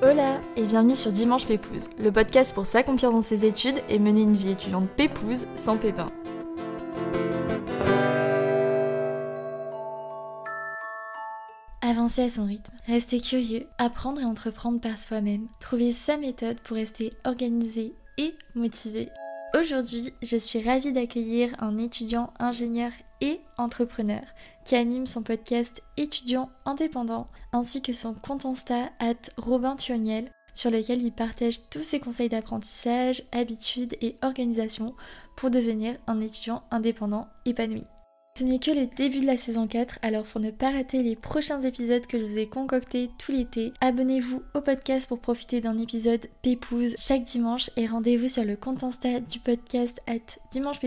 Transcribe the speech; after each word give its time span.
Hola 0.00 0.40
et 0.56 0.64
bienvenue 0.64 0.94
sur 0.94 1.12
Dimanche 1.12 1.46
Pépouze, 1.46 1.90
le 1.98 2.12
podcast 2.12 2.54
pour 2.54 2.66
s'accomplir 2.66 3.10
dans 3.10 3.20
ses 3.20 3.44
études 3.44 3.82
et 3.88 3.98
mener 3.98 4.22
une 4.22 4.36
vie 4.36 4.52
étudiante 4.52 4.88
pépouze 4.88 5.46
sans 5.56 5.76
pépin. 5.76 6.10
Avancer 11.82 12.22
à 12.22 12.28
son 12.28 12.44
rythme, 12.44 12.74
rester 12.86 13.20
curieux, 13.20 13.66
apprendre 13.78 14.20
et 14.20 14.24
entreprendre 14.24 14.80
par 14.80 14.96
soi-même, 14.96 15.48
trouver 15.58 15.90
sa 15.90 16.16
méthode 16.16 16.60
pour 16.60 16.76
rester 16.76 17.12
organisé 17.24 17.94
et 18.16 18.34
motivé. 18.54 19.08
Aujourd'hui, 19.58 20.12
je 20.22 20.36
suis 20.36 20.60
ravie 20.60 20.92
d'accueillir 20.92 21.50
un 21.58 21.78
étudiant 21.78 22.32
ingénieur 22.38 22.92
et 23.20 23.40
entrepreneur 23.56 24.22
qui 24.64 24.76
anime 24.76 25.06
son 25.06 25.22
podcast 25.22 25.82
étudiant 25.96 26.50
indépendant 26.64 27.26
ainsi 27.52 27.82
que 27.82 27.92
son 27.92 28.14
compte 28.14 28.44
Insta 28.44 28.90
at 29.00 29.14
Robin 29.36 29.76
sur 30.54 30.70
lequel 30.70 31.02
il 31.02 31.12
partage 31.12 31.68
tous 31.70 31.82
ses 31.82 31.98
conseils 31.98 32.28
d'apprentissage, 32.28 33.24
habitudes 33.32 33.96
et 34.00 34.16
organisation 34.22 34.94
pour 35.36 35.50
devenir 35.50 35.96
un 36.06 36.20
étudiant 36.20 36.62
indépendant 36.70 37.26
épanoui. 37.44 37.84
Ce 38.38 38.44
n'est 38.44 38.60
que 38.60 38.70
le 38.70 38.86
début 38.86 39.18
de 39.18 39.26
la 39.26 39.36
saison 39.36 39.66
4, 39.66 39.98
alors 40.00 40.22
pour 40.22 40.40
ne 40.40 40.52
pas 40.52 40.70
rater 40.70 41.02
les 41.02 41.16
prochains 41.16 41.60
épisodes 41.62 42.06
que 42.06 42.20
je 42.20 42.24
vous 42.24 42.38
ai 42.38 42.46
concoctés 42.46 43.10
tout 43.18 43.32
l'été, 43.32 43.72
abonnez-vous 43.80 44.44
au 44.54 44.60
podcast 44.60 45.08
pour 45.08 45.18
profiter 45.18 45.60
d'un 45.60 45.76
épisode 45.76 46.24
Pépouze 46.40 46.94
chaque 46.96 47.24
dimanche 47.24 47.68
et 47.76 47.88
rendez-vous 47.88 48.28
sur 48.28 48.44
le 48.44 48.54
compte 48.54 48.84
Insta 48.84 49.18
du 49.18 49.40
podcast 49.40 50.00
at 50.06 50.38
Dimanche 50.52 50.78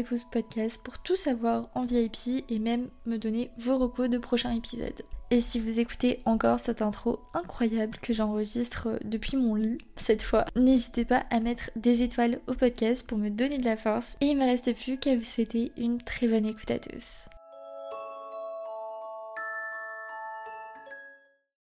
pour 0.82 1.00
tout 1.00 1.18
savoir 1.18 1.68
en 1.76 1.84
VIP 1.84 2.46
et 2.48 2.60
même 2.60 2.88
me 3.06 3.18
donner 3.18 3.52
vos 3.58 3.78
recos 3.78 4.10
de 4.10 4.18
prochains 4.18 4.56
épisodes. 4.56 5.04
Et 5.30 5.42
si 5.42 5.60
vous 5.60 5.82
écoutez 5.82 6.22
encore 6.24 6.62
cette 6.62 6.82
intro 6.82 7.20
incroyable 7.34 7.98
que 8.02 8.14
j'enregistre 8.14 8.98
depuis 9.04 9.36
mon 9.36 9.56
lit 9.56 9.80
cette 9.98 10.24
fois, 10.24 10.46
n'hésitez 10.56 11.04
pas 11.04 11.26
à 11.30 11.42
mettre 11.42 11.70
des 11.76 12.02
étoiles 12.02 12.40
au 12.48 12.54
podcast 12.54 13.06
pour 13.06 13.18
me 13.18 13.30
donner 13.30 13.58
de 13.58 13.66
la 13.66 13.76
force 13.76 14.16
et 14.22 14.28
il 14.28 14.38
me 14.38 14.46
reste 14.46 14.74
plus 14.74 14.98
qu'à 14.98 15.18
vous 15.18 15.26
souhaiter 15.26 15.74
une 15.76 15.98
très 15.98 16.30
bonne 16.30 16.46
écoute 16.46 16.72
à 16.72 16.80
tous. 16.80 17.28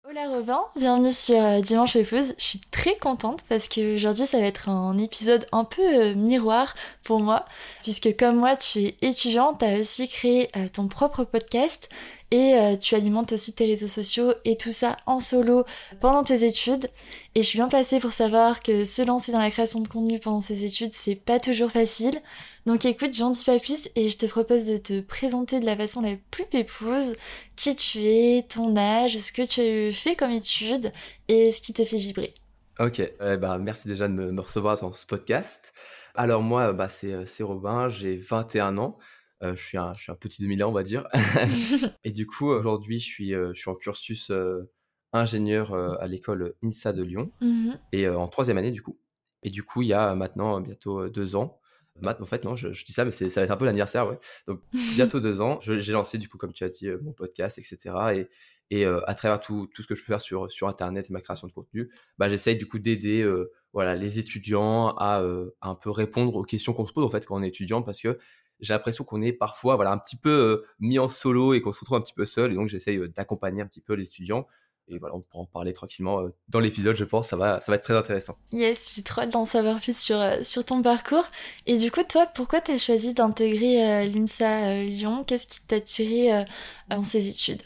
Hola 0.09 0.27
Robin, 0.27 0.61
bienvenue 0.75 1.11
sur 1.11 1.39
euh, 1.39 1.61
Dimanche 1.61 1.93
Pépouze. 1.93 2.33
Je 2.39 2.43
suis 2.43 2.59
très 2.71 2.95
contente 2.95 3.43
parce 3.47 3.67
que 3.67 3.93
aujourd'hui 3.93 4.25
ça 4.25 4.39
va 4.39 4.47
être 4.47 4.67
un 4.67 4.97
épisode 4.97 5.45
un 5.51 5.65
peu 5.65 5.83
euh, 5.83 6.15
miroir 6.15 6.73
pour 7.03 7.19
moi 7.19 7.45
puisque 7.83 8.17
comme 8.17 8.37
moi 8.37 8.55
tu 8.55 8.79
es 8.79 8.97
étudiante, 9.03 9.59
tu 9.59 9.65
as 9.65 9.77
aussi 9.77 10.07
créé 10.07 10.49
euh, 10.55 10.67
ton 10.67 10.87
propre 10.87 11.25
podcast 11.25 11.89
et 12.31 12.53
euh, 12.55 12.75
tu 12.75 12.95
alimentes 12.95 13.33
aussi 13.33 13.53
tes 13.53 13.65
réseaux 13.65 13.87
sociaux 13.87 14.33
et 14.45 14.55
tout 14.55 14.71
ça 14.71 14.97
en 15.05 15.19
solo 15.19 15.65
pendant 15.99 16.23
tes 16.23 16.45
études. 16.45 16.89
Et 17.35 17.41
je 17.41 17.47
suis 17.47 17.57
bien 17.57 17.67
placée 17.67 17.99
pour 17.99 18.11
savoir 18.11 18.59
que 18.59 18.85
se 18.85 19.01
lancer 19.01 19.31
dans 19.31 19.39
la 19.39 19.49
création 19.49 19.79
de 19.79 19.87
contenu 19.87 20.19
pendant 20.19 20.41
ses 20.41 20.65
études, 20.65 20.93
c'est 20.93 21.15
pas 21.15 21.39
toujours 21.39 21.71
facile. 21.71 22.19
Donc 22.65 22.85
écoute, 22.85 23.15
j'en 23.15 23.31
dis 23.31 23.43
pas 23.43 23.59
plus 23.59 23.89
et 23.95 24.09
je 24.09 24.17
te 24.17 24.25
propose 24.27 24.67
de 24.67 24.77
te 24.77 25.01
présenter 25.01 25.59
de 25.59 25.65
la 25.65 25.75
façon 25.75 26.01
la 26.01 26.15
plus 26.29 26.45
pépouse 26.45 27.15
qui 27.55 27.75
tu 27.75 28.03
es, 28.03 28.45
ton 28.47 28.75
âge, 28.77 29.17
ce 29.17 29.31
que 29.31 29.41
tu 29.41 29.61
as 29.61 29.93
fait 29.93 30.15
comme 30.15 30.31
études 30.31 30.91
et 31.27 31.51
ce 31.51 31.61
qui 31.61 31.73
te 31.73 31.83
fait 31.83 31.97
vibrer. 31.97 32.33
Ok, 32.79 32.99
eh 32.99 33.37
ben, 33.37 33.57
merci 33.57 33.87
déjà 33.87 34.07
de 34.07 34.13
me, 34.13 34.39
recevoir 34.39 34.79
dans 34.79 34.93
ce 34.93 35.05
podcast. 35.05 35.73
Alors 36.15 36.41
moi, 36.41 36.73
bah, 36.73 36.87
c'est 36.89 37.43
Robin, 37.43 37.89
j'ai 37.89 38.15
21 38.15 38.77
ans. 38.77 38.97
Euh, 39.43 39.55
je, 39.55 39.63
suis 39.63 39.77
un, 39.77 39.93
je 39.93 40.01
suis 40.01 40.11
un 40.11 40.15
petit 40.15 40.41
2000 40.41 40.63
on 40.63 40.71
va 40.71 40.83
dire. 40.83 41.07
et 42.03 42.11
du 42.11 42.27
coup, 42.27 42.47
aujourd'hui, 42.47 42.99
je 42.99 43.05
suis, 43.05 43.33
euh, 43.33 43.51
je 43.53 43.59
suis 43.59 43.69
en 43.69 43.75
cursus 43.75 44.31
euh, 44.31 44.69
ingénieur 45.13 45.73
à 45.73 46.07
l'école 46.07 46.53
INSA 46.63 46.93
de 46.93 47.01
Lyon 47.01 47.31
mmh 47.41 47.71
et 47.93 48.07
en 48.07 48.27
troisième 48.27 48.57
année, 48.57 48.71
du 48.71 48.83
coup. 48.83 48.99
Et 49.41 49.49
du 49.49 49.63
coup, 49.63 49.81
il 49.81 49.87
y 49.87 49.93
a 49.93 50.13
maintenant 50.13 50.59
bientôt 50.61 51.09
deux 51.09 51.35
ans, 51.35 51.59
en 52.03 52.25
fait, 52.25 52.43
non, 52.43 52.55
je, 52.55 52.67
dis 52.85 52.93
ça, 52.93 53.05
mais 53.05 53.11
ça 53.11 53.25
va 53.25 53.43
être 53.43 53.51
un 53.51 53.57
peu 53.57 53.65
l'anniversaire, 53.65 54.07
ouais. 54.07 54.19
Donc, 54.47 54.61
bientôt 54.95 55.19
deux 55.19 55.41
ans, 55.41 55.59
j'ai 55.61 55.91
lancé, 55.93 56.17
du 56.19 56.29
coup, 56.29 56.37
comme 56.37 56.53
tu 56.53 56.63
as 56.63 56.69
dit, 56.69 56.89
mon 57.01 57.11
podcast, 57.11 57.57
etc. 57.57 57.95
Et, 58.13 58.27
et 58.69 58.85
à 58.85 59.15
travers 59.15 59.39
tout, 59.39 59.67
tout, 59.73 59.81
ce 59.81 59.87
que 59.87 59.95
je 59.95 60.01
peux 60.01 60.13
faire 60.13 60.21
sur, 60.21 60.51
sur 60.51 60.67
Internet 60.67 61.09
et 61.09 61.13
ma 61.13 61.21
création 61.21 61.47
de 61.47 61.53
contenu, 61.53 61.89
bah, 62.19 62.29
j'essaye, 62.29 62.55
du 62.55 62.67
coup, 62.67 62.77
d'aider 62.77 63.27
voilà, 63.73 63.95
les 63.95 64.19
étudiants 64.19 64.89
à, 64.89 65.23
à, 65.61 65.69
un 65.69 65.75
peu 65.75 65.89
répondre 65.89 66.35
aux 66.35 66.43
questions 66.43 66.73
qu'on 66.73 66.85
se 66.85 66.93
pose, 66.93 67.05
en 67.05 67.09
fait, 67.09 67.25
quand 67.25 67.35
on 67.35 67.41
est 67.41 67.47
étudiant, 67.47 67.81
parce 67.81 67.99
que 67.99 68.19
j'ai 68.59 68.73
l'impression 68.73 69.03
qu'on 69.03 69.21
est 69.21 69.33
parfois 69.33 69.75
voilà 69.75 69.91
un 69.91 69.97
petit 69.97 70.15
peu 70.15 70.29
euh, 70.29 70.65
mis 70.79 70.99
en 70.99 71.07
solo 71.07 71.53
et 71.53 71.61
qu'on 71.61 71.71
se 71.71 71.79
retrouve 71.79 71.97
un 71.97 72.01
petit 72.01 72.13
peu 72.13 72.25
seul. 72.25 72.51
Et 72.51 72.55
donc 72.55 72.67
j'essaye 72.67 72.97
euh, 72.97 73.07
d'accompagner 73.07 73.61
un 73.61 73.67
petit 73.67 73.81
peu 73.81 73.93
les 73.93 74.05
étudiants. 74.05 74.47
Et 74.87 74.97
voilà 74.97 75.15
on 75.15 75.21
pourra 75.21 75.43
en 75.43 75.45
parler 75.45 75.71
tranquillement 75.71 76.21
euh, 76.21 76.33
dans 76.47 76.59
l'épisode 76.59 76.95
je 76.95 77.05
pense. 77.05 77.29
Ça 77.29 77.35
va 77.35 77.61
ça 77.61 77.71
va 77.71 77.75
être 77.75 77.83
très 77.83 77.95
intéressant. 77.95 78.37
Yes 78.51 78.91
j'ai 78.95 79.03
trop 79.03 79.21
hâte 79.21 79.31
d'en 79.31 79.45
savoir 79.45 79.79
plus 79.79 79.97
sur 79.97 80.19
sur 80.43 80.65
ton 80.65 80.81
parcours. 80.81 81.25
Et 81.65 81.77
du 81.77 81.91
coup 81.91 82.03
toi 82.03 82.25
pourquoi 82.25 82.61
tu 82.61 82.71
as 82.71 82.77
choisi 82.77 83.13
d'intégrer 83.13 84.07
l'INSA 84.07 84.83
Lyon? 84.83 85.23
Qu'est-ce 85.25 85.47
qui 85.47 85.61
t'a 85.65 85.77
attiré 85.77 86.45
dans 86.89 87.03
ces 87.03 87.29
études? 87.29 87.63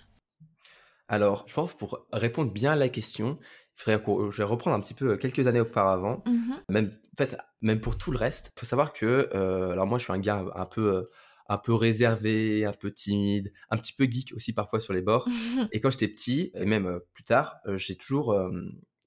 Alors 1.08 1.46
je 1.48 1.54
pense 1.54 1.74
pour 1.74 2.06
répondre 2.12 2.52
bien 2.52 2.74
à 2.74 2.76
la 2.76 2.90
question 2.90 3.38
il 3.76 3.82
faudrait 3.82 4.04
que 4.04 4.30
je 4.30 4.38
vais 4.38 4.44
reprendre 4.44 4.76
un 4.76 4.80
petit 4.82 4.94
peu 4.94 5.18
quelques 5.18 5.48
années 5.48 5.62
auparavant. 5.62 6.22
Mmh 6.28 6.54
même 6.70 6.92
en 7.14 7.16
fait, 7.16 7.38
même 7.62 7.80
pour 7.80 7.98
tout 7.98 8.12
le 8.12 8.18
reste, 8.18 8.52
il 8.56 8.60
faut 8.60 8.66
savoir 8.66 8.94
que, 8.94 9.30
euh, 9.34 9.72
alors 9.72 9.86
moi, 9.86 10.00
je 10.00 10.06
suis 10.06 10.14
un 10.14 10.20
gars 10.20 10.46
un 10.56 10.66
peu, 10.66 10.96
euh, 10.96 11.04
un 11.48 11.58
peu 11.58 11.74
réservé, 11.74 12.66
un 12.66 12.74
peu 12.74 12.92
timide, 12.92 13.54
un 13.70 13.78
petit 13.78 13.94
peu 13.94 14.06
geek 14.06 14.34
aussi 14.36 14.54
parfois 14.54 14.80
sur 14.80 14.94
les 14.94 15.02
bords. 15.02 15.28
et 15.72 15.80
quand 15.80 15.92
j'étais 15.92 16.08
petit, 16.08 16.52
et 16.56 16.66
même 16.66 16.88
euh, 16.88 17.00
plus 17.14 17.24
tard, 17.24 17.58
j'ai 17.76 17.96
toujours, 17.96 18.36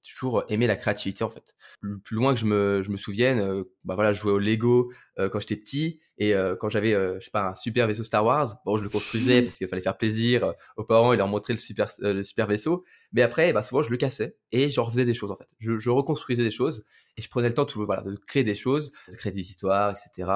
toujours 0.07 0.43
aimé 0.49 0.67
la 0.67 0.75
créativité 0.75 1.23
en 1.23 1.29
fait. 1.29 1.55
Le 1.81 1.99
plus 1.99 2.15
loin 2.15 2.33
que 2.33 2.39
je 2.39 2.45
me, 2.45 2.81
je 2.83 2.89
me 2.89 2.97
souvienne, 2.97 3.39
euh, 3.39 3.63
bah 3.83 3.95
voilà, 3.95 4.13
je 4.13 4.21
jouais 4.21 4.31
au 4.31 4.39
Lego 4.39 4.91
euh, 5.19 5.29
quand 5.29 5.39
j'étais 5.39 5.55
petit 5.55 5.99
et 6.17 6.33
euh, 6.33 6.55
quand 6.55 6.69
j'avais, 6.69 6.91
je 6.91 7.19
sais 7.19 7.31
pas, 7.31 7.49
un 7.49 7.55
super 7.55 7.87
vaisseau 7.87 8.03
Star 8.03 8.25
Wars, 8.25 8.55
bon, 8.65 8.77
je 8.77 8.83
le 8.83 8.89
construisais 8.89 9.41
parce 9.43 9.57
qu'il 9.57 9.67
fallait 9.67 9.81
faire 9.81 9.97
plaisir 9.97 10.53
aux 10.77 10.83
parents 10.83 11.13
et 11.13 11.17
leur 11.17 11.27
montrer 11.27 11.53
le 11.53 11.59
super, 11.59 11.89
le 11.99 12.23
super 12.23 12.47
vaisseau. 12.47 12.83
Mais 13.13 13.21
après, 13.21 13.53
bah 13.53 13.61
souvent 13.61 13.83
je 13.83 13.89
le 13.89 13.97
cassais 13.97 14.37
et 14.51 14.69
j'en 14.69 14.83
refaisais 14.83 15.05
des 15.05 15.13
choses 15.13 15.31
en 15.31 15.35
fait. 15.35 15.47
Je, 15.59 15.77
je, 15.77 15.89
reconstruisais 15.89 16.43
des 16.43 16.51
choses 16.51 16.85
et 17.17 17.21
je 17.21 17.29
prenais 17.29 17.49
le 17.49 17.53
temps 17.53 17.65
tout, 17.65 17.85
voilà, 17.85 18.01
de 18.03 18.15
créer 18.27 18.43
des 18.43 18.55
choses, 18.55 18.91
de 19.07 19.15
créer 19.15 19.31
des 19.31 19.41
histoires, 19.41 19.91
etc. 19.91 20.31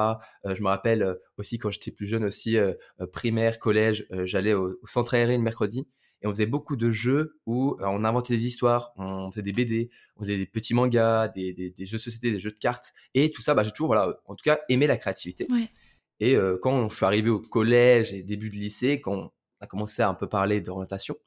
je 0.45 0.61
me 0.61 0.67
rappelle 0.67 1.17
aussi 1.37 1.57
quand 1.57 1.69
j'étais 1.69 1.91
plus 1.91 2.07
jeune 2.07 2.23
aussi, 2.23 2.57
primaire, 3.11 3.59
collège, 3.59 4.05
j'allais 4.23 4.53
au, 4.53 4.77
au 4.81 4.87
centre 4.87 5.13
aéré 5.13 5.37
le 5.37 5.43
mercredi 5.43 5.85
et 6.21 6.27
on 6.27 6.29
faisait 6.29 6.45
beaucoup 6.45 6.75
de 6.75 6.91
jeux 6.91 7.39
où 7.45 7.77
euh, 7.79 7.85
on 7.85 8.03
inventait 8.03 8.35
des 8.35 8.45
histoires, 8.45 8.93
on 8.97 9.31
faisait 9.31 9.41
des 9.41 9.51
BD, 9.51 9.89
on 10.17 10.21
faisait 10.21 10.37
des 10.37 10.45
petits 10.45 10.73
mangas, 10.73 11.29
des, 11.29 11.53
des, 11.53 11.71
des 11.71 11.85
jeux 11.85 11.97
de 11.97 12.01
société, 12.01 12.31
des 12.31 12.39
jeux 12.39 12.51
de 12.51 12.59
cartes, 12.59 12.93
et 13.13 13.31
tout 13.31 13.41
ça, 13.41 13.53
bah, 13.53 13.63
j'ai 13.63 13.71
toujours, 13.71 13.87
voilà, 13.87 14.19
en 14.25 14.35
tout 14.35 14.43
cas, 14.43 14.59
aimé 14.69 14.87
la 14.87 14.97
créativité. 14.97 15.47
Et 16.19 16.35
euh, 16.35 16.57
quand 16.61 16.89
je 16.89 16.95
suis 16.95 17.05
arrivé 17.05 17.29
au 17.29 17.39
collège 17.39 18.13
et 18.13 18.21
début 18.21 18.49
de 18.49 18.55
lycée, 18.55 19.01
quand 19.01 19.13
on 19.13 19.31
a 19.59 19.67
commencé 19.67 20.01
à 20.01 20.09
un 20.09 20.13
peu 20.13 20.27
parler 20.27 20.61
d'orientation, 20.61 21.17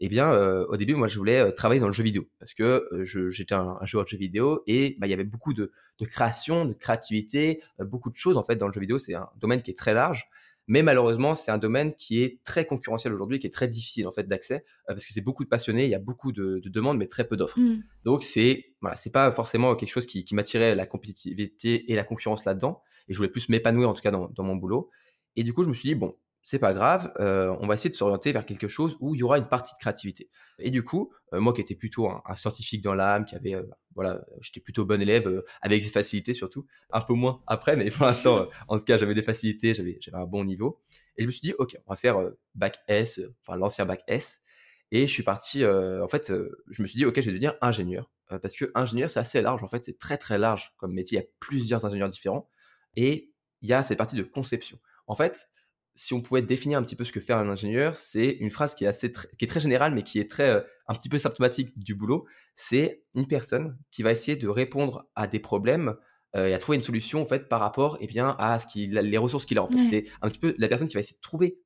eh 0.00 0.08
bien, 0.08 0.30
euh, 0.32 0.66
au 0.68 0.76
début, 0.76 0.94
moi, 0.94 1.08
je 1.08 1.16
voulais 1.16 1.52
travailler 1.52 1.80
dans 1.80 1.86
le 1.86 1.92
jeu 1.92 2.02
vidéo 2.02 2.26
parce 2.38 2.52
que 2.52 2.86
j'étais 3.30 3.54
un, 3.54 3.78
joueur 3.84 4.04
de 4.04 4.10
jeu 4.10 4.18
vidéo 4.18 4.62
et 4.66 4.96
bah, 4.98 5.06
il 5.06 5.10
y 5.10 5.14
avait 5.14 5.24
beaucoup 5.24 5.54
de, 5.54 5.72
de 5.98 6.04
création, 6.04 6.66
de 6.66 6.74
créativité, 6.74 7.62
beaucoup 7.78 8.10
de 8.10 8.16
choses 8.16 8.36
en 8.36 8.42
fait 8.42 8.56
dans 8.56 8.66
le 8.66 8.72
jeu 8.72 8.80
vidéo. 8.80 8.98
C'est 8.98 9.14
un 9.14 9.30
domaine 9.40 9.62
qui 9.62 9.70
est 9.70 9.78
très 9.78 9.94
large 9.94 10.28
mais 10.66 10.82
malheureusement, 10.82 11.34
c'est 11.34 11.50
un 11.50 11.58
domaine 11.58 11.94
qui 11.94 12.22
est 12.22 12.42
très 12.44 12.64
concurrentiel 12.64 13.12
aujourd'hui, 13.12 13.38
qui 13.38 13.46
est 13.46 13.50
très 13.50 13.68
difficile 13.68 14.06
en 14.06 14.12
fait 14.12 14.26
d'accès, 14.26 14.64
euh, 14.88 14.94
parce 14.94 15.04
que 15.04 15.12
c'est 15.12 15.20
beaucoup 15.20 15.44
de 15.44 15.48
passionnés, 15.48 15.84
il 15.84 15.90
y 15.90 15.94
a 15.94 15.98
beaucoup 15.98 16.32
de, 16.32 16.60
de 16.62 16.68
demandes, 16.68 16.98
mais 16.98 17.06
très 17.06 17.24
peu 17.24 17.36
d'offres. 17.36 17.58
Mmh. 17.58 17.82
Donc 18.04 18.22
c'est 18.22 18.66
voilà, 18.80 18.96
c'est 18.96 19.12
pas 19.12 19.30
forcément 19.30 19.74
quelque 19.76 19.90
chose 19.90 20.06
qui, 20.06 20.24
qui 20.24 20.34
m'attirait 20.34 20.74
la 20.74 20.86
compétitivité 20.86 21.90
et 21.92 21.94
la 21.94 22.04
concurrence 22.04 22.44
là-dedans. 22.44 22.82
Et 23.08 23.12
je 23.12 23.18
voulais 23.18 23.30
plus 23.30 23.48
m'épanouir 23.48 23.88
en 23.88 23.94
tout 23.94 24.02
cas 24.02 24.10
dans, 24.10 24.28
dans 24.28 24.44
mon 24.44 24.56
boulot. 24.56 24.90
Et 25.36 25.42
du 25.42 25.52
coup, 25.52 25.64
je 25.64 25.68
me 25.68 25.74
suis 25.74 25.90
dit 25.90 25.94
bon, 25.94 26.16
c'est 26.44 26.58
pas 26.58 26.74
grave, 26.74 27.10
euh, 27.20 27.56
on 27.60 27.66
va 27.66 27.72
essayer 27.72 27.88
de 27.88 27.94
s'orienter 27.96 28.30
vers 28.30 28.44
quelque 28.44 28.68
chose 28.68 28.98
où 29.00 29.14
il 29.14 29.20
y 29.20 29.22
aura 29.22 29.38
une 29.38 29.48
partie 29.48 29.72
de 29.72 29.78
créativité. 29.78 30.28
Et 30.58 30.70
du 30.70 30.84
coup, 30.84 31.10
euh, 31.32 31.40
moi 31.40 31.54
qui 31.54 31.62
étais 31.62 31.74
plutôt 31.74 32.06
un, 32.06 32.34
scientifique 32.34 32.82
dans 32.82 32.94
l'âme, 32.94 33.24
qui 33.24 33.34
avait, 33.34 33.54
euh, 33.54 33.62
voilà, 33.94 34.22
j'étais 34.42 34.60
plutôt 34.60 34.84
bon 34.84 35.00
élève, 35.00 35.42
avec 35.62 35.82
des 35.82 35.88
facilités 35.88 36.34
surtout, 36.34 36.66
un 36.90 37.00
peu 37.00 37.14
moins 37.14 37.42
après, 37.46 37.76
mais 37.76 37.90
pour 37.90 38.04
l'instant, 38.04 38.46
en 38.68 38.78
tout 38.78 38.84
cas, 38.84 38.98
j'avais 38.98 39.14
des 39.14 39.22
facilités, 39.22 39.72
j'avais, 39.72 39.96
j'avais 40.02 40.18
un 40.18 40.26
bon 40.26 40.44
niveau. 40.44 40.82
Et 41.16 41.22
je 41.22 41.26
me 41.26 41.32
suis 41.32 41.40
dit, 41.40 41.54
ok, 41.58 41.78
on 41.86 41.92
va 41.92 41.96
faire 41.96 42.18
bac 42.54 42.76
S, 42.88 43.22
enfin 43.40 43.56
l'ancien 43.56 43.86
bac 43.86 44.02
S. 44.06 44.42
Et 44.90 45.06
je 45.06 45.12
suis 45.12 45.22
parti, 45.22 45.64
en 45.64 46.08
fait, 46.08 46.30
je 46.70 46.82
me 46.82 46.86
suis 46.86 46.98
dit, 46.98 47.06
ok, 47.06 47.14
je 47.16 47.22
vais 47.22 47.32
devenir 47.32 47.54
ingénieur, 47.62 48.12
parce 48.28 48.54
que 48.54 48.70
ingénieur, 48.74 49.08
c'est 49.08 49.18
assez 49.18 49.40
large, 49.40 49.64
en 49.64 49.68
fait, 49.68 49.82
c'est 49.86 49.98
très 49.98 50.18
très 50.18 50.36
large 50.36 50.74
comme 50.76 50.92
métier, 50.92 51.18
il 51.18 51.22
y 51.22 51.24
a 51.24 51.28
plusieurs 51.40 51.86
ingénieurs 51.86 52.10
différents, 52.10 52.50
et 52.96 53.32
il 53.62 53.70
y 53.70 53.72
a 53.72 53.82
cette 53.82 53.96
partie 53.96 54.16
de 54.16 54.22
conception. 54.22 54.78
En 55.06 55.14
fait, 55.14 55.48
si 55.94 56.14
on 56.14 56.20
pouvait 56.20 56.42
définir 56.42 56.78
un 56.78 56.82
petit 56.82 56.96
peu 56.96 57.04
ce 57.04 57.12
que 57.12 57.20
fait 57.20 57.32
un 57.32 57.48
ingénieur, 57.48 57.96
c'est 57.96 58.30
une 58.40 58.50
phrase 58.50 58.74
qui 58.74 58.84
est 58.84 58.88
assez 58.88 59.12
qui 59.12 59.44
est 59.44 59.48
très 59.48 59.60
générale 59.60 59.94
mais 59.94 60.02
qui 60.02 60.18
est 60.18 60.30
très 60.30 60.50
euh, 60.50 60.60
un 60.88 60.94
petit 60.94 61.08
peu 61.08 61.18
symptomatique 61.18 61.78
du 61.78 61.94
boulot. 61.94 62.26
C'est 62.54 63.04
une 63.14 63.26
personne 63.26 63.78
qui 63.90 64.02
va 64.02 64.12
essayer 64.12 64.36
de 64.36 64.48
répondre 64.48 65.08
à 65.14 65.26
des 65.26 65.38
problèmes 65.38 65.96
et 66.36 66.52
à 66.52 66.58
trouver 66.58 66.74
une 66.74 66.82
solution 66.82 67.22
en 67.22 67.26
fait 67.26 67.48
par 67.48 67.60
rapport 67.60 67.96
eh 68.00 68.08
bien 68.08 68.34
à 68.40 68.58
ce 68.58 68.66
qu'il 68.66 68.90
les 68.90 69.18
ressources 69.18 69.46
qu'il 69.46 69.56
a 69.56 69.62
en 69.62 69.68
fait. 69.68 69.84
C'est 69.84 70.04
un 70.20 70.28
petit 70.28 70.40
peu 70.40 70.56
la 70.58 70.66
personne 70.66 70.88
qui 70.88 70.94
va 70.94 71.00
essayer 71.00 71.16
de 71.16 71.20
trouver 71.20 71.60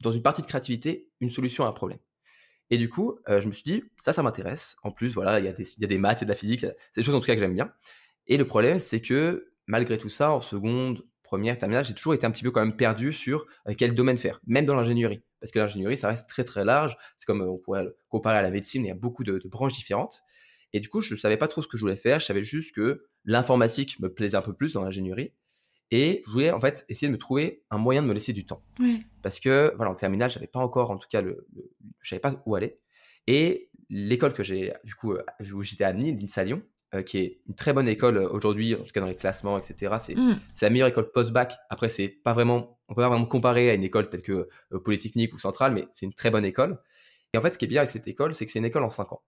dans 0.00 0.12
une 0.12 0.22
partie 0.22 0.42
de 0.42 0.46
créativité 0.46 1.10
une 1.18 1.28
solution 1.28 1.64
à 1.64 1.68
un 1.68 1.72
problème. 1.72 1.98
Et 2.70 2.78
du 2.78 2.88
coup, 2.88 3.18
je 3.26 3.46
me 3.46 3.52
suis 3.52 3.64
dit, 3.64 3.82
ça, 3.98 4.12
ça 4.12 4.22
m'intéresse. 4.22 4.76
En 4.84 4.92
plus, 4.92 5.14
voilà, 5.14 5.40
il 5.40 5.44
y, 5.44 5.48
a 5.48 5.52
des, 5.52 5.66
y 5.80 5.84
a 5.84 5.88
des 5.88 5.98
maths 5.98 6.22
et 6.22 6.24
de 6.24 6.30
la 6.30 6.36
physique, 6.36 6.60
c'est 6.60 6.76
des 6.94 7.02
choses 7.02 7.16
en 7.16 7.20
tout 7.20 7.26
cas 7.26 7.34
que 7.34 7.40
j'aime 7.40 7.54
bien. 7.54 7.72
Et 8.26 8.36
le 8.36 8.46
problème, 8.46 8.78
c'est 8.78 9.00
que 9.00 9.52
malgré 9.66 9.98
tout 9.98 10.08
ça, 10.08 10.32
en 10.32 10.40
seconde, 10.40 11.04
première, 11.26 11.58
terminale, 11.58 11.84
j'ai 11.84 11.94
toujours 11.94 12.14
été 12.14 12.26
un 12.26 12.30
petit 12.30 12.42
peu 12.42 12.50
quand 12.50 12.60
même 12.60 12.76
perdu 12.76 13.12
sur 13.12 13.46
quel 13.76 13.94
domaine 13.94 14.16
faire, 14.16 14.40
même 14.46 14.64
dans 14.64 14.74
l'ingénierie. 14.74 15.22
Parce 15.40 15.52
que 15.52 15.58
l'ingénierie, 15.58 15.96
ça 15.96 16.08
reste 16.08 16.28
très 16.28 16.44
très 16.44 16.64
large. 16.64 16.96
C'est 17.16 17.26
comme 17.26 17.42
on 17.42 17.58
pourrait 17.58 17.84
le 17.84 17.96
comparer 18.08 18.38
à 18.38 18.42
la 18.42 18.50
médecine, 18.50 18.84
il 18.84 18.88
y 18.88 18.90
a 18.90 18.94
beaucoup 18.94 19.24
de, 19.24 19.38
de 19.38 19.48
branches 19.48 19.74
différentes. 19.74 20.22
Et 20.72 20.80
du 20.80 20.88
coup, 20.88 21.00
je 21.00 21.14
ne 21.14 21.18
savais 21.18 21.36
pas 21.36 21.48
trop 21.48 21.62
ce 21.62 21.68
que 21.68 21.76
je 21.76 21.82
voulais 21.82 21.96
faire. 21.96 22.18
Je 22.20 22.26
savais 22.26 22.42
juste 22.42 22.74
que 22.74 23.06
l'informatique 23.24 24.00
me 24.00 24.12
plaisait 24.12 24.36
un 24.36 24.42
peu 24.42 24.52
plus 24.52 24.72
dans 24.72 24.82
l'ingénierie. 24.82 25.32
Et 25.90 26.22
je 26.26 26.30
voulais 26.32 26.50
en 26.50 26.60
fait 26.60 26.84
essayer 26.88 27.08
de 27.08 27.12
me 27.12 27.18
trouver 27.18 27.62
un 27.70 27.78
moyen 27.78 28.02
de 28.02 28.08
me 28.08 28.14
laisser 28.14 28.32
du 28.32 28.44
temps. 28.44 28.64
Parce 29.22 29.38
que 29.38 29.72
voilà, 29.76 29.92
en 29.92 29.94
terminale, 29.94 30.30
j'avais 30.30 30.48
pas 30.48 30.60
encore, 30.60 30.90
en 30.90 30.98
tout 30.98 31.08
cas, 31.08 31.20
le, 31.20 31.46
je 32.00 32.08
savais 32.08 32.20
pas 32.20 32.42
où 32.44 32.54
aller. 32.56 32.78
Et 33.26 33.70
l'école 33.88 34.32
que 34.32 34.42
j'ai, 34.42 34.72
du 34.84 34.94
coup, 34.94 35.12
euh, 35.12 35.22
où 35.52 35.62
j'étais 35.62 35.84
admis, 35.84 36.16
l'INSA 36.16 36.44
Lyon, 36.44 36.62
euh, 36.96 37.02
qui 37.02 37.18
est 37.18 37.40
une 37.48 37.54
très 37.54 37.72
bonne 37.72 37.88
école 37.88 38.16
euh, 38.16 38.28
aujourd'hui, 38.28 38.74
en 38.74 38.82
tout 38.82 38.92
cas 38.92 39.00
dans 39.00 39.06
les 39.06 39.16
classements, 39.16 39.58
etc. 39.58 39.94
Mm. 40.16 40.32
C'est 40.52 40.66
la 40.66 40.70
meilleure 40.70 40.88
école 40.88 41.10
post-bac. 41.12 41.56
Après, 41.70 41.88
c'est 41.88 42.08
pas 42.08 42.32
vraiment, 42.32 42.78
on 42.88 42.94
peut 42.94 43.02
pas 43.02 43.08
vraiment 43.08 43.26
comparer 43.26 43.70
à 43.70 43.74
une 43.74 43.84
école 43.84 44.08
telle 44.08 44.22
que 44.22 44.48
Polytechnique 44.84 45.34
ou 45.34 45.38
Centrale, 45.38 45.72
mais 45.72 45.88
c'est 45.92 46.06
une 46.06 46.14
très 46.14 46.30
bonne 46.30 46.44
école. 46.44 46.78
Et 47.32 47.38
en 47.38 47.42
fait, 47.42 47.52
ce 47.52 47.58
qui 47.58 47.64
est 47.64 47.68
bien 47.68 47.80
avec 47.80 47.90
cette 47.90 48.08
école, 48.08 48.34
c'est 48.34 48.46
que 48.46 48.52
c'est 48.52 48.58
une 48.58 48.64
école 48.64 48.84
en 48.84 48.90
5 48.90 49.12
ans. 49.12 49.22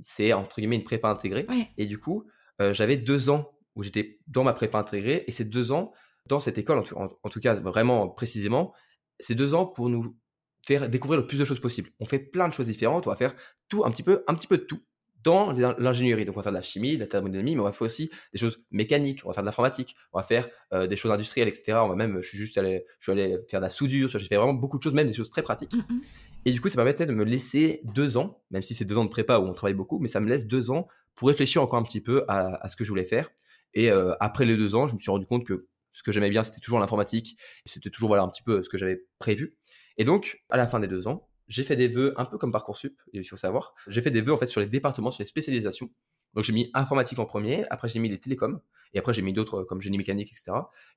C'est 0.00 0.32
entre 0.32 0.56
guillemets 0.56 0.76
une 0.76 0.84
prépa 0.84 1.08
intégrée. 1.08 1.46
Et 1.76 1.86
du 1.86 1.98
coup, 1.98 2.24
j'avais 2.58 2.96
deux 2.96 3.28
ans 3.28 3.52
où 3.74 3.82
j'étais 3.82 4.20
dans 4.26 4.44
ma 4.44 4.52
prépa 4.52 4.78
intégrée. 4.78 5.24
Et 5.26 5.32
ces 5.32 5.44
deux 5.44 5.72
ans, 5.72 5.92
dans 6.26 6.40
cette 6.40 6.58
école, 6.58 6.82
en 6.94 7.28
tout, 7.28 7.40
cas 7.40 7.54
vraiment 7.54 8.08
précisément, 8.08 8.72
c'est 9.18 9.34
deux 9.34 9.54
ans 9.54 9.66
pour 9.66 9.88
nous 9.88 10.16
faire 10.64 10.88
découvrir 10.88 11.20
le 11.20 11.26
plus 11.26 11.38
de 11.38 11.44
choses 11.44 11.60
possible. 11.60 11.90
On 12.00 12.06
fait 12.06 12.18
plein 12.18 12.48
de 12.48 12.54
choses 12.54 12.66
différentes, 12.66 13.06
on 13.06 13.10
va 13.10 13.16
faire 13.16 13.34
tout, 13.68 13.84
un 13.84 13.90
petit 13.90 14.02
peu, 14.02 14.24
un 14.26 14.34
petit 14.34 14.46
peu 14.46 14.58
de 14.58 14.64
tout 14.64 14.80
dans 15.22 15.52
l'ingénierie. 15.52 16.24
Donc 16.24 16.36
on 16.36 16.40
va 16.40 16.42
faire 16.42 16.52
de 16.52 16.56
la 16.56 16.62
chimie, 16.62 16.94
de 16.94 17.00
la 17.00 17.06
thermodynamie, 17.06 17.54
mais 17.54 17.60
on 17.60 17.64
va 17.64 17.72
faire 17.72 17.86
aussi 17.86 18.10
des 18.32 18.38
choses 18.38 18.62
mécaniques, 18.70 19.20
on 19.24 19.28
va 19.28 19.34
faire 19.34 19.42
de 19.42 19.46
l'informatique, 19.46 19.96
on 20.12 20.18
va 20.18 20.24
faire 20.24 20.48
euh, 20.72 20.86
des 20.86 20.96
choses 20.96 21.12
industrielles, 21.12 21.48
etc. 21.48 21.78
On 21.82 21.88
va 21.88 21.96
même, 21.96 22.20
je 22.22 22.28
suis 22.28 22.38
juste 22.38 22.58
allé, 22.58 22.84
je 22.98 23.10
suis 23.10 23.12
allé 23.12 23.38
faire 23.48 23.60
de 23.60 23.64
la 23.64 23.70
soudure, 23.70 24.08
j'ai 24.08 24.18
fait 24.18 24.36
vraiment 24.36 24.54
beaucoup 24.54 24.78
de 24.78 24.82
choses, 24.82 24.94
même 24.94 25.08
des 25.08 25.14
choses 25.14 25.30
très 25.30 25.42
pratiques. 25.42 25.74
Mmh, 25.74 25.94
mmh. 25.94 26.00
Et 26.46 26.52
du 26.52 26.60
coup, 26.60 26.68
ça 26.68 26.76
permettait 26.76 27.06
de 27.06 27.12
me 27.12 27.24
laisser 27.24 27.82
deux 27.84 28.16
ans, 28.16 28.42
même 28.50 28.62
si 28.62 28.74
c'est 28.74 28.84
deux 28.84 28.96
ans 28.96 29.04
de 29.04 29.10
prépa 29.10 29.38
où 29.38 29.42
on 29.42 29.52
travaille 29.52 29.74
beaucoup, 29.74 29.98
mais 29.98 30.08
ça 30.08 30.20
me 30.20 30.28
laisse 30.28 30.46
deux 30.46 30.70
ans 30.70 30.88
pour 31.14 31.28
réfléchir 31.28 31.62
encore 31.62 31.78
un 31.78 31.82
petit 31.82 32.00
peu 32.00 32.24
à, 32.28 32.66
ce 32.68 32.76
que 32.76 32.84
je 32.84 32.88
voulais 32.88 33.04
faire. 33.04 33.28
Et 33.74 33.90
euh, 33.90 34.14
après 34.20 34.46
les 34.46 34.56
deux 34.56 34.74
ans, 34.74 34.88
je 34.88 34.94
me 34.94 34.98
suis 34.98 35.10
rendu 35.10 35.26
compte 35.26 35.44
que 35.44 35.68
ce 35.92 36.02
que 36.02 36.12
j'aimais 36.12 36.30
bien, 36.30 36.42
c'était 36.42 36.60
toujours 36.60 36.78
l'informatique. 36.78 37.36
C'était 37.66 37.90
toujours 37.90 38.08
voilà 38.08 38.22
un 38.22 38.28
petit 38.28 38.42
peu 38.42 38.62
ce 38.62 38.68
que 38.70 38.78
j'avais 38.78 39.04
prévu. 39.18 39.56
Et 39.98 40.04
donc, 40.04 40.42
à 40.48 40.56
la 40.56 40.66
fin 40.66 40.80
des 40.80 40.88
deux 40.88 41.08
ans, 41.08 41.28
j'ai 41.50 41.64
fait 41.64 41.76
des 41.76 41.88
vœux 41.88 42.14
un 42.16 42.24
peu 42.24 42.38
comme 42.38 42.52
Parcoursup, 42.52 42.96
il 43.12 43.24
faut 43.24 43.36
savoir. 43.36 43.74
J'ai 43.88 44.00
fait 44.00 44.12
des 44.12 44.20
vœux 44.20 44.32
en 44.32 44.38
fait 44.38 44.46
sur 44.46 44.60
les 44.60 44.68
départements, 44.68 45.10
sur 45.10 45.22
les 45.22 45.28
spécialisations. 45.28 45.90
Donc 46.34 46.44
j'ai 46.44 46.52
mis 46.52 46.70
informatique 46.74 47.18
en 47.18 47.26
premier, 47.26 47.64
après 47.70 47.88
j'ai 47.88 47.98
mis 47.98 48.08
les 48.08 48.20
télécoms, 48.20 48.60
et 48.94 49.00
après 49.00 49.12
j'ai 49.12 49.22
mis 49.22 49.32
d'autres 49.32 49.64
comme 49.64 49.80
génie 49.80 49.98
mécanique, 49.98 50.28
etc. 50.28 50.52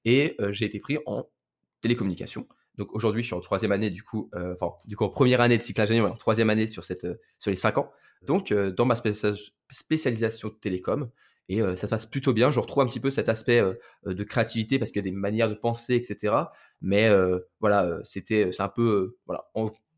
Et 0.05 0.35
euh, 0.39 0.51
j'ai 0.51 0.65
été 0.65 0.79
pris 0.79 1.00
en 1.07 1.27
télécommunication. 1.81 2.47
Donc 2.77 2.94
aujourd'hui, 2.94 3.23
je 3.23 3.27
suis 3.27 3.35
en 3.35 3.41
troisième 3.41 3.71
année, 3.71 3.89
du 3.89 4.03
coup, 4.03 4.29
euh, 4.35 4.53
enfin, 4.53 4.75
du 4.85 4.95
coup, 4.95 5.03
en 5.05 5.09
première 5.09 5.41
année 5.41 5.57
de 5.57 5.63
cycle 5.63 5.81
ingénieur, 5.81 6.11
en 6.11 6.15
troisième 6.15 6.51
année 6.51 6.67
sur, 6.67 6.83
cette, 6.83 7.03
euh, 7.03 7.19
sur 7.39 7.49
les 7.49 7.57
cinq 7.57 7.79
ans. 7.79 7.91
Donc, 8.21 8.53
dans 8.53 8.85
ma 8.85 8.95
spécialisation 9.69 10.49
télécom, 10.49 11.09
et 11.49 11.59
ça 11.59 11.75
se 11.75 11.88
passe 11.88 12.06
plutôt 12.06 12.31
bien. 12.31 12.51
Je 12.51 12.59
retrouve 12.61 12.83
un 12.83 12.88
petit 12.88 13.01
peu 13.01 13.11
cet 13.11 13.27
aspect 13.27 13.61
de 14.06 14.23
créativité 14.23 14.79
parce 14.79 14.91
qu'il 14.91 15.06
y 15.06 15.06
a 15.06 15.11
des 15.11 15.15
manières 15.15 15.49
de 15.49 15.56
penser, 15.56 15.95
etc. 15.95 16.33
Mais 16.79 17.11
voilà, 17.59 17.99
c'était, 18.06 18.53
c'est 18.53 18.63
un 18.63 18.69
peu, 18.69 19.17
voilà. 19.25 19.51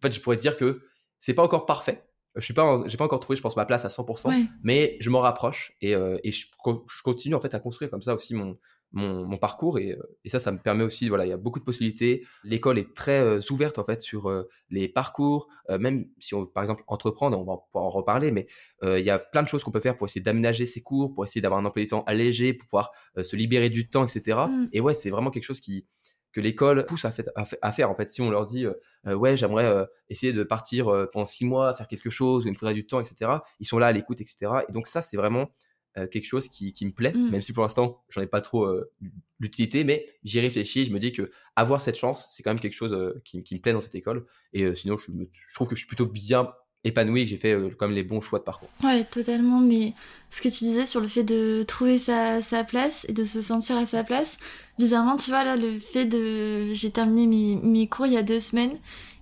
Fait, 0.06 0.16
je 0.16 0.22
pourrais 0.22 0.38
te 0.38 0.42
dire 0.42 0.58
que 0.58 0.82
c'est 1.20 1.34
pas 1.34 1.44
encore 1.44 1.66
parfait. 1.66 2.04
Je 2.36 2.42
suis 2.42 2.54
pas, 2.54 2.84
j'ai 2.88 2.98
pas 2.98 3.06
encore 3.06 3.22
trouvé, 3.22 3.38
je 3.38 3.42
pense, 3.42 3.56
ma 3.56 3.66
place 3.66 3.86
à 3.86 3.88
100%, 3.88 4.48
mais 4.62 4.98
je 5.00 5.10
m'en 5.10 5.20
rapproche 5.22 5.74
et, 5.82 5.92
et 5.92 6.32
je, 6.32 6.48
je, 6.48 7.02
continue 7.02 7.34
en 7.34 7.40
fait 7.40 7.54
à 7.54 7.60
construire 7.60 7.90
comme 7.90 8.02
ça 8.02 8.14
aussi 8.14 8.36
mon, 8.36 8.58
mon, 8.96 9.38
parcours 9.38 9.78
et, 9.78 9.98
et, 10.24 10.30
ça, 10.30 10.40
ça 10.40 10.52
me 10.52 10.58
permet 10.58 10.84
aussi, 10.84 11.10
voilà, 11.10 11.26
il 11.26 11.30
y 11.30 11.34
a 11.34 11.38
beaucoup 11.38 11.60
de 11.60 11.66
possibilités. 11.66 12.26
L'école 12.44 12.80
est 12.80 12.94
très 12.94 13.20
euh, 13.20 13.40
ouverte 13.50 13.78
en 13.78 13.84
fait 13.84 14.00
sur 14.02 14.30
euh, 14.30 14.48
les 14.70 14.88
parcours, 14.88 15.48
euh, 15.70 15.78
même 15.78 16.08
si 16.18 16.34
on, 16.34 16.46
par 16.46 16.64
exemple, 16.64 16.84
entreprendre, 16.88 17.38
on 17.38 17.44
va 17.44 17.58
pouvoir 17.58 17.86
en 17.86 17.90
reparler, 17.90 18.32
mais 18.32 18.48
il 18.84 19.04
y 19.04 19.10
a 19.10 19.18
plein 19.18 19.42
de 19.42 19.48
choses 19.48 19.64
qu'on 19.64 19.72
peut 19.72 19.80
faire 19.80 19.98
pour 19.98 20.06
essayer 20.06 20.22
d'aménager 20.22 20.68
ses 20.68 20.82
cours, 20.82 21.12
pour 21.14 21.24
essayer 21.24 21.42
d'avoir 21.42 21.60
un 21.60 21.66
emploi 21.66 21.82
du 21.82 21.88
temps 21.88 22.04
allégé, 22.06 22.54
pour 22.54 22.68
pouvoir 22.68 22.92
se 23.20 23.36
libérer 23.36 23.70
du 23.70 23.90
temps, 23.90 24.06
etc. 24.06 24.42
Mmh. 24.48 24.68
Et 24.74 24.80
ouais, 24.80 24.94
c'est 24.94 25.10
vraiment 25.10 25.32
quelque 25.32 25.44
chose 25.44 25.60
qui 25.60 25.88
que 26.36 26.42
l'école 26.42 26.86
pousse 26.86 27.06
à, 27.06 27.12
fait, 27.12 27.30
à, 27.36 27.72
faire 27.72 27.90
en 27.90 27.96
fait 27.96 28.10
si 28.10 28.22
on 28.22 28.30
leur 28.30 28.46
dit 28.46 28.66
ouais 29.06 29.38
j'aimerais 29.38 29.88
essayer 30.10 30.34
de 30.34 30.44
partir 30.44 31.08
pendant 31.14 31.26
six 31.26 31.46
mois 31.46 31.74
faire 31.74 31.88
quelque 31.88 32.10
chose 32.10 32.44
il 32.46 32.52
me 32.52 32.56
faudrait 32.58 32.74
du 32.74 32.86
temps 32.86 33.00
etc 33.00 33.32
ils 33.62 33.66
sont 33.66 33.80
là 33.80 33.88
à 33.88 33.92
l'écoute 33.94 34.20
etc 34.20 34.52
et 34.68 34.72
donc 34.74 34.88
ça 34.88 35.02
c'est 35.02 35.16
vraiment 35.16 35.50
euh, 35.98 36.08
quelque 36.08 36.26
chose 36.26 36.50
qui, 36.50 36.74
me 36.82 36.92
plaît, 36.92 37.14
mmh. 37.14 37.32
même 37.32 37.42
si 37.42 37.54
pour 37.54 37.64
l'instant, 37.64 38.04
j'en 38.10 38.22
ai 38.22 38.28
pas 38.28 38.42
trop 38.42 38.66
euh, 38.66 38.92
l'utilité, 39.40 39.86
mais 39.86 40.06
j'y 40.24 40.42
réfléchis, 40.42 40.84
je 40.84 40.92
me 40.92 41.00
dis 41.00 41.14
que 41.14 41.32
avoir 41.56 41.80
cette 41.80 41.96
chance, 41.96 42.28
c'est 42.32 42.44
quand 42.44 42.50
même 42.50 42.60
quelque 42.60 42.74
chose 42.74 42.92
euh, 42.92 43.22
qui, 43.24 43.38
me 43.38 43.60
plaît 43.60 43.72
dans 43.72 43.80
cette 43.80 43.96
école. 43.96 44.26
Et 44.52 44.76
sinon, 44.76 44.98
je, 44.98 45.10
trouve 45.54 45.70
que 45.70 45.76
je 45.76 45.80
suis 45.80 45.88
plutôt 45.88 46.06
bien 46.06 46.52
épanoui 46.86 47.26
que 47.26 47.32
j'ai 47.32 47.38
fait 47.38 47.58
quand 47.78 47.88
même 47.88 47.96
les 47.96 48.04
bons 48.04 48.22
choix 48.22 48.40
de 48.40 48.44
parcours. 48.44 48.70
Ouais, 48.84 49.04
totalement. 49.04 49.60
Mais 49.60 49.94
ce 50.30 50.42
que 50.42 50.48
tu 50.48 50.60
disais 50.60 50.86
sur 50.86 51.02
le 51.02 51.08
fait 51.08 51.24
de 51.24 51.64
trouver 51.64 51.98
sa, 51.98 52.40
place 52.66 53.06
et 53.10 53.14
de 53.14 53.24
se 53.24 53.42
sentir 53.42 53.76
à 53.76 53.86
sa 53.86 54.04
place, 54.04 54.38
bizarrement, 54.80 55.18
tu 55.18 55.32
vois, 55.32 55.44
là, 55.44 55.58
le 55.58 55.80
fait 55.80 56.06
de. 56.06 56.72
J'ai 56.72 56.92
terminé 56.92 57.60
mes, 57.62 57.88
cours 57.88 58.08
il 58.08 58.14
y 58.14 58.18
a 58.18 58.24
deux 58.24 58.40
semaines. 58.40 58.78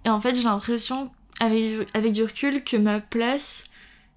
Et 0.05 0.09
en 0.09 0.19
fait, 0.21 0.35
j'ai 0.35 0.43
l'impression, 0.43 1.09
avec, 1.39 1.87
avec 1.93 2.11
du 2.11 2.23
recul, 2.23 2.63
que 2.63 2.77
ma 2.77 2.99
place 2.99 3.63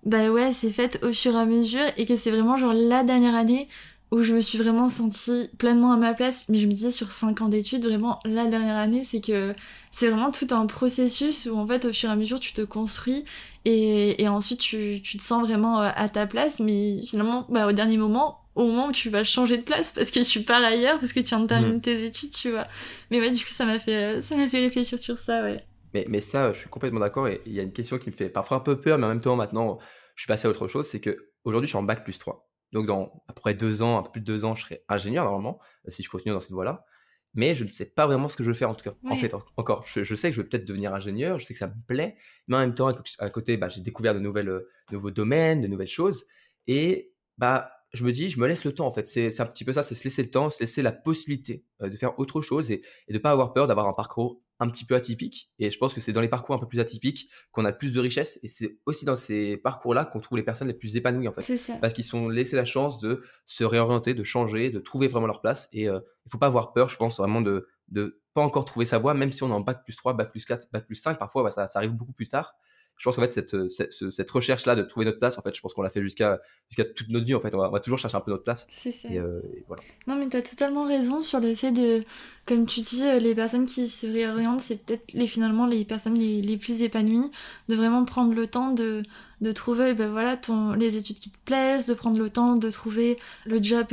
bah 0.04 0.30
ouais, 0.30 0.52
c'est 0.52 0.70
fait 0.70 1.04
au 1.04 1.12
fur 1.12 1.34
et 1.34 1.38
à 1.38 1.46
mesure 1.46 1.82
et 1.96 2.06
que 2.06 2.14
c'est 2.14 2.30
vraiment 2.30 2.56
genre 2.56 2.72
la 2.72 3.02
dernière 3.02 3.34
année 3.34 3.68
où 4.12 4.22
je 4.22 4.34
me 4.34 4.40
suis 4.40 4.58
vraiment 4.58 4.88
sentie 4.88 5.50
pleinement 5.58 5.92
à 5.92 5.96
ma 5.96 6.14
place. 6.14 6.48
Mais 6.48 6.58
je 6.58 6.66
me 6.66 6.72
disais 6.72 6.90
sur 6.90 7.12
5 7.12 7.40
ans 7.40 7.48
d'études, 7.48 7.84
vraiment 7.84 8.20
la 8.24 8.46
dernière 8.46 8.76
année, 8.76 9.04
c'est 9.04 9.20
que 9.20 9.54
c'est 9.90 10.08
vraiment 10.08 10.30
tout 10.30 10.46
un 10.50 10.66
processus 10.66 11.48
où 11.50 11.56
en 11.56 11.66
fait 11.66 11.84
au 11.84 11.92
fur 11.92 12.08
et 12.08 12.12
à 12.12 12.16
mesure 12.16 12.38
tu 12.38 12.52
te 12.52 12.62
construis 12.62 13.24
et, 13.64 14.22
et 14.22 14.28
ensuite 14.28 14.60
tu, 14.60 15.00
tu, 15.02 15.16
te 15.18 15.22
sens 15.22 15.46
vraiment 15.46 15.82
euh, 15.82 15.90
à 15.94 16.08
ta 16.08 16.26
place. 16.26 16.60
Mais 16.60 17.02
finalement, 17.04 17.46
bah, 17.48 17.66
au 17.66 17.72
dernier 17.72 17.96
moment, 17.96 18.40
au 18.54 18.66
moment 18.66 18.88
où 18.88 18.92
tu 18.92 19.10
vas 19.10 19.24
changer 19.24 19.56
de 19.56 19.62
place 19.62 19.92
parce 19.92 20.10
que 20.10 20.20
tu 20.20 20.42
pars 20.42 20.62
ailleurs, 20.62 20.98
parce 20.98 21.12
que 21.12 21.20
tu 21.20 21.28
viens 21.28 21.40
de 21.40 21.46
terminer 21.46 21.76
mmh. 21.76 21.80
tes 21.80 22.04
études, 22.04 22.30
tu 22.30 22.50
vois. 22.50 22.66
Mais 23.10 23.20
ouais, 23.20 23.30
du 23.30 23.44
coup, 23.44 23.50
ça 23.50 23.64
m'a 23.66 23.78
fait, 23.78 24.22
ça 24.22 24.36
m'a 24.36 24.48
fait 24.48 24.60
réfléchir 24.60 24.98
sur 24.98 25.18
ça, 25.18 25.42
ouais. 25.42 25.64
Mais, 25.94 26.04
mais 26.08 26.20
ça, 26.20 26.52
je 26.52 26.60
suis 26.60 26.68
complètement 26.68 27.00
d'accord. 27.00 27.28
Et 27.28 27.40
il 27.46 27.52
y 27.52 27.60
a 27.60 27.62
une 27.62 27.72
question 27.72 27.98
qui 27.98 28.10
me 28.10 28.14
fait 28.14 28.28
parfois 28.28 28.58
un 28.58 28.60
peu 28.60 28.80
peur, 28.80 28.98
mais 28.98 29.06
en 29.06 29.08
même 29.08 29.20
temps, 29.20 29.36
maintenant, 29.36 29.78
je 30.14 30.22
suis 30.22 30.28
passé 30.28 30.46
à 30.46 30.50
autre 30.50 30.68
chose. 30.68 30.86
C'est 30.86 31.00
que 31.00 31.30
aujourd'hui, 31.44 31.66
je 31.66 31.70
suis 31.70 31.78
en 31.78 31.82
bac 31.82 32.04
plus 32.04 32.18
3. 32.18 32.45
Donc, 32.76 32.84
dans 32.84 33.22
à 33.26 33.32
peu 33.32 33.40
près 33.40 33.54
deux 33.54 33.80
ans, 33.80 33.96
un 33.96 34.02
peu 34.02 34.10
plus 34.10 34.20
de 34.20 34.26
deux 34.26 34.44
ans, 34.44 34.54
je 34.54 34.62
serai 34.62 34.84
ingénieur 34.90 35.24
normalement, 35.24 35.58
euh, 35.88 35.90
si 35.90 36.02
je 36.02 36.10
continue 36.10 36.34
dans 36.34 36.40
cette 36.40 36.52
voie-là. 36.52 36.84
Mais 37.32 37.54
je 37.54 37.64
ne 37.64 37.70
sais 37.70 37.86
pas 37.86 38.06
vraiment 38.06 38.28
ce 38.28 38.36
que 38.36 38.44
je 38.44 38.50
veux 38.50 38.54
faire 38.54 38.68
en 38.68 38.74
tout 38.74 38.84
cas. 38.84 38.94
En 39.10 39.16
fait, 39.16 39.32
encore, 39.56 39.86
je, 39.86 40.14
sais 40.14 40.28
que 40.28 40.36
je 40.36 40.42
veux 40.42 40.46
peut-être 40.46 40.66
devenir 40.66 40.92
ingénieur, 40.92 41.38
je 41.38 41.46
sais 41.46 41.54
que 41.54 41.58
ça 41.58 41.68
me 41.68 41.86
plaît, 41.86 42.16
mais 42.48 42.56
en 42.56 42.58
même 42.58 42.74
temps, 42.74 42.88
à 43.18 43.30
côté, 43.30 43.56
bah, 43.56 43.70
j'ai 43.70 43.80
découvert 43.80 44.12
de 44.12 44.18
nouvelles, 44.18 44.50
euh, 44.50 44.68
nouveaux 44.92 45.10
domaines, 45.10 45.62
de 45.62 45.68
nouvelles 45.68 45.86
choses. 45.86 46.26
Et 46.66 47.14
bah, 47.38 47.70
je 47.94 48.04
me 48.04 48.12
dis, 48.12 48.28
je 48.28 48.38
me 48.38 48.46
laisse 48.46 48.64
le 48.64 48.74
temps 48.74 48.86
en 48.86 48.92
fait. 48.92 49.08
C'est 49.08 49.40
un 49.40 49.46
petit 49.46 49.64
peu 49.64 49.72
ça, 49.72 49.82
c'est 49.82 49.94
se 49.94 50.04
laisser 50.04 50.22
le 50.22 50.30
temps, 50.30 50.50
se 50.50 50.60
laisser 50.60 50.82
la 50.82 50.92
possibilité 50.92 51.64
euh, 51.80 51.88
de 51.88 51.96
faire 51.96 52.18
autre 52.18 52.42
chose 52.42 52.70
et, 52.70 52.82
et 53.08 53.12
de 53.14 53.18
ne 53.18 53.22
pas 53.22 53.30
avoir 53.30 53.54
peur 53.54 53.66
d'avoir 53.66 53.88
un 53.88 53.94
parcours 53.94 54.42
un 54.58 54.68
petit 54.68 54.84
peu 54.84 54.94
atypique. 54.94 55.50
Et 55.58 55.70
je 55.70 55.78
pense 55.78 55.92
que 55.92 56.00
c'est 56.00 56.12
dans 56.12 56.20
les 56.20 56.28
parcours 56.28 56.54
un 56.54 56.58
peu 56.58 56.66
plus 56.66 56.80
atypiques 56.80 57.30
qu'on 57.52 57.64
a 57.64 57.72
plus 57.72 57.92
de 57.92 58.00
richesse. 58.00 58.38
Et 58.42 58.48
c'est 58.48 58.78
aussi 58.86 59.04
dans 59.04 59.16
ces 59.16 59.56
parcours-là 59.56 60.04
qu'on 60.04 60.20
trouve 60.20 60.38
les 60.38 60.44
personnes 60.44 60.68
les 60.68 60.74
plus 60.74 60.96
épanouies, 60.96 61.28
en 61.28 61.32
fait. 61.32 61.42
Parce 61.80 61.92
qu'ils 61.92 62.04
sont 62.04 62.28
laissés 62.28 62.56
la 62.56 62.64
chance 62.64 62.98
de 62.98 63.22
se 63.44 63.64
réorienter, 63.64 64.14
de 64.14 64.24
changer, 64.24 64.70
de 64.70 64.78
trouver 64.78 65.08
vraiment 65.08 65.26
leur 65.26 65.40
place. 65.40 65.68
Et 65.72 65.88
euh, 65.88 66.00
il 66.24 66.30
faut 66.30 66.38
pas 66.38 66.46
avoir 66.46 66.72
peur, 66.72 66.88
je 66.88 66.96
pense, 66.96 67.18
vraiment 67.18 67.40
de, 67.40 67.68
de 67.88 68.20
pas 68.34 68.42
encore 68.42 68.64
trouver 68.64 68.86
sa 68.86 68.98
voie, 68.98 69.14
même 69.14 69.32
si 69.32 69.42
on 69.42 69.48
est 69.48 69.52
en 69.52 69.60
bac 69.60 69.84
plus 69.84 69.96
3, 69.96 70.14
bac 70.14 70.30
plus 70.30 70.44
4, 70.44 70.68
bac 70.72 70.86
plus 70.86 70.96
5. 70.96 71.18
Parfois, 71.18 71.42
bah, 71.42 71.50
ça, 71.50 71.66
ça 71.66 71.78
arrive 71.78 71.92
beaucoup 71.92 72.12
plus 72.12 72.28
tard 72.28 72.54
je 72.96 73.04
pense 73.04 73.16
qu'en 73.16 73.22
fait 73.22 73.32
cette, 73.32 73.54
euh, 73.54 73.68
cette, 73.68 73.92
cette 74.10 74.30
recherche 74.30 74.64
là 74.64 74.74
de 74.74 74.82
trouver 74.82 75.04
notre 75.04 75.18
place 75.18 75.36
en 75.38 75.42
fait 75.42 75.54
je 75.54 75.60
pense 75.60 75.74
qu'on 75.74 75.82
l'a 75.82 75.90
fait 75.90 76.02
jusqu'à 76.02 76.40
jusqu'à 76.70 76.84
toute 76.84 77.08
notre 77.10 77.26
vie 77.26 77.34
en 77.34 77.40
fait 77.40 77.54
on 77.54 77.70
va, 77.70 77.80
toujours 77.80 77.98
chercher 77.98 78.16
un 78.16 78.20
peu 78.20 78.30
notre 78.30 78.44
place 78.44 78.66
c'est 78.70 78.92
ça. 78.92 79.08
Euh, 79.08 79.40
et, 79.54 79.64
voilà. 79.66 79.82
non 80.06 80.16
mais 80.16 80.28
tu 80.28 80.36
as 80.36 80.42
totalement 80.42 80.86
raison 80.86 81.20
sur 81.20 81.40
le 81.40 81.54
fait 81.54 81.72
de 81.72 82.04
comme 82.46 82.66
tu 82.66 82.80
dis 82.80 83.04
euh, 83.04 83.18
les 83.18 83.34
personnes 83.34 83.66
qui 83.66 83.88
se 83.88 84.06
réorientent 84.06 84.60
c'est 84.60 84.82
peut-être 84.82 85.12
les 85.12 85.26
finalement 85.26 85.66
les 85.66 85.84
personnes 85.84 86.14
les, 86.14 86.40
les, 86.40 86.56
plus 86.56 86.82
épanouies 86.82 87.30
de 87.68 87.74
vraiment 87.74 88.04
prendre 88.04 88.34
le 88.34 88.46
temps 88.46 88.72
de 88.72 89.02
de 89.42 89.52
trouver 89.52 89.92
ben 89.92 90.10
voilà 90.10 90.38
ton 90.38 90.72
les 90.72 90.96
études 90.96 91.18
qui 91.18 91.30
te 91.30 91.38
plaisent 91.44 91.86
de 91.86 91.94
prendre 91.94 92.18
le 92.18 92.30
temps 92.30 92.54
de 92.54 92.70
trouver 92.70 93.18
le 93.44 93.62
job 93.62 93.88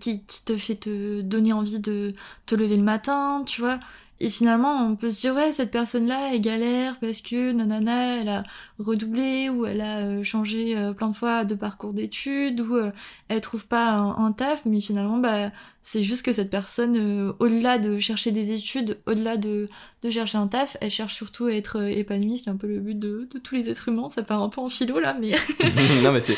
qui, 0.00 0.24
qui 0.24 0.44
te 0.44 0.56
fait 0.56 0.76
te 0.76 1.20
donner 1.20 1.52
envie 1.52 1.78
de 1.78 2.12
te 2.46 2.54
lever 2.54 2.78
le 2.78 2.82
matin 2.82 3.42
tu 3.44 3.60
vois 3.60 3.78
Et 4.20 4.30
finalement, 4.30 4.84
on 4.84 4.96
peut 4.96 5.12
se 5.12 5.20
dire, 5.20 5.34
ouais, 5.36 5.52
cette 5.52 5.70
personne-là, 5.70 6.34
elle 6.34 6.40
galère 6.40 6.98
parce 6.98 7.20
que 7.20 7.52
nanana, 7.52 8.16
elle 8.16 8.28
a 8.28 8.42
redoublé 8.80 9.48
ou 9.48 9.64
elle 9.64 9.80
a 9.80 9.98
euh, 9.98 10.24
changé 10.24 10.76
euh, 10.76 10.92
plein 10.92 11.10
de 11.10 11.14
fois 11.14 11.44
de 11.44 11.54
parcours 11.54 11.92
d'études 11.92 12.60
ou 12.60 12.76
euh, 12.76 12.90
elle 13.28 13.40
trouve 13.40 13.68
pas 13.68 13.92
un, 13.92 14.32
taf. 14.32 14.64
Mais 14.64 14.80
finalement, 14.80 15.18
bah, 15.18 15.52
c'est 15.88 16.02
juste 16.02 16.22
que 16.22 16.34
cette 16.34 16.50
personne, 16.50 17.34
au-delà 17.38 17.78
de 17.78 17.98
chercher 17.98 18.30
des 18.30 18.52
études, 18.52 18.98
au-delà 19.06 19.38
de, 19.38 19.66
de 20.02 20.10
chercher 20.10 20.36
un 20.36 20.46
taf, 20.46 20.76
elle 20.82 20.90
cherche 20.90 21.14
surtout 21.14 21.46
à 21.46 21.54
être 21.54 21.82
épanouie, 21.82 22.42
qui 22.42 22.50
est 22.50 22.52
un 22.52 22.58
peu 22.58 22.66
le 22.66 22.78
but 22.78 22.98
de, 22.98 23.26
de 23.32 23.38
tous 23.38 23.54
les 23.54 23.70
êtres 23.70 23.88
humains. 23.88 24.10
Ça 24.10 24.22
part 24.22 24.42
un 24.42 24.50
peu 24.50 24.60
en 24.60 24.68
philo 24.68 25.00
là, 25.00 25.16
mais. 25.18 25.30
non, 26.02 26.12
mais 26.12 26.20
c'est 26.20 26.34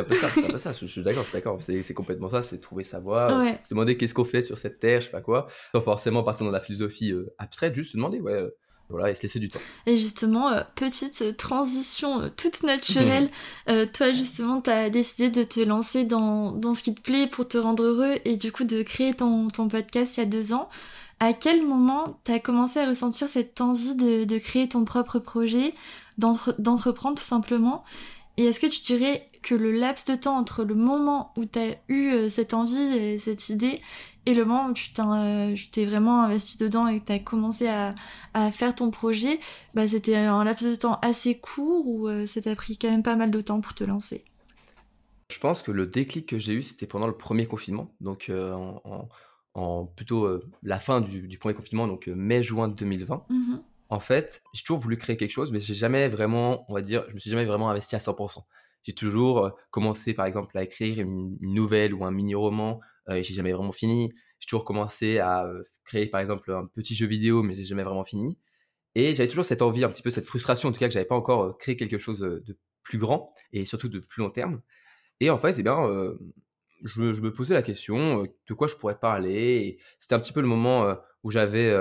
un 0.00 0.02
peu 0.02 0.16
ça, 0.16 0.28
c'est 0.28 0.44
un 0.44 0.50
peu 0.50 0.58
ça. 0.58 0.72
Je, 0.72 0.86
suis 0.86 1.02
d'accord, 1.02 1.22
je 1.22 1.28
suis 1.28 1.38
d'accord. 1.38 1.58
C'est 1.62 1.94
complètement 1.94 2.28
ça, 2.28 2.42
c'est 2.42 2.58
trouver 2.58 2.82
sa 2.82 2.98
voie, 2.98 3.28
se 3.62 3.70
demander 3.70 3.96
qu'est-ce 3.96 4.14
qu'on 4.14 4.24
fait 4.24 4.42
sur 4.42 4.58
cette 4.58 4.80
terre, 4.80 5.00
je 5.00 5.06
sais 5.06 5.12
pas 5.12 5.20
quoi, 5.20 5.46
sans 5.72 5.80
forcément 5.80 6.24
partir 6.24 6.44
dans 6.44 6.52
la 6.52 6.58
philosophie 6.58 7.12
abstraite, 7.38 7.76
juste 7.76 7.92
se 7.92 7.96
demander, 7.96 8.18
ouais, 8.20 8.32
euh, 8.32 8.50
voilà, 8.90 9.10
et 9.10 9.14
se 9.14 9.22
laisser 9.22 9.38
du 9.38 9.48
temps. 9.48 9.60
Et 9.86 9.96
justement, 9.96 10.50
euh, 10.50 10.62
petite 10.74 11.36
transition 11.36 12.22
euh, 12.22 12.28
toute 12.34 12.62
naturelle, 12.62 13.30
toi 13.92 14.12
justement, 14.12 14.60
tu 14.60 14.70
as 14.70 14.90
décidé 14.90 15.28
de 15.30 15.44
te 15.44 15.60
lancer 15.60 16.04
dans, 16.04 16.52
dans, 16.52 16.74
ce 16.74 16.82
qui 16.82 16.94
te 16.94 17.00
plaît 17.00 17.26
pour 17.26 17.46
te 17.46 17.58
rendre 17.58 17.82
heureux 17.82 18.14
et 18.24 18.36
du 18.36 18.52
coup 18.52 18.64
de 18.64 18.82
créer 18.82 19.14
ton, 19.14 19.48
ton 19.48 19.68
podcast 19.68 20.16
il 20.16 20.20
y 20.20 20.22
a 20.22 20.26
deux 20.26 20.52
ans. 20.52 20.68
À 21.20 21.32
quel 21.32 21.66
moment 21.66 22.20
tu 22.24 22.32
as 22.32 22.38
commencé 22.38 22.78
à 22.78 22.88
ressentir 22.88 23.28
cette 23.28 23.60
envie 23.60 23.96
de, 23.96 24.24
de 24.24 24.38
créer 24.38 24.68
ton 24.68 24.84
propre 24.84 25.18
projet, 25.18 25.74
d'entreprendre 26.16 27.18
tout 27.18 27.24
simplement? 27.24 27.84
Et 28.36 28.44
est-ce 28.44 28.60
que 28.60 28.66
tu 28.66 28.80
dirais 28.80 29.28
que 29.42 29.54
le 29.54 29.72
laps 29.72 30.04
de 30.04 30.14
temps 30.14 30.36
entre 30.36 30.62
le 30.62 30.76
moment 30.76 31.32
où 31.36 31.44
tu 31.44 31.58
as 31.58 31.76
eu 31.88 32.30
cette 32.30 32.54
envie 32.54 32.96
et 32.96 33.18
cette 33.18 33.48
idée 33.48 33.80
et 34.28 34.34
le 34.34 34.44
moment 34.44 34.68
où 34.68 34.74
tu 34.74 34.92
t'es 35.70 35.86
vraiment 35.86 36.22
investi 36.22 36.58
dedans 36.58 36.86
et 36.86 37.00
que 37.00 37.06
tu 37.06 37.12
as 37.12 37.18
commencé 37.18 37.66
à, 37.66 37.94
faire 38.52 38.74
ton 38.74 38.90
projet, 38.90 39.40
bah, 39.72 39.88
c'était 39.88 40.16
un 40.16 40.44
laps 40.44 40.70
de 40.70 40.74
temps 40.74 40.98
assez 41.00 41.38
court 41.38 41.88
ou 41.88 42.08
euh, 42.08 42.26
ça 42.26 42.42
t'a 42.42 42.54
pris 42.54 42.76
quand 42.76 42.90
même 42.90 43.02
pas 43.02 43.16
mal 43.16 43.30
de 43.30 43.40
temps 43.40 43.62
pour 43.62 43.72
te 43.72 43.84
lancer? 43.84 44.24
Je 45.30 45.38
pense 45.38 45.62
que 45.62 45.72
le 45.72 45.86
déclic 45.86 46.26
que 46.26 46.38
j'ai 46.38 46.52
eu, 46.52 46.62
c'était 46.62 46.86
pendant 46.86 47.06
le 47.06 47.16
premier 47.16 47.46
confinement, 47.46 47.90
donc 48.02 48.28
euh, 48.28 48.54
en, 49.54 49.86
plutôt 49.86 50.26
euh, 50.26 50.44
la 50.62 50.78
fin 50.78 51.00
du, 51.00 51.38
premier 51.38 51.54
confinement, 51.54 51.88
donc 51.88 52.06
mai-juin 52.06 52.68
2020. 52.68 53.24
Mmh 53.30 53.56
en 53.90 54.00
fait, 54.00 54.42
j'ai 54.52 54.60
toujours 54.60 54.80
voulu 54.80 54.98
créer 54.98 55.16
quelque 55.16 55.30
chose, 55.30 55.50
mais 55.50 55.60
j'ai 55.60 55.72
jamais 55.72 56.08
vraiment, 56.08 56.66
on 56.68 56.74
va 56.74 56.82
dire, 56.82 57.04
je 57.08 57.14
me 57.14 57.18
suis 57.18 57.30
jamais 57.30 57.46
vraiment 57.46 57.70
investi 57.70 57.96
à 57.96 57.98
100%. 57.98 58.44
J'ai 58.82 58.92
toujours 58.92 59.50
commencé, 59.70 60.12
par 60.12 60.26
exemple, 60.26 60.58
à 60.58 60.62
écrire 60.62 61.00
une 61.00 61.38
nouvelle 61.40 61.94
ou 61.94 62.04
un 62.04 62.10
mini-roman 62.10 62.80
euh, 63.08 63.22
j'ai 63.22 63.34
jamais 63.34 63.52
vraiment 63.52 63.72
fini. 63.72 64.12
J'ai 64.40 64.46
toujours 64.46 64.64
commencé 64.64 65.18
à 65.18 65.44
euh, 65.44 65.62
créer 65.84 66.06
par 66.06 66.20
exemple 66.20 66.52
un 66.52 66.66
petit 66.66 66.94
jeu 66.94 67.06
vidéo, 67.06 67.42
mais 67.42 67.54
j'ai 67.54 67.64
jamais 67.64 67.82
vraiment 67.82 68.04
fini. 68.04 68.38
Et 68.94 69.14
j'avais 69.14 69.28
toujours 69.28 69.44
cette 69.44 69.62
envie, 69.62 69.84
un 69.84 69.90
petit 69.90 70.02
peu 70.02 70.10
cette 70.10 70.26
frustration, 70.26 70.68
en 70.68 70.72
tout 70.72 70.80
cas 70.80 70.88
que 70.88 70.94
j'avais 70.94 71.06
pas 71.06 71.16
encore 71.16 71.42
euh, 71.42 71.52
créé 71.58 71.76
quelque 71.76 71.98
chose 71.98 72.20
de 72.20 72.58
plus 72.82 72.98
grand 72.98 73.34
et 73.52 73.66
surtout 73.66 73.88
de 73.88 74.00
plus 74.00 74.22
long 74.22 74.30
terme. 74.30 74.62
Et 75.20 75.30
en 75.30 75.38
fait, 75.38 75.56
eh 75.58 75.62
bien, 75.62 75.76
je, 76.84 77.00
me, 77.00 77.32
posais 77.32 77.54
la 77.54 77.62
question 77.62 78.22
de 78.22 78.54
quoi 78.54 78.68
je 78.68 78.76
pourrais 78.76 78.98
parler. 78.98 79.78
C'était 79.98 80.14
un 80.14 80.20
petit 80.20 80.32
peu 80.32 80.40
le 80.40 80.46
moment 80.46 80.96
où 81.24 81.30
j'avais, 81.30 81.76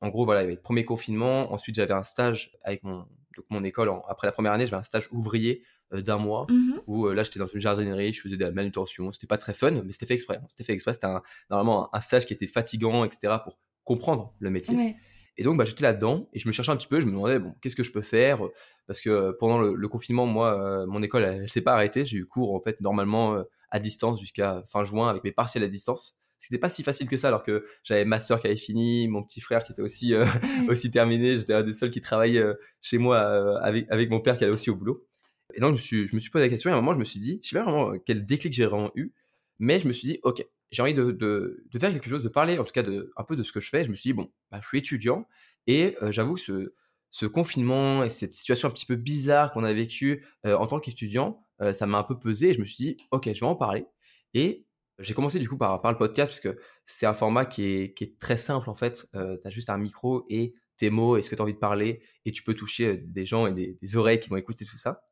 en 0.00 0.08
gros, 0.08 0.24
voilà, 0.24 0.40
il 0.40 0.44
y 0.44 0.46
avait 0.46 0.56
le 0.56 0.60
premier 0.60 0.84
confinement. 0.84 1.52
Ensuite, 1.52 1.76
j'avais 1.76 1.94
un 1.94 2.02
stage 2.02 2.50
avec 2.64 2.82
mon, 2.82 3.06
mon 3.50 3.64
école. 3.64 3.90
après 4.08 4.26
la 4.26 4.32
première 4.32 4.52
année, 4.52 4.66
j'avais 4.66 4.80
un 4.80 4.84
stage 4.84 5.08
ouvrier 5.12 5.62
euh, 5.92 6.02
d'un 6.02 6.18
mois 6.18 6.46
mmh 6.48 6.72
où 6.86 7.06
euh, 7.06 7.14
là 7.14 7.22
j'étais 7.22 7.38
dans 7.38 7.46
une 7.46 7.60
jardinerie, 7.60 8.12
je 8.12 8.20
faisais 8.20 8.36
de 8.36 8.44
la 8.44 8.50
manutention. 8.50 9.12
C'était 9.12 9.26
pas 9.26 9.38
très 9.38 9.52
fun, 9.52 9.70
mais 9.70 9.92
c'était 9.92 10.06
fait 10.06 10.14
exprès. 10.14 10.36
Hein. 10.36 10.46
C'était 10.48 10.64
fait 10.64 10.72
exprès. 10.72 10.94
C'était 10.94 11.08
normalement 11.50 11.94
un, 11.94 12.00
stage 12.00 12.26
qui 12.26 12.32
était 12.32 12.46
fatigant, 12.46 13.04
etc. 13.04 13.34
pour 13.44 13.58
comprendre 13.84 14.34
le 14.38 14.50
métier. 14.50 14.96
Et 15.38 15.44
donc 15.44 15.56
bah, 15.56 15.64
j'étais 15.64 15.82
là-dedans 15.82 16.28
et 16.34 16.38
je 16.38 16.46
me 16.46 16.52
cherchais 16.52 16.70
un 16.70 16.76
petit 16.76 16.88
peu. 16.88 17.00
Je 17.00 17.06
me 17.06 17.12
demandais 17.12 17.38
bon 17.38 17.54
qu'est-ce 17.60 17.76
que 17.76 17.82
je 17.82 17.92
peux 17.92 18.02
faire? 18.02 18.40
Parce 18.86 19.00
que 19.00 19.36
pendant 19.38 19.58
le, 19.58 19.88
confinement, 19.88 20.26
moi, 20.26 20.60
euh, 20.60 20.86
mon 20.86 21.02
école 21.02 21.24
elle, 21.24 21.48
s'est 21.48 21.62
pas 21.62 21.72
arrêtée. 21.72 22.04
J'ai 22.04 22.18
eu 22.18 22.26
cours 22.26 22.54
en 22.54 22.60
fait 22.60 22.80
normalement 22.80 23.42
à 23.70 23.78
distance 23.78 24.20
jusqu'à 24.20 24.62
fin 24.66 24.84
juin 24.84 25.08
avec 25.08 25.24
mes 25.24 25.32
partiels 25.32 25.64
à 25.64 25.68
distance 25.68 26.18
c'était 26.42 26.58
pas 26.58 26.68
si 26.68 26.82
facile 26.82 27.08
que 27.08 27.16
ça 27.16 27.28
alors 27.28 27.42
que 27.42 27.64
j'avais 27.84 28.04
ma 28.04 28.18
soeur 28.18 28.40
qui 28.40 28.46
avait 28.46 28.56
fini, 28.56 29.08
mon 29.08 29.22
petit 29.22 29.40
frère 29.40 29.62
qui 29.62 29.72
était 29.72 29.82
aussi 29.82 30.14
aussi 30.68 30.90
terminé, 30.90 31.36
j'étais 31.36 31.54
un 31.54 31.62
des 31.62 31.72
seuls 31.72 31.90
qui 31.90 32.00
travaillait 32.00 32.44
chez 32.80 32.98
moi 32.98 33.60
avec 33.62 33.86
avec 33.90 34.10
mon 34.10 34.20
père 34.20 34.36
qui 34.36 34.44
allait 34.44 34.52
aussi 34.52 34.70
au 34.70 34.76
boulot. 34.76 35.06
Et 35.54 35.60
donc, 35.60 35.70
je 35.70 35.72
me, 35.74 35.78
suis, 35.78 36.06
je 36.06 36.14
me 36.14 36.20
suis 36.20 36.30
posé 36.30 36.44
la 36.44 36.48
question 36.48 36.70
et 36.70 36.72
à 36.72 36.76
un 36.76 36.80
moment, 36.80 36.94
je 36.94 36.98
me 36.98 37.04
suis 37.04 37.20
dit, 37.20 37.40
je 37.42 37.48
sais 37.48 37.56
pas 37.56 37.64
vraiment 37.64 37.92
euh, 37.92 37.98
quel 38.04 38.24
déclic 38.24 38.52
j'ai 38.52 38.66
vraiment 38.66 38.90
eu, 38.94 39.12
mais 39.58 39.80
je 39.80 39.88
me 39.88 39.92
suis 39.92 40.08
dit, 40.08 40.18
ok, 40.22 40.44
j'ai 40.70 40.82
envie 40.82 40.94
de, 40.94 41.10
de, 41.10 41.64
de, 41.70 41.78
faire 41.78 41.92
quelque 41.92 42.08
chose, 42.08 42.22
de 42.22 42.28
parler 42.28 42.58
en 42.58 42.64
tout 42.64 42.72
cas 42.72 42.82
de, 42.82 43.12
un 43.16 43.24
peu 43.24 43.36
de 43.36 43.42
ce 43.42 43.52
que 43.52 43.60
je 43.60 43.68
fais. 43.68 43.84
Je 43.84 43.90
me 43.90 43.94
suis 43.94 44.10
dit, 44.10 44.14
bon, 44.14 44.30
bah, 44.50 44.60
je 44.62 44.68
suis 44.68 44.78
étudiant 44.78 45.26
et 45.66 45.96
euh, 46.02 46.10
j'avoue 46.10 46.34
que 46.34 46.40
ce, 46.40 46.74
ce, 47.10 47.26
confinement 47.26 48.04
et 48.04 48.10
cette 48.10 48.32
situation 48.32 48.68
un 48.68 48.70
petit 48.70 48.86
peu 48.86 48.96
bizarre 48.96 49.52
qu'on 49.52 49.64
a 49.64 49.72
vécue 49.72 50.24
euh, 50.46 50.56
en 50.56 50.66
tant 50.66 50.80
qu'étudiant, 50.80 51.40
ça 51.74 51.86
m'a 51.86 51.98
un 51.98 52.02
peu 52.02 52.18
pesé 52.18 52.48
et 52.48 52.54
je 52.54 52.58
me 52.58 52.64
suis 52.64 52.84
dit, 52.84 52.96
ok, 53.12 53.32
je 53.32 53.38
vais 53.38 53.46
en 53.46 53.54
parler. 53.54 53.86
Et 54.34 54.66
j'ai 54.98 55.14
commencé 55.14 55.38
du 55.38 55.48
coup 55.48 55.56
par, 55.56 55.80
le 55.84 55.98
podcast 55.98 56.32
parce 56.32 56.40
que 56.40 56.60
c'est 56.86 57.06
un 57.06 57.14
format 57.14 57.44
qui 57.44 57.64
est, 57.64 58.18
très 58.18 58.36
simple 58.36 58.70
en 58.70 58.74
fait. 58.74 59.08
tu 59.12 59.18
as 59.18 59.50
juste 59.50 59.70
un 59.70 59.78
micro 59.78 60.24
et 60.28 60.54
tes 60.76 60.90
mots 60.90 61.16
et 61.16 61.22
ce 61.22 61.30
que 61.30 61.34
tu 61.34 61.42
as 61.42 61.44
envie 61.44 61.54
de 61.54 61.58
parler 61.58 62.02
et 62.24 62.32
tu 62.32 62.42
peux 62.42 62.54
toucher 62.54 62.96
des 62.96 63.24
gens 63.24 63.46
et 63.46 63.76
des, 63.80 63.96
oreilles 63.96 64.20
qui 64.20 64.28
vont 64.28 64.36
écouter 64.36 64.64
tout 64.64 64.76
ça. 64.76 65.04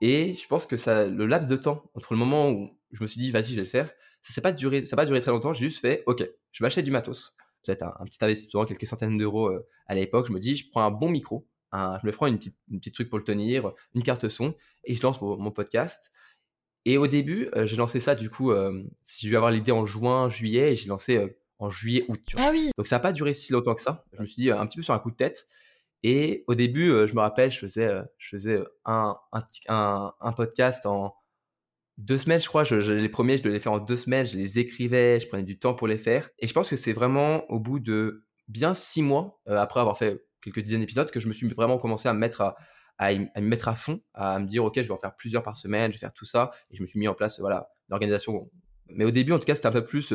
Et 0.00 0.34
je 0.34 0.46
pense 0.46 0.66
que 0.66 0.76
le 1.08 1.26
laps 1.26 1.48
de 1.48 1.56
temps 1.56 1.90
entre 1.94 2.12
le 2.12 2.18
moment 2.18 2.50
où 2.50 2.78
je 2.92 3.02
me 3.02 3.06
suis 3.06 3.20
dit, 3.20 3.30
vas-y, 3.30 3.50
je 3.50 3.56
vais 3.56 3.62
le 3.62 3.66
faire, 3.66 3.90
ça 4.22 4.40
n'a 4.40 4.42
pas 4.42 4.52
duré, 4.52 4.82
pas 4.82 5.06
duré 5.06 5.20
très 5.20 5.30
longtemps. 5.30 5.52
J'ai 5.52 5.66
juste 5.68 5.80
fait, 5.80 6.02
ok, 6.06 6.28
je 6.52 6.64
acheter 6.64 6.82
du 6.82 6.90
matos. 6.90 7.34
Ça 7.62 7.72
va 7.72 7.74
être 7.74 7.82
un, 7.82 8.04
petit 8.04 8.22
investissement, 8.22 8.64
quelques 8.64 8.86
centaines 8.86 9.16
d'euros 9.16 9.48
euh, 9.48 9.66
à 9.86 9.94
l'époque. 9.94 10.26
Je 10.28 10.32
me 10.32 10.40
dis, 10.40 10.56
je 10.56 10.68
prends 10.70 10.82
un 10.82 10.90
bon 10.90 11.08
micro, 11.08 11.46
je 11.72 12.06
me 12.06 12.12
prends 12.12 12.26
une 12.26 12.38
petite 12.38 12.94
truc 12.94 13.08
pour 13.08 13.18
le 13.18 13.24
tenir, 13.24 13.72
une 13.94 14.02
carte 14.02 14.28
son, 14.28 14.54
et 14.84 14.94
je 14.94 15.02
lance 15.02 15.20
mon, 15.20 15.50
podcast. 15.50 16.12
Et 16.84 16.98
au 16.98 17.06
début, 17.06 17.48
euh, 17.56 17.66
j'ai 17.66 17.76
lancé 17.76 18.00
ça, 18.00 18.14
du 18.14 18.30
coup, 18.30 18.50
euh, 18.50 18.82
si 19.04 19.26
je 19.26 19.30
vais 19.30 19.36
avoir 19.36 19.50
l'idée 19.50 19.72
en 19.72 19.86
juin, 19.86 20.28
juillet, 20.28 20.72
et 20.72 20.76
j'ai 20.76 20.88
lancé 20.88 21.36
en 21.58 21.70
juillet, 21.70 22.04
août. 22.08 22.20
Ah 22.36 22.50
oui. 22.52 22.70
Donc 22.76 22.86
ça 22.86 22.96
n'a 22.96 23.00
pas 23.00 23.12
duré 23.12 23.34
si 23.34 23.52
longtemps 23.52 23.74
que 23.74 23.80
ça. 23.80 24.04
Je 24.12 24.20
me 24.20 24.26
suis 24.26 24.42
dit 24.42 24.50
un 24.50 24.66
petit 24.66 24.76
peu 24.76 24.82
sur 24.82 24.94
un 24.94 24.98
coup 24.98 25.10
de 25.10 25.16
tête. 25.16 25.46
Et 26.06 26.44
au 26.48 26.54
début, 26.54 26.90
euh, 26.90 27.06
je 27.06 27.14
me 27.14 27.20
rappelle, 27.20 27.50
je 27.50 27.58
faisais, 27.58 27.86
euh, 27.86 28.02
je 28.18 28.28
faisais 28.28 28.60
un, 28.84 29.16
un, 29.32 30.12
un, 30.20 30.32
podcast 30.32 30.84
en 30.84 31.14
deux 31.96 32.18
semaines, 32.18 32.40
je 32.40 32.46
crois. 32.46 32.62
Je, 32.62 32.92
les 32.92 33.08
premiers, 33.08 33.38
je 33.38 33.42
devais 33.42 33.54
les 33.54 33.60
faire 33.60 33.72
en 33.72 33.78
deux 33.78 33.96
semaines. 33.96 34.26
Je 34.26 34.36
les 34.36 34.58
écrivais, 34.58 35.18
je 35.18 35.26
prenais 35.26 35.44
du 35.44 35.58
temps 35.58 35.72
pour 35.72 35.88
les 35.88 35.96
faire. 35.96 36.28
Et 36.40 36.46
je 36.46 36.52
pense 36.52 36.68
que 36.68 36.76
c'est 36.76 36.92
vraiment 36.92 37.50
au 37.50 37.58
bout 37.58 37.80
de 37.80 38.26
bien 38.48 38.74
six 38.74 39.00
mois, 39.00 39.40
euh, 39.48 39.56
après 39.56 39.80
avoir 39.80 39.96
fait 39.96 40.22
quelques 40.42 40.60
dizaines 40.60 40.80
d'épisodes, 40.80 41.10
que 41.10 41.20
je 41.20 41.28
me 41.28 41.32
suis 41.32 41.48
vraiment 41.48 41.78
commencé 41.78 42.06
à 42.06 42.12
me 42.12 42.18
mettre 42.18 42.42
à, 42.42 42.54
à, 42.98 43.06
à, 43.06 43.40
me 43.40 43.46
mettre 43.46 43.68
à 43.68 43.74
fond, 43.74 44.00
à 44.14 44.38
me 44.38 44.46
dire, 44.46 44.64
OK, 44.64 44.74
je 44.76 44.82
vais 44.82 44.92
en 44.92 44.98
faire 44.98 45.16
plusieurs 45.16 45.42
par 45.42 45.56
semaine, 45.56 45.90
je 45.90 45.96
vais 45.96 46.00
faire 46.00 46.12
tout 46.12 46.24
ça. 46.24 46.50
Et 46.70 46.76
je 46.76 46.82
me 46.82 46.86
suis 46.86 46.98
mis 46.98 47.08
en 47.08 47.14
place, 47.14 47.40
voilà, 47.40 47.70
l'organisation. 47.88 48.50
Mais 48.88 49.04
au 49.04 49.10
début, 49.10 49.32
en 49.32 49.38
tout 49.38 49.46
cas, 49.46 49.54
c'était 49.54 49.66
un 49.66 49.72
peu 49.72 49.84
plus, 49.84 50.12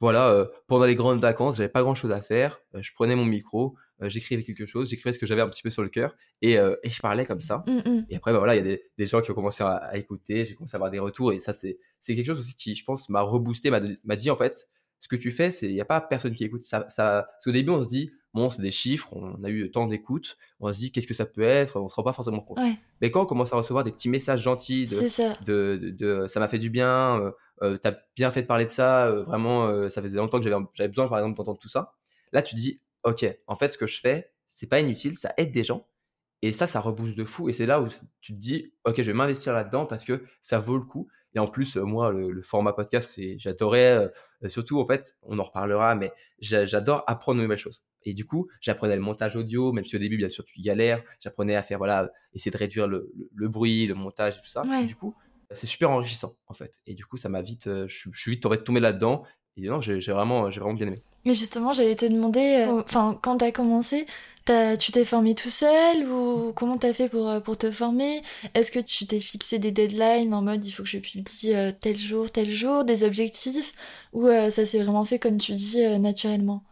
voilà, 0.00 0.46
pendant 0.68 0.84
les 0.84 0.94
grandes 0.94 1.20
vacances, 1.20 1.56
j'avais 1.56 1.68
pas 1.68 1.82
grand 1.82 1.94
chose 1.94 2.12
à 2.12 2.22
faire. 2.22 2.60
je 2.74 2.92
prenais 2.94 3.16
mon 3.16 3.24
micro, 3.24 3.76
euh, 4.02 4.08
j'écrivais 4.08 4.42
quelque 4.42 4.66
chose, 4.66 4.88
j'écrivais 4.90 5.12
ce 5.12 5.18
que 5.18 5.26
j'avais 5.26 5.42
un 5.42 5.48
petit 5.48 5.62
peu 5.62 5.70
sur 5.70 5.82
le 5.82 5.88
cœur 5.88 6.16
et, 6.40 6.58
euh, 6.58 6.74
et 6.82 6.90
je 6.90 7.00
parlais 7.00 7.24
comme 7.24 7.40
ça. 7.40 7.64
Mmh, 7.66 7.88
mmh. 7.88 8.06
Et 8.10 8.16
après, 8.16 8.32
bah, 8.32 8.38
voilà, 8.38 8.54
il 8.54 8.58
y 8.58 8.60
a 8.60 8.64
des, 8.64 8.82
des, 8.98 9.06
gens 9.06 9.20
qui 9.20 9.30
ont 9.30 9.34
commencé 9.34 9.62
à, 9.62 9.96
écouter, 9.96 10.44
j'ai 10.44 10.54
commencé 10.54 10.74
à 10.74 10.78
avoir 10.78 10.90
des 10.90 10.98
retours 10.98 11.32
et 11.32 11.38
ça, 11.38 11.52
c'est 11.52 11.78
quelque 12.00 12.26
chose 12.26 12.40
aussi 12.40 12.56
qui, 12.56 12.74
je 12.74 12.84
pense, 12.84 13.08
m'a 13.08 13.20
reboosté, 13.20 13.70
m'a 13.70 14.16
dit 14.16 14.30
en 14.30 14.36
fait, 14.36 14.68
ce 15.00 15.08
que 15.08 15.16
tu 15.16 15.30
fais, 15.30 15.50
c'est 15.50 15.68
il 15.68 15.74
n'y 15.74 15.80
a 15.80 15.84
pas 15.84 16.00
personne 16.00 16.34
qui 16.34 16.44
écoute. 16.44 16.64
Ça, 16.64 16.88
ça, 16.88 17.26
parce 17.28 17.44
qu'au 17.44 17.52
début, 17.52 17.70
on 17.70 17.82
se 17.82 17.88
dit, 17.88 18.12
bon, 18.34 18.50
c'est 18.50 18.62
des 18.62 18.70
chiffres, 18.70 19.08
on 19.12 19.42
a 19.44 19.50
eu 19.50 19.70
tant 19.70 19.86
d'écoutes, 19.86 20.36
on 20.60 20.72
se 20.72 20.78
dit 20.78 20.92
qu'est-ce 20.92 21.06
que 21.06 21.14
ça 21.14 21.26
peut 21.26 21.42
être, 21.42 21.80
on 21.80 21.88
se 21.88 21.94
rend 21.94 22.02
pas 22.02 22.12
forcément 22.12 22.40
compte. 22.40 22.58
Mais 23.00 23.10
quand 23.10 23.22
on 23.22 23.26
commence 23.26 23.52
à 23.52 23.56
recevoir 23.56 23.84
des 23.84 23.92
petits 23.92 24.08
messages 24.08 24.42
gentils 24.42 24.86
de 24.86 25.06
ça, 25.06 25.36
de, 25.44 25.94
de, 25.98 26.26
ça 26.28 26.40
m'a 26.40 26.48
fait 26.48 26.58
du 26.58 26.70
bien, 26.70 27.20
euh, 27.20 27.30
euh 27.62 27.76
t'as 27.76 27.94
bien 28.16 28.30
fait 28.30 28.42
de 28.42 28.46
parler 28.46 28.66
de 28.66 28.70
ça, 28.70 29.10
vraiment, 29.10 29.88
ça 29.90 30.02
faisait 30.02 30.18
longtemps 30.18 30.40
que 30.40 30.48
j'avais 30.48 30.88
besoin, 30.88 31.08
par 31.08 31.18
exemple, 31.18 31.36
d'entendre 31.36 31.58
tout 31.58 31.68
ça. 31.68 31.94
Là, 32.32 32.42
tu 32.42 32.54
dis, 32.54 32.80
ok, 33.04 33.26
en 33.46 33.56
fait, 33.56 33.72
ce 33.72 33.78
que 33.78 33.86
je 33.86 34.00
fais, 34.00 34.32
c'est 34.46 34.68
pas 34.68 34.80
inutile, 34.80 35.16
ça 35.16 35.32
aide 35.36 35.50
des 35.50 35.62
gens. 35.62 35.86
Et 36.42 36.52
ça, 36.52 36.66
ça 36.66 36.80
rebooste 36.80 37.16
de 37.16 37.24
fou. 37.24 37.48
Et 37.48 37.52
c'est 37.52 37.66
là 37.66 37.80
où 37.80 37.88
tu 38.20 38.34
te 38.34 38.38
dis, 38.38 38.72
ok, 38.84 38.96
je 38.96 39.02
vais 39.02 39.12
m'investir 39.12 39.52
là-dedans 39.52 39.86
parce 39.86 40.04
que 40.04 40.24
ça 40.40 40.58
vaut 40.58 40.76
le 40.76 40.84
coup. 40.84 41.08
Et 41.34 41.38
en 41.38 41.46
plus, 41.46 41.76
euh, 41.76 41.84
moi, 41.84 42.10
le, 42.10 42.42
format 42.42 42.72
podcast, 42.72 43.12
c'est, 43.14 43.38
j'adorais, 43.38 44.10
euh, 44.44 44.48
surtout, 44.48 44.80
en 44.80 44.86
fait, 44.86 45.16
on 45.22 45.38
en 45.38 45.42
reparlera, 45.42 45.94
mais 45.94 46.12
j'adore 46.40 47.04
apprendre 47.06 47.38
de 47.38 47.44
nouvelles 47.44 47.58
choses. 47.58 47.84
Et 48.04 48.14
du 48.14 48.24
coup, 48.24 48.48
j'apprenais 48.60 48.96
le 48.96 49.02
montage 49.02 49.36
audio, 49.36 49.72
même 49.72 49.84
si 49.84 49.96
au 49.96 49.98
début, 49.98 50.16
bien 50.16 50.28
sûr, 50.28 50.44
tu 50.44 50.60
galères. 50.60 51.02
J'apprenais 51.20 51.54
à 51.54 51.62
faire, 51.62 51.78
voilà, 51.78 52.10
essayer 52.34 52.50
de 52.50 52.58
réduire 52.58 52.86
le, 52.88 53.12
bruit, 53.48 53.86
le 53.86 53.94
montage 53.94 54.36
et 54.36 54.40
tout 54.40 54.48
ça. 54.48 54.62
Et 54.82 54.86
du 54.86 54.96
coup, 54.96 55.14
c'est 55.50 55.66
super 55.66 55.90
enrichissant, 55.90 56.34
en 56.46 56.54
fait. 56.54 56.80
Et 56.86 56.94
du 56.94 57.04
coup, 57.04 57.16
ça 57.16 57.28
m'a 57.28 57.42
vite, 57.42 57.66
euh, 57.66 57.86
je, 57.88 58.08
suis 58.14 58.30
vite 58.30 58.42
tombé 58.64 58.80
là-dedans. 58.80 59.24
Et 59.56 59.68
non, 59.68 59.80
j'ai 59.80 59.98
vraiment, 59.98 60.50
j'ai 60.50 60.60
vraiment 60.60 60.74
bien 60.74 60.86
aimé. 60.86 61.02
Mais 61.24 61.34
justement, 61.34 61.72
j'allais 61.72 61.94
te 61.94 62.06
demander, 62.06 62.66
euh, 62.66 62.82
enfin, 62.82 63.18
quand 63.22 63.36
t'as 63.38 63.52
commencé, 63.52 64.06
as, 64.48 64.76
tu 64.76 64.90
t'es 64.90 65.04
formé 65.04 65.34
tout 65.36 65.50
seul 65.50 66.04
ou 66.08 66.52
comment 66.52 66.76
t'as 66.78 66.92
fait 66.92 67.08
pour, 67.08 67.28
euh, 67.28 67.40
pour 67.40 67.56
te 67.56 67.70
former? 67.70 68.22
Est-ce 68.54 68.72
que 68.72 68.80
tu 68.80 69.06
t'es 69.06 69.20
fixé 69.20 69.60
des 69.60 69.70
deadlines 69.70 70.34
en 70.34 70.42
mode 70.42 70.66
il 70.66 70.72
faut 70.72 70.82
que 70.82 70.88
je 70.88 70.98
publie 70.98 71.54
euh, 71.54 71.70
tel 71.78 71.96
jour, 71.96 72.30
tel 72.30 72.50
jour, 72.50 72.84
des 72.84 73.04
objectifs? 73.04 73.72
Ou 74.12 74.28
ça 74.28 74.66
s'est 74.66 74.82
vraiment 74.82 75.04
fait 75.04 75.18
comme 75.20 75.38
tu 75.38 75.52
dis 75.52 75.80
naturellement? 75.98 76.64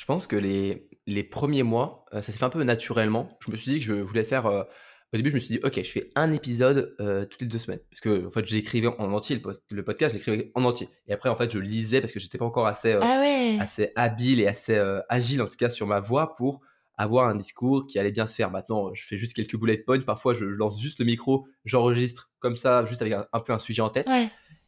Je 0.00 0.06
pense 0.06 0.26
que 0.26 0.34
les, 0.34 0.88
les 1.06 1.22
premiers 1.22 1.62
mois, 1.62 2.06
ça 2.10 2.22
s'est 2.22 2.32
fait 2.32 2.44
un 2.44 2.48
peu 2.48 2.62
naturellement. 2.62 3.36
Je 3.40 3.50
me 3.50 3.56
suis 3.56 3.70
dit 3.70 3.78
que 3.80 3.84
je 3.84 3.92
voulais 3.92 4.22
faire. 4.22 4.46
au 4.46 4.64
début, 5.12 5.28
je 5.28 5.34
me 5.34 5.40
suis 5.40 5.58
dit, 5.58 5.60
ok, 5.62 5.76
je 5.76 5.90
fais 5.90 6.08
un 6.16 6.32
épisode 6.32 6.96
toutes 7.30 7.42
les 7.42 7.46
deux 7.46 7.58
semaines. 7.58 7.80
Parce 7.90 8.00
que, 8.00 8.26
en 8.26 8.30
fait, 8.30 8.46
j'écrivais 8.46 8.86
en 8.86 9.12
entier 9.12 9.42
le, 9.68 9.84
podcast, 9.84 10.14
j'écrivais 10.14 10.52
en 10.54 10.64
entier. 10.64 10.88
Et 11.06 11.12
après, 11.12 11.28
en 11.28 11.36
fait, 11.36 11.52
je 11.52 11.58
lisais 11.58 12.00
parce 12.00 12.14
que 12.14 12.18
j'étais 12.18 12.38
pas 12.38 12.46
encore 12.46 12.66
assez, 12.66 12.94
ah 12.94 13.22
assez 13.60 13.92
habile 13.94 14.40
et 14.40 14.46
assez 14.46 14.82
agile, 15.10 15.42
en 15.42 15.46
tout 15.46 15.58
cas, 15.58 15.68
sur 15.68 15.86
ma 15.86 16.00
voix 16.00 16.34
pour 16.34 16.62
avoir 16.96 17.28
un 17.28 17.34
discours 17.34 17.86
qui 17.86 17.98
allait 17.98 18.10
bien 18.10 18.26
se 18.26 18.36
faire. 18.36 18.50
Maintenant, 18.50 18.94
je 18.94 19.06
fais 19.06 19.18
juste 19.18 19.34
quelques 19.36 19.56
bullet 19.56 19.76
points. 19.76 20.00
Parfois, 20.00 20.32
je 20.32 20.46
lance 20.46 20.80
juste 20.80 20.98
le 20.98 21.04
micro, 21.04 21.46
j'enregistre 21.66 22.30
comme 22.38 22.56
ça, 22.56 22.86
juste 22.86 23.02
avec 23.02 23.12
un, 23.12 23.40
peu 23.40 23.52
un 23.52 23.58
sujet 23.58 23.82
en 23.82 23.90
tête. 23.90 24.08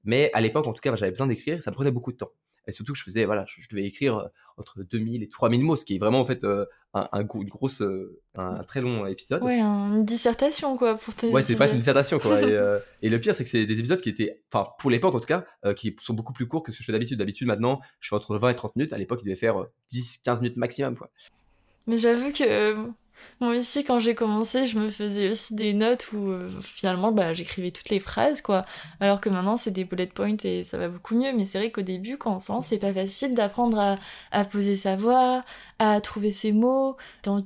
Mais 0.05 0.31
à 0.35 0.43
l'époque, 0.43 0.67
en 0.67 0.75
tout 0.75 0.83
cas, 0.83 0.95
j'avais 0.95 1.12
besoin 1.12 1.27
d'écrire. 1.27 1.62
Ça 1.62 1.71
me 1.71 1.75
prenait 1.75 1.91
beaucoup 1.91 2.12
de 2.12 2.19
temps. 2.19 2.33
Et 2.66 2.73
surtout, 2.73 2.95
je 2.95 3.02
faisais, 3.02 3.25
voilà, 3.25 3.45
je, 3.47 3.69
devais 3.69 3.85
écrire 3.85 4.19
euh, 4.19 4.28
entre 4.57 4.83
2000 4.83 5.23
et 5.23 5.28
3000 5.28 5.64
mots, 5.64 5.76
ce 5.76 5.85
qui 5.85 5.97
est 5.97 5.99
vraiment, 5.99 6.21
en 6.21 6.25
fait, 6.25 6.45
euh, 6.45 6.64
un, 6.95 7.09
un, 7.12 7.21
une 7.23 7.49
grosse, 7.49 7.83
euh, 7.83 8.21
un, 8.35 8.62
très 8.62 8.81
long 8.81 9.07
épisode. 9.07 9.42
Ouais, 9.42 9.61
une 9.61 10.04
dissertation, 10.04 10.76
quoi, 10.76 10.97
pour 10.97 11.14
tes 11.14 11.31
Ouais, 11.31 11.42
c'est 11.42 11.57
pas 11.57 11.71
une 11.71 11.78
dissertation, 11.78 12.19
quoi. 12.19 12.40
et, 13.02 13.09
le 13.09 13.21
pire, 13.21 13.35
c'est 13.35 13.45
que 13.45 13.50
c'est 13.50 13.66
des 13.66 13.78
épisodes 13.78 14.00
qui 14.00 14.11
étaient, 14.11 14.42
enfin, 14.52 14.71
pour 14.78 14.90
l'époque, 14.90 15.14
en 15.14 15.21
tout 15.21 15.26
cas, 15.26 15.45
qui 15.75 15.97
sont 16.00 16.14
beaucoup 16.14 16.33
plus 16.33 16.47
courts 16.47 16.62
que 16.62 16.73
ce 16.73 16.78
que 16.78 16.83
je 16.83 16.87
fais 16.87 16.92
d'habitude. 16.92 17.19
D'habitude, 17.19 17.49
maintenant, 17.49 17.81
je 18.00 18.09
fais 18.09 18.16
entre 18.16 18.37
20 18.37 18.50
et 18.50 18.54
30 18.54 18.76
minutes. 18.76 18.92
À 18.92 18.99
l'époque, 18.99 19.21
il 19.23 19.26
devait 19.26 19.37
faire 19.37 19.66
10, 19.88 20.19
15 20.19 20.42
minutes 20.42 20.57
maximum, 20.57 20.97
quoi. 20.97 21.11
Mais 21.88 21.99
j'avoue 21.99 22.33
que 22.33 22.75
moi 23.41 23.50
aussi, 23.57 23.85
quand 23.85 23.99
j'ai 23.99 24.14
commencé, 24.14 24.67
je 24.67 24.79
me 24.79 24.88
faisais 24.88 25.31
aussi 25.31 25.55
des 25.55 25.73
notes 25.73 26.12
où 26.12 26.31
euh, 26.31 26.49
finalement 26.61 27.11
bah, 27.12 27.35
j'écrivais 27.35 27.71
toutes 27.71 27.88
les 27.88 28.00
phrases, 28.00 28.41
quoi. 28.41 28.64
Alors 29.00 29.21
que 29.21 29.29
maintenant, 29.29 29.57
c'est 29.57 29.71
des 29.71 29.85
bullet 29.85 30.07
points 30.07 30.37
et 30.45 30.64
ça 30.64 30.79
va 30.79 30.88
beaucoup 30.88 31.17
mieux. 31.17 31.33
Mais 31.35 31.47
c'est 31.47 31.59
vrai 31.59 31.71
qu'au 31.71 31.83
début, 31.83 32.19
quand 32.19 32.37
on 32.37 32.38
sent, 32.38 32.59
c'est 32.62 32.79
pas 32.79 32.93
facile 32.93 33.35
d'apprendre 33.35 33.79
à, 33.79 33.99
à, 34.31 34.45
poser 34.45 34.76
sa 34.76 34.97
voix, 34.97 35.45
à 35.79 36.00
trouver 36.00 36.31
ses 36.31 36.52
mots, 36.52 36.97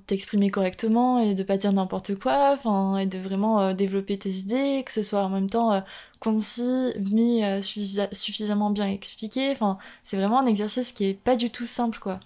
t'exprimer 0.07 0.51
correctement 0.51 1.19
et 1.19 1.35
de 1.35 1.43
pas 1.43 1.57
dire 1.57 1.73
n'importe 1.73 2.19
quoi, 2.19 2.59
et 3.01 3.07
de 3.07 3.19
vraiment 3.19 3.61
euh, 3.61 3.73
développer 3.73 4.19
tes 4.19 4.31
idées, 4.31 4.83
que 4.85 4.93
ce 4.93 5.03
soit 5.03 5.23
en 5.23 5.31
même 5.31 5.51
temps 5.51 5.83
concis, 6.21 6.93
mais 7.13 7.61
suffisamment 7.63 8.71
bien 8.71 8.87
expliqué. 8.89 9.55
C'est 10.03 10.17
vraiment 10.17 10.41
un 10.41 10.47
exercice 10.47 10.93
qui 10.93 11.05
est 11.07 11.15
pas 11.15 11.37
du 11.37 11.51
tout 11.51 11.67
simple, 11.67 11.99
quoi. 11.99 12.21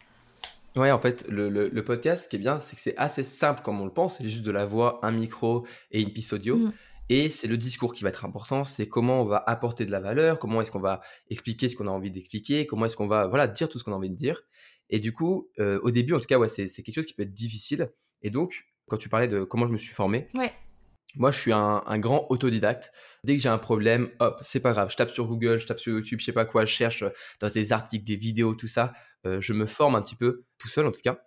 Ouais, 0.77 0.91
en 0.93 1.01
fait, 1.01 1.27
le, 1.29 1.49
le, 1.49 1.85
podcast, 1.85 2.25
ce 2.25 2.29
qui 2.29 2.37
est 2.37 2.41
bien, 2.41 2.61
c'est 2.61 2.77
que 2.77 2.83
c'est 2.83 2.97
assez 2.97 3.25
simple 3.25 3.63
comme 3.63 3.81
on 3.81 3.85
le 3.85 3.93
pense. 3.93 4.19
C'est 4.19 4.29
juste 4.29 4.45
de 4.45 4.51
la 4.53 4.67
voix, 4.67 5.01
un 5.03 5.11
micro 5.11 5.67
et 5.91 6.01
une 6.01 6.13
piste 6.13 6.33
audio. 6.33 6.57
Mm. 6.57 6.73
Et 7.09 7.29
c'est 7.29 7.49
le 7.49 7.57
discours 7.57 7.93
qui 7.93 8.05
va 8.05 8.11
être 8.11 8.25
important. 8.25 8.63
C'est 8.63 8.89
comment 8.89 9.21
on 9.21 9.25
va 9.25 9.43
apporter 9.49 9.85
de 9.85 9.91
la 9.91 9.99
valeur, 9.99 10.39
comment 10.39 10.63
est-ce 10.63 10.71
qu'on 10.71 10.79
va 10.79 11.01
expliquer 11.29 11.69
ce 11.69 11.75
qu'on 11.75 11.89
a 11.89 11.91
envie 11.91 12.13
d'expliquer, 12.13 12.69
comment 12.69 12.87
est-ce 12.87 12.97
qu'on 12.97 13.09
va 13.09 13.27
voilà 13.27 13.49
dire 13.49 13.69
tout 13.69 13.81
ce 13.81 13.85
qu'on 13.85 13.93
a 13.93 13.97
envie 13.97 14.11
de 14.11 14.15
dire. 14.15 14.43
Et 14.91 15.01
du 15.01 15.13
coup, 15.13 15.51
euh, 15.59 15.81
au 15.83 15.91
début, 15.91 16.15
en 16.15 16.21
tout 16.21 16.27
cas, 16.27 16.39
ouais, 16.39 16.49
c'est, 16.49 16.69
c'est 16.69 16.83
quelque 16.85 16.95
chose 16.95 17.07
qui 17.07 17.15
peut 17.15 17.25
être 17.25 17.35
difficile. 17.35 17.91
Et 18.23 18.31
donc, 18.31 18.67
quand 18.89 18.97
tu 18.97 19.09
parlais 19.09 19.27
de 19.27 19.43
comment 19.43 19.67
je 19.67 19.73
me 19.73 19.79
suis 19.79 19.93
formé, 19.93 20.29
ouais. 20.35 20.53
moi, 21.17 21.33
je 21.33 21.41
suis 21.41 21.53
un, 21.53 21.83
un 21.85 21.99
grand 21.99 22.27
autodidacte. 22.31 22.93
Dès 23.25 23.37
que 23.37 23.43
j'ai 23.43 23.49
un 23.49 23.59
problème, 23.59 24.11
hop, 24.21 24.41
c'est 24.45 24.61
pas 24.61 24.71
grave. 24.71 24.91
Je 24.93 24.97
tape 24.97 25.11
sur 25.11 25.27
Google, 25.27 25.59
je 25.59 25.67
tape 25.67 25.81
sur 25.81 25.93
YouTube, 25.93 26.21
je 26.21 26.27
sais 26.27 26.33
pas 26.33 26.45
quoi, 26.45 26.65
je 26.65 26.73
cherche 26.73 27.05
dans 27.41 27.49
des 27.49 27.73
articles, 27.73 28.05
des 28.05 28.17
vidéos, 28.17 28.55
tout 28.55 28.69
ça. 28.69 28.93
Euh, 29.27 29.41
je 29.41 29.53
me 29.53 29.67
forme 29.67 29.95
un 29.95 30.03
petit 30.03 30.17
peu 30.17 30.45
tout 30.59 30.69
seul 30.69 30.87
en 30.87 30.93
tout 30.93 31.01
cas. 31.03 31.21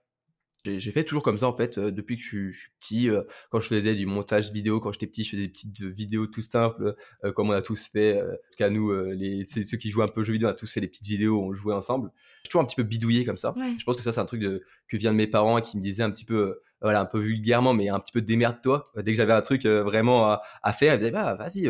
J'ai 0.66 0.92
fait 0.92 1.04
toujours 1.04 1.24
comme 1.24 1.38
ça 1.38 1.48
en 1.48 1.54
fait 1.54 1.78
euh, 1.78 1.92
depuis 1.92 2.16
que 2.16 2.24
je, 2.24 2.58
suis 2.58 2.70
petit. 2.80 3.10
Euh, 3.10 3.24
quand 3.52 3.60
je 3.60 3.68
faisais 3.68 3.96
du 3.96 4.06
montage 4.06 4.54
vidéo, 4.54 4.80
quand 4.80 4.94
j'étais 4.94 5.08
petit, 5.08 5.26
je 5.26 5.32
faisais 5.32 5.42
des 5.42 5.50
petites 5.50 5.84
vidéos 5.84 6.26
tout 6.26 6.42
simples, 6.42 6.96
comme 7.36 7.50
on 7.50 7.54
a 7.54 7.62
tous 7.62 7.88
fait. 7.88 8.22
en 8.22 8.26
tout 8.26 8.58
cas 8.58 8.70
nous, 8.70 8.94
les, 9.12 9.46
ceux 9.46 9.78
qui 9.78 9.90
jouent 9.90 10.04
un 10.04 10.08
peu 10.08 10.22
aux 10.22 10.24
jeux 10.24 10.34
vidéo, 10.34 10.48
on 10.48 10.52
a 10.52 10.56
tous 10.56 10.72
fait 10.72 10.80
des 10.80 10.88
petites 10.88 11.06
vidéos, 11.06 11.42
on 11.42 11.54
jouait 11.54 11.74
ensemble. 11.74 12.12
J'ai 12.44 12.50
toujours 12.50 12.62
un 12.62 12.66
petit 12.66 12.78
peu 12.78 12.84
bidouillé 12.84 13.26
comme 13.26 13.38
ça. 13.38 13.54
Je 13.78 13.84
pense 13.84 13.98
que 13.98 14.02
ça 14.02 14.14
c'est 14.14 14.22
un 14.22 14.26
truc 14.26 14.40
de, 14.40 14.64
que 14.88 14.96
vient 14.96 15.12
de 15.12 15.18
mes 15.18 15.28
parents 15.28 15.60
qui 15.60 15.76
me 15.76 15.82
disaient 15.82 16.04
un 16.04 16.12
petit 16.12 16.26
peu, 16.26 16.62
voilà, 16.82 17.02
un 17.02 17.06
peu 17.06 17.20
vulgairement, 17.20 17.74
mais 17.74 17.90
un 17.90 18.00
petit 18.00 18.14
peu 18.14 18.22
démerde-toi. 18.22 18.90
Dès 18.96 19.12
que 19.12 19.18
j'avais 19.18 19.34
un 19.34 19.42
truc 19.42 19.66
vraiment 19.66 20.28
à, 20.28 20.42
à, 20.62 20.72
faire, 20.72 20.94
ils 20.94 21.00
disaient 21.00 21.12
bah 21.12 21.36
vas-y, 21.36 21.70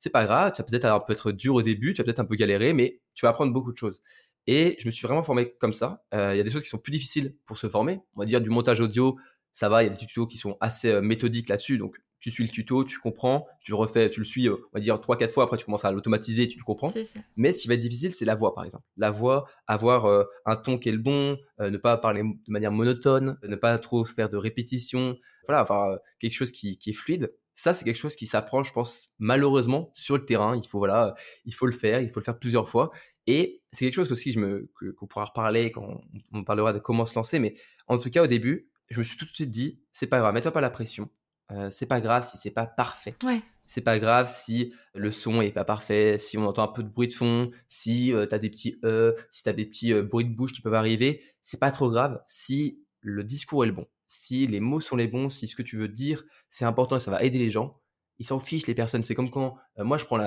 c'est 0.00 0.10
pas 0.10 0.26
grave, 0.26 0.52
tu 0.54 0.60
vas 0.60 0.68
peut-être 0.68 0.84
un 0.84 1.00
peu 1.00 1.14
être 1.14 1.32
dur 1.32 1.54
au 1.54 1.62
début, 1.62 1.94
tu 1.94 2.02
vas 2.02 2.04
peut-être 2.04 2.20
un 2.20 2.26
peu 2.26 2.36
galérer, 2.36 2.74
mais 2.74 3.00
tu 3.14 3.24
vas 3.24 3.30
apprendre 3.30 3.54
beaucoup 3.54 3.72
de 3.72 3.78
choses. 3.78 4.02
Et 4.46 4.76
je 4.78 4.86
me 4.86 4.90
suis 4.90 5.06
vraiment 5.06 5.22
formé 5.22 5.54
comme 5.58 5.72
ça. 5.72 6.04
Euh, 6.12 6.34
il 6.34 6.36
y 6.36 6.40
a 6.40 6.42
des 6.42 6.50
choses 6.50 6.62
qui 6.62 6.68
sont 6.68 6.78
plus 6.78 6.92
difficiles 6.92 7.36
pour 7.46 7.56
se 7.56 7.68
former. 7.68 8.00
On 8.14 8.20
va 8.20 8.26
dire 8.26 8.40
du 8.40 8.50
montage 8.50 8.80
audio, 8.80 9.16
ça 9.52 9.68
va, 9.68 9.82
il 9.82 9.86
y 9.86 9.90
a 9.90 9.92
des 9.92 9.98
tutos 9.98 10.26
qui 10.26 10.38
sont 10.38 10.56
assez 10.60 10.90
euh, 10.90 11.00
méthodiques 11.00 11.48
là-dessus. 11.48 11.78
Donc 11.78 11.96
tu 12.20 12.30
suis 12.30 12.44
le 12.44 12.50
tuto, 12.50 12.84
tu 12.84 12.98
comprends, 12.98 13.46
tu 13.60 13.70
le 13.70 13.76
refais, 13.76 14.08
tu 14.08 14.20
le 14.20 14.24
suis, 14.24 14.48
euh, 14.48 14.56
on 14.72 14.78
va 14.78 14.80
dire 14.80 14.98
trois 15.00 15.16
quatre 15.16 15.32
fois. 15.32 15.44
Après 15.44 15.56
tu 15.56 15.64
commences 15.64 15.84
à 15.84 15.92
l'automatiser, 15.92 16.48
tu 16.48 16.58
le 16.58 16.64
comprends. 16.64 16.92
Mais 17.36 17.52
ce 17.52 17.62
qui 17.62 17.68
va 17.68 17.74
être 17.74 17.80
difficile, 17.80 18.12
c'est 18.12 18.24
la 18.24 18.34
voix, 18.34 18.54
par 18.54 18.64
exemple. 18.64 18.84
La 18.96 19.10
voix, 19.10 19.46
avoir 19.66 20.26
un 20.46 20.56
ton 20.56 20.78
qui 20.78 20.88
est 20.88 20.92
le 20.92 20.98
bon, 20.98 21.36
ne 21.58 21.76
pas 21.76 21.98
parler 21.98 22.22
de 22.22 22.52
manière 22.52 22.72
monotone, 22.72 23.38
ne 23.42 23.56
pas 23.56 23.78
trop 23.78 24.06
faire 24.06 24.30
de 24.30 24.38
répétitions. 24.38 25.16
Voilà, 25.46 25.60
avoir 25.60 25.98
quelque 26.18 26.32
chose 26.32 26.50
qui, 26.50 26.78
qui 26.78 26.90
est 26.90 26.94
fluide. 26.94 27.30
Ça, 27.54 27.72
c'est 27.72 27.84
quelque 27.84 27.96
chose 27.96 28.16
qui 28.16 28.26
s'apprend, 28.26 28.64
je 28.64 28.72
pense, 28.72 29.10
malheureusement 29.18 29.92
sur 29.94 30.16
le 30.16 30.24
terrain. 30.24 30.56
Il 30.56 30.66
faut 30.66 30.78
voilà, 30.78 31.14
il 31.44 31.54
faut 31.54 31.66
le 31.66 31.72
faire, 31.72 32.00
il 32.00 32.10
faut 32.10 32.20
le 32.20 32.24
faire 32.24 32.38
plusieurs 32.38 32.68
fois. 32.68 32.90
Et 33.26 33.62
c'est 33.72 33.84
quelque 33.84 33.94
chose 33.94 34.12
aussi 34.12 34.32
je 34.32 34.40
me, 34.40 34.70
qu'on 34.96 35.06
pourra 35.06 35.26
reparler 35.26 35.70
quand 35.70 36.00
on, 36.32 36.44
parlera 36.44 36.72
de 36.72 36.78
comment 36.78 37.04
se 37.04 37.14
lancer. 37.14 37.38
Mais 37.38 37.54
en 37.86 37.98
tout 37.98 38.10
cas, 38.10 38.24
au 38.24 38.26
début, 38.26 38.68
je 38.90 38.98
me 38.98 39.04
suis 39.04 39.16
tout 39.16 39.24
de 39.24 39.30
suite 39.30 39.50
dit, 39.50 39.80
c'est 39.92 40.06
pas 40.06 40.18
grave, 40.18 40.34
mets-toi 40.34 40.52
pas 40.52 40.60
la 40.60 40.70
pression. 40.70 41.08
Euh, 41.52 41.70
c'est 41.70 41.86
pas 41.86 42.00
grave 42.00 42.26
si 42.26 42.36
c'est 42.36 42.50
pas 42.50 42.66
parfait. 42.66 43.14
Ouais. 43.22 43.42
C'est 43.66 43.82
pas 43.82 43.98
grave 43.98 44.28
si 44.28 44.74
le 44.94 45.10
son 45.10 45.40
est 45.40 45.52
pas 45.52 45.64
parfait, 45.64 46.18
si 46.18 46.36
on 46.36 46.46
entend 46.46 46.64
un 46.64 46.72
peu 46.72 46.82
de 46.82 46.88
bruit 46.88 47.08
de 47.08 47.12
fond, 47.12 47.50
si 47.68 48.12
euh, 48.12 48.26
tu 48.26 48.34
as 48.34 48.38
des 48.38 48.50
petits 48.50 48.78
e, 48.84 49.14
si 49.30 49.42
tu 49.42 49.48
as 49.48 49.52
des 49.52 49.64
petits 49.64 49.94
bruits 49.94 50.26
de 50.26 50.34
bouche 50.34 50.52
qui 50.52 50.60
peuvent 50.60 50.74
arriver. 50.74 51.22
C'est 51.40 51.60
pas 51.60 51.70
trop 51.70 51.90
grave 51.90 52.22
si 52.26 52.82
le 53.00 53.24
discours 53.24 53.64
est 53.64 53.68
le 53.68 53.72
bon, 53.72 53.86
si 54.14 54.46
les 54.46 54.60
mots 54.60 54.80
sont 54.80 54.96
les 54.96 55.08
bons, 55.08 55.28
si 55.28 55.46
ce 55.46 55.56
que 55.56 55.62
tu 55.62 55.76
veux 55.76 55.88
dire 55.88 56.24
c'est 56.48 56.64
important 56.64 56.96
et 56.96 57.00
ça 57.00 57.10
va 57.10 57.22
aider 57.22 57.38
les 57.38 57.50
gens. 57.50 57.80
Ils 58.18 58.26
s'en 58.26 58.38
fichent 58.38 58.66
les 58.66 58.74
personnes. 58.74 59.02
C'est 59.02 59.14
comme 59.14 59.30
quand 59.30 59.56
moi 59.76 59.98
je 59.98 60.04
prends 60.04 60.20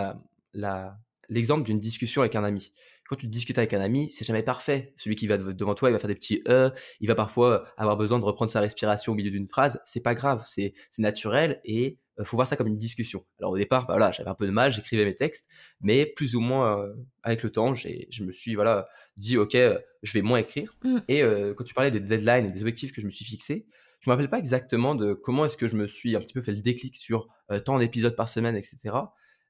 l'exemple 1.30 1.63
d'une 1.63 1.80
discussion 1.80 2.21
avec 2.21 2.36
un 2.36 2.43
ami. 2.43 2.73
Quand 3.08 3.15
tu 3.15 3.28
discutes 3.28 3.58
avec 3.58 3.73
un 3.73 3.80
ami, 3.80 4.12
c'est 4.12 4.26
jamais 4.26 4.43
parfait. 4.43 4.93
Celui 4.97 5.15
qui 5.15 5.28
va 5.28 5.38
devant 5.38 5.73
toi, 5.73 5.89
il 5.89 5.93
va 5.93 6.00
faire 6.00 6.10
des 6.10 6.15
petits 6.15 6.43
e, 6.50 6.71
il 7.00 7.08
va 7.08 7.15
parfois 7.15 7.65
avoir 7.78 7.95
besoin 7.95 8.19
de 8.19 8.26
reprendre 8.26 8.52
sa 8.52 8.60
respiration 8.60 9.13
au 9.13 9.15
milieu 9.15 9.32
d'une 9.32 9.47
phrase. 9.47 9.80
C'est 9.86 10.02
pas 10.02 10.13
grave, 10.13 10.43
c'est 10.45 10.73
naturel 10.97 11.62
et 11.63 11.97
euh, 12.19 12.25
faut 12.25 12.38
voir 12.38 12.47
ça 12.47 12.56
comme 12.56 12.67
une 12.67 12.77
discussion. 12.77 13.25
Alors 13.39 13.51
au 13.51 13.58
départ, 13.58 13.88
bah, 13.88 13.93
voilà, 13.93 14.12
j'avais 14.12 14.30
un 14.30 14.36
peu 14.36 14.45
de 14.45 14.51
mal, 14.51 14.71
j'écrivais 14.71 15.06
mes 15.06 15.15
textes, 15.15 15.47
mais 15.82 16.06
plus 16.06 16.36
ou 16.36 16.39
moins 16.39 16.80
euh, 16.80 16.93
avec 17.23 17.43
le 17.43 17.51
temps, 17.51 17.73
je 17.75 18.23
me 18.23 18.32
suis 18.32 18.56
voilà 18.56 18.88
dit 19.15 19.38
ok, 19.38 19.56
euh, 19.56 19.77
je 20.03 20.13
vais 20.13 20.21
moins 20.21 20.39
écrire. 20.39 20.75
Mm. 20.84 20.97
Et 21.08 21.21
quand 21.56 21.63
tu 21.63 21.73
parlais 21.73 21.91
des 21.91 21.99
deadlines 21.99 22.45
et 22.45 22.51
des 22.51 22.62
objectifs 22.62 22.91
que 22.91 23.01
je 23.01 23.06
me 23.06 23.12
suis 23.12 23.25
fixés, 23.25 23.67
je 23.99 24.10
me 24.10 24.13
rappelle 24.13 24.30
pas 24.30 24.39
exactement 24.39 24.95
de 24.95 25.13
comment 25.13 25.45
est-ce 25.45 25.58
que 25.58 25.67
je 25.67 25.75
me 25.75 25.88
suis 25.88 26.15
un 26.15 26.19
petit 26.19 26.34
peu 26.34 26.41
fait 26.41 26.51
le 26.51 26.62
déclic 26.62 26.95
sur 26.95 27.27
tant 27.65 27.80
d'épisodes 27.80 28.15
par 28.15 28.30
semaine, 28.30 28.56
etc. 28.56 28.95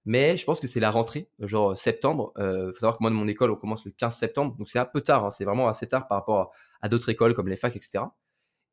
Mais 0.06 0.38
je 0.38 0.46
pense 0.46 0.62
que 0.62 0.68
c'est 0.68 0.80
la 0.80 0.90
rentrée, 0.90 1.30
genre 1.40 1.78
septembre. 1.78 2.32
Il 2.38 2.72
faut 2.74 2.80
savoir 2.80 2.98
que 2.98 3.04
moi, 3.04 3.10
de 3.10 3.16
mon 3.16 3.28
école, 3.28 3.52
on 3.52 3.58
commence 3.58 3.84
le 3.86 3.92
15 3.92 4.16
septembre. 4.16 4.56
Donc 4.58 4.70
c'est 4.70 4.80
un 4.80 4.86
peu 4.86 5.02
tard. 5.02 5.26
Hein, 5.26 5.30
c'est 5.32 5.44
vraiment 5.44 5.68
assez 5.68 5.86
tard 5.86 6.08
par 6.08 6.20
rapport 6.20 6.54
à, 6.82 6.88
d'autres 6.88 7.10
écoles 7.10 7.34
comme 7.34 7.50
les 7.50 7.58
facs, 7.58 7.76
etc. 7.76 8.06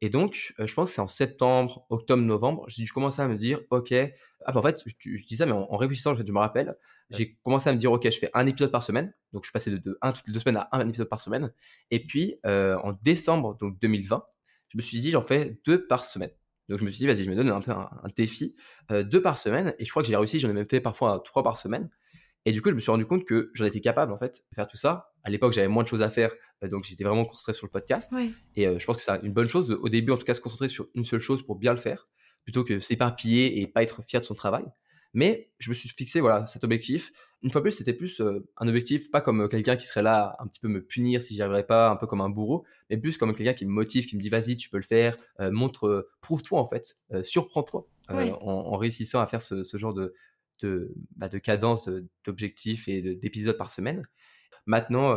Et 0.01 0.11
donc, 0.11 0.55
euh, 0.59 0.67
je 0.67 0.75
pense 0.75 0.91
que 0.91 0.95
c'est 0.95 1.01
en 1.01 1.07
septembre, 1.07 1.87
octobre, 1.89 2.23
novembre, 2.23 2.67
je, 2.69 2.93
commençais 2.93 3.23
à 3.23 3.29
me 3.29 3.37
dire, 3.37 3.61
OK, 3.71 3.93
ah 3.93 4.53
bah 4.53 4.61
en 4.61 4.63
fait, 4.63 4.83
je, 4.87 5.25
dis 5.25 5.37
ça, 5.37 5.47
mais 5.47 5.53
en, 5.53 5.77
réfléchissant, 5.77 6.15
je 6.15 6.23
me 6.23 6.39
rappelle, 6.39 6.77
j'ai 7.11 7.39
commencé 7.43 7.71
à 7.71 7.73
me 7.73 7.79
dire, 7.79 7.93
OK, 7.93 8.09
je 8.11 8.19
fais 8.19 8.31
un 8.35 8.47
épisode 8.47 8.71
par 8.71 8.83
semaine. 8.83 9.15
Donc, 9.33 9.45
je 9.45 9.49
suis 9.49 9.53
passé 9.53 9.71
de, 9.71 9.79
de 9.79 9.99
un 10.03 10.13
toutes 10.13 10.27
les 10.27 10.33
deux 10.33 10.41
semaines 10.41 10.57
à 10.57 10.69
un 10.73 10.89
épisode 10.89 11.09
par 11.09 11.21
semaine. 11.21 11.53
Et 11.91 12.05
puis, 12.05 12.37
euh, 12.45 12.77
en 12.83 12.93
décembre 13.03 13.57
donc 13.57 13.79
2020, 13.81 14.25
je 14.69 14.77
me 14.77 14.83
suis 14.83 15.01
dit, 15.01 15.11
j'en 15.11 15.23
fais 15.23 15.59
deux 15.65 15.87
par 15.87 16.05
semaine. 16.05 16.31
Donc 16.69 16.79
je 16.79 16.85
me 16.85 16.91
suis 16.91 16.99
dit, 16.99 17.07
vas-y, 17.07 17.25
je 17.25 17.31
me 17.31 17.37
donne 17.37 17.51
un 17.51 17.61
peu 17.61 17.73
un, 17.73 17.91
défi, 18.17 18.55
euh, 18.91 19.03
deux 19.03 19.21
par 19.21 19.39
semaine. 19.39 19.75
Et 19.79 19.85
je 19.85 19.91
crois 19.91 20.03
que 20.03 20.09
j'ai 20.09 20.17
réussi, 20.17 20.41
j'en 20.41 20.49
ai 20.49 20.53
même 20.53 20.69
fait 20.69 20.81
parfois 20.81 21.21
trois 21.25 21.43
par 21.43 21.57
semaine. 21.57 21.91
Et 22.47 22.53
du 22.53 22.61
coup, 22.61 22.71
je 22.71 22.75
me 22.75 22.81
suis 22.81 22.91
rendu 22.91 23.07
compte 23.07 23.25
que 23.25 23.51
j'en 23.55 23.65
étais 23.65 23.81
capable, 23.81 24.13
en 24.13 24.19
fait, 24.19 24.45
de 24.51 24.55
faire 24.55 24.69
tout 24.69 24.77
ça. 24.77 25.13
À 25.23 25.31
l'époque, 25.31 25.53
j'avais 25.53 25.69
moins 25.69 25.83
de 25.83 25.89
choses 25.89 26.03
à 26.03 26.11
faire, 26.11 26.33
euh, 26.63 26.69
donc 26.69 26.85
j'étais 26.85 27.05
vraiment 27.05 27.25
concentré 27.25 27.55
sur 27.55 27.67
le 27.67 27.71
podcast. 27.71 28.13
Et 28.55 28.67
euh, 28.67 28.79
je 28.79 28.85
pense 28.85 28.97
que 28.97 29.03
c'est 29.03 29.23
une 29.23 29.33
bonne 29.33 29.49
chose, 29.49 29.71
au 29.71 29.89
début, 29.89 30.13
en 30.13 30.19
tout 30.19 30.27
cas, 30.27 30.35
se 30.35 30.41
concentrer 30.41 30.69
sur 30.69 30.89
une 30.95 31.05
seule 31.05 31.21
chose 31.21 31.45
pour 31.45 31.57
bien 31.57 31.73
le 31.73 31.79
faire, 31.79 32.09
plutôt 32.45 32.65
que 32.65 32.81
s'éparpiller 32.81 33.61
et 33.61 33.67
pas 33.67 33.83
être 33.83 34.03
fier 34.05 34.21
de 34.21 34.27
son 34.27 34.35
travail. 34.35 34.65
Mais 35.15 35.53
je 35.59 35.71
me 35.71 35.75
suis 35.75 35.89
fixé 35.89 36.21
voilà 36.21 36.45
cet 36.47 36.65
objectif. 36.65 37.13
Une 37.43 37.51
fois 37.51 37.63
plus, 37.63 37.71
c'était 37.71 37.93
plus 37.93 38.21
euh, 38.21 38.45
un 38.59 38.67
objectif, 38.67 39.11
pas 39.11 39.21
comme 39.21 39.49
quelqu'un 39.49 39.77
qui 39.77 39.87
serait 39.87 40.03
là 40.03 40.37
un 40.41 40.47
petit 40.49 40.61
peu 40.61 40.67
me 40.67 40.85
punir 40.85 41.23
si 41.23 41.35
j'y 41.35 41.43
arriverais 41.43 41.67
pas, 41.67 41.89
un 41.89 41.97
peu 41.97 42.07
comme 42.07 42.21
un 42.21 42.29
bourreau, 42.29 42.65
mais 42.91 42.99
plus 42.99 43.17
comme 43.17 43.33
quelqu'un 43.33 43.55
qui 43.55 43.65
me 43.65 43.71
motive, 43.71 44.07
qui 44.07 44.17
me 44.17 44.21
dit 44.21 44.29
vas-y, 44.29 44.57
tu 44.57 44.69
peux 44.69 44.77
le 44.77 44.83
faire, 44.83 45.17
euh, 45.41 45.53
montre, 45.53 46.11
prouve-toi 46.21 46.59
en 46.61 46.67
fait, 46.67 46.99
surprends-toi 47.23 47.87
en, 48.09 48.77
réussissant 48.77 49.21
à 49.21 49.27
faire 49.27 49.41
ce, 49.41 49.79
genre 49.79 49.95
de 49.95 50.15
de, 50.61 50.95
bah, 51.17 51.29
de 51.29 51.39
cadence, 51.39 51.89
d'objectifs 52.25 52.89
et 52.89 53.03
d'épisodes 53.17 53.57
par 53.57 53.71
semaine. 53.71 54.03
Maintenant, 54.67 55.15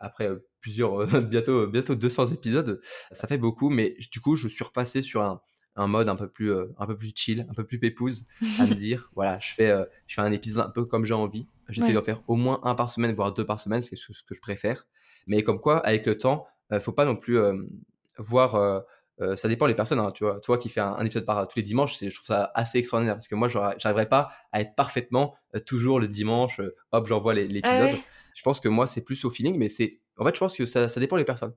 après 0.00 0.28
plusieurs, 0.60 1.06
bientôt, 1.22 1.66
bientôt 1.66 1.94
200 1.94 2.32
épisodes, 2.32 2.80
ça 3.12 3.28
fait 3.28 3.38
beaucoup, 3.38 3.70
mais 3.70 3.96
du 4.10 4.20
coup, 4.20 4.34
je 4.34 4.48
suis 4.48 4.64
repassé 4.64 5.02
sur 5.02 5.22
un, 5.22 5.40
un 5.78 5.86
mode 5.86 6.08
un 6.08 6.16
peu 6.16 6.28
plus 6.28 6.52
euh, 6.52 6.66
un 6.78 6.86
peu 6.86 6.96
plus 6.96 7.12
chill, 7.14 7.46
un 7.48 7.54
peu 7.54 7.64
plus 7.64 7.78
pépouse, 7.78 8.26
à 8.58 8.66
me 8.66 8.74
dire 8.74 9.10
voilà, 9.14 9.38
je 9.38 9.52
fais 9.54 9.70
euh, 9.70 9.84
je 10.06 10.14
fais 10.14 10.20
un 10.20 10.32
épisode 10.32 10.66
un 10.66 10.70
peu 10.70 10.84
comme 10.84 11.04
j'ai 11.04 11.14
envie. 11.14 11.46
J'essaie 11.68 11.92
d'en 11.92 12.02
faire 12.02 12.22
au 12.28 12.36
moins 12.36 12.60
un 12.64 12.74
par 12.74 12.90
semaine, 12.90 13.14
voire 13.14 13.32
deux 13.32 13.44
par 13.44 13.60
semaine, 13.60 13.82
c'est 13.82 13.96
ce 13.96 14.22
que 14.24 14.34
je 14.34 14.40
préfère. 14.40 14.86
Mais 15.26 15.42
comme 15.42 15.60
quoi, 15.60 15.78
avec 15.86 16.06
le 16.06 16.16
temps, 16.16 16.46
faut 16.80 16.92
pas 16.92 17.04
non 17.04 17.14
plus 17.14 17.38
voir 18.16 18.84
euh, 19.20 19.36
ça 19.36 19.48
dépend 19.48 19.66
des 19.66 19.74
personnes, 19.74 19.98
hein, 19.98 20.12
tu 20.12 20.24
vois. 20.24 20.40
Toi 20.40 20.58
qui 20.58 20.68
fais 20.68 20.80
un, 20.80 21.04
épisode 21.04 21.24
par 21.24 21.46
tous 21.48 21.58
les 21.58 21.62
dimanches, 21.62 21.98
je 21.98 22.14
trouve 22.14 22.26
ça 22.26 22.50
assez 22.54 22.78
extraordinaire 22.78 23.14
parce 23.14 23.28
que 23.28 23.34
moi, 23.34 23.48
j'arriverais 23.48 24.08
pas 24.08 24.30
à 24.52 24.60
être 24.60 24.74
parfaitement 24.74 25.34
euh, 25.54 25.60
toujours 25.60 26.00
le 26.00 26.08
dimanche. 26.08 26.60
Euh, 26.60 26.74
hop, 26.92 27.06
j'envoie 27.08 27.32
ah 27.32 27.36
l'épisode. 27.36 27.98
Je 28.34 28.42
pense 28.42 28.60
que 28.60 28.68
moi, 28.68 28.86
c'est 28.86 29.00
plus 29.00 29.24
au 29.24 29.30
feeling, 29.30 29.56
mais 29.56 29.68
c'est. 29.68 30.00
En 30.18 30.24
fait, 30.24 30.34
je 30.34 30.40
pense 30.40 30.56
que 30.56 30.66
ça, 30.66 30.88
ça 30.88 31.00
dépend 31.00 31.16
des 31.16 31.24
personnes. 31.24 31.54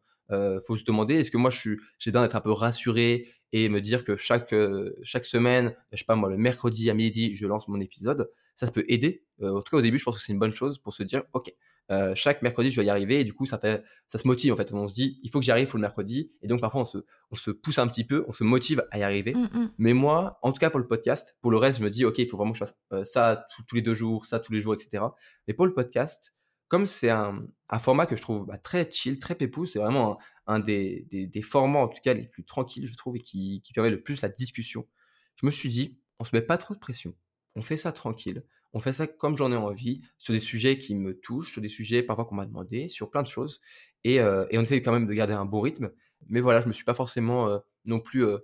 faut 0.65 0.77
se 0.77 0.83
demander, 0.83 1.15
est-ce 1.15 1.31
que 1.31 1.37
moi, 1.37 1.51
je 1.51 1.59
suis, 1.59 1.77
j'ai 1.99 2.11
besoin 2.11 2.25
d'être 2.25 2.35
un 2.35 2.41
peu 2.41 2.51
rassuré 2.51 3.27
et 3.53 3.69
me 3.69 3.81
dire 3.81 4.03
que 4.03 4.15
chaque 4.15 4.55
chaque 5.03 5.25
semaine, 5.25 5.75
je 5.91 5.97
sais 5.97 6.05
pas 6.05 6.15
moi, 6.15 6.29
le 6.29 6.37
mercredi 6.37 6.89
à 6.89 6.93
midi, 6.93 7.35
je 7.35 7.45
lance 7.47 7.67
mon 7.67 7.79
épisode. 7.79 8.31
Ça, 8.55 8.69
peut 8.69 8.85
aider. 8.87 9.23
en 9.41 9.61
tout 9.61 9.71
cas, 9.71 9.77
au 9.77 9.81
début, 9.81 9.97
je 9.97 10.03
pense 10.03 10.17
que 10.17 10.23
c'est 10.23 10.33
une 10.33 10.39
bonne 10.39 10.53
chose 10.53 10.77
pour 10.77 10.93
se 10.93 11.03
dire, 11.03 11.23
ok, 11.33 11.51
euh, 11.91 12.15
chaque 12.15 12.41
mercredi, 12.41 12.69
je 12.69 12.75
dois 12.75 12.85
y 12.85 12.89
arriver. 12.89 13.19
Et 13.19 13.23
du 13.23 13.33
coup, 13.33 13.45
ça, 13.45 13.57
fait, 13.57 13.83
ça 14.07 14.17
se 14.17 14.27
motive 14.27 14.53
en 14.53 14.55
fait. 14.55 14.73
On 14.73 14.87
se 14.87 14.93
dit, 14.93 15.19
il 15.23 15.29
faut 15.29 15.39
que 15.39 15.45
j'y 15.45 15.51
arrive, 15.51 15.67
il 15.67 15.69
faut 15.69 15.77
le 15.77 15.81
mercredi. 15.81 16.31
Et 16.41 16.47
donc, 16.47 16.61
parfois, 16.61 16.81
on 16.81 16.85
se, 16.85 16.99
on 17.31 17.35
se 17.35 17.51
pousse 17.51 17.79
un 17.79 17.87
petit 17.87 18.05
peu, 18.05 18.23
on 18.27 18.31
se 18.31 18.43
motive 18.43 18.85
à 18.91 18.99
y 18.99 19.03
arriver. 19.03 19.33
Mm, 19.33 19.49
mm. 19.53 19.71
Mais 19.77 19.93
moi, 19.93 20.39
en 20.41 20.51
tout 20.51 20.59
cas 20.59 20.69
pour 20.69 20.79
le 20.79 20.87
podcast, 20.87 21.35
pour 21.41 21.51
le 21.51 21.57
reste, 21.57 21.79
je 21.79 21.83
me 21.83 21.89
dis, 21.89 22.05
OK, 22.05 22.17
il 22.19 22.27
faut 22.27 22.37
vraiment 22.37 22.53
que 22.53 22.59
je 22.59 22.63
fasse 22.63 22.77
euh, 22.93 23.03
ça 23.03 23.45
tous 23.67 23.75
les 23.75 23.81
deux 23.81 23.93
jours, 23.93 24.25
ça 24.25 24.39
tous 24.39 24.53
les 24.53 24.61
jours, 24.61 24.73
etc. 24.73 25.03
Mais 25.47 25.53
pour 25.53 25.65
le 25.65 25.73
podcast, 25.73 26.33
comme 26.69 26.85
c'est 26.85 27.09
un, 27.09 27.45
un, 27.69 27.79
format 27.79 28.05
que 28.05 28.15
je 28.15 28.21
trouve 28.21 28.45
bah, 28.45 28.57
très 28.57 28.89
chill, 28.89 29.19
très 29.19 29.35
pépou, 29.35 29.65
c'est 29.65 29.79
vraiment 29.79 30.17
un, 30.47 30.59
des, 30.59 31.05
des, 31.09 31.27
des, 31.27 31.41
formats, 31.41 31.79
en 31.79 31.89
tout 31.89 31.99
cas, 32.01 32.13
les 32.13 32.27
plus 32.27 32.45
tranquilles, 32.45 32.87
je 32.87 32.95
trouve, 32.95 33.17
et 33.17 33.19
qui, 33.19 33.61
qui 33.61 33.73
permet 33.73 33.89
le 33.89 34.01
plus 34.01 34.21
la 34.21 34.29
discussion. 34.29 34.87
Je 35.35 35.45
me 35.45 35.51
suis 35.51 35.67
dit, 35.67 35.99
on 36.19 36.23
se 36.23 36.33
met 36.33 36.41
pas 36.41 36.57
trop 36.57 36.73
de 36.73 36.79
pression. 36.79 37.13
On 37.55 37.61
fait 37.61 37.77
ça 37.77 37.91
tranquille 37.91 38.43
on 38.73 38.79
fait 38.79 38.93
ça 38.93 39.07
comme 39.07 39.37
j'en 39.37 39.51
ai 39.51 39.55
envie, 39.55 40.01
sur 40.17 40.33
des 40.33 40.39
sujets 40.39 40.77
qui 40.77 40.95
me 40.95 41.19
touchent, 41.19 41.51
sur 41.51 41.61
des 41.61 41.69
sujets 41.69 42.03
parfois 42.03 42.25
qu'on 42.25 42.35
m'a 42.35 42.45
demandé, 42.45 42.87
sur 42.87 43.09
plein 43.09 43.23
de 43.23 43.27
choses. 43.27 43.61
Et, 44.03 44.19
euh, 44.21 44.45
on 44.53 44.61
essaie 44.61 44.81
quand 44.81 44.93
même 44.93 45.07
de 45.07 45.13
garder 45.13 45.33
un 45.33 45.45
bon 45.45 45.61
rythme. 45.61 45.91
Mais 46.27 46.41
voilà, 46.41 46.61
je 46.61 46.67
me 46.67 46.73
suis 46.73 46.85
pas 46.85 46.93
forcément 46.93 47.49
euh, 47.49 47.59
non 47.85 47.99
plus 47.99 48.23
euh, 48.23 48.39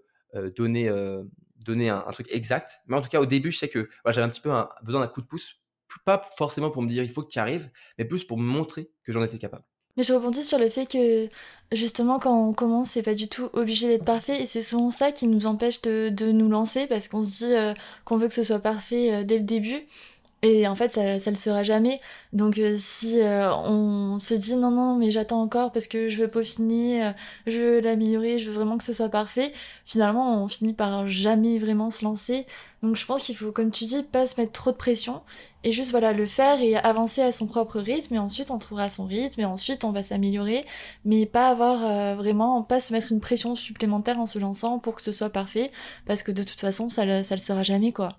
donné, 0.56 0.90
donné 1.66 1.90
un, 1.90 2.02
truc 2.12 2.28
exact. 2.30 2.82
Mais 2.88 2.96
en 2.96 3.02
tout 3.02 3.10
cas, 3.10 3.22
au 3.22 3.26
début, 3.26 3.52
je 3.52 3.58
sais 3.58 3.70
que 3.70 3.90
j'avais 4.06 4.22
un 4.22 4.30
petit 4.30 4.42
peu 4.42 4.52
besoin 4.84 5.02
d'un 5.02 5.08
coup 5.08 5.22
de 5.22 5.28
pouce. 5.28 5.62
Pas 6.06 6.22
forcément 6.38 6.70
pour 6.70 6.82
me 6.82 6.90
dire 6.90 7.04
il 7.04 7.10
faut 7.10 7.24
que 7.24 7.30
tu 7.32 7.40
arrives, 7.40 7.72
mais 7.98 8.04
plus 8.04 8.26
pour 8.26 8.38
me 8.38 8.44
montrer 8.44 8.92
que 9.04 9.14
j'en 9.14 9.24
étais 9.24 9.38
capable. 9.38 9.64
Mais 9.98 10.04
je 10.04 10.14
rebondis 10.14 10.44
sur 10.44 10.60
le 10.60 10.70
fait 10.70 10.86
que 10.86 11.28
justement 11.72 12.20
quand 12.20 12.50
on 12.50 12.54
commence, 12.54 12.92
c'est 12.92 13.04
pas 13.04 13.16
du 13.16 13.28
tout 13.28 13.50
obligé 13.54 13.88
d'être 13.88 14.06
parfait 14.06 14.42
et 14.42 14.46
c'est 14.46 14.62
souvent 14.62 14.92
ça 14.92 15.12
qui 15.12 15.28
nous 15.28 15.48
empêche 15.48 15.82
de, 15.82 16.10
de 16.10 16.32
nous 16.32 16.50
lancer 16.50 16.88
parce 16.88 17.08
qu'on 17.08 17.24
se 17.24 17.30
dit 17.30 17.54
qu'on 18.06 18.18
veut 18.18 18.28
que 18.28 18.34
ce 18.34 18.44
soit 18.44 18.60
parfait 18.60 19.26
dès 19.26 19.38
le 19.38 19.44
début. 19.44 19.86
Et 20.44 20.68
en 20.68 20.76
fait, 20.76 20.92
ça, 20.94 21.20
ça 21.20 21.32
le 21.32 21.36
sera 21.36 21.64
jamais. 21.64 22.00
Donc, 22.32 22.60
euh, 22.60 22.76
si 22.78 23.20
euh, 23.22 23.52
on 23.56 24.20
se 24.20 24.36
dit 24.36 24.56
non, 24.56 24.70
non, 24.70 24.96
mais 24.96 25.10
j'attends 25.10 25.42
encore 25.42 25.72
parce 25.72 25.88
que 25.88 26.10
je 26.10 26.22
veux 26.22 26.28
peaufiner, 26.28 27.06
euh, 27.08 27.12
je 27.48 27.58
veux 27.58 27.80
l'améliorer, 27.82 28.38
je 28.38 28.46
veux 28.46 28.54
vraiment 28.54 28.78
que 28.78 28.84
ce 28.84 28.94
soit 28.94 29.10
parfait, 29.10 29.52
finalement, 29.86 30.44
on 30.44 30.48
finit 30.48 30.74
par 30.74 31.10
jamais 31.10 31.58
vraiment 31.58 31.90
se 31.90 32.06
lancer. 32.06 32.46
Donc, 32.84 32.96
je 32.96 33.06
pense 33.08 33.24
qu'il 33.24 33.36
faut, 33.36 33.52
comme 33.52 33.72
tu 33.72 33.86
dis, 33.86 34.04
pas 34.04 34.28
se 34.28 34.40
mettre 34.40 34.52
trop 34.52 34.72
de 34.72 34.76
pression 34.78 35.24
et 35.64 35.72
juste, 35.72 35.90
voilà, 35.90 36.14
le 36.14 36.28
faire 36.28 36.62
et 36.62 36.76
avancer 36.76 37.22
à 37.24 37.32
son 37.32 37.48
propre 37.48 37.80
rythme. 37.80 38.14
Et 38.14 38.20
ensuite, 38.20 38.52
on 38.52 38.60
trouvera 38.60 38.90
son 38.92 39.06
rythme 39.06 39.42
et 39.42 39.46
ensuite, 39.46 39.84
on 39.84 39.92
va 39.92 40.04
s'améliorer. 40.04 40.66
Mais 41.04 41.26
pas 41.26 41.50
avoir 41.50 42.16
vraiment, 42.16 42.62
pas 42.62 42.80
se 42.80 42.94
mettre 42.94 43.12
une 43.12 43.20
pression 43.22 43.56
supplémentaire 43.56 44.20
en 44.20 44.28
se 44.28 44.38
lançant 44.38 44.78
pour 44.80 44.96
que 44.96 45.02
ce 45.02 45.12
soit 45.12 45.32
parfait 45.32 45.72
parce 46.06 46.22
que 46.22 46.32
de 46.32 46.44
toute 46.44 46.60
façon, 46.60 46.90
ça, 46.92 47.24
ça 47.24 47.36
le 47.36 47.42
sera 47.42 47.64
jamais, 47.64 47.92
quoi. 47.92 48.10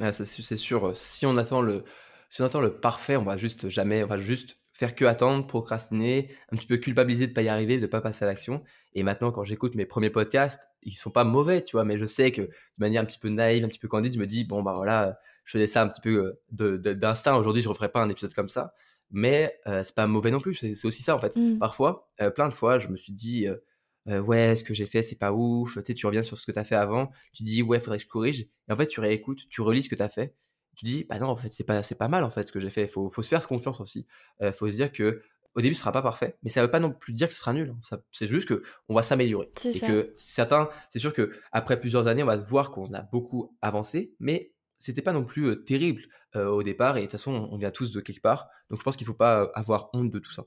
Ah, 0.00 0.12
c'est 0.12 0.56
sûr, 0.56 0.96
si 0.96 1.26
on 1.26 1.36
attend 1.36 1.60
le, 1.60 1.84
si 2.28 2.42
on 2.42 2.44
attend 2.44 2.60
le 2.60 2.72
parfait, 2.72 3.16
on 3.16 3.24
va 3.24 3.36
juste 3.36 3.68
jamais, 3.68 4.02
on 4.02 4.06
va 4.06 4.18
juste 4.18 4.58
faire 4.72 4.94
que 4.94 5.04
attendre, 5.04 5.46
procrastiner, 5.46 6.28
un 6.50 6.56
petit 6.56 6.66
peu 6.66 6.78
culpabiliser 6.78 7.26
de 7.26 7.32
pas 7.32 7.42
y 7.42 7.48
arriver, 7.48 7.78
de 7.78 7.86
pas 7.86 8.00
passer 8.00 8.24
à 8.24 8.28
l'action. 8.28 8.62
Et 8.94 9.02
maintenant, 9.02 9.30
quand 9.30 9.44
j'écoute 9.44 9.74
mes 9.74 9.84
premiers 9.84 10.10
podcasts, 10.10 10.68
ils 10.82 10.92
sont 10.92 11.10
pas 11.10 11.24
mauvais, 11.24 11.62
tu 11.62 11.76
vois, 11.76 11.84
mais 11.84 11.98
je 11.98 12.06
sais 12.06 12.32
que 12.32 12.42
de 12.42 12.50
manière 12.78 13.02
un 13.02 13.04
petit 13.04 13.18
peu 13.18 13.28
naïve, 13.28 13.64
un 13.64 13.68
petit 13.68 13.78
peu 13.78 13.88
candide, 13.88 14.14
je 14.14 14.18
me 14.18 14.26
dis 14.26 14.44
bon 14.44 14.62
bah 14.62 14.72
voilà, 14.74 15.18
je 15.44 15.52
faisais 15.52 15.66
ça 15.66 15.82
un 15.82 15.88
petit 15.88 16.00
peu 16.00 16.34
euh, 16.60 16.78
d'instinct. 16.78 17.36
Aujourd'hui, 17.36 17.62
je 17.62 17.68
referai 17.68 17.90
pas 17.90 18.00
un 18.00 18.08
épisode 18.08 18.34
comme 18.34 18.48
ça, 18.48 18.74
mais 19.10 19.54
euh, 19.66 19.84
c'est 19.84 19.94
pas 19.94 20.06
mauvais 20.06 20.30
non 20.30 20.40
plus. 20.40 20.54
C'est 20.54 20.84
aussi 20.86 21.02
ça 21.02 21.14
en 21.14 21.18
fait. 21.18 21.36
Mmh. 21.36 21.58
Parfois, 21.58 22.08
euh, 22.20 22.30
plein 22.30 22.48
de 22.48 22.54
fois, 22.54 22.78
je 22.78 22.88
me 22.88 22.96
suis 22.96 23.12
dit 23.12 23.46
euh, 23.46 23.56
ouais, 24.06 24.56
ce 24.56 24.64
que 24.64 24.74
j'ai 24.74 24.86
fait, 24.86 25.02
c'est 25.02 25.16
pas 25.16 25.32
ouf. 25.32 25.74
Tu 25.74 25.82
sais, 25.84 25.94
tu 25.94 26.06
reviens 26.06 26.22
sur 26.22 26.38
ce 26.38 26.46
que 26.46 26.52
tu 26.52 26.58
as 26.58 26.64
fait 26.64 26.74
avant, 26.74 27.10
tu 27.32 27.42
dis 27.42 27.62
ouais, 27.62 27.80
faudrait 27.80 27.98
que 27.98 28.04
je 28.04 28.08
corrige. 28.08 28.40
Et 28.68 28.72
en 28.72 28.76
fait, 28.76 28.86
tu 28.86 29.00
réécoutes, 29.00 29.48
tu 29.48 29.60
relis 29.60 29.84
ce 29.84 29.88
que 29.88 29.94
tu 29.94 30.02
as 30.02 30.08
fait. 30.08 30.34
Tu 30.76 30.86
dis 30.86 31.04
bah 31.04 31.18
non, 31.18 31.28
en 31.28 31.36
fait, 31.36 31.52
c'est 31.52 31.64
pas 31.64 31.82
c'est 31.82 31.94
pas 31.94 32.08
mal 32.08 32.24
en 32.24 32.30
fait 32.30 32.44
ce 32.44 32.52
que 32.52 32.60
j'ai 32.60 32.70
fait. 32.70 32.86
Faut 32.86 33.08
faut 33.08 33.22
se 33.22 33.28
faire 33.28 33.46
confiance 33.46 33.80
aussi. 33.80 34.06
Euh, 34.40 34.52
faut 34.52 34.70
se 34.70 34.76
dire 34.76 34.92
que 34.92 35.22
au 35.54 35.60
début, 35.60 35.74
ce 35.74 35.80
sera 35.80 35.92
pas 35.92 36.02
parfait, 36.02 36.38
mais 36.42 36.48
ça 36.48 36.62
veut 36.62 36.70
pas 36.70 36.80
non 36.80 36.92
plus 36.92 37.12
dire 37.12 37.28
que 37.28 37.34
ce 37.34 37.40
sera 37.40 37.52
nul. 37.52 37.74
C'est 38.10 38.26
juste 38.26 38.48
que 38.48 38.62
on 38.88 38.94
va 38.94 39.02
s'améliorer 39.02 39.52
et 39.64 39.80
que 39.80 40.14
certains, 40.16 40.70
c'est 40.88 40.98
sûr 40.98 41.12
que 41.12 41.30
après 41.52 41.78
plusieurs 41.78 42.06
années, 42.06 42.22
on 42.22 42.26
va 42.26 42.36
voir 42.36 42.70
qu'on 42.70 42.92
a 42.94 43.02
beaucoup 43.02 43.54
avancé, 43.60 44.14
mais 44.18 44.54
c'était 44.78 45.02
pas 45.02 45.12
non 45.12 45.24
plus 45.24 45.44
euh, 45.44 45.56
terrible 45.56 46.02
euh, 46.36 46.46
au 46.46 46.62
départ. 46.62 46.96
Et 46.96 47.00
de 47.00 47.06
toute 47.06 47.12
façon, 47.12 47.48
on 47.50 47.58
vient 47.58 47.70
tous 47.70 47.92
de 47.92 48.00
quelque 48.00 48.22
part, 48.22 48.48
donc 48.70 48.78
je 48.78 48.84
pense 48.84 48.96
qu'il 48.96 49.06
faut 49.06 49.14
pas 49.14 49.50
avoir 49.54 49.90
honte 49.92 50.10
de 50.10 50.18
tout 50.18 50.32
ça. 50.32 50.44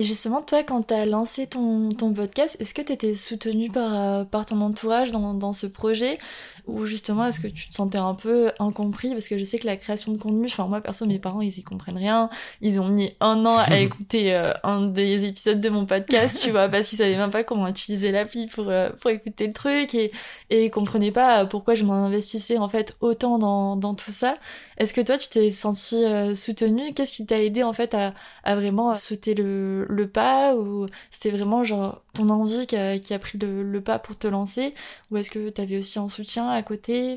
Justement, 0.00 0.42
toi, 0.42 0.64
quand 0.64 0.88
tu 0.88 0.94
as 0.94 1.06
lancé 1.06 1.46
ton, 1.46 1.88
ton 1.88 2.12
podcast, 2.12 2.56
est-ce 2.58 2.74
que 2.74 2.82
tu 2.82 2.92
étais 2.92 3.14
soutenu 3.14 3.70
par, 3.70 3.94
euh, 3.94 4.24
par 4.24 4.44
ton 4.44 4.60
entourage 4.60 5.12
dans, 5.12 5.34
dans 5.34 5.52
ce 5.52 5.68
projet? 5.68 6.18
Ou 6.66 6.84
justement, 6.84 7.26
est-ce 7.26 7.38
que 7.38 7.46
tu 7.46 7.68
te 7.68 7.74
sentais 7.76 7.98
un 7.98 8.16
peu 8.16 8.50
incompris? 8.58 9.10
Parce 9.12 9.28
que 9.28 9.38
je 9.38 9.44
sais 9.44 9.56
que 9.56 9.66
la 9.66 9.76
création 9.76 10.10
de 10.10 10.18
contenu, 10.18 10.46
enfin, 10.46 10.66
moi, 10.66 10.80
perso, 10.80 11.06
mes 11.06 11.20
parents, 11.20 11.42
ils 11.42 11.56
y 11.60 11.62
comprennent 11.62 11.96
rien. 11.96 12.28
Ils 12.60 12.80
ont 12.80 12.88
mis 12.88 13.12
un 13.20 13.46
an 13.46 13.56
à 13.56 13.78
écouter 13.78 14.34
euh, 14.34 14.52
un 14.64 14.82
des 14.82 15.26
épisodes 15.26 15.60
de 15.60 15.68
mon 15.68 15.86
podcast, 15.86 16.42
tu 16.42 16.50
vois, 16.50 16.68
parce 16.68 16.88
qu'ils 16.88 16.98
savaient 16.98 17.16
même 17.16 17.30
pas 17.30 17.44
comment 17.44 17.68
utiliser 17.68 18.10
l'appli 18.10 18.48
pour, 18.48 18.70
euh, 18.70 18.90
pour 19.00 19.12
écouter 19.12 19.46
le 19.46 19.52
truc 19.52 19.94
et, 19.94 20.10
et 20.50 20.64
ils 20.64 20.70
comprenaient 20.72 21.12
pas 21.12 21.46
pourquoi 21.46 21.76
je 21.76 21.84
m'en 21.84 22.06
investissais, 22.06 22.58
en 22.58 22.68
fait, 22.68 22.96
autant 23.00 23.38
dans, 23.38 23.76
dans 23.76 23.94
tout 23.94 24.10
ça. 24.10 24.34
Est-ce 24.78 24.92
que 24.92 25.02
toi, 25.02 25.18
tu 25.18 25.28
t'es 25.28 25.50
senti 25.52 26.02
soutenu 26.34 26.92
Qu'est-ce 26.94 27.12
qui 27.12 27.26
t'a 27.26 27.40
aidé, 27.40 27.62
en 27.62 27.72
fait, 27.72 27.94
à, 27.94 28.12
à 28.42 28.56
vraiment 28.56 28.96
sauter 28.96 29.34
le 29.34 29.83
le, 29.88 30.08
pas 30.08 30.54
ou 30.56 30.86
c'était 31.10 31.30
vraiment 31.30 31.64
genre 31.64 32.04
ton 32.14 32.28
envie 32.30 32.66
qui 32.66 32.76
a, 32.76 32.98
qui 32.98 33.14
a 33.14 33.18
pris 33.18 33.38
le, 33.38 33.80
pas 33.80 33.98
pour 33.98 34.16
te 34.16 34.26
lancer 34.26 34.74
ou 35.10 35.16
est-ce 35.16 35.30
que 35.30 35.50
tu 35.50 35.60
avais 35.60 35.78
aussi 35.78 35.98
un 35.98 36.08
soutien 36.08 36.48
à 36.48 36.62
côté? 36.62 37.16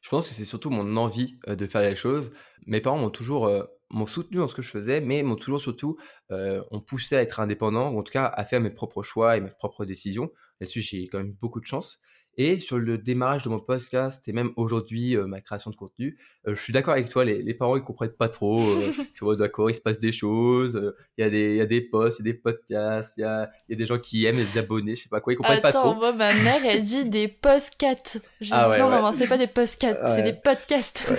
Je 0.00 0.08
pense 0.08 0.28
que 0.28 0.34
c'est 0.34 0.44
surtout 0.44 0.70
mon 0.70 0.96
envie 0.96 1.36
euh, 1.48 1.56
de 1.56 1.66
faire 1.66 1.82
les 1.82 1.96
choses. 1.96 2.32
Mes 2.66 2.80
parents 2.80 2.98
m'ont 2.98 3.10
toujours 3.10 3.46
euh, 3.46 3.64
soutenu 4.06 4.38
dans 4.38 4.48
ce 4.48 4.54
que 4.54 4.62
je 4.62 4.70
faisais, 4.70 5.00
mais 5.00 5.22
m'ont 5.22 5.36
toujours 5.36 5.60
surtout 5.60 5.96
euh, 6.30 6.62
on 6.70 6.80
poussé 6.80 7.16
à 7.16 7.22
être 7.22 7.40
indépendant 7.40 7.90
ou 7.90 7.98
en 7.98 8.02
tout 8.02 8.12
cas 8.12 8.26
à 8.26 8.44
faire 8.44 8.60
mes 8.60 8.70
propres 8.70 9.02
choix 9.02 9.36
et 9.36 9.40
mes 9.40 9.50
propres 9.50 9.84
décisions. 9.84 10.30
Là-dessus, 10.60 10.82
j'ai 10.82 11.06
quand 11.08 11.18
même 11.18 11.32
beaucoup 11.40 11.60
de 11.60 11.66
chance. 11.66 12.00
Et 12.42 12.56
sur 12.56 12.78
le 12.78 12.96
démarrage 12.96 13.42
de 13.42 13.50
mon 13.50 13.60
podcast 13.60 14.26
et 14.26 14.32
même 14.32 14.52
aujourd'hui 14.56 15.14
euh, 15.14 15.26
ma 15.26 15.42
création 15.42 15.70
de 15.70 15.76
contenu, 15.76 16.16
euh, 16.48 16.54
je 16.54 16.62
suis 16.62 16.72
d'accord 16.72 16.94
avec 16.94 17.10
toi, 17.10 17.22
les, 17.22 17.42
les, 17.42 17.52
parents 17.52 17.76
ils 17.76 17.82
comprennent 17.82 18.16
pas 18.16 18.30
trop. 18.30 18.62
Euh, 18.62 19.36
d'accord, 19.36 19.68
il 19.68 19.74
se 19.74 19.80
passe 19.82 19.98
des 19.98 20.10
choses, 20.10 20.94
il 21.18 21.22
y, 21.22 21.26
a 21.26 21.28
des, 21.28 21.56
y 21.56 21.60
a 21.60 21.66
des 21.66 21.82
posts, 21.82 22.18
il 22.20 22.26
y 22.26 22.30
a 22.30 22.32
des 22.32 22.38
podcasts, 22.38 23.18
il 23.18 23.20
y 23.20 23.24
a, 23.24 23.50
y 23.68 23.74
a, 23.74 23.76
des 23.76 23.84
gens 23.84 23.98
qui 23.98 24.24
aiment, 24.24 24.42
des 24.42 24.58
abonnés, 24.58 24.94
je 24.94 25.02
sais 25.02 25.10
pas 25.10 25.20
quoi, 25.20 25.34
ils 25.34 25.36
comprennent 25.36 25.60
pas 25.60 25.70
trop. 25.70 25.94
moi 25.94 26.14
ma 26.14 26.32
mère 26.32 26.64
elle 26.64 26.82
dit 26.82 27.04
des 27.04 27.28
podcasts. 27.28 28.22
Je 28.40 28.54
ah 28.54 28.72
dis 28.72 28.80
non 28.80 28.88
maman, 28.88 29.12
c'est 29.12 29.28
pas 29.28 29.36
des 29.36 29.46
podcasts, 29.46 30.00
c'est 30.16 30.22
des 30.22 30.32
podcasts. 30.32 31.12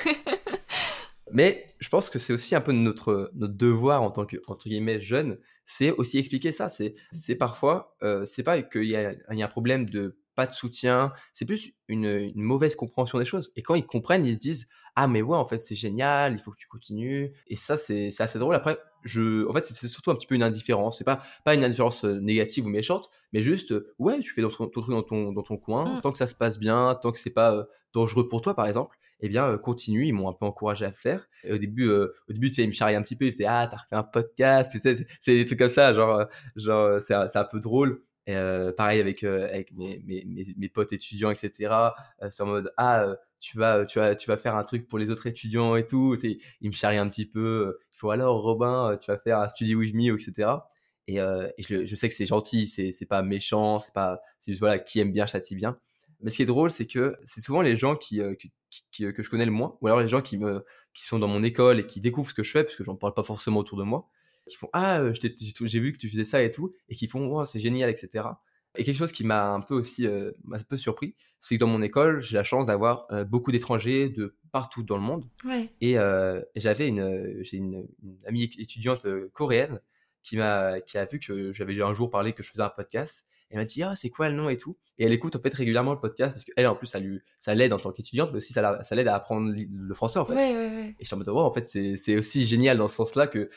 Mais 1.32 1.68
je 1.78 1.90
pense 1.90 2.10
que 2.10 2.18
c'est 2.18 2.34
aussi 2.34 2.56
un 2.56 2.62
peu 2.62 2.72
notre, 2.72 3.30
notre 3.36 3.54
devoir 3.54 4.02
en 4.02 4.10
tant 4.10 4.26
que 4.26 4.38
entre 4.48 4.68
guillemets 4.68 5.00
jeune, 5.00 5.38
c'est 5.68 5.92
aussi 5.92 6.18
expliquer 6.18 6.52
ça. 6.52 6.68
C'est 6.68 7.36
parfois 7.36 7.96
euh, 8.02 8.26
c'est 8.26 8.42
pas 8.42 8.60
qu'il 8.64 8.86
y 8.86 8.94
y 8.94 8.96
a 8.96 9.16
un 9.30 9.48
problème 9.48 9.88
de 9.88 10.18
pas 10.36 10.48
de 10.48 10.54
soutien, 10.54 11.12
c'est 11.34 11.46
plus 11.46 11.74
une, 11.88 12.32
mauvaise 12.36 12.76
compréhension 12.76 13.20
des 13.20 13.26
choses. 13.26 13.52
Et 13.56 13.62
quand 13.62 13.76
ils 13.76 13.86
comprennent, 13.86 14.26
ils 14.26 14.36
se 14.36 14.40
disent 14.40 14.70
ah 14.96 15.08
mais 15.08 15.22
ouais 15.22 15.38
en 15.38 15.46
fait 15.46 15.58
c'est 15.58 15.76
génial, 15.76 16.34
il 16.34 16.40
faut 16.40 16.52
que 16.52 16.58
tu 16.58 16.68
continues. 16.68 17.34
Et 17.48 17.56
ça 17.56 17.78
c'est 17.78 18.10
assez 18.20 18.40
drôle. 18.40 18.56
Après 18.56 18.78
je, 19.04 19.48
en 19.48 19.54
fait 19.54 19.64
c'est 19.64 19.88
surtout 19.88 20.12
un 20.12 20.16
petit 20.16 20.28
peu 20.28 20.36
une 20.36 20.44
indifférence. 20.44 20.98
C'est 20.98 21.04
pas 21.04 21.22
pas 21.46 21.56
une 21.56 21.64
indifférence 21.64 22.06
euh, 22.06 22.20
négative 22.20 22.66
ou 22.66 22.70
méchante, 22.70 23.10
mais 23.34 23.42
juste 23.42 23.74
ouais 24.00 24.20
tu 24.20 24.34
fais 24.34 24.42
ton, 24.42 24.50
truc 24.50 24.90
dans 24.90 25.04
ton 25.04 25.32
dans 25.32 25.44
ton 25.44 25.58
coin, 25.58 25.98
mmh. 25.98 26.02
tant 26.02 26.12
que 26.12 26.18
ça 26.18 26.28
se 26.28 26.36
passe 26.36 26.60
bien, 26.60 26.96
tant 27.02 27.12
que 27.12 27.20
c'est 27.20 27.30
pas 27.30 27.54
euh, 27.54 27.64
dangereux 27.94 28.28
pour 28.28 28.42
toi 28.42 28.56
par 28.56 28.68
exemple. 28.68 28.98
Eh 29.24 29.30
bien, 29.30 29.48
euh, 29.48 29.58
continue. 29.60 30.08
Ils 30.08 30.14
m'ont 30.14 30.30
un 30.30 30.34
peu 30.34 30.46
encouragé 30.46 30.84
à 30.84 30.92
faire. 30.92 31.28
Et 31.44 31.54
au 31.54 31.60
début, 31.60 31.88
au 31.88 32.34
début, 32.34 32.50
tu 32.50 32.56
sais, 32.56 32.64
ils 32.64 32.68
me 32.68 32.74
charriaient 32.74 32.96
un 32.96 33.04
petit 33.04 33.16
peu. 33.16 33.26
Ils 33.26 33.32
disaient, 33.32 33.46
ah, 33.46 33.68
t'as 33.70 33.78
refait 33.78 33.96
un 33.96 34.02
podcast. 34.02 34.72
Tu 34.72 34.80
sais, 34.80 34.96
c'est 35.20 35.36
des 35.36 35.46
trucs 35.46 35.60
comme 35.60 35.70
ça. 35.70 35.94
Genre, 35.94 36.26
genre, 36.56 37.00
c'est 37.00 37.14
un 37.14 37.44
peu 37.44 37.60
drôle. 37.60 38.02
Pareil 38.26 39.00
avec, 39.00 39.24
avec 39.24 39.74
mes, 39.74 40.02
mes, 40.06 40.26
mes, 40.58 40.70
potes 40.70 40.94
étudiants, 40.94 41.32
etc. 41.32 41.74
C'est 42.30 42.44
en 42.44 42.46
mode 42.46 42.74
ah 42.78 43.08
tu 43.40 43.58
vas 43.58 43.86
tu 43.86 44.00
vas 44.00 44.16
tu 44.16 44.28
vas 44.28 44.38
faire 44.38 44.56
un 44.56 44.64
truc 44.64 44.88
pour 44.88 45.00
les 45.00 45.10
autres 45.10 45.28
étudiants 45.28 45.76
et 45.76 45.88
tout. 45.88 46.16
Tu 46.20 46.40
ils 46.62 46.70
me 46.70 46.76
charrient 46.76 47.00
un 47.00 47.10
petit 47.10 47.26
peu. 47.26 47.78
Il 47.94 47.98
faut 47.98 48.12
alors 48.12 48.42
Robin, 48.42 48.98
tu 49.02 49.12
vas 49.12 49.18
faire 49.18 49.40
un 49.40 49.48
study 49.48 49.76
with 49.76 49.94
me, 49.94 50.14
etc. 50.14 50.50
Et, 51.08 51.18
je, 51.18 51.86
je, 51.86 51.96
sais 51.96 52.08
que 52.08 52.16
c'est 52.16 52.26
gentil, 52.26 52.68
c'est 52.68 52.92
c'est 52.92 53.06
pas 53.06 53.22
méchant, 53.24 53.80
c'est 53.80 53.94
pas 53.94 54.22
c'est 54.40 54.52
juste 54.52 54.62
voilà 54.62 54.80
qui 54.80 55.00
aime 55.00 55.12
bien 55.12 55.26
châtie 55.26 55.56
bien. 55.56 55.78
Mais 56.22 56.30
ce 56.30 56.38
qui 56.38 56.44
est 56.44 56.46
drôle, 56.46 56.72
c'est 56.72 56.86
que 56.86 57.18
c'est 57.24 57.42
souvent 57.42 57.62
les 57.62 57.76
gens 57.76 57.96
qui, 57.96 58.18
que 58.18 59.24
je 59.24 59.30
connais 59.30 59.46
le 59.46 59.52
moins, 59.52 59.78
ou 59.82 59.88
alors 59.88 60.02
les 60.02 60.10
gens 60.10 60.22
qui 60.22 60.38
me 60.38 60.64
qui 60.94 61.04
sont 61.04 61.20
dans 61.20 61.28
mon 61.28 61.44
école 61.44 61.80
et 61.80 61.88
qui 61.88 62.00
découvrent 62.00 62.30
ce 62.30 62.36
que 62.36 62.44
je 62.44 62.52
fais, 62.52 62.64
parce 62.64 62.76
que 62.76 62.84
j'en 62.84 62.96
parle 62.96 63.14
pas 63.14 63.24
forcément 63.24 63.60
autour 63.60 63.78
de 63.78 63.84
moi, 63.84 64.08
qui 64.52 64.58
font 64.58 64.70
ah 64.74 65.02
j'ai 65.14 65.80
vu 65.80 65.94
que 65.94 65.98
tu 65.98 66.10
faisais 66.10 66.26
ça 66.26 66.44
et 66.44 66.52
tout 66.52 66.74
et 66.90 66.96
qui 66.96 67.08
font 67.08 67.28
oh, 67.36 67.46
c'est 67.46 67.60
génial 67.60 67.90
etc. 67.90 68.26
Et 68.78 68.86
quelque 68.86 68.98
chose 68.98 69.12
qui 69.12 69.26
m'a 69.26 69.50
un 69.50 69.60
peu 69.60 69.76
aussi 69.76 70.08
un 70.08 70.32
peu 70.70 70.78
surpris, 70.78 71.16
c'est 71.42 71.56
que 71.56 71.60
dans 71.60 71.68
mon 71.68 71.82
école, 71.82 72.22
j'ai 72.22 72.38
la 72.38 72.44
chance 72.46 72.66
d'avoir 72.66 73.06
beaucoup 73.26 73.52
d'étrangers 73.52 74.08
de 74.08 74.38
partout 74.54 74.82
dans 74.82 74.96
le 74.96 75.04
monde. 75.04 75.28
Et, 75.82 75.98
j'avais 76.56 76.88
une, 76.88 77.44
j'ai 77.44 77.58
une, 77.58 77.86
amie 78.26 78.44
étudiante 78.44 79.06
coréenne 79.34 79.82
qui 80.24 80.38
m'a 80.38 80.80
qui 80.80 80.98
a 80.98 81.04
vu 81.04 81.20
que 81.20 81.52
j'avais 81.52 81.82
un 81.82 81.94
jour 81.94 82.10
parlé 82.10 82.32
que 82.32 82.44
je 82.44 82.52
faisais 82.52 82.64
un 82.64 82.70
podcast 82.70 83.28
elle 83.52 83.60
m'a 83.60 83.66
dit 83.66 83.84
ah 83.84 83.96
c'est 83.96 84.10
quoi 84.10 84.30
le 84.30 84.36
nom 84.36 84.50
et 84.50 84.58
tout? 84.58 84.78
Et 84.98 85.06
elle 85.06 85.12
écoute 85.12 85.36
en 85.36 85.40
fait 85.40 85.54
régulièrement 85.54 85.94
le 85.94 86.00
podcast 86.00 86.34
parce 86.34 86.46
qu'elle 86.46 86.68
en 86.68 86.76
plus 86.76 86.88
ça 86.88 87.00
lui 87.00 87.22
ça 87.38 87.54
l'aide 87.54 87.74
en 87.74 87.78
tant 87.78 87.92
qu'étudiante 87.92 88.32
mais 88.32 88.38
aussi 88.38 88.54
ça, 88.54 88.84
ça 88.84 88.96
l'aide 88.96 89.08
à 89.08 89.16
apprendre 89.16 89.54
le 89.54 89.94
français 89.94 90.20
en 90.20 90.26
fait. 90.26 90.34
Et 90.34 90.96
je 91.00 91.06
suis 91.06 91.14
en 91.14 91.18
mode 91.18 91.30
en 91.30 91.54
fait 91.54 91.64
c'est 91.64 92.16
aussi 92.18 92.46
génial 92.46 92.78
dans 92.78 92.88
ce 92.88 92.96
sens 92.96 93.16
là 93.16 93.28
que 93.28 93.50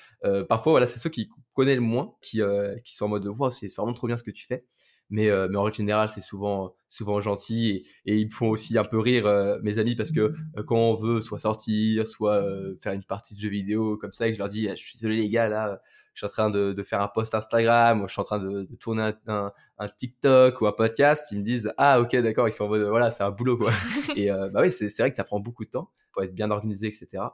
parfois 0.49 0.73
voilà 0.73 0.87
c'est 0.87 0.99
ceux 0.99 1.11
qui 1.11 1.31
connaissent 1.55 1.77
le 1.77 1.81
moins 1.81 2.15
qui 2.21 2.41
qui 2.85 2.97
sont 2.97 3.07
en 3.07 3.09
mode 3.09 3.27
wow 3.27 3.51
c'est 3.51 3.75
vraiment 3.75 3.93
trop 3.95 4.07
bien 4.07 4.17
ce 4.17 4.23
que 4.23 4.31
tu 4.31 4.47
fais 4.47 4.67
mais, 5.11 5.31
euh, 5.31 5.49
mais 5.51 5.57
en 5.57 5.62
règle 5.62 5.77
générale, 5.77 6.09
c'est 6.09 6.21
souvent, 6.21 6.77
souvent 6.88 7.21
gentil 7.21 7.87
et, 8.07 8.17
ils 8.17 8.27
me 8.27 8.31
font 8.31 8.49
aussi 8.49 8.77
un 8.79 8.85
peu 8.85 8.99
rire, 8.99 9.27
euh, 9.27 9.59
mes 9.62 9.79
amis, 9.79 9.95
parce 9.95 10.11
que 10.11 10.21
euh, 10.21 10.62
quand 10.67 10.77
on 10.77 10.95
veut 10.97 11.21
soit 11.21 11.38
sortir, 11.38 12.07
soit 12.07 12.43
faire 12.81 12.93
une 12.93 13.05
partie 13.05 13.35
de 13.35 13.40
jeux 13.40 13.49
vidéo 13.49 13.97
comme 13.97 14.12
ça, 14.12 14.27
et 14.27 14.31
que 14.31 14.35
je 14.35 14.38
leur 14.38 14.49
dis, 14.49 14.69
«Ah, 14.69 14.75
je 14.77 14.83
suis 14.83 14.97
désolé 14.97 15.17
les 15.17 15.29
gars, 15.29 15.49
là, 15.49 15.81
je 16.14 16.21
suis 16.21 16.27
en 16.27 16.31
train 16.31 16.51
de, 16.51 16.73
de 16.73 16.83
faire 16.83 17.01
un 17.01 17.09
post 17.09 17.35
Instagram, 17.35 18.03
ou 18.03 18.09
je 18.09 18.12
suis 18.12 18.21
en 18.21 18.25
train 18.25 18.38
de, 18.38 18.62
de 18.62 18.77
tourner 18.77 19.12
un, 19.27 19.53
un, 19.79 19.88
TikTok 19.88 20.61
ou 20.61 20.67
un 20.67 20.73
podcast, 20.73 21.31
ils 21.33 21.38
me 21.38 21.45
disent, 21.45 21.73
ah 21.77 22.01
ok, 22.01 22.17
d'accord, 22.17 22.49
ils 22.49 22.53
sont 22.53 22.64
en 22.64 22.69
mode, 22.69 22.83
voilà, 22.83 23.11
c'est 23.11 23.25
un 23.25 23.31
boulot, 23.31 23.59
quoi. 23.59 23.73
et 24.17 24.31
bah 24.31 24.61
oui, 24.62 24.71
c'est 24.71 24.97
vrai 24.99 25.11
que 25.11 25.17
ça 25.17 25.25
prend 25.25 25.40
beaucoup 25.40 25.64
de 25.64 25.71
temps 25.71 25.90
pour 26.12 26.23
être 26.23 26.35
bien 26.35 26.51
organisé, 26.51 26.87
etc. 26.87 27.25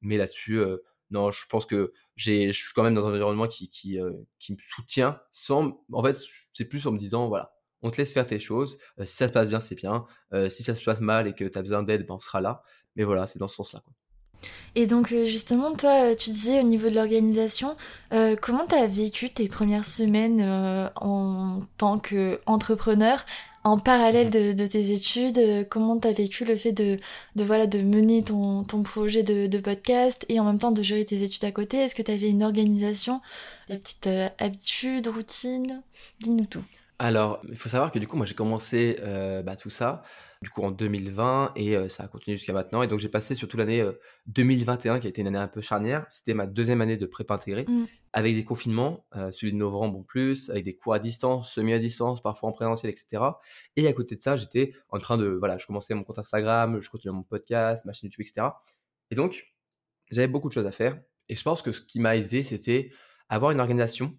Mais 0.00 0.16
là-dessus, 0.16 0.60
non, 1.10 1.30
je 1.30 1.46
pense 1.48 1.66
que 1.66 1.92
j'ai, 2.16 2.52
je 2.52 2.58
suis 2.58 2.72
quand 2.74 2.82
même 2.82 2.94
dans 2.94 3.06
un 3.06 3.12
environnement 3.12 3.46
qui, 3.46 3.98
euh, 3.98 4.10
me 4.50 4.56
soutient 4.58 5.20
en 5.50 6.02
fait, 6.02 6.18
c'est 6.52 6.64
plus 6.64 6.86
en 6.86 6.92
me 6.92 6.98
disant, 6.98 7.28
voilà, 7.28 7.54
on 7.82 7.90
te 7.90 7.96
laisse 7.96 8.12
faire 8.12 8.26
tes 8.26 8.38
choses. 8.38 8.78
Euh, 8.98 9.04
si 9.04 9.16
ça 9.16 9.28
se 9.28 9.32
passe 9.32 9.48
bien, 9.48 9.60
c'est 9.60 9.76
bien. 9.76 10.04
Euh, 10.32 10.50
si 10.50 10.62
ça 10.62 10.74
se 10.74 10.82
passe 10.82 11.00
mal 11.00 11.28
et 11.28 11.32
que 11.32 11.44
tu 11.44 11.56
as 11.58 11.62
besoin 11.62 11.82
d'aide, 11.82 12.06
ben, 12.06 12.14
on 12.14 12.18
sera 12.18 12.40
là. 12.40 12.62
Mais 12.96 13.04
voilà, 13.04 13.26
c'est 13.26 13.38
dans 13.38 13.46
ce 13.46 13.54
sens-là. 13.56 13.82
Et 14.74 14.86
donc 14.86 15.08
justement, 15.08 15.74
toi, 15.74 16.14
tu 16.14 16.30
disais 16.30 16.60
au 16.60 16.62
niveau 16.62 16.88
de 16.88 16.94
l'organisation, 16.94 17.76
comment 18.40 18.66
tu 18.68 18.74
as 18.76 18.86
vécu 18.86 19.30
tes 19.30 19.48
premières 19.48 19.84
semaines 19.84 20.40
en 20.94 21.60
tant 21.76 21.98
qu'entrepreneur? 21.98 23.24
En 23.68 23.78
parallèle 23.78 24.30
de, 24.30 24.66
tes 24.66 24.92
études, 24.92 25.38
euh, 25.38 25.64
comment 25.68 25.98
tu 25.98 26.08
as 26.08 26.12
vécu 26.12 26.44
le 26.44 26.56
fait 26.56 26.72
de, 26.72 26.98
mener 27.36 28.24
ton, 28.24 28.64
projet 28.82 29.22
de, 29.22 29.58
podcast 29.58 30.24
et 30.28 30.40
en 30.40 30.44
même 30.44 30.58
temps 30.58 30.72
de 30.72 30.82
gérer 30.82 31.04
tes 31.04 31.22
études 31.22 31.44
à 31.44 31.52
côté? 31.52 31.78
Est-ce 31.78 31.94
que 31.94 32.02
tu 32.02 32.10
avais 32.10 32.30
une 32.30 32.42
organisation, 32.42 33.20
des 33.68 33.78
petites 33.78 34.06
euh, 34.06 34.28
habitudes, 34.38 35.08
routines? 35.08 35.82
Dis-nous 36.20 36.46
tout. 36.46 36.64
Alors, 36.98 37.40
il 37.48 37.56
faut 37.56 37.68
savoir 37.68 37.90
que 37.90 37.98
du 37.98 38.08
coup, 38.08 38.16
moi 38.16 38.26
j'ai 38.26 38.34
commencé 38.34 38.96
euh, 39.00 39.42
bah, 39.42 39.54
tout 39.54 39.70
ça 39.70 40.02
du 40.42 40.50
coup 40.50 40.62
en 40.62 40.70
2020 40.70 41.52
et 41.56 41.76
euh, 41.76 41.88
ça 41.88 42.04
a 42.04 42.08
continué 42.08 42.36
jusqu'à 42.36 42.52
maintenant. 42.52 42.82
Et 42.82 42.86
donc 42.86 43.00
j'ai 43.00 43.08
passé 43.08 43.34
surtout 43.34 43.56
l'année 43.56 43.84
2021 44.26 44.94
euh, 44.94 44.98
qui 44.98 45.06
a 45.06 45.10
été 45.10 45.20
une 45.20 45.26
année 45.26 45.38
un 45.38 45.48
peu 45.48 45.60
charnière. 45.60 46.06
C'était 46.10 46.34
ma 46.34 46.46
deuxième 46.46 46.80
année 46.80 46.96
de 46.96 47.06
prépa 47.06 47.34
intégrée 47.34 47.64
mmh. 47.66 47.84
avec 48.12 48.34
des 48.34 48.44
confinements, 48.44 49.06
euh, 49.16 49.30
celui 49.32 49.52
de 49.52 49.56
novembre 49.56 49.98
en 49.98 50.02
plus, 50.02 50.50
avec 50.50 50.64
des 50.64 50.76
cours 50.76 50.94
à 50.94 50.98
distance, 50.98 51.52
semi 51.52 51.72
à 51.72 51.78
distance, 51.78 52.22
parfois 52.22 52.48
en 52.50 52.52
présentiel, 52.52 52.90
etc. 52.92 53.22
Et 53.76 53.88
à 53.88 53.92
côté 53.92 54.14
de 54.14 54.22
ça, 54.22 54.36
j'étais 54.36 54.74
en 54.90 54.98
train 54.98 55.16
de, 55.16 55.26
voilà, 55.26 55.58
je 55.58 55.66
commençais 55.66 55.94
mon 55.94 56.04
compte 56.04 56.18
Instagram, 56.18 56.80
je 56.80 56.88
continuais 56.88 57.14
mon 57.14 57.24
podcast, 57.24 57.84
ma 57.84 57.92
chaîne 57.92 58.08
YouTube, 58.08 58.24
etc. 58.26 58.48
Et 59.10 59.16
donc 59.16 59.44
j'avais 60.10 60.28
beaucoup 60.28 60.48
de 60.48 60.54
choses 60.54 60.66
à 60.66 60.72
faire. 60.72 61.00
Et 61.28 61.34
je 61.34 61.42
pense 61.42 61.62
que 61.62 61.72
ce 61.72 61.80
qui 61.80 62.00
m'a 62.00 62.16
aidé, 62.16 62.42
c'était 62.42 62.90
avoir 63.28 63.50
une 63.50 63.60
organisation. 63.60 64.16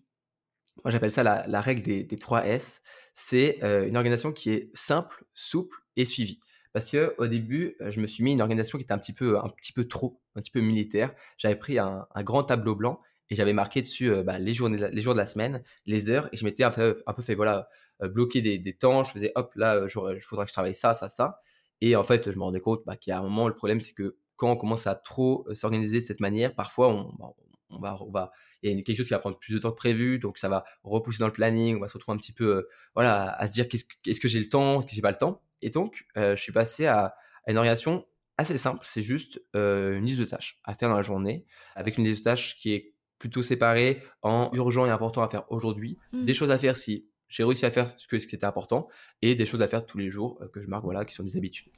Moi, 0.83 0.91
j'appelle 0.91 1.11
ça 1.11 1.23
la, 1.23 1.61
règle 1.61 1.81
des, 1.81 2.03
des 2.03 2.15
3 2.15 2.45
S. 2.45 2.81
C'est 3.15 3.59
une 3.61 3.97
organisation 3.97 4.31
qui 4.31 4.51
est 4.51 4.69
simple, 4.75 5.25
souple 5.33 5.77
suivi. 6.05 6.39
Parce 6.73 6.89
que 6.91 7.15
au 7.17 7.27
début, 7.27 7.75
euh, 7.81 7.91
je 7.91 7.99
me 7.99 8.07
suis 8.07 8.23
mis 8.23 8.31
une 8.31 8.41
organisation 8.41 8.77
qui 8.77 8.83
était 8.83 8.93
un 8.93 8.99
petit 8.99 9.13
peu, 9.13 9.37
un 9.39 9.49
petit 9.49 9.73
peu 9.73 9.87
trop, 9.87 10.21
un 10.35 10.41
petit 10.41 10.51
peu 10.51 10.61
militaire. 10.61 11.13
J'avais 11.37 11.55
pris 11.55 11.79
un, 11.79 12.07
grand 12.17 12.43
tableau 12.43 12.75
blanc 12.75 12.99
et 13.29 13.35
j'avais 13.35 13.53
marqué 13.53 13.81
dessus 13.81 14.11
euh, 14.11 14.23
bah, 14.23 14.39
les, 14.39 14.53
jours, 14.53 14.69
les 14.69 15.01
jours 15.01 15.13
de 15.13 15.19
la 15.19 15.25
semaine, 15.25 15.63
les 15.85 16.09
heures, 16.09 16.29
et 16.31 16.37
je 16.37 16.45
m'étais 16.45 16.63
un 16.63 16.71
un 17.07 17.13
peu 17.13 17.21
fait 17.21 17.35
voilà 17.35 17.69
euh, 18.03 18.07
bloquer 18.07 18.41
des, 18.41 18.73
temps. 18.73 19.03
Je 19.03 19.11
faisais 19.11 19.31
hop 19.35 19.51
là, 19.55 19.87
je 19.87 19.95
voudrais 19.99 20.45
que 20.45 20.49
je 20.49 20.53
travaille 20.53 20.75
ça, 20.75 20.93
ça, 20.93 21.09
ça. 21.09 21.41
Et 21.81 21.95
en 21.95 22.03
fait, 22.03 22.31
je 22.31 22.37
me 22.37 22.43
rendais 22.43 22.61
compte 22.61 22.83
bah, 22.85 22.95
a 23.07 23.17
un 23.17 23.23
moment, 23.23 23.47
le 23.47 23.55
problème 23.55 23.81
c'est 23.81 23.93
que 23.93 24.17
quand 24.35 24.51
on 24.51 24.55
commence 24.55 24.87
à 24.87 24.95
trop 24.95 25.47
s'organiser 25.53 25.99
de 25.99 26.05
cette 26.05 26.19
manière, 26.19 26.55
parfois 26.55 26.89
on, 26.89 27.13
bah, 27.17 27.33
on 27.69 27.79
va, 27.79 27.97
on 28.01 28.11
va, 28.11 28.31
il 28.61 28.71
y 28.71 28.79
a 28.79 28.81
quelque 28.81 28.97
chose 28.97 29.07
qui 29.07 29.13
va 29.13 29.19
prendre 29.19 29.37
plus 29.37 29.53
de 29.53 29.59
temps 29.59 29.71
que 29.71 29.77
prévu, 29.77 30.19
donc 30.19 30.37
ça 30.37 30.49
va 30.49 30.65
repousser 30.83 31.19
dans 31.19 31.27
le 31.27 31.33
planning, 31.33 31.77
on 31.77 31.79
va 31.79 31.87
se 31.87 31.93
retrouver 31.93 32.15
un 32.15 32.19
petit 32.19 32.33
peu, 32.33 32.67
voilà, 32.95 33.31
à 33.31 33.47
se 33.47 33.53
dire 33.53 33.67
qu'est-ce, 33.67 33.85
est-ce 34.05 34.19
que 34.19 34.27
j'ai 34.27 34.39
le 34.39 34.49
temps, 34.49 34.81
que 34.81 34.91
j'ai 34.91 35.01
pas 35.01 35.11
le 35.11 35.17
temps. 35.17 35.41
Et 35.61 35.69
donc, 35.69 36.05
euh, 36.17 36.35
je 36.35 36.41
suis 36.41 36.51
passé 36.51 36.85
à, 36.85 37.15
une 37.47 37.57
organisation 37.57 38.05
assez 38.37 38.57
simple. 38.57 38.81
C'est 38.83 39.01
juste 39.01 39.41
euh, 39.55 39.97
une 39.97 40.05
liste 40.05 40.19
de 40.19 40.25
tâches 40.25 40.59
à 40.63 40.75
faire 40.75 40.89
dans 40.89 40.95
la 40.95 41.01
journée, 41.01 41.45
avec 41.75 41.97
une 41.97 42.05
liste 42.05 42.21
de 42.21 42.23
tâches 42.25 42.57
qui 42.57 42.73
est 42.73 42.93
plutôt 43.17 43.43
séparée 43.43 44.03
en 44.21 44.49
urgent 44.53 44.85
et 44.85 44.89
important 44.89 45.23
à 45.23 45.29
faire 45.29 45.51
aujourd'hui, 45.51 45.97
mmh. 46.13 46.25
des 46.25 46.33
choses 46.33 46.51
à 46.51 46.57
faire 46.57 46.77
si 46.77 47.07
j'ai 47.27 47.43
réussi 47.43 47.65
à 47.65 47.71
faire 47.71 47.89
ce, 47.97 48.07
que, 48.07 48.17
ce 48.17 48.25
qui 48.25 48.35
était 48.35 48.45
important, 48.45 48.87
et 49.21 49.35
des 49.35 49.45
choses 49.45 49.61
à 49.61 49.67
faire 49.67 49.85
tous 49.85 49.97
les 49.97 50.09
jours 50.09 50.39
euh, 50.41 50.47
que 50.47 50.61
je 50.61 50.67
marque, 50.67 50.83
voilà, 50.83 51.05
qui 51.05 51.13
sont 51.13 51.23
des 51.23 51.37
habitudes. 51.37 51.71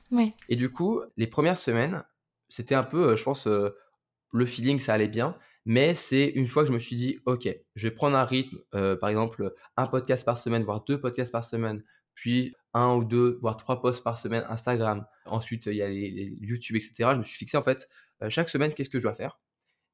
Et 0.49 0.56
du 0.56 0.71
coup, 0.71 1.01
les 1.17 1.27
premières 1.27 1.58
semaines, 1.58 2.04
c'était 2.47 2.75
un 2.75 2.84
peu, 2.84 3.15
je 3.15 3.23
pense, 3.23 3.47
le 3.47 4.45
feeling, 4.45 4.80
ça 4.80 4.93
allait 4.93 5.08
bien. 5.08 5.38
Mais 5.65 5.93
c'est 5.93 6.26
une 6.26 6.47
fois 6.47 6.63
que 6.63 6.69
je 6.69 6.74
me 6.74 6.80
suis 6.80 6.95
dit, 6.95 7.19
OK, 7.26 7.47
je 7.76 7.88
vais 7.88 7.93
prendre 7.93 8.17
un 8.17 8.26
rythme, 8.26 8.58
par 8.71 9.10
exemple, 9.10 9.54
un 9.78 9.88
podcast 9.88 10.26
par 10.26 10.38
semaine, 10.38 10.63
voire 10.63 10.84
deux 10.84 11.00
podcasts 11.00 11.32
par 11.32 11.43
semaine, 11.43 11.84
puis 12.15 12.56
un 12.74 12.95
ou 12.95 13.04
deux, 13.04 13.38
voire 13.41 13.58
trois 13.58 13.82
posts 13.82 14.04
par 14.04 14.17
semaine 14.17 14.45
Instagram. 14.50 15.06
Ensuite, 15.26 15.65
il 15.65 15.76
y 15.76 15.82
a 15.82 15.89
les, 15.89 16.34
YouTube, 16.39 16.76
etc. 16.76 17.10
Je 17.13 17.17
me 17.17 17.24
suis 17.24 17.38
fixé 17.38 17.58
en 17.58 17.62
fait 17.62 17.88
euh, 18.24 18.30
chaque 18.30 18.50
semaine 18.50 18.74
qu'est-ce 18.74 18.89
que 18.89 19.00
je 19.00 19.04
dois 19.04 19.13
faire? 19.13 19.39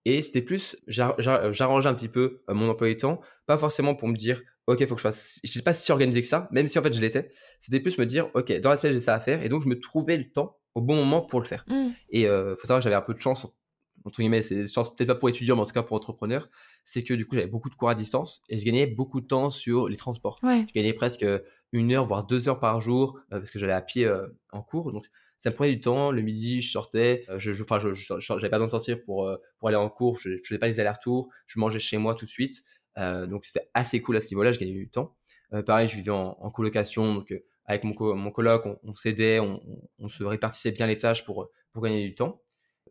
Et 0.06 0.22
c'était 0.22 0.42
plus, 0.42 0.78
j'arrangeais 0.88 1.90
un 1.90 1.94
petit 1.94 2.08
peu 2.08 2.42
euh, 2.50 2.54
mon 2.54 2.70
emploi 2.70 2.88
du 2.88 2.98
temps, 2.98 3.20
pas 3.46 3.58
forcément 3.58 3.94
pour 3.96 4.08
me 4.08 4.16
dire, 4.16 4.42
ok, 4.68 4.80
il 4.80 4.88
faut 4.88 4.96
que 4.96 5.02
je 5.02 5.08
fasse. 5.08 5.40
Je 5.44 5.52
sais 5.52 5.64
pas 5.64 5.74
si 5.74 5.92
organisé 5.92 6.22
que 6.22 6.28
ça, 6.28 6.48
même 6.52 6.68
si 6.68 6.80
en 6.80 6.82
fait 6.82 6.94
je 6.94 7.02
l'étais. 7.02 7.30
C'était 7.60 7.80
plus 7.80 7.98
me 7.98 8.06
dire, 8.06 8.30
ok, 8.34 8.60
dans 8.62 8.70
la 8.70 8.78
semaine 8.78 8.94
j'ai 8.94 9.00
ça 9.00 9.16
à 9.16 9.20
faire, 9.20 9.44
et 9.44 9.50
donc 9.50 9.64
je 9.64 9.68
me 9.68 9.80
trouvais 9.80 10.18
le 10.18 10.32
temps 10.32 10.58
au 10.76 10.82
bon 10.82 10.96
moment 10.96 11.22
pour 11.22 11.42
le 11.42 11.46
faire. 11.46 11.66
Mmh. 11.68 11.88
Et 12.12 12.22
il 12.22 12.28
euh, 12.28 12.56
faut 12.56 12.68
savoir 12.68 12.80
que 12.80 12.84
j'avais 12.84 12.96
un 12.96 13.02
peu 13.02 13.14
de 13.14 13.20
chance 13.20 13.48
entre 14.08 14.22
guillemets, 14.22 14.42
c'est 14.42 14.64
peut-être 14.64 15.06
pas 15.06 15.16
pour 15.16 15.28
étudiants, 15.28 15.56
mais 15.56 15.64
en 15.64 15.66
tout 15.66 15.74
cas 15.74 15.84
pour 15.84 15.98
entrepreneurs, 15.98 16.50
c'est 16.86 17.04
que 17.04 17.14
du 17.14 17.28
coup 17.28 17.36
j'avais 17.36 17.48
beaucoup 17.48 17.70
de 17.70 17.76
cours 17.76 17.90
à 17.90 17.96
distance 17.96 18.42
et 18.48 18.58
je 18.58 18.66
gagnais 18.66 18.88
beaucoup 18.88 19.20
de 19.20 19.28
temps 19.28 19.50
sur 19.50 19.90
les 19.90 19.98
transports. 19.98 20.40
Je 20.44 20.74
gagnais 20.74 20.94
presque 20.94 21.26
une 21.74 21.92
heure, 21.92 22.06
voire 22.06 22.26
deux 22.26 22.48
heures 22.48 22.60
par 22.60 22.80
jour, 22.80 23.20
euh, 23.34 23.40
parce 23.40 23.52
que 23.52 23.60
j'allais 23.60 23.74
à 23.74 23.82
pied 23.82 24.06
euh, 24.06 24.28
en 24.54 24.62
cours. 24.62 24.94
Donc, 24.94 25.08
ça 25.40 25.50
me 25.50 25.56
prenait 25.56 25.76
du 25.76 25.82
temps. 25.82 26.12
Le 26.12 26.22
midi, 26.22 26.62
je 26.62 26.72
sortais. 26.72 27.26
Euh, 27.30 27.38
je, 27.38 27.62
enfin, 27.62 27.80
je, 27.80 27.94
j'avais 27.94 28.50
pas 28.50 28.58
besoin 28.58 28.68
de 28.68 28.72
sortir 28.72 29.04
pour, 29.04 29.30
pour 29.60 29.68
aller 29.68 29.78
en 29.78 29.90
cours. 29.90 30.18
Je, 30.20 30.38
je 30.38 30.48
faisais 30.48 30.58
pas 30.58 30.68
les 30.68 30.80
allers-retours. 30.80 31.30
Je 31.46 31.60
mangeais 31.60 31.80
chez 31.80 31.98
moi 31.98 32.16
tout 32.16 32.26
de 32.26 32.30
suite. 32.30 32.64
donc, 32.96 33.46
c'était 33.46 33.70
assez 33.74 34.02
cool 34.02 34.16
à 34.16 34.22
ce 34.22 34.30
niveau-là. 34.30 34.54
Je 34.54 34.60
gagnais 34.60 34.72
du 34.72 34.90
temps. 34.90 35.16
pareil, 35.66 35.90
je 35.90 35.98
vivais 35.98 36.12
en, 36.12 36.50
colocation. 36.52 37.14
Donc, 37.14 37.34
avec 37.66 37.84
mon, 37.84 38.16
mon 38.16 38.32
coloc, 38.32 38.64
on, 38.66 38.96
s'aidait, 38.96 39.40
on, 39.40 39.62
on, 40.00 40.08
se 40.08 40.24
répartissait 40.24 40.72
bien 40.72 40.88
les 40.88 40.98
tâches 40.98 41.26
pour, 41.26 41.50
pour 41.74 41.84
gagner 41.84 42.04
du 42.04 42.16
temps. 42.16 42.42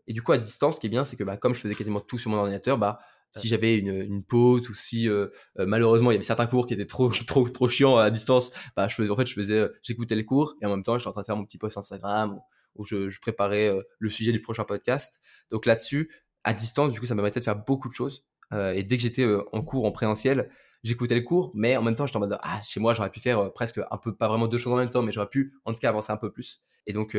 Et 0.06 0.12
du 0.12 0.22
coup, 0.22 0.32
à 0.32 0.38
distance, 0.38 0.76
ce 0.76 0.80
qui 0.80 0.86
est 0.86 0.90
bien, 0.90 1.04
c'est 1.04 1.16
que 1.16 1.24
bah, 1.24 1.36
comme 1.36 1.54
je 1.54 1.60
faisais 1.60 1.74
quasiment 1.74 2.00
tout 2.00 2.18
sur 2.18 2.30
mon 2.30 2.38
ordinateur, 2.38 2.78
bah, 2.78 3.00
si 3.34 3.48
j'avais 3.48 3.76
une, 3.76 3.88
une, 3.88 4.22
pause 4.22 4.68
ou 4.68 4.74
si 4.74 5.08
euh, 5.08 5.28
euh, 5.58 5.66
malheureusement 5.66 6.10
il 6.10 6.14
y 6.14 6.16
avait 6.16 6.24
certains 6.24 6.46
cours 6.46 6.66
qui 6.66 6.74
étaient 6.74 6.86
trop 6.86 7.08
trop 7.26 7.48
trop 7.48 7.68
chiants 7.68 7.96
à 7.96 8.10
distance 8.10 8.50
bah 8.76 8.88
je 8.88 8.94
faisais 8.94 9.10
en 9.10 9.16
fait 9.16 9.26
je 9.26 9.34
faisais 9.34 9.58
euh, 9.58 9.68
j'écoutais 9.82 10.14
les 10.14 10.24
cours 10.24 10.54
et 10.62 10.66
en 10.66 10.70
même 10.70 10.82
temps 10.82 10.98
j'étais 10.98 11.08
en 11.08 11.12
train 11.12 11.22
de 11.22 11.26
faire 11.26 11.36
mon 11.36 11.44
petit 11.44 11.58
post 11.58 11.76
Instagram 11.76 12.40
où, 12.76 12.84
je, 12.84 13.08
je, 13.08 13.20
préparais 13.20 13.74
le 13.98 14.10
sujet 14.10 14.32
du 14.32 14.42
prochain 14.42 14.64
podcast. 14.64 15.18
Donc 15.50 15.64
là-dessus 15.64 16.10
à 16.44 16.52
distance 16.52 16.92
du 16.92 17.00
coup 17.00 17.06
ça 17.06 17.14
me 17.14 17.18
permettait 17.18 17.40
de 17.40 17.44
faire 17.44 17.56
beaucoup 17.56 17.88
de 17.88 17.94
choses 17.94 18.26
et 18.52 18.82
dès 18.82 18.96
que 18.96 19.02
j'étais 19.02 19.26
en 19.52 19.62
cours 19.62 19.86
en 19.86 19.92
présentiel 19.92 20.50
j'écoutais 20.86 21.14
les 21.14 21.24
cours 21.24 21.50
mais 21.54 21.76
en 21.76 21.82
même 21.82 21.94
temps 21.94 22.06
j'étais 22.06 22.16
en 22.16 22.20
mode 22.20 22.38
ah 22.42 22.60
chez 22.62 22.80
moi 22.80 22.94
j'aurais 22.94 23.10
pu 23.10 23.20
faire 23.20 23.52
presque 23.52 23.80
un 23.90 23.96
peu 23.98 24.14
pas 24.14 24.28
vraiment 24.28 24.48
deux 24.48 24.58
choses 24.58 24.72
en 24.72 24.76
même 24.76 24.90
temps 24.90 25.02
mais 25.02 25.12
j'aurais 25.12 25.28
pu 25.28 25.54
en 25.64 25.72
tout 25.72 25.80
cas 25.80 25.88
avancer 25.88 26.12
un 26.12 26.16
peu 26.16 26.30
plus 26.30 26.62
et 26.86 26.92
donc 26.92 27.16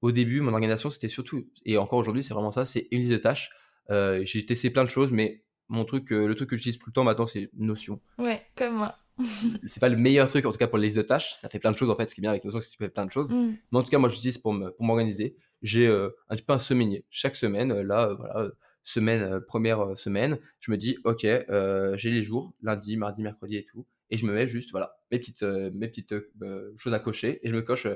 au 0.00 0.12
début 0.12 0.40
mon 0.40 0.52
organisation 0.52 0.90
c'était 0.90 1.08
surtout 1.08 1.46
et 1.64 1.78
encore 1.78 1.98
aujourd'hui 1.98 2.22
c'est 2.22 2.34
vraiment 2.34 2.50
ça 2.50 2.64
c'est 2.64 2.88
une 2.90 3.00
liste 3.00 3.12
de 3.12 3.18
tâches 3.18 3.50
euh, 3.90 4.22
j'ai 4.24 4.44
testé 4.46 4.70
plein 4.70 4.84
de 4.84 4.88
choses, 4.90 5.12
mais 5.12 5.42
mon 5.68 5.84
truc, 5.84 6.12
euh, 6.12 6.26
le 6.26 6.34
truc 6.34 6.50
que 6.50 6.56
j'utilise 6.56 6.78
tout 6.78 6.88
le 6.88 6.92
temps 6.92 7.04
maintenant, 7.04 7.26
c'est 7.26 7.50
Notion. 7.56 8.00
Ouais, 8.18 8.42
comme 8.56 8.76
moi. 8.76 8.96
c'est 9.66 9.80
pas 9.80 9.88
le 9.88 9.96
meilleur 9.96 10.28
truc, 10.28 10.46
en 10.46 10.52
tout 10.52 10.58
cas 10.58 10.66
pour 10.66 10.78
les 10.78 10.86
listes 10.86 10.96
de 10.96 11.02
tâches. 11.02 11.36
Ça 11.38 11.48
fait 11.48 11.58
plein 11.58 11.72
de 11.72 11.76
choses, 11.76 11.90
en 11.90 11.96
fait. 11.96 12.06
Ce 12.08 12.14
qui 12.14 12.20
est 12.20 12.22
bien 12.22 12.30
avec 12.30 12.44
Notion, 12.44 12.60
c'est 12.60 12.68
que 12.68 12.72
tu 12.72 12.78
fais 12.78 12.88
plein 12.88 13.06
de 13.06 13.10
choses. 13.10 13.32
Mm. 13.32 13.56
Mais 13.72 13.78
en 13.78 13.82
tout 13.82 13.90
cas, 13.90 13.98
moi, 13.98 14.08
j'utilise 14.08 14.38
pour 14.38 14.52
m'organiser. 14.78 15.36
J'ai 15.62 15.86
euh, 15.86 16.10
un 16.28 16.36
petit 16.36 16.42
peu 16.42 16.52
un 16.52 16.58
semainier. 16.58 17.04
Chaque 17.10 17.36
semaine, 17.36 17.72
là, 17.82 18.14
voilà, 18.14 18.50
semaine, 18.82 19.40
première 19.46 19.98
semaine, 19.98 20.38
je 20.58 20.70
me 20.70 20.76
dis, 20.76 20.98
OK, 21.04 21.22
j'ai 21.22 22.10
les 22.10 22.22
jours, 22.22 22.54
lundi, 22.62 22.96
mardi, 22.96 23.22
mercredi 23.22 23.56
et 23.56 23.64
tout. 23.64 23.86
Et 24.12 24.16
je 24.16 24.26
me 24.26 24.32
mets 24.32 24.48
juste, 24.48 24.72
voilà, 24.72 24.98
mes 25.12 25.18
petites, 25.18 25.42
mes 25.42 25.88
petites 25.88 26.14
choses 26.76 26.94
à 26.94 26.98
cocher. 26.98 27.38
Et 27.42 27.48
je 27.48 27.54
me 27.54 27.62
coche 27.62 27.86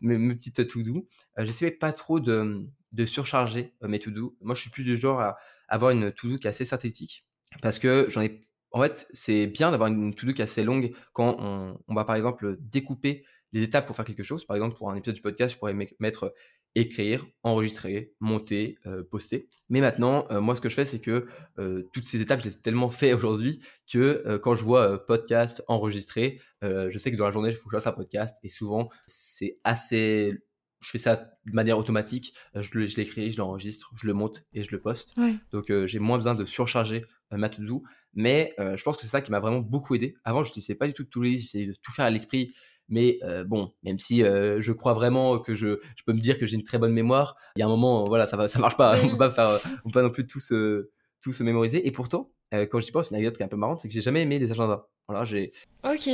mes, 0.00 0.16
mes, 0.16 0.34
petites 0.36 0.68
to-do. 0.68 1.08
J'essaie 1.38 1.72
pas 1.72 1.92
trop 1.92 2.20
de, 2.20 2.64
de 2.92 3.06
surcharger 3.06 3.74
mes 3.82 3.98
to-do. 3.98 4.36
Moi, 4.40 4.54
je 4.54 4.60
suis 4.60 4.70
plus 4.70 4.84
du 4.84 4.96
genre 4.96 5.20
à 5.20 5.36
avoir 5.68 5.90
une 5.90 6.12
to-do 6.12 6.36
qui 6.36 6.46
est 6.46 6.50
assez 6.50 6.64
synthétique. 6.64 7.26
parce 7.62 7.78
que 7.78 8.06
j'en 8.08 8.22
ai. 8.22 8.46
En 8.70 8.82
fait, 8.82 9.06
c'est 9.12 9.46
bien 9.46 9.70
d'avoir 9.70 9.88
une 9.88 10.14
to-do 10.14 10.32
qui 10.32 10.40
est 10.40 10.44
assez 10.44 10.64
longue 10.64 10.92
quand 11.12 11.36
on, 11.38 11.78
on, 11.86 11.94
va 11.94 12.04
par 12.04 12.16
exemple 12.16 12.56
découper 12.58 13.24
les 13.52 13.62
étapes 13.62 13.86
pour 13.86 13.94
faire 13.94 14.04
quelque 14.04 14.24
chose. 14.24 14.44
Par 14.44 14.56
exemple, 14.56 14.76
pour 14.76 14.90
un 14.90 14.96
épisode 14.96 15.14
du 15.14 15.22
podcast, 15.22 15.54
je 15.54 15.58
pourrais 15.58 15.74
mettre 16.00 16.34
écrire, 16.74 17.26
enregistrer, 17.42 18.12
monter, 18.20 18.78
euh, 18.86 19.02
poster. 19.04 19.48
Mais 19.68 19.80
maintenant, 19.80 20.26
euh, 20.30 20.40
moi, 20.40 20.56
ce 20.56 20.60
que 20.60 20.68
je 20.68 20.74
fais, 20.74 20.84
c'est 20.84 21.00
que 21.00 21.26
euh, 21.58 21.88
toutes 21.92 22.06
ces 22.06 22.20
étapes, 22.20 22.40
je 22.40 22.46
les 22.48 22.54
ai 22.54 22.60
tellement 22.60 22.90
fait 22.90 23.12
aujourd'hui 23.14 23.60
que 23.90 24.38
quand 24.42 24.56
je 24.56 24.64
vois 24.64 25.04
podcast, 25.04 25.62
enregistrer, 25.68 26.40
je 26.62 26.98
sais 26.98 27.12
que 27.12 27.16
dans 27.16 27.26
la 27.26 27.30
journée, 27.30 27.50
il 27.50 27.54
faut 27.54 27.68
que 27.68 27.76
je 27.76 27.76
fasse 27.76 27.86
un 27.86 27.92
podcast. 27.92 28.36
Et 28.42 28.48
souvent, 28.48 28.88
c'est 29.06 29.58
assez... 29.64 30.34
Je 30.80 30.90
fais 30.90 30.98
ça 30.98 31.16
de 31.16 31.52
manière 31.52 31.78
automatique. 31.78 32.34
je 32.54 32.96
l'écris, 32.96 33.32
je 33.32 33.38
l'enregistre, 33.38 33.90
je 33.96 34.06
le 34.06 34.12
monte 34.12 34.44
et 34.52 34.64
je 34.64 34.70
le 34.70 34.80
poste. 34.80 35.14
Donc, 35.50 35.72
j'ai 35.86 35.98
moins 35.98 36.16
besoin 36.16 36.34
de 36.34 36.44
surcharger 36.44 37.04
ma 37.30 37.48
to-do. 37.48 37.82
Mais 38.14 38.54
je 38.58 38.82
pense 38.82 38.96
que 38.96 39.02
c'est 39.02 39.08
ça 39.08 39.20
qui 39.20 39.30
m'a 39.30 39.40
vraiment 39.40 39.60
beaucoup 39.60 39.94
aidé. 39.94 40.14
Avant, 40.24 40.42
je 40.42 40.48
n'utilisais 40.48 40.74
pas 40.74 40.86
du 40.86 40.94
tout 40.94 41.22
les 41.22 41.36
j'essayais 41.36 41.66
de 41.66 41.74
tout 41.82 41.92
faire 41.92 42.06
à 42.06 42.10
l'esprit 42.10 42.54
mais 42.88 43.18
euh, 43.22 43.44
bon, 43.44 43.72
même 43.82 43.98
si 43.98 44.22
euh, 44.22 44.60
je 44.60 44.72
crois 44.72 44.94
vraiment 44.94 45.38
que 45.38 45.54
je, 45.54 45.80
je 45.96 46.04
peux 46.04 46.12
me 46.12 46.20
dire 46.20 46.38
que 46.38 46.46
j'ai 46.46 46.56
une 46.56 46.64
très 46.64 46.78
bonne 46.78 46.92
mémoire, 46.92 47.36
il 47.56 47.60
y 47.60 47.62
a 47.62 47.66
un 47.66 47.68
moment, 47.68 48.04
voilà, 48.04 48.26
ça 48.26 48.36
va, 48.36 48.48
ça 48.48 48.58
marche 48.58 48.76
pas. 48.76 48.96
on 49.02 49.08
peut 49.08 49.16
pas 49.16 49.58
peut 49.58 49.90
pas 49.92 50.02
non 50.02 50.10
plus 50.10 50.26
tout 50.26 50.40
se, 50.40 50.90
tout 51.20 51.32
se 51.32 51.42
mémoriser. 51.42 51.86
Et 51.86 51.90
pourtant, 51.90 52.30
euh, 52.52 52.66
quand 52.66 52.80
je 52.80 52.86
dis 52.86 52.92
pense, 52.92 53.10
une 53.10 53.16
anecdote 53.16 53.36
qui 53.36 53.42
est 53.42 53.46
un 53.46 53.48
peu 53.48 53.56
marrante, 53.56 53.80
c'est 53.80 53.88
que 53.88 53.94
j'ai 53.94 54.02
jamais 54.02 54.22
aimé 54.22 54.38
les 54.38 54.50
agendas. 54.50 54.86
Voilà, 55.08 55.24
j'ai. 55.24 55.52
Ok. 55.84 56.08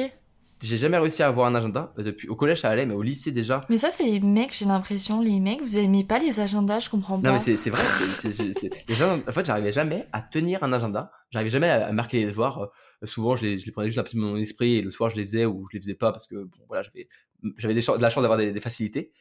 J'ai 0.63 0.77
jamais 0.77 0.99
réussi 0.99 1.23
à 1.23 1.29
avoir 1.29 1.47
un 1.47 1.55
agenda. 1.55 1.93
Depuis 1.97 2.29
au 2.29 2.37
collège 2.37 2.61
ça 2.61 2.71
allait, 2.71 2.87
mais 2.87 2.95
au 2.95 3.03
lycée 3.03 3.33
déjà. 3.33 3.65
Mais 3.71 3.79
ça 3.79 3.91
c'est 3.91 4.05
les 4.05 4.21
mecs, 4.21 4.55
j'ai 4.55 4.67
l'impression, 4.67 5.21
les 5.21 5.41
mecs, 5.41 5.63
vous 5.63 5.79
aimez 5.79 6.05
pas 6.05 6.19
les 6.19 6.41
agendas, 6.41 6.81
je 6.81 6.91
comprends 6.91 7.21
pas. 7.21 7.29
Non 7.29 7.35
mais 7.35 7.57
c'est 7.57 7.71
vrai, 7.71 7.83
en 9.29 9.33
fait 9.33 9.47
j'arrivais 9.47 9.73
jamais 9.73 10.07
à 10.13 10.21
tenir 10.21 10.63
un 10.63 10.73
agenda. 10.73 11.11
J'arrivais 11.31 11.51
jamais 11.51 11.71
à, 11.71 11.93
marquer 11.93 12.19
les 12.19 12.27
devoirs 12.27 12.71
souvent 13.07 13.37
je 13.37 13.47
les, 13.47 13.59
je 13.59 13.67
les, 13.67 13.73
prenais 13.73 13.89
juste 13.89 13.99
un 13.99 14.03
petit 14.03 14.17
peu 14.17 14.23
dans 14.23 14.29
mon 14.29 14.37
esprit 14.37 14.77
et 14.77 14.83
le 14.83 14.91
soir 14.91 15.11
je 15.11 15.17
les 15.17 15.25
faisais 15.25 15.47
ou 15.47 15.67
je 15.71 15.77
les 15.77 15.81
faisais 15.81 15.95
pas 15.95 16.13
parce 16.13 16.27
que 16.27 16.45
bon 16.45 16.59
voilà 16.69 16.83
j'avais 16.83 17.09
j'avais 17.57 17.75
de 17.75 18.03
la 18.03 18.11
chance 18.11 18.23
d'avoir 18.23 18.39
des, 18.39 18.61
facilités 18.61 19.13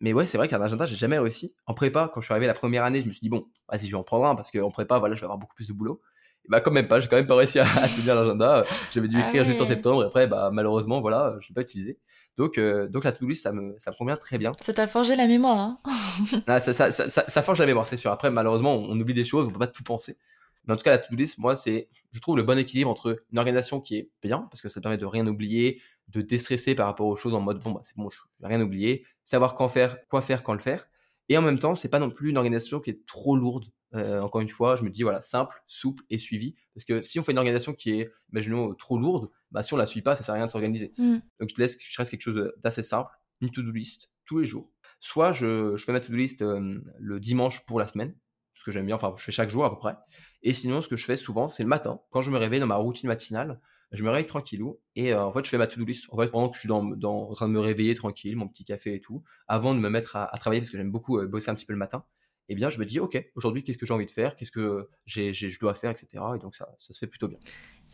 mais 0.00 0.12
ouais 0.12 0.26
c'est 0.26 0.38
vrai 0.38 0.48
qu'un 0.48 0.60
agenda 0.60 0.86
j'ai 0.86 0.96
jamais 0.96 1.18
réussi 1.18 1.54
en 1.66 1.74
prépa 1.74 2.10
quand 2.12 2.20
je 2.20 2.26
suis 2.26 2.32
arrivé 2.32 2.46
la 2.46 2.54
première 2.54 2.84
année 2.84 3.00
je 3.00 3.06
me 3.06 3.12
suis 3.12 3.20
dit 3.20 3.28
bon 3.28 3.46
vas-y 3.68 3.86
je 3.86 3.90
vais 3.90 3.96
en 3.96 4.04
prendre 4.04 4.26
un 4.26 4.34
parce 4.34 4.50
qu'en 4.50 4.70
prépa 4.70 4.98
voilà 4.98 5.14
je 5.14 5.20
vais 5.20 5.24
avoir 5.24 5.38
beaucoup 5.38 5.54
plus 5.54 5.68
de 5.68 5.72
boulot 5.72 6.00
bah 6.48 6.60
quand 6.60 6.70
même 6.70 6.88
pas 6.88 7.00
j'ai 7.00 7.08
quand 7.08 7.16
même 7.16 7.26
pas 7.26 7.36
réussi 7.36 7.58
à, 7.58 7.64
tenir 7.96 8.14
l'agenda 8.14 8.64
j'avais 8.92 9.08
dû 9.08 9.16
ah 9.18 9.26
écrire 9.26 9.44
juste 9.44 9.60
en 9.60 9.64
septembre 9.64 10.02
et 10.04 10.06
après 10.06 10.26
bah 10.26 10.50
malheureusement 10.52 11.00
voilà 11.00 11.36
je 11.40 11.48
l'ai 11.48 11.54
pas 11.54 11.62
utilisé 11.62 11.98
donc, 12.36 12.58
euh, 12.58 12.88
donc 12.88 13.04
la 13.04 13.12
to-do 13.12 13.28
list, 13.28 13.42
ça 13.42 13.52
me, 13.52 13.76
ça 13.78 13.90
me 13.90 13.96
convient 13.96 14.16
très 14.16 14.38
bien. 14.38 14.52
Ça 14.60 14.74
t'a 14.74 14.86
forgé 14.86 15.14
la 15.14 15.26
mémoire. 15.26 15.58
Hein 15.58 15.78
ah, 16.46 16.58
ça, 16.58 16.72
ça, 16.72 16.90
ça, 16.90 17.08
ça, 17.08 17.42
forge 17.42 17.60
la 17.60 17.66
mémoire, 17.66 17.86
c'est 17.86 17.96
sûr. 17.96 18.10
Après, 18.10 18.30
malheureusement, 18.30 18.74
on, 18.74 18.90
on 18.90 19.00
oublie 19.00 19.14
des 19.14 19.24
choses, 19.24 19.46
on 19.46 19.50
peut 19.50 19.58
pas 19.58 19.66
tout 19.68 19.84
penser. 19.84 20.18
Mais 20.66 20.74
en 20.74 20.76
tout 20.76 20.82
cas, 20.82 20.90
la 20.90 20.98
to-do 20.98 21.16
list, 21.16 21.38
moi, 21.38 21.54
c'est, 21.54 21.88
je 22.12 22.20
trouve 22.20 22.36
le 22.36 22.42
bon 22.42 22.58
équilibre 22.58 22.90
entre 22.90 23.22
une 23.30 23.38
organisation 23.38 23.80
qui 23.80 23.96
est 23.96 24.10
bien, 24.22 24.48
parce 24.50 24.62
que 24.62 24.68
ça 24.68 24.80
permet 24.80 24.98
de 24.98 25.06
rien 25.06 25.26
oublier, 25.26 25.80
de 26.08 26.22
déstresser 26.22 26.74
par 26.74 26.86
rapport 26.86 27.06
aux 27.06 27.16
choses 27.16 27.34
en 27.34 27.40
mode, 27.40 27.60
bon, 27.60 27.70
bah, 27.70 27.82
c'est 27.84 27.96
bon, 27.96 28.10
je 28.10 28.18
vais 28.40 28.48
rien 28.48 28.60
oublier, 28.60 29.04
savoir 29.24 29.54
quand 29.54 29.68
faire, 29.68 29.98
quoi 30.08 30.20
faire, 30.20 30.42
quand 30.42 30.54
le 30.54 30.60
faire. 30.60 30.88
Et 31.28 31.38
en 31.38 31.42
même 31.42 31.58
temps, 31.58 31.74
c'est 31.74 31.88
pas 31.88 31.98
non 31.98 32.10
plus 32.10 32.30
une 32.30 32.36
organisation 32.36 32.80
qui 32.80 32.90
est 32.90 33.06
trop 33.06 33.36
lourde. 33.36 33.66
Euh, 33.94 34.20
encore 34.20 34.40
une 34.40 34.48
fois, 34.48 34.76
je 34.76 34.82
me 34.82 34.90
dis, 34.90 35.02
voilà, 35.02 35.22
simple, 35.22 35.62
souple 35.66 36.04
et 36.10 36.18
suivi. 36.18 36.54
Parce 36.74 36.84
que 36.84 37.02
si 37.02 37.18
on 37.18 37.22
fait 37.22 37.32
une 37.32 37.38
organisation 37.38 37.72
qui 37.72 38.00
est, 38.00 38.10
imaginons, 38.32 38.74
trop 38.74 38.98
lourde, 38.98 39.30
bah, 39.50 39.62
si 39.62 39.72
on 39.72 39.76
la 39.76 39.86
suit 39.86 40.02
pas, 40.02 40.16
ça 40.16 40.24
sert 40.24 40.34
à 40.34 40.36
rien 40.36 40.46
de 40.46 40.50
s'organiser. 40.50 40.92
Mm. 40.98 41.18
Donc, 41.40 41.50
je 41.54 41.60
laisse, 41.60 41.78
je 41.80 41.96
reste 41.96 42.10
quelque 42.10 42.22
chose 42.22 42.52
d'assez 42.58 42.82
simple, 42.82 43.10
une 43.40 43.50
to-do 43.50 43.70
list 43.70 44.12
tous 44.26 44.38
les 44.38 44.44
jours. 44.44 44.70
Soit 45.00 45.32
je, 45.32 45.76
je 45.76 45.84
fais 45.84 45.92
ma 45.92 46.00
to-do 46.00 46.16
list 46.16 46.42
euh, 46.42 46.80
le 46.98 47.20
dimanche 47.20 47.64
pour 47.66 47.78
la 47.78 47.86
semaine, 47.86 48.14
ce 48.54 48.64
que 48.64 48.72
j'aime 48.72 48.86
bien, 48.86 48.94
enfin 48.94 49.14
je 49.16 49.24
fais 49.24 49.32
chaque 49.32 49.50
jour 49.50 49.64
à 49.64 49.70
peu 49.70 49.78
près. 49.78 49.96
Et 50.42 50.52
sinon, 50.52 50.80
ce 50.80 50.88
que 50.88 50.96
je 50.96 51.04
fais 51.04 51.16
souvent, 51.16 51.48
c'est 51.48 51.62
le 51.62 51.68
matin, 51.68 52.00
quand 52.10 52.22
je 52.22 52.30
me 52.30 52.38
réveille 52.38 52.60
dans 52.60 52.66
ma 52.66 52.76
routine 52.76 53.08
matinale, 53.08 53.60
je 53.94 54.02
me 54.02 54.10
réveille 54.10 54.26
tranquillou 54.26 54.80
et 54.96 55.12
euh, 55.12 55.24
en 55.24 55.32
fait 55.32 55.44
je 55.44 55.50
fais 55.50 55.58
ma 55.58 55.66
to-do 55.66 55.84
list. 55.84 56.06
En 56.10 56.18
fait, 56.18 56.28
pendant 56.28 56.48
que 56.48 56.56
je 56.56 56.60
suis 56.60 56.70
en 56.70 57.34
train 57.34 57.48
de 57.48 57.52
me 57.52 57.60
réveiller 57.60 57.94
tranquille, 57.94 58.36
mon 58.36 58.48
petit 58.48 58.64
café 58.64 58.94
et 58.94 59.00
tout, 59.00 59.22
avant 59.48 59.74
de 59.74 59.80
me 59.80 59.88
mettre 59.88 60.16
à, 60.16 60.30
travailler 60.38 60.60
parce 60.60 60.70
que 60.70 60.76
j'aime 60.76 60.90
beaucoup 60.90 61.18
euh, 61.18 61.26
bosser 61.26 61.50
un 61.50 61.54
petit 61.54 61.66
peu 61.66 61.72
le 61.72 61.78
matin. 61.78 62.04
Eh 62.50 62.54
bien, 62.54 62.68
je 62.68 62.78
me 62.78 62.84
dis, 62.84 63.00
ok, 63.00 63.18
aujourd'hui, 63.36 63.64
qu'est-ce 63.64 63.78
que 63.78 63.86
j'ai 63.86 63.94
envie 63.94 64.04
de 64.04 64.10
faire, 64.10 64.36
qu'est-ce 64.36 64.52
que 64.52 64.90
je 65.06 65.58
dois 65.58 65.72
faire, 65.72 65.90
etc. 65.90 66.22
Et 66.36 66.38
donc 66.38 66.56
ça 66.56 66.68
se 66.78 66.92
fait 66.92 67.06
plutôt 67.06 67.28
bien. 67.28 67.38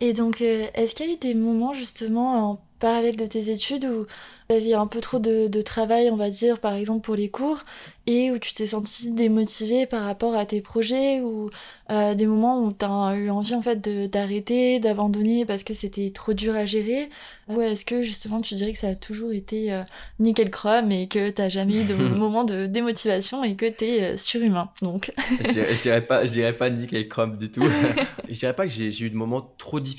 Et 0.01 0.13
donc, 0.13 0.41
euh, 0.41 0.67
est-ce 0.75 0.95
qu'il 0.95 1.07
y 1.07 1.11
a 1.11 1.13
eu 1.13 1.17
des 1.19 1.35
moments 1.35 1.75
justement 1.75 2.51
en 2.51 2.61
parallèle 2.81 3.17
de 3.17 3.27
tes 3.27 3.51
études 3.51 3.85
où 3.85 4.07
tu 4.49 4.57
avais 4.57 4.75
un 4.75 4.89
peu 4.89 5.01
trop 5.01 5.21
de, 5.21 5.63
travail, 5.63 6.11
on 6.11 6.17
va 6.17 6.31
dire, 6.31 6.59
par 6.59 6.75
exemple 6.75 7.03
pour 7.03 7.15
les 7.15 7.29
cours, 7.29 7.61
et 8.07 8.33
où 8.33 8.39
tu 8.39 8.53
t'es 8.55 8.67
senti 8.67 9.13
démotivé 9.13 9.87
par 9.87 10.03
rapport 10.03 10.35
à 10.35 10.45
tes 10.47 10.61
projets, 10.61 11.21
ou 11.21 11.51
euh, 11.93 12.15
des 12.15 12.27
moments 12.27 12.65
où 12.65 12.73
tu 12.73 12.85
as 12.85 13.15
eu 13.15 13.31
envie 13.31 13.55
en 13.55 13.63
fait 13.63 13.81
d'arrêter, 14.11 14.81
d'abandonner 14.81 15.45
parce 15.45 15.63
que 15.63 15.75
c'était 15.75 16.11
trop 16.11 16.33
dur 16.33 16.57
à 16.57 16.67
gérer, 16.67 17.09
ou 17.49 17.61
est-ce 17.61 17.85
que 17.85 18.03
justement 18.03 18.41
tu 18.41 18.55
dirais 18.55 18.73
que 18.73 18.79
ça 18.79 18.89
a 18.89 18.95
toujours 18.95 19.33
été 19.33 19.73
euh, 19.73 19.83
nickel 20.19 20.51
chrome 20.51 20.91
et 20.91 21.07
que 21.07 21.31
tu 21.31 21.51
jamais 21.51 21.83
eu 21.83 21.85
de 21.85 21.95
moment 22.17 22.45
de 22.45 22.67
démotivation 22.67 23.45
et 23.45 23.55
que 23.55 23.67
tu 23.67 23.85
es 23.85 24.17
surhumain 24.17 24.71
donc? 24.83 25.13
Je, 25.45 25.51
dirais, 25.53 25.75
dirais, 25.83 26.07
pas, 26.07 26.25
je 26.25 26.33
dirais 26.33 26.57
pas 26.57 26.71
nickel 26.71 27.09
chrome 27.09 27.37
du 27.37 27.51
tout. 27.51 27.63
je 28.29 28.35
dirais 28.35 28.55
pas 28.55 28.67
que 28.67 28.73
j'ai 28.73 29.05
eu 29.05 29.11
de 29.11 29.17
moments 29.17 29.55
trop 29.59 29.79
difficiles. 29.79 29.90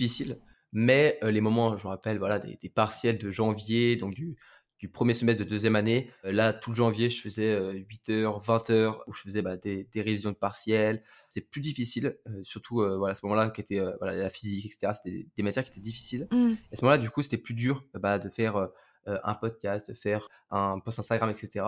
Mais 0.73 1.19
euh, 1.23 1.31
les 1.31 1.41
moments, 1.41 1.77
je 1.77 1.83
me 1.85 1.89
rappelle, 1.89 2.17
voilà, 2.17 2.39
des, 2.39 2.69
partiels 2.69 3.17
de 3.17 3.29
janvier, 3.29 3.97
donc 3.97 4.13
du, 4.13 4.37
du, 4.79 4.89
premier 4.89 5.13
semestre 5.13 5.43
de 5.43 5.49
deuxième 5.49 5.75
année. 5.75 6.09
Euh, 6.23 6.31
là, 6.31 6.53
tout 6.53 6.69
le 6.69 6.77
janvier, 6.77 7.09
je 7.09 7.21
faisais 7.21 7.53
8 7.73 8.09
euh, 8.09 8.23
heures, 8.23 8.39
20 8.39 8.69
heures, 8.69 9.03
où 9.07 9.13
je 9.13 9.21
faisais 9.21 9.41
bah, 9.41 9.57
des, 9.57 9.87
des, 9.91 10.01
révisions 10.01 10.31
de 10.31 10.37
partiels. 10.37 11.03
C'est 11.29 11.41
plus 11.41 11.61
difficile, 11.61 12.17
surtout 12.43 12.75
voilà, 12.75 13.11
à 13.11 13.15
ce 13.15 13.25
moment-là, 13.25 13.49
qui 13.49 13.61
était 13.61 13.81
voilà, 13.99 14.15
la 14.15 14.29
physique, 14.29 14.65
etc. 14.65 14.93
C'était 14.95 15.27
des, 15.35 15.43
matières 15.43 15.65
qui 15.65 15.71
étaient 15.71 15.81
difficiles. 15.81 16.27
Mmh. 16.31 16.53
à 16.71 16.75
ce 16.75 16.85
moment-là, 16.85 16.97
du 16.97 17.09
coup, 17.09 17.21
c'était 17.21 17.37
plus 17.37 17.53
dur 17.53 17.85
bah, 17.93 18.19
de 18.19 18.29
faire 18.29 18.69
un 19.05 19.35
podcast, 19.35 19.89
de 19.89 19.93
faire 19.93 20.29
un 20.51 20.79
post 20.79 20.99
Instagram, 20.99 21.29
etc. 21.29 21.65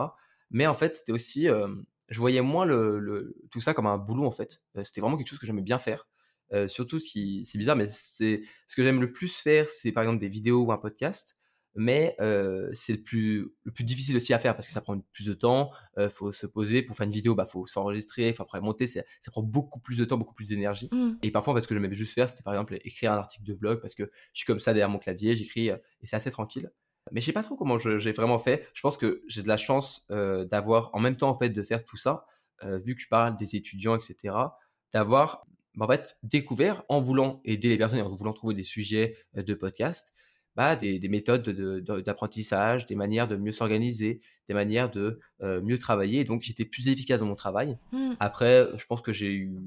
Mais 0.49 0.67
en 0.67 0.73
fait, 0.73 0.95
c'était 0.95 1.11
aussi, 1.11 1.47
je 2.09 2.19
voyais 2.19 2.41
moins 2.41 2.65
le, 2.65 2.99
le, 2.99 3.35
tout 3.51 3.59
ça 3.59 3.73
comme 3.73 3.87
un 3.87 3.97
boulot, 3.97 4.25
en 4.25 4.31
fait. 4.31 4.61
c'était 4.83 5.01
vraiment 5.01 5.17
quelque 5.17 5.27
chose 5.27 5.39
que 5.39 5.45
j'aimais 5.45 5.61
bien 5.61 5.79
faire. 5.79 6.07
Euh, 6.51 6.67
surtout 6.67 6.99
si 6.99 7.43
c'est 7.45 7.57
bizarre, 7.57 7.75
mais 7.75 7.87
c'est 7.89 8.41
ce 8.67 8.75
que 8.75 8.83
j'aime 8.83 9.01
le 9.01 9.11
plus 9.11 9.35
faire, 9.35 9.67
c'est 9.69 9.91
par 9.91 10.03
exemple 10.03 10.19
des 10.19 10.29
vidéos 10.29 10.63
ou 10.63 10.71
un 10.71 10.77
podcast. 10.77 11.35
Mais 11.75 12.15
euh, 12.21 12.69
c'est 12.73 12.93
le 12.93 13.01
plus, 13.01 13.51
le 13.63 13.71
plus 13.71 13.83
difficile 13.83 14.15
aussi 14.15 14.31
à 14.31 14.37
faire 14.37 14.55
parce 14.55 14.67
que 14.67 14.73
ça 14.73 14.81
prend 14.81 14.99
plus 15.11 15.25
de 15.25 15.33
temps. 15.33 15.71
Il 15.97 16.03
euh, 16.03 16.09
faut 16.09 16.31
se 16.31 16.45
poser 16.45 16.83
pour 16.83 16.95
faire 16.95 17.07
une 17.07 17.11
vidéo, 17.11 17.33
bah 17.33 17.47
faut 17.47 17.65
s'enregistrer, 17.65 18.31
faut 18.31 18.43
après 18.43 18.61
monter. 18.61 18.85
Ça 18.85 19.01
prend 19.31 19.41
beaucoup 19.41 19.79
plus 19.79 19.97
de 19.97 20.05
temps, 20.05 20.17
beaucoup 20.17 20.35
plus 20.35 20.49
d'énergie. 20.49 20.89
Mmh. 20.91 21.13
Et 21.23 21.31
parfois, 21.31 21.53
en 21.53 21.55
fait, 21.55 21.63
ce 21.63 21.67
que 21.67 21.73
j'aimais 21.73 21.93
juste 21.95 22.13
faire, 22.13 22.29
c'était 22.29 22.43
par 22.43 22.53
exemple 22.53 22.77
écrire 22.83 23.11
un 23.11 23.17
article 23.17 23.45
de 23.45 23.55
blog 23.55 23.81
parce 23.81 23.95
que 23.95 24.03
je 24.03 24.37
suis 24.37 24.45
comme 24.45 24.59
ça 24.59 24.73
derrière 24.73 24.89
mon 24.89 24.99
clavier, 24.99 25.35
j'écris 25.35 25.69
et 25.69 25.79
c'est 26.03 26.15
assez 26.15 26.29
tranquille. 26.29 26.71
Mais 27.11 27.21
je 27.21 27.25
sais 27.25 27.33
pas 27.33 27.43
trop 27.43 27.55
comment 27.55 27.79
j'ai 27.79 28.11
vraiment 28.11 28.39
fait. 28.39 28.69
Je 28.73 28.81
pense 28.81 28.95
que 28.95 29.23
j'ai 29.27 29.41
de 29.41 29.47
la 29.47 29.57
chance 29.57 30.05
d'avoir 30.09 30.91
en 30.93 30.99
même 30.99 31.17
temps 31.17 31.29
en 31.29 31.35
fait 31.35 31.49
de 31.49 31.61
faire 31.63 31.83
tout 31.83 31.97
ça, 31.97 32.25
vu 32.63 32.95
que 32.95 33.01
je 33.01 33.09
parle 33.09 33.35
des 33.35 33.55
étudiants, 33.55 33.95
etc. 33.97 34.35
D'avoir 34.93 35.45
bah, 35.75 35.85
en 35.85 35.87
fait, 35.87 36.17
découvert 36.23 36.83
en 36.89 37.01
voulant 37.01 37.41
aider 37.45 37.69
les 37.69 37.77
personnes 37.77 37.99
et 37.99 38.03
en 38.03 38.09
voulant 38.09 38.33
trouver 38.33 38.53
des 38.53 38.63
sujets 38.63 39.17
euh, 39.37 39.43
de 39.43 39.53
podcast, 39.53 40.13
bah, 40.55 40.75
des, 40.75 40.99
des 40.99 41.09
méthodes 41.09 41.49
d'apprentissage, 42.05 42.85
des 42.85 42.95
manières 42.95 43.27
de 43.27 43.35
mieux 43.35 43.51
s'organiser, 43.51 44.21
des 44.47 44.53
manières 44.53 44.91
de 44.91 45.19
euh, 45.41 45.61
mieux 45.61 45.77
travailler. 45.77 46.23
donc, 46.25 46.41
j'étais 46.41 46.65
plus 46.65 46.89
efficace 46.89 47.21
dans 47.21 47.25
mon 47.25 47.35
travail. 47.35 47.77
Mmh. 47.91 48.13
Après, 48.19 48.67
je 48.75 48.85
pense 48.85 49.01
que 49.01 49.11
j'ai 49.11 49.33
eu 49.33 49.57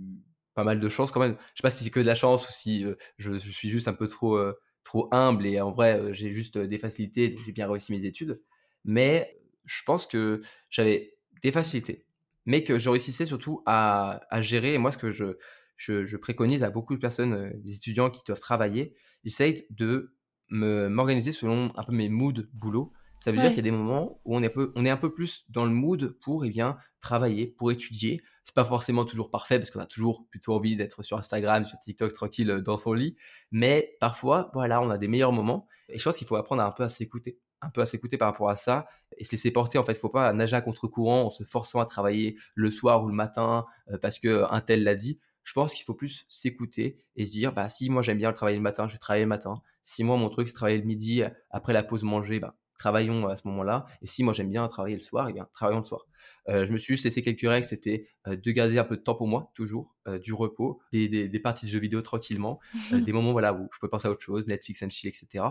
pas 0.55 0.64
mal 0.64 0.79
de 0.79 0.88
chance 0.88 1.11
quand 1.11 1.21
même. 1.21 1.37
Je 1.55 1.59
sais 1.59 1.62
pas 1.62 1.71
si 1.71 1.85
c'est 1.85 1.90
que 1.90 2.01
de 2.01 2.07
la 2.07 2.14
chance 2.14 2.49
ou 2.49 2.53
si 2.53 2.85
euh, 2.85 2.95
je, 3.19 3.38
je, 3.38 3.51
suis 3.51 3.69
juste 3.69 3.88
un 3.88 3.92
peu 3.92 4.07
trop, 4.07 4.38
trop 4.85 5.09
humble 5.12 5.45
et 5.47 5.61
en 5.61 5.73
vrai, 5.73 6.14
j'ai 6.14 6.33
juste 6.33 6.57
des 6.57 6.79
facilités, 6.79 7.37
j'ai 7.45 7.53
bien 7.53 7.69
réussi 7.69 7.92
mes 7.92 8.05
études. 8.05 8.40
Mais 8.85 9.40
je 9.64 9.83
pense 9.83 10.07
que 10.07 10.40
j'avais 10.71 11.16
des 11.42 11.51
facilités, 11.51 12.07
mais 12.47 12.62
que 12.62 12.79
je 12.79 12.88
réussissais 12.88 13.27
surtout 13.27 13.62
à, 13.66 14.21
à 14.31 14.40
gérer. 14.40 14.75
Et 14.75 14.79
moi, 14.79 14.92
ce 14.92 14.99
que 14.99 15.11
je, 15.11 15.37
je, 15.77 16.17
préconise 16.17 16.65
à 16.65 16.71
beaucoup 16.71 16.95
de 16.95 17.01
personnes, 17.01 17.33
euh, 17.35 17.51
des 17.57 17.77
étudiants 17.77 18.11
qui 18.11 18.23
doivent 18.25 18.41
travailler, 18.41 18.95
j'essaye 19.25 19.67
de 19.71 20.15
m'organiser 20.49 21.33
selon 21.33 21.73
un 21.77 21.83
peu 21.83 21.93
mes 21.93 22.09
moods 22.09 22.45
boulot. 22.53 22.93
Ça 23.19 23.33
veut 23.33 23.39
dire 23.39 23.49
qu'il 23.49 23.57
y 23.57 23.61
a 23.61 23.62
des 23.62 23.71
moments 23.71 24.21
où 24.25 24.37
on 24.37 24.43
est, 24.43 24.47
un 24.47 24.51
peu, 24.51 24.73
on 24.77 24.85
est 24.85 24.91
un 24.91 24.97
peu 24.97 25.12
plus 25.12 25.47
dans 25.49 25.65
le 25.65 25.73
mood 25.73 26.17
pour 26.21 26.45
eh 26.45 26.51
bien, 26.51 26.77
travailler, 27.01 27.47
pour 27.47 27.72
étudier. 27.72 28.22
C'est 28.45 28.55
pas 28.55 28.64
forcément 28.64 29.05
toujours 29.05 29.31
parfait 29.31 29.59
parce 29.59 29.70
qu'on 29.70 29.81
a 29.81 29.87
toujours 29.87 30.27
plutôt 30.29 30.55
envie 30.55 30.77
d'être 30.77 31.03
sur 31.03 31.18
Instagram, 31.18 31.66
sur 31.66 31.79
TikTok 31.81 32.12
tranquille 32.12 32.51
euh, 32.51 32.61
dans 32.61 32.79
son 32.79 32.93
lit. 32.93 33.16
Mais 33.51 33.97
parfois, 34.01 34.51
voilà, 34.53 34.83
on 34.83 34.91
a 34.91 34.99
des 34.99 35.09
meilleurs 35.09 35.33
moments. 35.33 35.66
Et 35.89 35.99
je 35.99 36.05
pense 36.05 36.18
qu'il 36.18 36.27
faut 36.27 36.37
apprendre 36.37 36.62
un 36.62 36.70
peu 36.70 36.85
à 36.85 36.89
s'écouter 36.89 37.41
un 37.62 37.70
peu 37.70 37.81
à 37.81 37.87
s'écouter 37.87 38.18
par 38.18 38.29
rapport 38.29 38.51
à 38.51 38.57
ça 38.57 38.87
et 39.16 39.24
se 39.24 39.33
laisser 39.33 39.51
porter 39.51 39.79
en 39.79 39.85
fait 39.85 39.95
faut 39.95 40.11
pas 40.11 40.33
nager 40.35 40.55
à 40.57 40.61
contre-courant 40.61 41.22
en 41.22 41.31
se 41.31 41.43
forçant 41.43 41.81
à 41.81 41.87
travailler 41.87 42.37
le 42.55 42.70
soir 42.70 43.03
ou 43.03 43.09
le 43.09 43.14
matin 43.14 43.64
euh, 43.91 43.99
parce 43.99 44.18
que 44.18 44.45
un 44.51 44.61
tel 44.61 44.85
l'a 44.85 44.95
dit 44.95 45.18
je 45.47 45.53
pense 45.53 45.72
qu'il 45.72 45.84
faut 45.84 45.94
plus 45.94 46.26
s'écouter 46.28 46.97
et 47.14 47.24
se 47.24 47.30
dire, 47.30 47.53
bah, 47.53 47.68
si 47.68 47.88
moi 47.88 48.03
j'aime 48.03 48.18
bien 48.18 48.30
le 48.30 48.34
travailler 48.34 48.59
le 48.59 48.62
matin, 48.62 48.88
je 48.88 48.94
vais 48.94 48.99
travailler 48.99 49.24
le 49.24 49.28
matin. 49.28 49.62
Si 49.84 50.03
moi 50.03 50.16
mon 50.16 50.28
truc 50.28 50.49
c'est 50.49 50.55
travailler 50.55 50.78
le 50.78 50.84
midi 50.84 51.22
après 51.51 51.72
la 51.72 51.84
pause 51.84 52.03
manger, 52.03 52.40
bah, 52.40 52.57
travaillons 52.76 53.28
à 53.28 53.36
ce 53.36 53.47
moment-là. 53.47 53.86
Et 54.03 54.07
si 54.07 54.24
moi 54.24 54.32
j'aime 54.32 54.51
bien 54.51 54.66
travailler 54.66 54.97
le 54.97 55.03
soir, 55.03 55.28
eh 55.28 55.32
bien 55.32 55.49
travaillons 55.53 55.78
le 55.78 55.84
soir. 55.84 56.05
je 56.49 56.70
me 56.72 56.78
suis 56.78 56.94
juste 56.94 57.05
laissé 57.05 57.22
quelques 57.22 57.49
règles, 57.49 57.64
c'était 57.64 58.09
de 58.26 58.51
garder 58.51 58.76
un 58.80 58.84
peu 58.84 58.97
de 58.97 59.03
temps 59.03 59.14
pour 59.14 59.28
moi, 59.28 59.53
toujours, 59.55 59.94
du 60.20 60.32
repos, 60.32 60.80
des, 60.92 61.09
des, 61.09 61.40
parties 61.40 61.66
de 61.66 61.70
jeux 61.70 61.78
vidéo 61.78 62.03
tranquillement, 62.03 62.59
des 62.92 63.12
moments 63.12 63.32
voilà, 63.32 63.55
où 63.55 63.68
je 63.72 63.78
peux 63.80 63.88
penser 63.88 64.09
à 64.09 64.11
autre 64.11 64.22
chose, 64.22 64.49
Netflix 64.49 64.82
and 64.82 64.90
chill, 64.90 65.09
etc. 65.09 65.44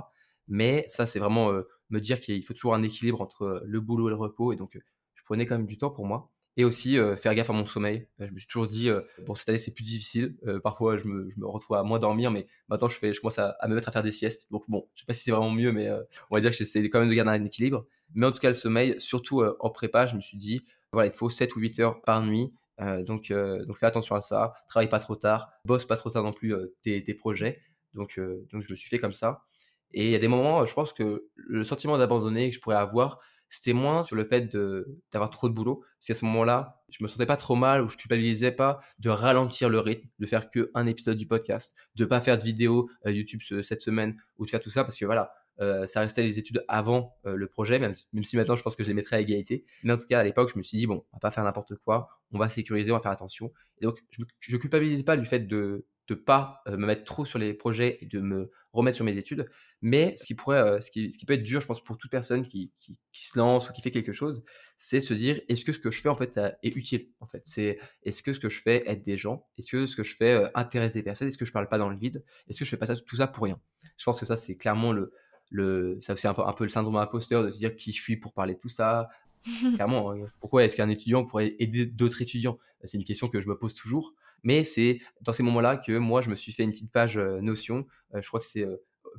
Mais 0.50 0.86
ça, 0.90 1.06
c'est 1.06 1.20
vraiment 1.20 1.54
me 1.90 2.00
dire 2.02 2.20
qu'il 2.20 2.44
faut 2.44 2.54
toujours 2.54 2.76
un 2.76 2.84
équilibre 2.84 3.22
entre 3.22 3.64
le 3.66 3.80
boulot 3.80 4.10
et 4.10 4.12
le 4.12 4.18
repos. 4.18 4.52
Et 4.52 4.58
donc, 4.58 4.78
je 5.14 5.24
prenais 5.24 5.46
quand 5.46 5.58
même 5.58 5.68
du 5.68 5.78
temps 5.78 5.90
pour 5.90 6.06
moi 6.06 6.35
et 6.58 6.64
aussi 6.64 6.98
euh, 6.98 7.16
faire 7.16 7.36
gaffe 7.36 7.50
à 7.50 7.54
mon 7.54 7.66
sommeil. 7.66 8.08
Euh, 8.22 8.28
je 8.28 8.34
me 8.34 8.40
suis 8.40 8.48
toujours 8.48 8.68
dit, 8.68 8.90
euh, 8.90 9.02
bon, 9.26 9.36
cette 9.36 9.50
année 9.50 9.58
c'est 9.58 9.74
plus 9.74 9.84
difficile. 9.84 10.36
parfois, 10.64 10.98
je 10.98 11.06
me, 11.06 11.28
retrouve 11.46 11.78
à 11.78 11.84
moins 11.84 12.00
dormir, 12.00 12.32
mais 12.32 12.48
maintenant 12.70 12.88
je, 12.88 13.20
commence 13.20 13.40
à, 13.40 13.58
me 13.68 13.76
mettre 13.76 13.90
à 13.90 13.92
faire 13.92 14.04
des 14.04 14.12
siestes. 14.12 14.48
Donc 14.52 14.64
bon, 14.70 14.88
je 14.96 15.02
sais 15.02 15.06
pas 15.06 15.14
si 15.14 15.24
c'est 15.24 15.32
vraiment 15.32 15.52
mieux, 15.52 15.72
mais 15.72 15.90
on 16.30 16.36
va 16.36 16.42
dire 16.42 16.52
que 16.52 16.56
j'essaie 16.56 16.88
quand 16.90 17.00
même 17.00 17.10
de 17.10 17.14
garder 17.14 17.32
un 17.32 17.44
équilibre. 17.44 17.86
Mais 18.14 18.26
en 18.26 18.32
tout 18.32 18.40
cas, 18.40 18.50
le 18.50 18.54
sommeil, 18.54 18.96
surtout 19.00 19.44
en 19.60 19.70
prépa, 19.70 20.08
je 20.08 20.16
me 20.16 20.22
suis 20.22 20.38
dit, 20.38 20.66
voilà, 20.92 21.08
il 21.08 21.14
faut 21.14 21.30
7 21.30 21.56
ou 21.56 21.60
8 21.60 21.80
heures 21.80 22.02
par 22.02 22.22
nuit. 22.22 22.54
donc, 22.80 23.34
fais 23.76 23.86
attention 23.86 24.16
à 24.16 24.22
ça. 24.22 24.54
Travaille 24.68 24.90
pas 24.90 25.00
trop 25.00 25.16
tard. 25.16 25.50
Bosse 25.66 25.86
pas 25.86 25.98
trop 25.98 26.10
tard 26.10 26.24
non 26.24 26.34
plus 26.34 26.56
tes, 26.82 27.04
tes, 27.04 27.14
projets. 27.14 27.62
Donc, 27.94 28.20
donc 28.52 28.62
je 28.62 28.72
me 28.72 28.76
suis 28.76 28.90
fait 28.90 29.00
comme 29.00 29.14
ça. 29.14 29.42
Et 29.94 30.06
il 30.06 30.12
y 30.12 30.16
a 30.16 30.20
des 30.20 30.28
moments, 30.28 30.66
je 30.66 30.74
pense 30.74 30.94
que 30.94 31.28
le 31.36 31.64
sentiment 31.64 31.98
d'abandonner 31.98 32.50
que 32.50 32.56
je 32.56 32.60
pourrais 32.60 32.76
avoir, 32.76 33.20
c'était 33.56 33.74
moins 33.74 34.04
sur 34.04 34.18
le 34.18 34.26
fait 34.26 34.54
d'avoir 35.12 35.30
trop 35.30 35.48
de 35.48 35.54
boulot. 35.54 35.78
Parce 36.00 36.08
qu'à 36.08 36.16
ce 36.16 36.26
moment-là, 36.26 36.84
je 36.90 37.02
me 37.02 37.08
sentais 37.08 37.26
pas 37.26 37.38
trop 37.38 37.56
mal 37.56 37.82
ou 37.82 37.88
je 37.88 37.96
culpabilisais 37.96 38.52
pas 38.52 38.80
de 39.00 39.10
ralentir 39.10 39.70
le 39.70 39.80
rythme, 39.80 40.08
de 40.20 40.26
faire 40.26 40.50
que 40.50 40.72
un 40.74 40.86
épisode 40.88 41.18
du 41.18 41.26
podcast, 41.26 41.76
de 41.96 42.04
pas 42.04 42.20
faire 42.20 42.38
de 42.38 42.44
vidéo 42.44 42.90
euh, 43.06 43.12
YouTube 43.12 43.40
cette 43.64 43.82
semaine 43.82 44.18
ou 44.38 44.46
de 44.46 44.50
faire 44.50 44.60
tout 44.60 44.70
ça 44.70 44.84
parce 44.84 44.98
que 44.98 45.06
voilà, 45.06 45.32
euh, 45.62 45.88
ça 45.88 46.02
restait 46.02 46.24
les 46.24 46.38
études 46.38 46.66
avant 46.68 47.16
euh, 47.26 47.36
le 47.36 47.48
projet, 47.48 47.80
même, 47.80 47.96
même, 48.12 48.24
si 48.26 48.36
maintenant 48.36 48.58
je 48.58 48.62
pense 48.62 48.76
que 48.76 48.84
je 48.84 48.90
les 48.90 48.94
mettrais 48.94 49.16
à 49.16 49.20
égalité. 49.22 49.64
Mais 49.84 49.94
en 49.94 49.98
tout 49.98 50.06
cas, 50.06 50.20
à 50.20 50.24
l'époque, 50.24 50.52
je 50.54 50.58
me 50.58 50.64
suis 50.64 50.78
dit, 50.78 50.86
bon, 50.86 51.06
on 51.14 51.16
va 51.16 51.20
pas 51.20 51.32
faire 51.32 51.46
n'importe 51.46 51.76
quoi, 51.76 52.10
on 52.34 52.38
va 52.38 52.50
sécuriser, 52.50 52.92
on 52.92 52.96
va 52.96 53.02
faire 53.02 53.12
attention. 53.12 53.54
Et 53.80 53.86
donc, 53.86 54.04
je, 54.10 54.22
je 54.40 54.58
culpabilisais 54.58 55.04
pas 55.04 55.16
du 55.16 55.26
fait 55.26 55.40
de, 55.40 55.86
de 56.08 56.16
pas 56.16 56.62
me 56.68 56.86
mettre 56.86 57.04
trop 57.04 57.26
sur 57.26 57.40
les 57.40 57.54
projets 57.54 57.98
et 58.02 58.06
de 58.06 58.20
me 58.20 58.52
remettre 58.74 58.96
sur 58.96 59.06
mes 59.06 59.18
études. 59.18 59.50
Mais 59.82 60.16
ce 60.18 60.26
qui 60.26 60.36
pourrait, 60.36 60.82
ce, 60.82 60.90
qui, 60.92 61.12
ce 61.12 61.18
qui 61.18 61.26
peut 61.26 61.34
être 61.34 61.44
dur, 61.44 61.62
je 61.62 61.68
pense, 61.68 61.84
pour 61.84 61.98
toute 61.98 62.12
personne 62.12 62.46
qui, 62.46 62.72
qui, 62.78 63.28
se 63.28 63.38
lance 63.38 63.70
ou 63.70 63.74
qui 63.74 63.82
fait 63.82 63.92
quelque 63.92 64.12
chose, 64.12 64.44
c'est 64.78 65.00
se 65.00 65.14
dire 65.14 65.40
est-ce 65.48 65.66
que 65.66 65.72
ce 65.72 65.80
que 65.80 65.92
je 65.92 66.02
fais 66.02 66.10
en 66.10 66.16
fait 66.16 66.40
est 66.64 66.76
utile 66.76 67.10
En 67.20 67.28
fait, 67.28 67.42
c'est 67.46 67.80
est-ce 68.04 68.24
que 68.24 68.34
ce 68.34 68.40
que 68.40 68.50
je 68.50 68.62
fais 68.62 68.84
aide 68.90 69.04
des 69.04 69.18
gens? 69.18 69.48
Est-ce 69.58 69.72
que 69.72 69.86
ce 69.86 69.96
que 69.96 70.04
je 70.04 70.16
fais 70.16 70.50
intéresse 70.54 70.92
des 70.92 71.04
personnes? 71.04 71.28
Est-ce 71.28 71.38
que 71.38 71.46
je 71.46 71.52
parle 71.52 71.70
pas 71.70 71.78
dans 71.78 71.90
le 71.90 71.98
vide? 71.98 72.24
Est-ce 72.48 72.60
que 72.60 72.66
je 72.66 72.70
fais 72.70 72.78
pas 72.78 72.88
tout 72.88 73.16
ça 73.16 73.28
pour 73.28 73.44
rien? 73.46 73.60
Je 73.98 74.04
pense 74.04 74.20
que 74.20 74.26
ça, 74.26 74.36
c'est 74.36 74.56
clairement 74.56 74.92
le, 74.92 75.12
le, 75.50 75.98
ça 76.02 76.16
c'est 76.16 76.28
un 76.28 76.34
peu, 76.34 76.44
un 76.44 76.54
peu 76.54 76.64
le 76.64 76.70
syndrome 76.70 76.98
imposteur 76.98 77.44
de 77.44 77.52
se 77.52 77.58
dire 77.58 77.76
qui 77.76 77.92
je 77.92 78.02
suis 78.02 78.18
pour 78.18 78.34
parler 78.34 78.56
de 78.56 78.60
tout 78.60 78.70
ça. 78.70 79.10
Clairement, 79.76 80.12
hein, 80.12 80.28
pourquoi 80.40 80.64
est-ce 80.64 80.76
qu'un 80.76 80.90
étudiant 80.90 81.24
pourrait 81.24 81.56
aider 81.60 81.86
d'autres 81.86 82.22
étudiants? 82.22 82.58
C'est 82.84 82.98
une 82.98 83.04
question 83.04 83.28
que 83.28 83.40
je 83.40 83.48
me 83.48 83.58
pose 83.58 83.74
toujours. 83.74 84.16
Mais 84.46 84.64
c'est 84.64 85.00
dans 85.22 85.34
ces 85.34 85.44
moments-là 85.44 85.76
que 85.76 85.98
moi, 85.98 86.22
je 86.22 86.30
me 86.30 86.36
suis 86.36 86.54
fait 86.54 86.64
une 86.64 86.72
petite 86.72 86.92
page 86.92 87.18
Notion. 87.18 87.86
je 88.14 88.26
crois 88.26 88.40
que 88.40 88.46
c'est 88.46 88.66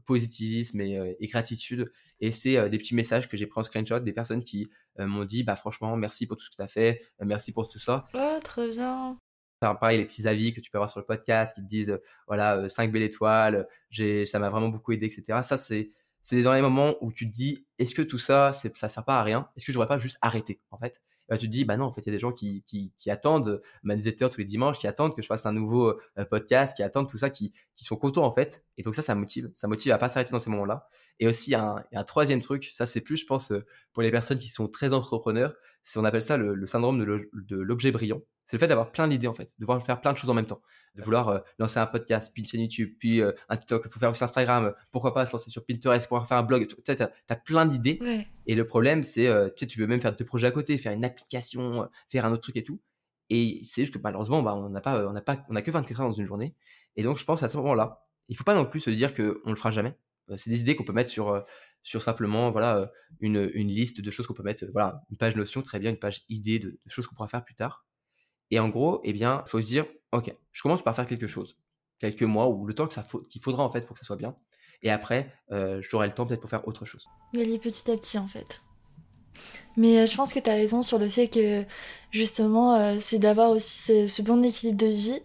positivisme 0.04 0.80
et, 0.80 1.16
gratitude. 1.22 1.92
Et 2.20 2.30
c'est 2.30 2.68
des 2.70 2.78
petits 2.78 2.94
messages 2.94 3.28
que 3.28 3.36
j'ai 3.36 3.46
pris 3.46 3.60
en 3.60 3.62
screenshot 3.62 4.00
des 4.00 4.12
personnes 4.12 4.42
qui 4.42 4.68
m'ont 4.98 5.24
dit 5.24 5.42
bah 5.42 5.56
franchement 5.56 5.96
merci 5.96 6.26
pour 6.26 6.36
tout 6.36 6.44
ce 6.44 6.50
que 6.50 6.56
tu 6.56 6.62
as 6.62 6.68
fait, 6.68 7.02
merci 7.20 7.52
pour 7.52 7.68
tout 7.68 7.78
ça. 7.78 8.06
Oh, 8.14 8.38
très 8.42 8.70
bien. 8.70 9.18
pareil, 9.60 9.98
les 9.98 10.04
petits 10.04 10.26
avis 10.28 10.52
que 10.52 10.60
tu 10.60 10.70
peux 10.70 10.78
avoir 10.78 10.90
sur 10.90 11.00
le 11.00 11.06
podcast 11.06 11.54
qui 11.54 11.62
te 11.62 11.66
disent 11.66 11.98
voilà 12.26 12.68
5 12.68 12.92
belles 12.92 13.02
étoiles, 13.02 13.66
ça 14.26 14.38
m'a 14.38 14.50
vraiment 14.50 14.68
beaucoup 14.68 14.92
aidé, 14.92 15.06
etc. 15.06 15.40
Ça 15.42 15.56
c'est 15.56 15.90
c'est 16.22 16.42
dans 16.42 16.54
les 16.54 16.62
moments 16.62 16.96
où 17.02 17.12
tu 17.12 17.28
te 17.28 17.32
dis 17.32 17.66
est-ce 17.78 17.94
que 17.94 18.02
tout 18.02 18.18
ça 18.18 18.52
ça 18.52 18.88
sert 18.88 19.04
pas 19.04 19.20
à 19.20 19.22
rien? 19.22 19.48
Est-ce 19.56 19.66
que 19.66 19.72
j'aurais 19.72 19.88
pas 19.88 19.98
juste 19.98 20.18
arrêté 20.22 20.60
en 20.70 20.78
fait? 20.78 21.00
Bah, 21.28 21.38
tu 21.38 21.46
te 21.46 21.52
dis, 21.52 21.64
bah 21.64 21.76
non, 21.76 21.86
en 21.86 21.92
fait, 21.92 22.02
il 22.02 22.06
y 22.06 22.10
a 22.10 22.12
des 22.12 22.18
gens 22.18 22.32
qui, 22.32 22.62
qui, 22.66 22.92
qui 22.96 23.10
attendent 23.10 23.62
ma 23.82 23.96
newsletter 23.96 24.28
tous 24.30 24.38
les 24.38 24.44
dimanches, 24.44 24.78
qui 24.78 24.86
attendent 24.86 25.14
que 25.14 25.22
je 25.22 25.26
fasse 25.26 25.46
un 25.46 25.52
nouveau 25.52 25.98
euh, 26.18 26.24
podcast, 26.24 26.76
qui 26.76 26.82
attendent 26.82 27.08
tout 27.08 27.18
ça, 27.18 27.30
qui, 27.30 27.52
qui 27.74 27.84
sont 27.84 27.96
contents, 27.96 28.24
en 28.24 28.30
fait. 28.30 28.64
Et 28.78 28.82
donc 28.82 28.94
ça, 28.94 29.02
ça 29.02 29.14
motive. 29.14 29.50
Ça 29.54 29.68
motive 29.68 29.92
à 29.92 29.98
pas 29.98 30.08
s'arrêter 30.08 30.32
dans 30.32 30.38
ces 30.38 30.50
moments-là. 30.50 30.88
Et 31.18 31.26
aussi, 31.26 31.54
un, 31.54 31.82
un 31.92 32.04
troisième 32.04 32.40
truc, 32.40 32.70
ça, 32.72 32.86
c'est 32.86 33.00
plus, 33.00 33.16
je 33.16 33.26
pense, 33.26 33.52
euh, 33.52 33.64
pour 33.92 34.02
les 34.02 34.10
personnes 34.10 34.38
qui 34.38 34.48
sont 34.48 34.68
très 34.68 34.92
entrepreneurs, 34.92 35.54
c'est, 35.82 35.98
on 35.98 36.04
appelle 36.04 36.22
ça 36.22 36.36
le 36.36 36.66
syndrome 36.66 36.98
de 37.04 37.56
l'objet 37.56 37.92
brillant. 37.92 38.20
C'est 38.47 38.57
le 38.57 38.61
fait 38.61 38.68
d'avoir 38.68 38.92
plein 38.92 39.09
d'idées, 39.09 39.26
en 39.26 39.34
fait, 39.34 39.51
de 39.59 39.64
vouloir 39.64 39.84
faire 39.84 40.01
plein 40.01 40.12
de 40.12 40.18
choses 40.18 40.30
en 40.30 40.34
même 40.34 40.47
temps 40.47 40.61
de 40.97 41.03
vouloir 41.03 41.28
euh, 41.28 41.38
lancer 41.59 41.78
un 41.78 41.86
podcast, 41.86 42.32
puis 42.32 42.42
une 42.42 42.47
chaîne 42.47 42.62
YouTube, 42.62 42.94
puis 42.99 43.20
un 43.22 43.57
TikTok, 43.57 43.82
il 43.84 43.90
faut 43.90 44.01
faire 44.01 44.11
aussi 44.11 44.24
Instagram, 44.24 44.74
pourquoi 44.90 45.14
pas 45.14 45.26
se 45.26 45.32
lancer 45.32 45.51
sur 45.51 45.64
Pinterest, 45.64 46.09
pour 46.09 46.26
faire 46.26 46.38
un 46.38 46.42
blog, 46.42 46.66
tu 46.66 46.76
sais, 46.84 47.03
as, 47.03 47.36
plein 47.36 47.66
d'idées. 47.66 48.01
Et 48.47 48.55
le 48.55 48.64
problème, 48.64 49.05
c'est, 49.05 49.26
tu 49.55 49.61
sais, 49.61 49.66
tu 49.66 49.78
veux 49.78 49.86
même 49.86 50.01
faire 50.01 50.16
deux 50.16 50.24
projets 50.24 50.47
à 50.47 50.51
côté, 50.51 50.78
faire 50.78 50.92
une 50.92 51.05
application, 51.05 51.88
faire 52.09 52.24
un 52.24 52.32
autre 52.32 52.42
truc 52.42 52.57
et 52.57 52.64
tout. 52.64 52.80
Et 53.28 53.61
c'est 53.64 53.82
juste 53.82 53.94
que 53.94 53.99
malheureusement, 54.03 54.42
bah, 54.42 54.55
on 54.55 54.68
n'a 54.70 54.80
pas, 54.80 55.07
on 55.07 55.12
n'a 55.12 55.20
pas, 55.20 55.44
on 55.49 55.57
a 55.57 55.62
que 55.62 55.70
24 55.70 56.01
heures 56.01 56.09
dans 56.09 56.14
une 56.14 56.26
journée. 56.26 56.55
Et 56.97 57.03
donc, 57.03 57.16
je 57.18 57.24
pense 57.24 57.42
à 57.42 57.49
ce 57.49 57.57
moment-là, 57.59 58.07
il 58.28 58.36
faut 58.36 58.44
pas 58.44 58.55
non 58.55 58.64
plus 58.64 58.80
se 58.80 58.90
dire 58.90 59.14
qu'on 59.14 59.51
le 59.51 59.57
fera 59.57 59.70
jamais. 59.70 59.94
C'est 60.36 60.51
des 60.51 60.61
idées 60.61 60.74
qu'on 60.74 60.84
peut 60.84 60.92
mettre 60.92 61.11
sur, 61.11 61.44
sur 61.82 62.03
simplement, 62.03 62.51
voilà, 62.51 62.90
une, 63.20 63.51
une 63.55 63.68
liste 63.68 64.01
de 64.01 64.11
choses 64.11 64.26
qu'on 64.26 64.34
peut 64.34 64.42
mettre, 64.42 64.64
voilà, 64.72 65.03
une 65.11 65.16
page 65.16 65.36
notion, 65.36 65.62
très 65.62 65.78
bien, 65.78 65.90
une 65.90 65.99
page 65.99 66.24
idée 66.28 66.59
de, 66.59 66.70
de 66.70 66.90
choses 66.90 67.07
qu'on 67.07 67.14
pourra 67.14 67.28
faire 67.28 67.44
plus 67.44 67.55
tard. 67.55 67.86
Et 68.51 68.61
en 68.61 68.68
gros, 68.68 69.01
eh 69.05 69.12
bien, 69.12 69.42
faut 69.47 69.61
se 69.61 69.66
dire, 69.66 69.86
ok, 70.12 70.34
je 70.53 70.62
commence 70.62 70.82
par 70.82 70.94
faire 70.94 71.07
quelque 71.07 71.26
chose, 71.26 71.59
quelques 71.99 72.22
mois 72.22 72.49
ou 72.49 72.66
le 72.66 72.74
temps 72.74 72.86
qu'il 72.86 73.40
faudra 73.40 73.64
en 73.64 73.70
fait 73.70 73.82
pour 73.82 73.94
que 73.94 74.01
ça 74.01 74.07
soit 74.07 74.16
bien. 74.16 74.34
Et 74.82 74.90
après, 74.90 75.32
euh, 75.53 75.80
j'aurai 75.82 76.07
le 76.07 76.12
temps 76.12 76.26
peut-être 76.26 76.40
pour 76.40 76.51
faire 76.51 76.66
autre 76.68 76.84
chose. 76.84 77.07
Y 77.32 77.40
aller 77.40 77.59
petit 77.59 77.90
à 77.90 77.97
petit 77.97 78.18
en 78.18 78.26
fait. 78.26 78.62
Mais 79.76 80.01
euh, 80.01 80.07
je 80.07 80.16
pense 80.16 80.32
que 80.32 80.38
tu 80.38 80.49
as 80.49 80.55
raison 80.55 80.82
sur 80.82 80.99
le 80.99 81.09
fait 81.09 81.28
que 81.28 81.64
justement, 82.11 82.74
euh, 82.76 82.97
c'est 83.01 83.18
d'avoir 83.18 83.51
aussi 83.51 84.09
ce, 84.09 84.22
bon 84.22 84.42
équilibre 84.42 84.78
de 84.78 84.86
vie 84.86 85.20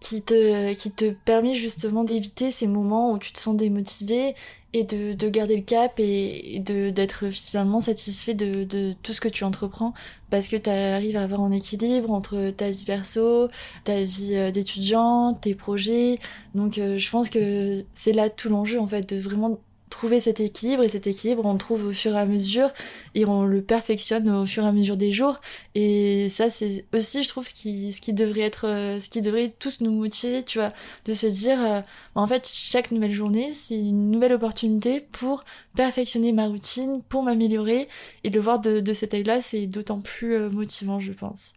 qui 0.00 0.22
te, 0.22 0.74
qui 0.74 0.90
te 0.90 1.10
permet 1.24 1.54
justement 1.54 2.04
d'éviter 2.04 2.50
ces 2.50 2.66
moments 2.66 3.12
où 3.12 3.18
tu 3.18 3.32
te 3.32 3.38
sens 3.38 3.56
démotivé 3.56 4.34
et 4.72 4.84
de, 4.84 5.14
de 5.14 5.28
garder 5.28 5.56
le 5.56 5.62
cap 5.62 5.98
et, 5.98 6.60
de 6.60 6.90
d'être 6.90 7.30
finalement 7.30 7.80
satisfait 7.80 8.34
de, 8.34 8.64
de 8.64 8.94
tout 9.02 9.12
ce 9.14 9.20
que 9.20 9.28
tu 9.28 9.44
entreprends 9.44 9.94
parce 10.30 10.48
que 10.48 10.56
tu 10.56 10.68
arrives 10.68 11.16
à 11.16 11.22
avoir 11.22 11.40
un 11.40 11.50
équilibre 11.50 12.10
entre 12.10 12.50
ta 12.50 12.70
vie 12.70 12.84
perso, 12.84 13.48
ta 13.84 14.02
vie 14.02 14.36
euh, 14.36 14.50
d'étudiant, 14.50 15.32
tes 15.32 15.54
projets. 15.54 16.18
Donc 16.54 16.78
euh, 16.78 16.98
je 16.98 17.10
pense 17.10 17.30
que 17.30 17.84
c'est 17.94 18.12
là 18.12 18.28
tout 18.28 18.48
l'enjeu 18.48 18.78
en 18.80 18.86
fait 18.86 19.08
de 19.08 19.20
vraiment 19.20 19.58
trouver 19.90 20.20
cet 20.20 20.40
équilibre 20.40 20.82
et 20.82 20.88
cet 20.88 21.06
équilibre 21.06 21.44
on 21.44 21.52
le 21.52 21.58
trouve 21.58 21.86
au 21.86 21.92
fur 21.92 22.14
et 22.14 22.18
à 22.18 22.26
mesure 22.26 22.70
et 23.14 23.24
on 23.24 23.44
le 23.44 23.62
perfectionne 23.62 24.28
au 24.28 24.46
fur 24.46 24.64
et 24.64 24.66
à 24.66 24.72
mesure 24.72 24.96
des 24.96 25.12
jours. 25.12 25.40
Et 25.74 26.28
ça 26.28 26.50
c'est 26.50 26.84
aussi 26.92 27.22
je 27.22 27.28
trouve 27.28 27.46
ce 27.46 27.54
qui 27.54 27.92
ce 27.92 28.00
qui 28.00 28.12
devrait 28.12 28.42
être 28.42 28.66
euh, 28.66 28.98
ce 28.98 29.08
qui 29.08 29.22
devrait 29.22 29.54
tous 29.58 29.80
nous 29.80 29.92
motiver 29.92 30.42
tu 30.42 30.58
vois 30.58 30.72
de 31.04 31.12
se 31.12 31.26
dire 31.26 31.60
euh, 31.60 31.80
bah, 32.14 32.20
en 32.20 32.26
fait 32.26 32.48
chaque 32.52 32.90
nouvelle 32.90 33.12
journée 33.12 33.52
c'est 33.54 33.78
une 33.78 34.10
nouvelle 34.10 34.32
opportunité 34.32 35.00
pour 35.00 35.44
perfectionner 35.74 36.32
ma 36.32 36.46
routine 36.46 37.02
pour 37.08 37.22
m'améliorer. 37.22 37.88
Et 38.24 38.30
de 38.30 38.34
le 38.34 38.40
voir 38.40 38.58
de, 38.60 38.80
de 38.80 38.92
cet 38.92 39.14
œil 39.14 39.24
là 39.24 39.40
c'est 39.40 39.66
d'autant 39.66 40.00
plus 40.00 40.34
euh, 40.34 40.50
motivant 40.50 41.00
je 41.00 41.12
pense. 41.12 41.52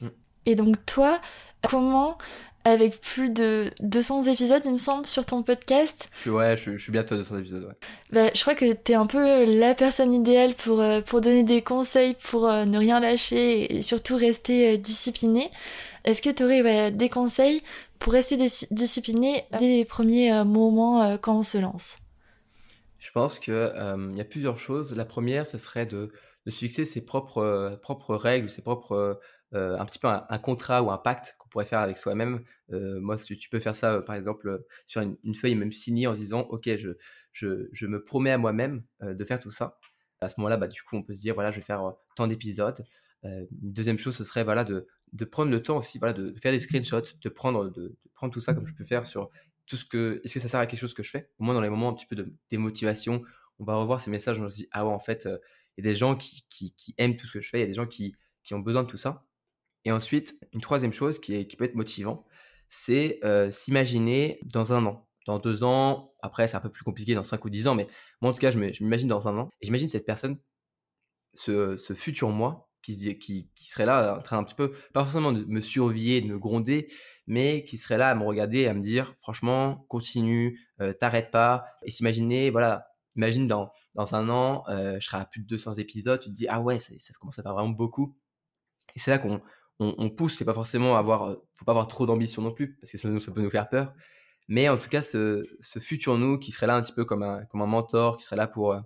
Mm. 0.00 0.08
et 0.46 0.54
donc 0.54 0.86
toi 0.86 1.20
comment 1.62 2.16
avec 2.64 3.00
plus 3.00 3.30
de 3.30 3.70
200 3.80 4.24
épisodes, 4.24 4.62
il 4.64 4.72
me 4.72 4.78
semble, 4.78 5.06
sur 5.06 5.24
ton 5.24 5.42
podcast. 5.42 6.10
Ouais, 6.26 6.56
je, 6.56 6.76
suis 6.76 6.92
bientôt 6.92 7.14
à 7.14 7.18
200 7.18 7.38
épisodes, 7.38 7.64
ouais. 7.64 7.74
Bah, 8.12 8.30
je 8.34 8.40
crois 8.42 8.54
que 8.54 8.72
t'es 8.72 8.94
un 8.94 9.06
peu 9.06 9.44
la 9.44 9.74
personne 9.74 10.12
idéale 10.12 10.54
pour, 10.54 10.80
euh, 10.80 11.00
pour 11.00 11.20
donner 11.20 11.42
des 11.42 11.62
conseils, 11.62 12.16
pour 12.22 12.48
euh, 12.48 12.64
ne 12.66 12.78
rien 12.78 13.00
lâcher 13.00 13.74
et 13.74 13.82
surtout 13.82 14.16
rester 14.16 14.74
euh, 14.74 14.76
discipliné. 14.76 15.50
Est-ce 16.04 16.22
que 16.22 16.30
tu 16.30 16.44
aurais 16.44 16.90
des 16.90 17.08
conseils 17.08 17.62
pour 17.98 18.14
rester 18.14 18.36
discipliné 18.70 19.44
dès 19.58 19.66
les 19.66 19.84
premiers 19.84 20.32
moments 20.44 21.18
quand 21.18 21.40
on 21.40 21.42
se 21.42 21.58
lance? 21.58 21.98
Je 22.98 23.10
pense 23.10 23.38
qu'il 23.38 23.52
il 23.52 24.16
y 24.16 24.20
a 24.22 24.24
plusieurs 24.24 24.56
choses. 24.56 24.96
La 24.96 25.04
première, 25.04 25.44
ce 25.44 25.58
serait 25.58 25.84
de, 25.84 26.10
de 26.46 26.50
se 26.50 26.56
fixer 26.56 26.86
ses 26.86 27.02
propres, 27.02 27.78
propres 27.82 28.14
règles, 28.14 28.48
ses 28.48 28.62
propres 28.62 29.20
euh, 29.52 29.76
un 29.78 29.84
petit 29.84 29.98
peu 29.98 30.06
un, 30.06 30.38
contrat 30.38 30.80
ou 30.80 30.92
un 30.92 30.98
pacte 30.98 31.34
qu'on 31.38 31.48
pourrait 31.48 31.64
faire 31.64 31.80
avec 31.80 31.96
soi-même. 31.96 32.44
Euh, 32.72 33.00
moi, 33.00 33.16
tu, 33.16 33.36
tu 33.36 33.48
peux 33.48 33.58
faire 33.58 33.74
ça, 33.74 33.94
euh, 33.94 34.00
par 34.00 34.14
exemple, 34.14 34.64
sur 34.86 35.00
une, 35.00 35.34
feuille 35.34 35.56
même 35.56 35.72
signée 35.72 36.06
en 36.06 36.14
se 36.14 36.20
disant, 36.20 36.42
OK, 36.50 36.70
je, 37.32 37.86
me 37.86 38.04
promets 38.04 38.30
à 38.30 38.38
moi-même 38.38 38.84
de 39.02 39.24
faire 39.24 39.40
tout 39.40 39.50
ça. 39.50 39.78
À 40.20 40.28
ce 40.28 40.38
moment-là, 40.38 40.56
bah, 40.56 40.68
du 40.68 40.82
coup, 40.82 40.96
on 40.96 41.02
peut 41.02 41.14
se 41.14 41.20
dire, 41.20 41.34
voilà, 41.34 41.50
je 41.50 41.56
vais 41.56 41.64
faire 41.64 41.94
tant 42.14 42.28
d'épisodes. 42.28 42.84
une 43.24 43.48
deuxième 43.50 43.98
chose, 43.98 44.14
ce 44.16 44.22
serait 44.22 44.44
voilà, 44.44 44.62
de, 44.64 44.86
prendre 45.24 45.50
le 45.50 45.62
temps 45.62 45.78
aussi 45.78 45.98
voilà, 45.98 46.14
de, 46.14 46.32
faire 46.38 46.52
des 46.52 46.60
screenshots, 46.60 47.16
de 47.20 47.28
prendre, 47.28 47.70
de, 47.70 47.96
prendre 48.14 48.32
tout 48.32 48.40
ça 48.40 48.54
comme 48.54 48.66
je 48.66 48.74
peux 48.74 48.84
faire 48.84 49.04
sur 49.04 49.30
tout 49.66 49.76
ce 49.76 49.84
que. 49.84 50.20
Est-ce 50.24 50.34
que 50.34 50.40
ça 50.40 50.48
sert 50.48 50.60
à 50.60 50.66
quelque 50.66 50.80
chose 50.80 50.94
que 50.94 51.02
je 51.02 51.10
fais? 51.10 51.28
Au 51.38 51.44
moins, 51.44 51.54
dans 51.54 51.60
les 51.60 51.70
moments 51.70 51.88
un 51.88 51.94
petit 51.94 52.06
peu 52.06 52.16
de 52.16 52.32
démotivation, 52.50 53.22
on 53.58 53.64
va 53.64 53.74
revoir 53.74 54.00
ces 54.00 54.10
messages, 54.10 54.38
on 54.38 54.48
se 54.48 54.56
dit, 54.56 54.68
ah 54.70 54.86
ouais, 54.86 54.92
en 54.92 55.00
fait, 55.00 55.28
il 55.76 55.84
y 55.84 55.88
a 55.88 55.90
des 55.90 55.96
gens 55.96 56.14
qui, 56.14 56.74
aiment 56.98 57.16
tout 57.16 57.26
ce 57.26 57.32
que 57.32 57.40
je 57.40 57.48
fais, 57.50 57.58
il 57.58 57.62
y 57.62 57.64
a 57.64 57.68
des 57.68 57.74
gens 57.74 57.88
qui 57.88 58.14
ont 58.52 58.60
besoin 58.60 58.84
de 58.84 58.88
tout 58.88 58.96
ça. 58.96 59.24
Et 59.84 59.92
ensuite, 59.92 60.36
une 60.52 60.60
troisième 60.60 60.92
chose 60.92 61.18
qui, 61.18 61.44
peut 61.56 61.64
être 61.64 61.74
motivant, 61.74 62.26
c'est 62.68 63.18
euh, 63.24 63.50
s'imaginer 63.50 64.40
dans 64.44 64.72
un 64.72 64.86
an, 64.86 65.08
dans 65.26 65.38
deux 65.38 65.64
ans, 65.64 66.14
après 66.22 66.46
c'est 66.48 66.56
un 66.56 66.60
peu 66.60 66.70
plus 66.70 66.84
compliqué 66.84 67.14
dans 67.14 67.24
cinq 67.24 67.44
ou 67.44 67.50
dix 67.50 67.66
ans, 67.66 67.74
mais 67.74 67.86
moi 68.20 68.30
en 68.30 68.34
tout 68.34 68.40
cas, 68.40 68.50
je 68.50 68.58
m'imagine 68.58 69.08
dans 69.08 69.28
un 69.28 69.36
an, 69.38 69.50
et 69.60 69.66
j'imagine 69.66 69.88
cette 69.88 70.06
personne, 70.06 70.38
ce, 71.34 71.76
futur 71.94 72.30
moi, 72.30 72.68
qui, 72.82 72.94
serait 73.56 73.86
là 73.86 74.18
en 74.18 74.22
train 74.22 74.38
un 74.38 74.44
petit 74.44 74.54
peu, 74.54 74.72
pas 74.92 75.04
forcément 75.04 75.32
de 75.32 75.44
me 75.44 75.60
surveiller, 75.60 76.20
de 76.20 76.26
me 76.26 76.38
gronder, 76.38 76.88
mais 77.26 77.62
qui 77.64 77.78
serait 77.78 77.98
là 77.98 78.10
à 78.10 78.14
me 78.14 78.24
regarder 78.24 78.66
à 78.66 78.74
me 78.74 78.82
dire, 78.82 79.14
franchement, 79.20 79.84
continue, 79.88 80.60
euh, 80.80 80.92
t'arrête 80.92 81.30
pas, 81.30 81.66
et 81.84 81.90
s'imaginer, 81.90 82.50
voilà, 82.50 82.88
imagine 83.16 83.46
dans, 83.46 83.70
dans 83.94 84.14
un 84.14 84.28
an, 84.28 84.64
euh, 84.68 84.98
je 85.00 85.06
serai 85.06 85.18
à 85.18 85.24
plus 85.24 85.40
de 85.40 85.46
200 85.46 85.74
épisodes, 85.74 86.20
tu 86.20 86.28
te 86.28 86.34
dis, 86.34 86.48
ah 86.48 86.60
ouais, 86.60 86.78
ça, 86.78 86.92
ça 86.98 87.14
commence 87.20 87.38
à 87.38 87.42
faire 87.42 87.54
vraiment 87.54 87.70
beaucoup. 87.70 88.16
Et 88.96 88.98
c'est 88.98 89.10
là 89.10 89.18
qu'on 89.18 89.40
on, 89.80 90.10
pousse, 90.10 90.36
c'est 90.36 90.44
pas 90.44 90.54
forcément 90.54 90.96
avoir, 90.96 91.30
euh, 91.30 91.34
faut 91.54 91.64
pas 91.64 91.72
avoir 91.72 91.88
trop 91.88 92.06
d'ambition 92.06 92.42
non 92.42 92.52
plus, 92.52 92.76
parce 92.76 92.92
que 92.92 92.98
ça, 92.98 93.08
ça 93.18 93.32
peut 93.32 93.40
nous 93.40 93.50
faire 93.50 93.68
peur. 93.68 93.94
Mais 94.48 94.68
en 94.68 94.78
tout 94.78 94.88
cas, 94.88 95.02
ce, 95.02 95.44
ce, 95.60 95.78
futur 95.78 96.18
nous 96.18 96.38
qui 96.38 96.52
serait 96.52 96.66
là 96.66 96.76
un 96.76 96.82
petit 96.82 96.92
peu 96.92 97.04
comme 97.04 97.22
un, 97.22 97.44
comme 97.46 97.62
un 97.62 97.66
mentor, 97.66 98.16
qui 98.16 98.24
serait 98.24 98.36
là 98.36 98.46
pour, 98.46 98.76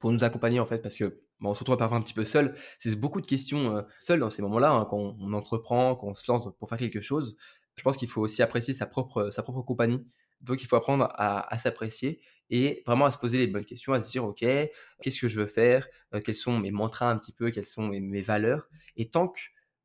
pour 0.00 0.12
nous 0.12 0.24
accompagner 0.24 0.60
en 0.60 0.66
fait, 0.66 0.78
parce 0.78 0.96
que 0.96 1.20
bon, 1.40 1.50
on 1.50 1.54
se 1.54 1.60
retrouve 1.60 1.76
parfois 1.76 1.98
un 1.98 2.02
petit 2.02 2.14
peu 2.14 2.24
seul. 2.24 2.54
C'est 2.78 2.94
beaucoup 2.96 3.20
de 3.20 3.26
questions 3.26 3.76
euh, 3.76 3.82
seul 3.98 4.20
dans 4.20 4.30
ces 4.30 4.42
moments-là, 4.42 4.70
hein, 4.70 4.86
quand 4.88 5.16
on, 5.18 5.32
entreprend, 5.32 5.96
quand 5.96 6.08
on 6.08 6.14
se 6.14 6.30
lance 6.30 6.48
pour 6.58 6.68
faire 6.68 6.78
quelque 6.78 7.00
chose. 7.00 7.36
Je 7.76 7.82
pense 7.82 7.96
qu'il 7.96 8.08
faut 8.08 8.20
aussi 8.22 8.42
apprécier 8.42 8.74
sa 8.74 8.86
propre, 8.86 9.30
sa 9.30 9.42
propre 9.42 9.62
compagnie. 9.62 10.04
Donc, 10.40 10.62
il 10.62 10.66
faut 10.66 10.76
apprendre 10.76 11.08
à, 11.14 11.58
s'apprécier 11.58 12.20
et 12.50 12.82
vraiment 12.86 13.06
à 13.06 13.10
se 13.10 13.18
poser 13.18 13.38
les 13.38 13.46
bonnes 13.46 13.64
questions, 13.64 13.92
à 13.92 14.00
se 14.00 14.10
dire, 14.10 14.24
OK, 14.24 14.40
qu'est-ce 14.40 15.20
que 15.20 15.28
je 15.28 15.40
veux 15.40 15.46
faire? 15.46 15.88
Euh, 16.14 16.20
Quels 16.20 16.34
sont 16.34 16.58
mes 16.58 16.70
mantras 16.70 17.10
un 17.10 17.18
petit 17.18 17.32
peu? 17.32 17.50
Quelles 17.50 17.64
sont 17.64 17.88
mes, 17.88 18.20
valeurs? 18.20 18.68
Et 18.96 19.10
tant 19.10 19.28
que 19.28 19.40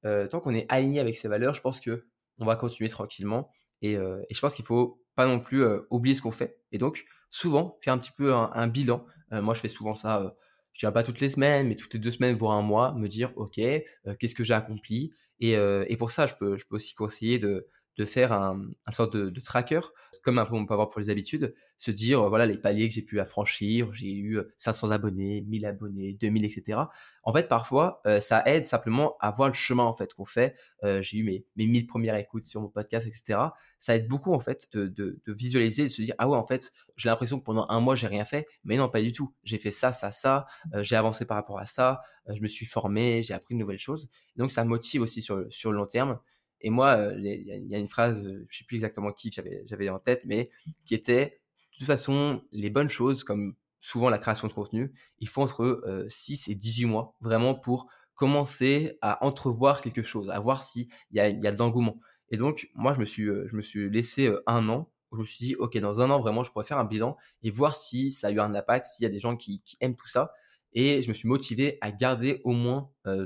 euh, 0.06 0.28
tant 0.28 0.40
qu'on 0.40 0.56
est 0.56 0.66
aligné 0.70 1.00
avec 1.00 1.16
ces 1.16 1.28
valeurs, 1.28 1.54
je 1.54 1.62
pense 1.62 1.80
que 1.80 2.06
on 2.40 2.46
va 2.46 2.56
continuer 2.56 2.90
tranquillement. 2.90 3.50
Et, 3.82 3.98
euh, 3.98 4.22
je 4.32 4.40
pense 4.40 4.56
qu'il 4.56 4.66
faut 4.66 5.02
pas 5.16 5.28
non 5.28 5.40
plus 5.40 5.64
oublier 5.92 6.16
ce 6.16 6.22
qu'on 6.22 6.32
fait. 6.32 6.58
Et 6.72 6.78
donc, 6.80 7.06
souvent, 7.30 7.78
faire 7.84 7.94
un 7.94 8.00
petit 8.00 8.12
peu 8.12 8.34
un, 8.34 8.68
bilan. 8.68 9.06
moi, 9.32 9.54
je 9.54 9.60
fais 9.60 9.68
souvent 9.68 9.94
ça 9.94 10.36
je 10.74 10.80
dirais 10.80 10.92
pas 10.92 11.04
toutes 11.04 11.20
les 11.20 11.30
semaines, 11.30 11.68
mais 11.68 11.76
toutes 11.76 11.94
les 11.94 12.00
deux 12.00 12.12
semaines, 12.12 12.36
voire 12.36 12.58
un 12.58 12.62
mois, 12.62 12.94
me 12.94 13.08
dire, 13.08 13.32
OK, 13.36 13.60
euh, 13.60 13.82
qu'est-ce 14.20 14.36
que 14.36 14.44
j'ai 14.44 14.56
accompli? 14.56 15.14
Et, 15.40 15.56
euh, 15.56 15.86
pour 15.98 16.12
ça, 16.12 16.26
je 16.28 16.34
peux 16.36 16.58
aussi 16.72 16.96
conseiller 16.96 17.40
de, 17.40 17.68
de 17.98 18.06
faire 18.06 18.34
un, 18.34 18.66
un 18.86 18.92
sorte 18.92 19.16
de, 19.16 19.30
de, 19.30 19.40
tracker, 19.40 19.82
comme 20.24 20.40
un 20.40 20.46
peu 20.46 20.56
on 20.56 20.66
peut 20.66 20.74
avoir 20.74 20.90
pour 20.90 21.00
les 21.00 21.10
habitudes, 21.10 21.54
se 21.78 21.92
dire 21.92 22.22
euh, 22.22 22.30
voilà 22.30 22.46
les 22.46 22.58
paliers 22.58 22.88
que 22.88 22.94
j'ai 22.94 23.02
pu 23.02 23.20
affranchir, 23.20 23.94
j'ai 23.94 24.12
eu 24.12 24.40
500 24.58 24.90
euh, 24.90 24.92
abonnés, 24.94 25.42
1000 25.42 25.66
abonnés, 25.66 26.14
2000, 26.14 26.46
etc. 26.46 26.80
En 27.24 27.34
fait, 27.34 27.48
parfois, 27.48 28.02
euh, 28.06 28.20
ça 28.20 28.42
aide 28.46 28.66
simplement 28.66 29.16
à 29.20 29.32
voir 29.32 29.50
le 29.50 29.54
chemin 29.54 29.84
en 29.84 29.94
fait 29.94 30.14
qu'on 30.14 30.26
fait. 30.26 30.56
j'ai 31.02 31.18
eu 31.18 31.24
mes, 31.24 31.46
mes 31.56 31.68
1000 31.68 31.88
premières 31.88 32.16
écoutes 32.16 32.44
sur 32.44 32.62
mon 32.62 32.70
podcast, 32.70 33.06
etc. 33.08 33.40
Ça 33.78 33.96
aide 33.96 34.08
beaucoup 34.08 34.34
en 34.34 34.40
fait 34.40 34.68
de, 34.74 34.88
de, 34.88 35.20
de 35.26 35.34
visualiser, 35.34 35.84
de 35.84 35.90
se 35.90 36.02
dire 36.02 36.16
ah 36.18 36.28
ouais 36.28 36.38
en 36.38 36.46
fait 36.46 36.72
j'ai 36.98 37.10
l'impression 37.10 37.40
que 37.40 37.44
pendant 37.44 37.66
un 37.70 37.80
mois 37.80 37.96
j'ai 37.96 38.08
rien 38.08 38.26
fait, 38.26 38.48
mais 38.64 38.78
non 38.78 38.90
pas 38.90 39.02
du 39.02 39.12
tout. 39.12 39.34
J'ai 39.44 39.58
fait 39.58 39.72
ça, 39.72 39.94
ça, 39.94 40.12
ça, 40.12 40.48
j'ai 40.82 40.96
avancé 40.96 41.26
par 41.26 41.38
rapport 41.38 41.60
à 41.60 41.66
ça, 41.66 42.02
je 42.28 42.42
me 42.42 42.48
suis 42.48 42.66
formé, 42.66 43.22
j'ai 43.22 43.34
appris 43.34 43.56
de 43.56 43.60
nouvelles 43.60 43.80
choses. 43.80 44.10
donc 44.36 44.52
ça 44.52 44.64
motive 44.66 45.02
aussi 45.02 45.22
sur 45.22 45.46
sur 45.50 45.72
le 45.72 45.78
long 45.78 45.86
terme. 45.86 46.20
Et 46.64 46.70
moi, 46.70 46.96
euh, 46.96 47.16
il 47.20 47.70
y, 47.70 47.76
a 47.76 47.78
une 47.78 47.88
phrase, 47.88 48.18
euh, 48.18 48.46
je 48.50 48.58
sais 48.58 48.64
plus 48.64 48.76
exactement 48.76 49.12
qui 49.12 49.32
j'avais 49.66 49.90
en 49.90 50.00
tête, 50.00 50.22
mais 50.26 50.50
qui 50.86 50.96
était, 50.96 51.42
de 51.74 51.78
toute 51.80 51.88
façon, 51.88 52.42
les 52.52 52.70
bonnes 52.70 52.90
choses, 52.90 53.24
comme 53.24 53.56
souvent 53.82 54.10
la 54.10 54.18
création 54.18 54.48
de 54.48 54.54
contenu, 54.54 54.94
il 55.20 55.28
faut 55.28 55.42
entre 55.42 56.06
6 56.08 56.48
euh, 56.48 56.52
et 56.54 56.56
18 56.56 56.86
mois, 56.86 57.16
vraiment 57.20 57.54
pour 57.54 57.88
commencer 58.16 58.98
à 59.02 59.26
entrevoir 59.26 59.82
quelque 59.82 60.04
chose, 60.04 60.30
à 60.30 60.40
voir 60.40 60.64
s'il 60.64 60.88
y 61.12 61.20
a, 61.20 61.28
y 61.30 61.48
a 61.48 61.52
de 61.52 61.58
l'engouement. 61.58 62.00
Et 62.30 62.38
donc, 62.38 62.70
moi, 62.74 62.94
je 62.94 63.00
me 63.00 63.06
suis, 63.06 63.26
je 63.26 63.56
me 63.56 63.62
suis 63.62 63.90
laissé 63.90 64.32
un 64.48 64.70
an 64.70 64.90
je 65.12 65.20
me 65.20 65.24
suis 65.24 65.46
dit, 65.46 65.56
OK, 65.56 65.78
dans 65.78 66.02
un 66.02 66.10
an, 66.10 66.20
vraiment, 66.20 66.44
je 66.44 66.52
pourrais 66.52 66.66
faire 66.66 66.80
un 66.80 66.86
bilan 66.86 67.16
et 67.44 67.52
voir 67.52 67.76
si 67.76 68.10
ça 68.10 68.28
a 68.28 68.32
eu 68.32 68.40
un 68.40 68.56
impact, 68.56 68.88
s'il 68.88 69.04
y 69.04 69.06
a 69.06 69.10
des 69.10 69.20
gens 69.20 69.36
qui 69.38 69.62
aiment 69.80 69.96
tout 69.96 70.08
ça. 70.08 70.34
Et 70.76 71.02
je 71.02 71.10
me 71.10 71.14
suis 71.14 71.28
motivé 71.28 71.78
à 71.82 71.92
garder 71.92 72.42
au 72.44 72.54
moins 72.54 72.90
euh, 73.06 73.26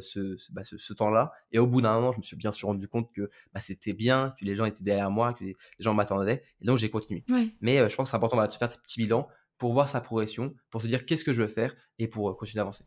bah, 0.52 0.64
ce, 0.64 0.78
ce, 0.78 0.94
temps-là. 0.94 1.32
Et 1.52 1.60
au 1.60 1.68
bout 1.68 1.82
d'un 1.82 1.94
moment, 1.94 2.12
je 2.12 2.18
me 2.18 2.24
suis 2.24 2.36
bien 2.36 2.52
sûr 2.52 2.68
rendu 2.68 2.88
compte 2.88 3.12
que 3.14 3.30
bah, 3.54 3.60
c'était 3.60 3.94
bien, 3.94 4.34
que 4.40 4.46
les 4.46 4.56
gens 4.56 4.66
étaient 4.66 4.84
derrière 4.84 5.12
moi, 5.12 5.34
que 5.34 5.44
les, 5.44 5.56
gens 5.80 5.94
m'attendaient. 5.94 6.44
Et 6.62 6.66
donc, 6.66 6.78
j'ai 6.78 6.90
continué. 6.90 7.24
Mais 7.62 7.80
euh, 7.80 7.90
je 7.90 7.96
pense 7.96 8.08
que 8.08 8.12
c'est 8.12 8.18
important 8.18 8.46
de 8.46 8.52
faire 8.52 8.68
des 8.68 8.76
petits 8.76 9.02
bilans 9.02 9.28
pour 9.58 9.74
voir 9.74 9.88
sa 9.88 10.02
progression, 10.02 10.54
pour 10.70 10.82
se 10.82 10.88
dire 10.88 11.06
qu'est-ce 11.06 11.24
que 11.24 11.34
je 11.34 11.42
veux 11.42 11.48
faire 11.48 11.76
et 12.00 12.08
pour 12.08 12.30
euh, 12.30 12.34
continuer 12.34 12.60
d'avancer. 12.60 12.84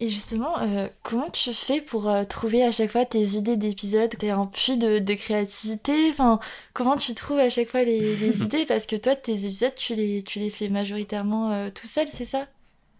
Et 0.00 0.08
justement, 0.08 0.54
comment 1.02 1.28
tu 1.28 1.52
fais 1.52 1.80
pour 1.80 2.08
trouver 2.28 2.62
à 2.62 2.70
chaque 2.70 2.92
fois 2.92 3.04
tes 3.04 3.20
idées 3.30 3.56
d'épisodes? 3.56 4.14
T'es 4.16 4.30
un 4.30 4.46
puits 4.46 4.76
de, 4.76 5.00
de, 5.00 5.14
créativité? 5.14 6.10
Enfin, 6.10 6.38
Comment 6.72 6.96
tu 6.96 7.16
trouves 7.16 7.40
à 7.40 7.50
chaque 7.50 7.68
fois 7.68 7.82
les, 7.82 8.14
les 8.14 8.42
idées? 8.44 8.64
Parce 8.64 8.86
que 8.86 8.94
toi, 8.94 9.16
tes 9.16 9.44
épisodes, 9.44 9.74
tu 9.76 9.96
les, 9.96 10.22
tu 10.22 10.38
les 10.38 10.50
fais 10.50 10.68
majoritairement 10.68 11.68
tout 11.72 11.88
seul, 11.88 12.06
c'est 12.12 12.26
ça? 12.26 12.46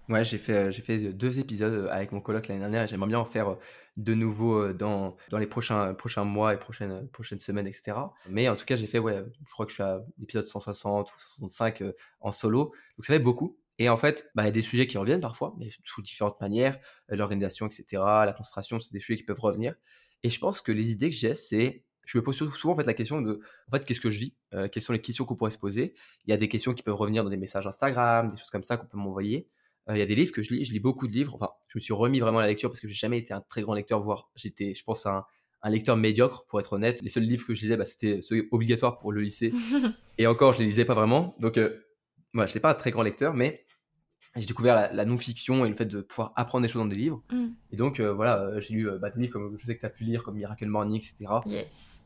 Ouais, 0.09 0.25
j'ai 0.25 0.39
fait, 0.39 0.55
euh, 0.55 0.71
j'ai 0.71 0.81
fait 0.81 1.13
deux 1.13 1.39
épisodes 1.39 1.73
euh, 1.73 1.89
avec 1.91 2.13
mon 2.13 2.21
coloc 2.23 2.49
l'année 2.49 2.61
dernière 2.61 2.85
et 2.85 2.87
j'aimerais 2.87 3.09
bien 3.09 3.19
en 3.19 3.27
faire 3.27 3.51
euh, 3.51 3.59
de 3.99 4.15
nouveau 4.15 4.73
dans, 4.73 5.17
dans 5.31 5.39
les 5.39 5.47
prochains, 5.47 5.93
prochains 5.93 6.25
mois 6.25 6.55
et 6.55 6.59
prochaines, 6.59 7.07
prochaines 7.09 7.41
semaines, 7.41 7.67
etc. 7.67 7.99
Mais 8.29 8.49
en 8.49 8.57
tout 8.57 8.65
cas, 8.65 8.77
j'ai 8.77 8.87
fait, 8.87 8.99
ouais, 8.99 9.23
je 9.47 9.53
crois 9.53 9.67
que 9.67 9.71
je 9.71 9.75
suis 9.75 9.83
à 9.83 10.01
l'épisode 10.19 10.47
160 10.47 11.11
ou 11.11 11.19
165 11.19 11.83
en 12.21 12.33
solo. 12.33 12.73
Donc 12.97 13.05
ça 13.05 13.13
fait 13.15 13.19
beaucoup. 13.19 13.59
Et 13.79 13.89
en 13.91 13.97
fait, 13.97 14.31
bah, 14.35 14.45
il 14.45 14.47
y 14.47 14.49
a 14.49 14.53
des 14.53 14.63
sujets 14.63 14.87
qui 14.87 14.97
reviennent 14.99 15.21
parfois, 15.21 15.55
mais 15.59 15.69
sous 15.85 16.01
différentes 16.01 16.41
manières. 16.41 16.79
L'organisation, 17.09 17.67
etc., 17.67 17.85
la 18.25 18.33
concentration, 18.33 18.81
c'est 18.81 18.93
des 18.93 19.01
sujets 19.01 19.19
qui 19.19 19.25
peuvent 19.25 19.41
revenir. 19.41 19.75
Et 20.23 20.31
je 20.31 20.39
pense 20.39 20.61
que 20.61 20.73
les 20.73 20.91
idées 20.91 21.11
que 21.11 21.17
j'ai, 21.17 21.35
c'est 21.35 21.85
je 22.07 22.17
me 22.17 22.23
pose 22.23 22.37
souvent 22.37 22.73
en 22.73 22.77
fait 22.77 22.87
la 22.87 22.95
question 22.95 23.21
de 23.21 23.41
en 23.71 23.77
fait 23.77 23.85
qu'est-ce 23.85 24.01
que 24.01 24.09
je 24.09 24.19
vis 24.19 24.35
quelles 24.73 24.83
sont 24.83 24.95
les 24.95 25.01
questions 25.01 25.27
qu'on 25.27 25.37
pourrait 25.37 25.51
se 25.51 25.59
poser? 25.59 25.95
Il 26.25 26.31
y 26.31 26.33
a 26.33 26.39
des 26.39 26.49
questions 26.49 26.73
qui 26.73 26.83
peuvent 26.83 26.95
revenir 26.95 27.23
dans 27.23 27.31
des 27.31 27.37
messages 27.37 27.67
Instagram 27.67 28.31
des 28.31 28.39
choses 28.39 28.49
comme 28.49 28.65
ça 28.65 28.79
qu'on 28.79 28.87
peut 28.87 28.97
m'envoyer 28.97 29.47
euh, 29.47 29.58
il 29.95 29.99
y 29.99 30.03
a 30.03 30.07
des 30.07 30.15
livres 30.15 30.33
que 30.33 30.43
je 30.43 30.55
lis, 30.55 30.65
je 30.65 30.73
lis 30.73 30.81
beaucoup 30.81 31.07
de 31.07 31.13
livres. 31.13 31.35
Enfin, 31.35 31.51
je 31.69 31.79
me 31.79 31.81
suis 31.81 31.95
remis 31.95 32.21
vraiment 32.21 32.39
à 32.39 32.43
la 32.43 32.49
lecture 32.49 32.71
parce 32.71 32.81
que 32.81 32.89
j'ai 32.89 32.95
jamais 32.95 33.19
été 33.19 33.33
un 33.33 33.41
très 33.41 33.63
grand 33.63 33.75
lecteur, 33.75 34.03
voire 34.03 34.31
j'étais, 34.37 34.75
je 34.75 34.85
pense, 34.85 35.07
un, 35.07 35.25
un 35.63 35.71
lecteur 35.71 35.97
médiocre 35.97 36.45
pour 36.47 36.61
être 36.61 36.75
honnête. 36.75 37.03
Les 37.03 37.09
seuls 37.09 37.25
livres 37.25 37.47
que 37.47 37.55
je 37.55 37.63
lisais, 37.63 37.77
bah, 37.77 37.85
c'était 37.85 38.21
ceux 38.23 38.49
obligatoires 38.51 38.99
pour 38.99 39.13
le 39.13 39.21
lycée. 39.21 39.53
et 40.19 40.27
encore, 40.27 40.53
je 40.53 40.61
les 40.61 40.67
lisais 40.67 40.85
pas 40.85 40.95
vraiment. 40.95 41.35
Donc, 41.41 41.59
euh, 41.59 41.81
voilà, 42.33 42.47
je 42.47 42.53
n'étais 42.53 42.61
pas 42.61 42.71
un 42.71 42.75
très 42.75 42.91
grand 42.91 43.03
lecteur, 43.03 43.35
mais 43.35 43.65
j'ai 44.37 44.47
découvert 44.47 44.93
la, 44.93 45.05
non-fiction 45.05 45.65
et 45.65 45.69
le 45.69 45.75
fait 45.75 45.87
de 45.87 46.01
pouvoir 46.01 46.33
apprendre 46.37 46.63
des 46.63 46.69
choses 46.69 46.83
dans 46.83 46.89
des 46.89 46.97
livres. 46.97 47.23
Mm. 47.33 47.47
Et 47.73 47.77
donc, 47.77 47.99
euh, 47.99 48.13
voilà, 48.13 48.61
j'ai 48.61 48.75
lu 48.75 48.89
bah, 49.01 49.11
des 49.11 49.21
livres 49.21 49.33
comme 49.33 49.59
je 49.59 49.67
sais 49.67 49.75
que 49.75 49.81
tu 49.81 49.87
as 49.87 49.91
pu 49.91 50.05
lire, 50.05 50.23
comme 50.23 50.37
Miracle 50.37 50.67
Morning, 50.67 50.97
etc. 50.97 51.27
Yes. 51.47 52.03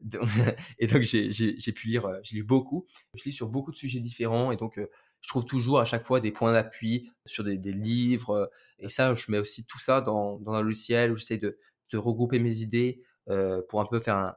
et 0.78 0.86
donc, 0.86 1.02
j'ai 1.02 1.72
pu 1.72 1.88
lire, 1.88 2.08
j'ai 2.22 2.36
lu 2.36 2.44
beaucoup. 2.44 2.86
Je 3.14 3.24
lis 3.24 3.32
sur 3.32 3.48
beaucoup 3.48 3.72
de 3.72 3.76
sujets 3.76 4.00
différents. 4.00 4.52
Et 4.52 4.56
donc, 4.56 4.78
je 5.26 5.30
trouve 5.32 5.44
toujours 5.44 5.80
à 5.80 5.84
chaque 5.84 6.04
fois 6.04 6.20
des 6.20 6.30
points 6.30 6.52
d'appui 6.52 7.10
sur 7.24 7.42
des, 7.42 7.56
livres. 7.56 8.48
Et 8.78 8.88
ça, 8.88 9.12
je 9.16 9.32
mets 9.32 9.38
aussi 9.38 9.66
tout 9.66 9.80
ça 9.80 10.00
dans, 10.00 10.40
un 10.46 10.62
logiciel 10.62 11.10
où 11.10 11.16
j'essaie 11.16 11.36
de, 11.36 11.58
regrouper 11.94 12.38
mes 12.38 12.58
idées 12.58 13.02
pour 13.68 13.80
un 13.80 13.86
peu 13.86 13.98
faire 13.98 14.34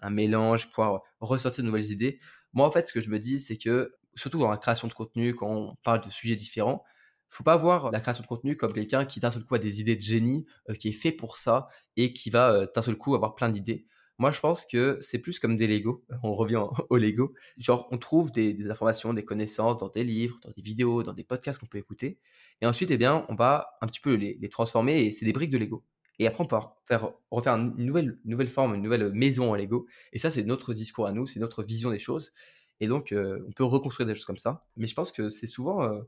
un, 0.00 0.10
mélange, 0.10 0.70
pouvoir 0.70 1.02
ressortir 1.20 1.62
de 1.62 1.66
nouvelles 1.66 1.90
idées. 1.90 2.18
Moi, 2.54 2.66
en 2.66 2.70
fait, 2.70 2.86
ce 2.86 2.92
que 2.94 3.00
je 3.00 3.10
me 3.10 3.18
dis, 3.18 3.38
c'est 3.38 3.58
que, 3.58 3.92
surtout 4.14 4.38
dans 4.38 4.50
la 4.50 4.56
création 4.56 4.88
de 4.88 4.94
contenu, 4.94 5.34
quand 5.34 5.50
on 5.50 5.76
parle 5.82 6.02
de 6.02 6.10
sujets 6.10 6.36
différents, 6.36 6.84
faut 7.28 7.44
pas 7.44 7.58
voir 7.58 7.90
la 7.90 8.00
création 8.00 8.22
de 8.22 8.26
contenu 8.28 8.56
comme 8.56 8.72
quelqu'un 8.72 9.04
qui 9.04 9.20
d'un 9.20 9.30
seul 9.30 9.44
coup 9.44 9.56
a 9.56 9.58
des 9.58 9.82
idées 9.82 9.94
de 9.94 10.00
génie, 10.00 10.46
qui 10.78 10.88
est 10.88 10.92
fait 10.92 11.12
pour 11.12 11.36
ça 11.36 11.68
et 11.96 12.14
qui 12.14 12.30
va 12.30 12.64
d'un 12.64 12.82
seul 12.82 12.96
coup 12.96 13.14
avoir 13.14 13.34
plein 13.34 13.50
d'idées. 13.50 13.86
Moi, 14.20 14.32
je 14.32 14.40
pense 14.40 14.66
que 14.66 14.98
c'est 15.00 15.18
plus 15.18 15.38
comme 15.38 15.56
des 15.56 15.66
Lego. 15.66 16.04
On 16.22 16.34
revient 16.34 16.62
au 16.90 16.98
Lego. 16.98 17.32
Genre, 17.56 17.88
on 17.90 17.96
trouve 17.96 18.30
des, 18.30 18.54
informations, 18.70 19.14
des 19.14 19.24
connaissances 19.24 19.78
dans 19.78 19.88
des 19.88 20.04
livres, 20.04 20.38
dans 20.44 20.50
des 20.50 20.60
vidéos, 20.60 21.02
dans 21.02 21.14
des 21.14 21.24
podcasts 21.24 21.58
qu'on 21.58 21.66
peut 21.66 21.78
écouter. 21.78 22.18
Et 22.60 22.66
ensuite, 22.66 22.90
eh 22.90 22.98
bien, 22.98 23.24
on 23.30 23.34
va 23.34 23.78
un 23.80 23.86
petit 23.86 24.00
peu 24.00 24.12
les, 24.12 24.48
transformer 24.50 25.06
et 25.06 25.12
c'est 25.12 25.24
des 25.24 25.32
briques 25.32 25.48
de 25.48 25.56
Lego. 25.56 25.86
Et 26.18 26.26
après, 26.26 26.44
on 26.44 26.46
peut 26.46 26.58
faire, 26.84 27.12
refaire 27.30 27.54
une 27.54 27.74
nouvelle, 27.78 28.18
nouvelle 28.26 28.48
forme, 28.48 28.74
une 28.74 28.82
nouvelle 28.82 29.10
maison 29.10 29.52
en 29.52 29.54
Lego. 29.54 29.86
Et 30.12 30.18
ça, 30.18 30.30
c'est 30.30 30.42
notre 30.42 30.74
discours 30.74 31.06
à 31.06 31.12
nous, 31.12 31.24
c'est 31.24 31.40
notre 31.40 31.62
vision 31.62 31.90
des 31.90 31.98
choses. 31.98 32.34
Et 32.80 32.88
donc, 32.88 33.12
euh, 33.12 33.42
on 33.48 33.52
peut 33.52 33.64
reconstruire 33.64 34.06
des 34.06 34.14
choses 34.14 34.26
comme 34.26 34.36
ça. 34.36 34.66
Mais 34.76 34.86
je 34.86 34.94
pense 34.94 35.12
que 35.12 35.30
c'est 35.30 35.46
souvent, 35.46 35.82
euh, 35.82 36.02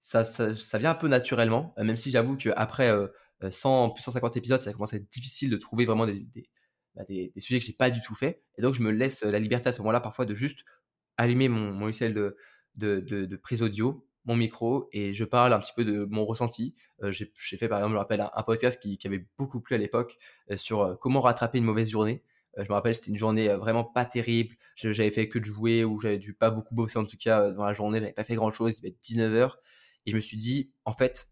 ça, 0.00 0.24
ça, 0.24 0.78
vient 0.78 0.92
un 0.92 0.94
peu 0.94 1.08
naturellement, 1.08 1.74
euh, 1.78 1.84
même 1.84 1.96
si 1.96 2.10
j'avoue 2.10 2.38
qu'après 2.38 2.90
100, 3.50 3.90
plus 3.90 4.02
150 4.02 4.38
épisodes, 4.38 4.62
ça 4.62 4.72
commence 4.72 4.94
à 4.94 4.96
être 4.96 5.12
difficile 5.12 5.50
de 5.50 5.58
trouver 5.58 5.84
vraiment 5.84 6.06
des, 6.06 6.26
bah, 6.94 7.04
des, 7.08 7.32
sujets 7.38 7.60
que 7.60 7.66
j'ai 7.66 7.72
pas 7.72 7.90
du 7.90 8.00
tout 8.00 8.14
fait. 8.14 8.42
Et 8.58 8.62
donc, 8.62 8.74
je 8.74 8.82
me 8.82 8.90
laisse 8.90 9.22
la 9.22 9.38
liberté 9.38 9.68
à 9.68 9.72
ce 9.72 9.78
moment-là, 9.80 10.00
parfois, 10.00 10.26
de 10.26 10.34
juste 10.34 10.64
allumer 11.16 11.48
mon, 11.48 11.72
mon 11.72 11.90
de, 11.90 12.36
de, 12.76 13.36
prise 13.36 13.62
audio, 13.62 14.06
mon 14.24 14.36
micro, 14.36 14.88
et 14.92 15.12
je 15.12 15.24
parle 15.24 15.52
un 15.52 15.60
petit 15.60 15.72
peu 15.74 15.84
de 15.84 16.04
mon 16.04 16.24
ressenti. 16.24 16.74
Euh, 17.02 17.12
j'ai 17.12 17.56
fait, 17.56 17.68
par 17.68 17.78
exemple, 17.78 17.92
je 17.92 17.94
me 17.94 17.98
rappelle, 17.98 18.20
un, 18.20 18.42
podcast 18.42 18.80
qui, 18.80 18.98
qui, 18.98 19.06
avait 19.06 19.26
beaucoup 19.38 19.60
plu 19.60 19.74
à 19.74 19.78
l'époque 19.78 20.16
euh, 20.50 20.56
sur 20.56 20.82
euh, 20.82 20.94
comment 20.96 21.20
rattraper 21.20 21.58
une 21.58 21.64
mauvaise 21.64 21.88
journée. 21.88 22.22
je 22.56 22.64
me 22.64 22.72
rappelle, 22.72 22.94
c'était 22.94 23.10
une 23.10 23.16
journée 23.16 23.48
vraiment 23.56 23.84
pas 23.84 24.04
terrible. 24.04 24.56
J'avais 24.76 25.10
fait 25.10 25.28
que 25.28 25.38
de 25.38 25.44
jouer, 25.44 25.84
ou 25.84 26.00
j'avais 26.00 26.18
dû 26.18 26.34
pas 26.34 26.50
beaucoup 26.50 26.74
bosser 26.74 26.98
en 26.98 27.04
tout 27.04 27.16
cas 27.16 27.50
dans 27.50 27.64
la 27.64 27.72
journée. 27.72 27.98
J'avais 27.98 28.12
pas 28.12 28.24
fait 28.24 28.34
grand 28.34 28.50
chose, 28.50 28.74
il 28.74 28.82
devait 28.82 28.88
être 28.88 29.02
19h. 29.02 29.56
Et 30.06 30.10
je 30.10 30.16
me 30.16 30.20
suis 30.20 30.36
dit, 30.36 30.72
en 30.84 30.92
fait, 30.92 31.30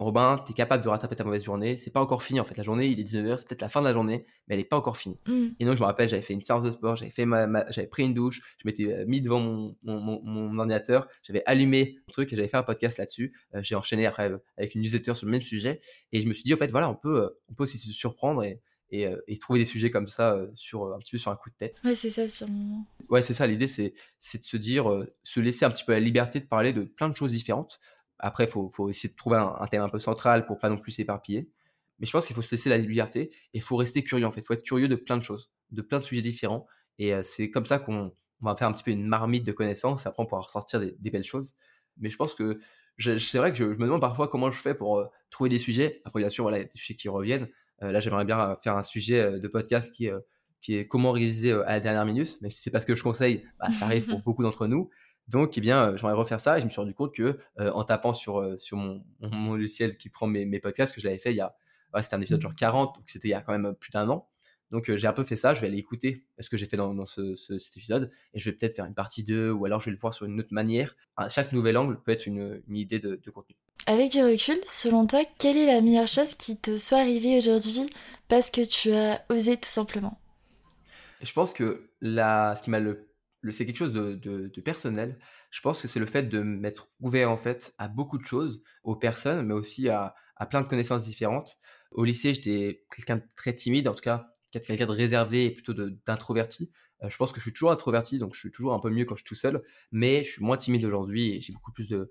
Robin, 0.00 0.42
tu 0.46 0.52
es 0.52 0.54
capable 0.54 0.82
de 0.82 0.88
rattraper 0.88 1.14
ta 1.14 1.24
mauvaise 1.24 1.44
journée. 1.44 1.76
C'est 1.76 1.90
pas 1.90 2.00
encore 2.00 2.22
fini 2.22 2.40
en 2.40 2.44
fait. 2.44 2.56
La 2.56 2.62
journée, 2.62 2.86
il 2.86 2.98
est 2.98 3.04
19h, 3.04 3.36
c'est 3.36 3.48
peut-être 3.48 3.60
la 3.60 3.68
fin 3.68 3.82
de 3.82 3.86
la 3.86 3.92
journée, 3.92 4.24
mais 4.48 4.54
elle 4.54 4.58
n'est 4.58 4.64
pas 4.64 4.78
encore 4.78 4.96
finie. 4.96 5.18
Mm. 5.26 5.48
Et 5.60 5.64
donc, 5.66 5.76
je 5.76 5.80
me 5.80 5.84
rappelle, 5.84 6.08
j'avais 6.08 6.22
fait 6.22 6.32
une 6.32 6.40
séance 6.40 6.62
de 6.62 6.70
sport, 6.70 6.96
j'avais, 6.96 7.10
fait 7.10 7.26
j'avais 7.68 7.86
pris 7.86 8.04
une 8.04 8.14
douche, 8.14 8.56
je 8.56 8.66
m'étais 8.66 8.84
euh, 8.84 9.04
mis 9.06 9.20
devant 9.20 9.40
mon, 9.40 9.76
mon, 9.82 10.58
ordinateur, 10.58 11.06
j'avais 11.22 11.42
allumé 11.44 11.98
mon 12.06 12.12
truc 12.12 12.32
et 12.32 12.36
j'avais 12.36 12.48
fait 12.48 12.56
un 12.56 12.62
podcast 12.62 12.96
là-dessus. 12.96 13.34
Euh, 13.54 13.60
j'ai 13.62 13.74
enchaîné 13.74 14.06
après 14.06 14.32
avec 14.56 14.74
une 14.74 14.80
newsletter 14.80 15.14
sur 15.14 15.26
le 15.26 15.32
même 15.32 15.42
sujet. 15.42 15.80
Et 16.12 16.22
je 16.22 16.26
me 16.26 16.32
suis 16.32 16.44
dit, 16.44 16.54
en 16.54 16.56
fait, 16.56 16.70
voilà, 16.70 16.88
on 16.88 16.94
peut, 16.94 17.24
euh, 17.24 17.38
on 17.50 17.54
peut 17.54 17.64
aussi 17.64 17.76
se 17.76 17.92
surprendre 17.92 18.42
et, 18.42 18.58
et, 18.90 19.36
trouver 19.38 19.58
des 19.58 19.66
sujets 19.66 19.90
comme 19.90 20.06
ça 20.06 20.36
sur 20.54 20.94
un 20.94 20.98
petit 20.98 21.12
peu 21.12 21.18
sur 21.18 21.30
un 21.30 21.36
coup 21.36 21.50
de 21.50 21.54
tête. 21.54 21.80
Ouais, 21.84 21.94
c'est 21.94 22.10
ça, 22.10 22.26
sur 22.26 22.48
Ouais, 23.10 23.22
c'est 23.22 23.34
ça. 23.34 23.46
L'idée, 23.46 23.66
c'est, 23.66 23.92
c'est 24.18 24.38
de 24.38 24.42
se 24.44 24.56
dire, 24.56 24.86
se 25.22 25.40
laisser 25.40 25.66
un 25.66 25.70
petit 25.70 25.84
peu 25.84 25.92
la 25.92 26.00
liberté 26.00 26.40
de 26.40 26.46
parler 26.46 26.72
de 26.72 26.82
plein 26.84 27.08
de 27.10 27.14
choses 27.14 27.30
différentes. 27.32 27.78
Après, 28.22 28.44
il 28.44 28.50
faut, 28.50 28.88
essayer 28.88 29.08
de 29.08 29.16
trouver 29.16 29.38
un, 29.38 29.66
thème 29.66 29.82
un 29.82 29.88
peu 29.88 29.98
central 29.98 30.46
pour 30.46 30.58
pas 30.58 30.68
non 30.68 30.76
plus 30.76 30.92
s'éparpiller. 30.92 31.50
Mais 31.98 32.06
je 32.06 32.12
pense 32.12 32.26
qu'il 32.26 32.34
faut 32.34 32.42
se 32.42 32.50
laisser 32.50 32.70
la 32.70 32.78
liberté 32.78 33.22
et 33.22 33.58
il 33.58 33.62
faut 33.62 33.76
rester 33.76 34.02
curieux 34.02 34.26
en 34.26 34.30
fait. 34.30 34.40
Il 34.40 34.44
faut 34.44 34.54
être 34.54 34.62
curieux 34.62 34.88
de 34.88 34.96
plein 34.96 35.16
de 35.16 35.22
choses, 35.22 35.50
de 35.70 35.82
plein 35.82 35.98
de 35.98 36.04
sujets 36.04 36.22
différents. 36.22 36.66
Et 36.98 37.14
euh, 37.14 37.22
c'est 37.22 37.50
comme 37.50 37.66
ça 37.66 37.78
qu'on 37.78 38.14
va 38.40 38.56
faire 38.56 38.68
un 38.68 38.72
petit 38.72 38.82
peu 38.82 38.90
une 38.90 39.06
marmite 39.06 39.44
de 39.44 39.52
connaissances. 39.52 40.06
Après, 40.06 40.22
on 40.22 40.26
pourra 40.26 40.42
ressortir 40.42 40.80
des, 40.80 41.10
belles 41.10 41.24
choses. 41.24 41.56
Mais 41.98 42.08
je 42.08 42.16
pense 42.16 42.34
que 42.34 42.58
c'est 42.98 43.38
vrai 43.38 43.52
que 43.52 43.58
je, 43.58 43.64
me 43.64 43.84
demande 43.84 44.00
parfois 44.00 44.28
comment 44.28 44.50
je 44.50 44.60
fais 44.60 44.74
pour 44.74 44.98
euh, 44.98 45.06
trouver 45.30 45.50
des 45.50 45.58
sujets. 45.58 46.00
Après, 46.04 46.20
bien 46.20 46.30
sûr, 46.30 46.44
voilà, 46.44 46.58
il 46.58 46.62
y 46.62 46.64
a 46.64 46.68
des 46.68 46.78
sujets 46.78 46.94
qui 46.94 47.08
reviennent. 47.08 47.48
Euh, 47.82 47.92
là, 47.92 48.00
j'aimerais 48.00 48.24
bien 48.24 48.56
faire 48.62 48.76
un 48.76 48.82
sujet 48.82 49.38
de 49.38 49.48
podcast 49.48 49.94
qui, 49.94 50.08
qui 50.60 50.76
est 50.76 50.86
comment 50.86 51.12
réaliser 51.12 51.52
à 51.52 51.72
la 51.72 51.80
dernière 51.80 52.06
minute. 52.06 52.40
Même 52.40 52.50
si 52.50 52.60
c'est 52.60 52.70
pas 52.70 52.80
ce 52.80 52.86
que 52.86 52.94
je 52.94 53.02
conseille, 53.02 53.46
bah, 53.58 53.70
ça 53.70 53.86
arrive 53.86 54.06
pour 54.06 54.20
beaucoup 54.24 54.42
d'entre 54.42 54.66
nous. 54.66 54.90
Donc, 55.30 55.56
eh 55.56 55.60
bien, 55.60 55.84
euh, 55.92 55.96
j'aimerais 55.96 56.14
refaire 56.14 56.40
ça 56.40 56.58
et 56.58 56.60
je 56.60 56.66
me 56.66 56.70
suis 56.70 56.80
rendu 56.80 56.92
compte 56.92 57.14
que 57.14 57.38
euh, 57.60 57.70
en 57.70 57.84
tapant 57.84 58.12
sur, 58.12 58.40
euh, 58.40 58.58
sur 58.58 58.76
mon, 58.76 59.04
mon, 59.20 59.54
logiciel 59.54 59.96
qui 59.96 60.08
prend 60.08 60.26
mes, 60.26 60.44
mes 60.44 60.58
podcasts, 60.58 60.92
que 60.92 61.00
je 61.00 61.06
l'avais 61.06 61.20
fait 61.20 61.30
il 61.30 61.36
y 61.36 61.40
a, 61.40 61.54
c'était 62.02 62.16
un 62.16 62.20
épisode 62.20 62.40
genre 62.40 62.54
40, 62.54 62.96
donc 62.96 63.04
c'était 63.06 63.28
il 63.28 63.30
y 63.30 63.34
a 63.34 63.40
quand 63.40 63.56
même 63.56 63.74
plus 63.76 63.90
d'un 63.90 64.08
an. 64.08 64.28
Donc, 64.72 64.92
j'ai 64.94 65.06
un 65.06 65.12
peu 65.12 65.24
fait 65.24 65.36
ça, 65.36 65.54
je 65.54 65.60
vais 65.60 65.68
aller 65.68 65.78
écouter 65.78 66.24
ce 66.38 66.48
que 66.48 66.56
j'ai 66.56 66.66
fait 66.66 66.76
dans, 66.76 66.94
dans 66.94 67.06
ce, 67.06 67.34
cet 67.36 67.76
épisode 67.76 68.10
et 68.34 68.38
je 68.38 68.50
vais 68.50 68.56
peut-être 68.56 68.74
faire 68.74 68.84
une 68.84 68.94
partie 68.94 69.24
2 69.24 69.50
ou 69.50 69.64
alors 69.66 69.80
je 69.80 69.86
vais 69.86 69.90
le 69.92 69.98
voir 69.98 70.14
sur 70.14 70.26
une 70.26 70.38
autre 70.38 70.52
manière. 70.52 70.96
chaque 71.28 71.52
nouvel 71.52 71.76
angle 71.76 72.00
peut 72.00 72.12
être 72.12 72.26
une, 72.26 72.62
une 72.68 72.76
idée 72.76 73.00
de, 73.00 73.20
de, 73.22 73.30
contenu. 73.30 73.56
Avec 73.86 74.12
du 74.12 74.22
recul, 74.22 74.58
selon 74.68 75.06
toi, 75.06 75.22
quelle 75.38 75.56
est 75.56 75.66
la 75.66 75.80
meilleure 75.80 76.06
chose 76.06 76.34
qui 76.34 76.56
te 76.56 76.76
soit 76.76 76.98
arrivée 76.98 77.38
aujourd'hui 77.38 77.88
parce 78.28 78.50
que 78.50 78.64
tu 78.64 78.92
as 78.92 79.24
osé 79.28 79.56
tout 79.56 79.68
simplement? 79.68 80.20
Je 81.22 81.32
pense 81.32 81.52
que 81.52 81.90
la, 82.00 82.54
ce 82.54 82.62
qui 82.62 82.70
m'a 82.70 82.78
le 82.78 83.09
c'est 83.50 83.64
quelque 83.66 83.76
chose 83.76 83.92
de, 83.92 84.60
personnel. 84.60 85.18
Je 85.50 85.60
pense 85.60 85.82
que 85.82 85.88
c'est 85.88 86.00
le 86.00 86.06
fait 86.06 86.24
de 86.24 86.40
m'être 86.40 86.90
ouvert 87.00 87.30
en 87.30 87.36
fait 87.36 87.74
à 87.78 87.88
beaucoup 87.88 88.18
de 88.18 88.24
choses, 88.24 88.62
aux 88.84 88.96
personnes, 88.96 89.46
mais 89.46 89.54
aussi 89.54 89.88
à, 89.88 90.14
plein 90.48 90.62
de 90.62 90.68
connaissances 90.68 91.04
différentes. 91.04 91.58
Au 91.92 92.04
lycée, 92.04 92.32
j'étais 92.34 92.84
quelqu'un 92.94 93.16
de 93.16 93.22
très 93.36 93.54
timide, 93.54 93.88
en 93.88 93.94
tout 93.94 94.02
cas 94.02 94.30
quelqu'un 94.52 94.86
de 94.86 94.92
réservé 94.92 95.46
et 95.46 95.50
plutôt 95.50 95.74
d'introverti. 95.74 96.72
Euh, 97.02 97.08
je 97.08 97.16
pense 97.16 97.32
que 97.32 97.38
je 97.38 97.44
suis 97.44 97.52
toujours 97.52 97.70
introverti, 97.70 98.18
donc 98.18 98.34
je 98.34 98.40
suis 98.40 98.50
toujours 98.50 98.74
un 98.74 98.80
peu 98.80 98.90
mieux 98.90 99.04
quand 99.04 99.14
je 99.14 99.20
suis 99.20 99.28
tout 99.28 99.34
seul, 99.34 99.62
mais 99.92 100.24
je 100.24 100.32
suis 100.32 100.44
moins 100.44 100.56
timide 100.56 100.84
aujourd'hui 100.84 101.36
et 101.36 101.40
j'ai 101.40 101.52
beaucoup 101.52 101.72
plus 101.72 101.88
de, 101.88 102.10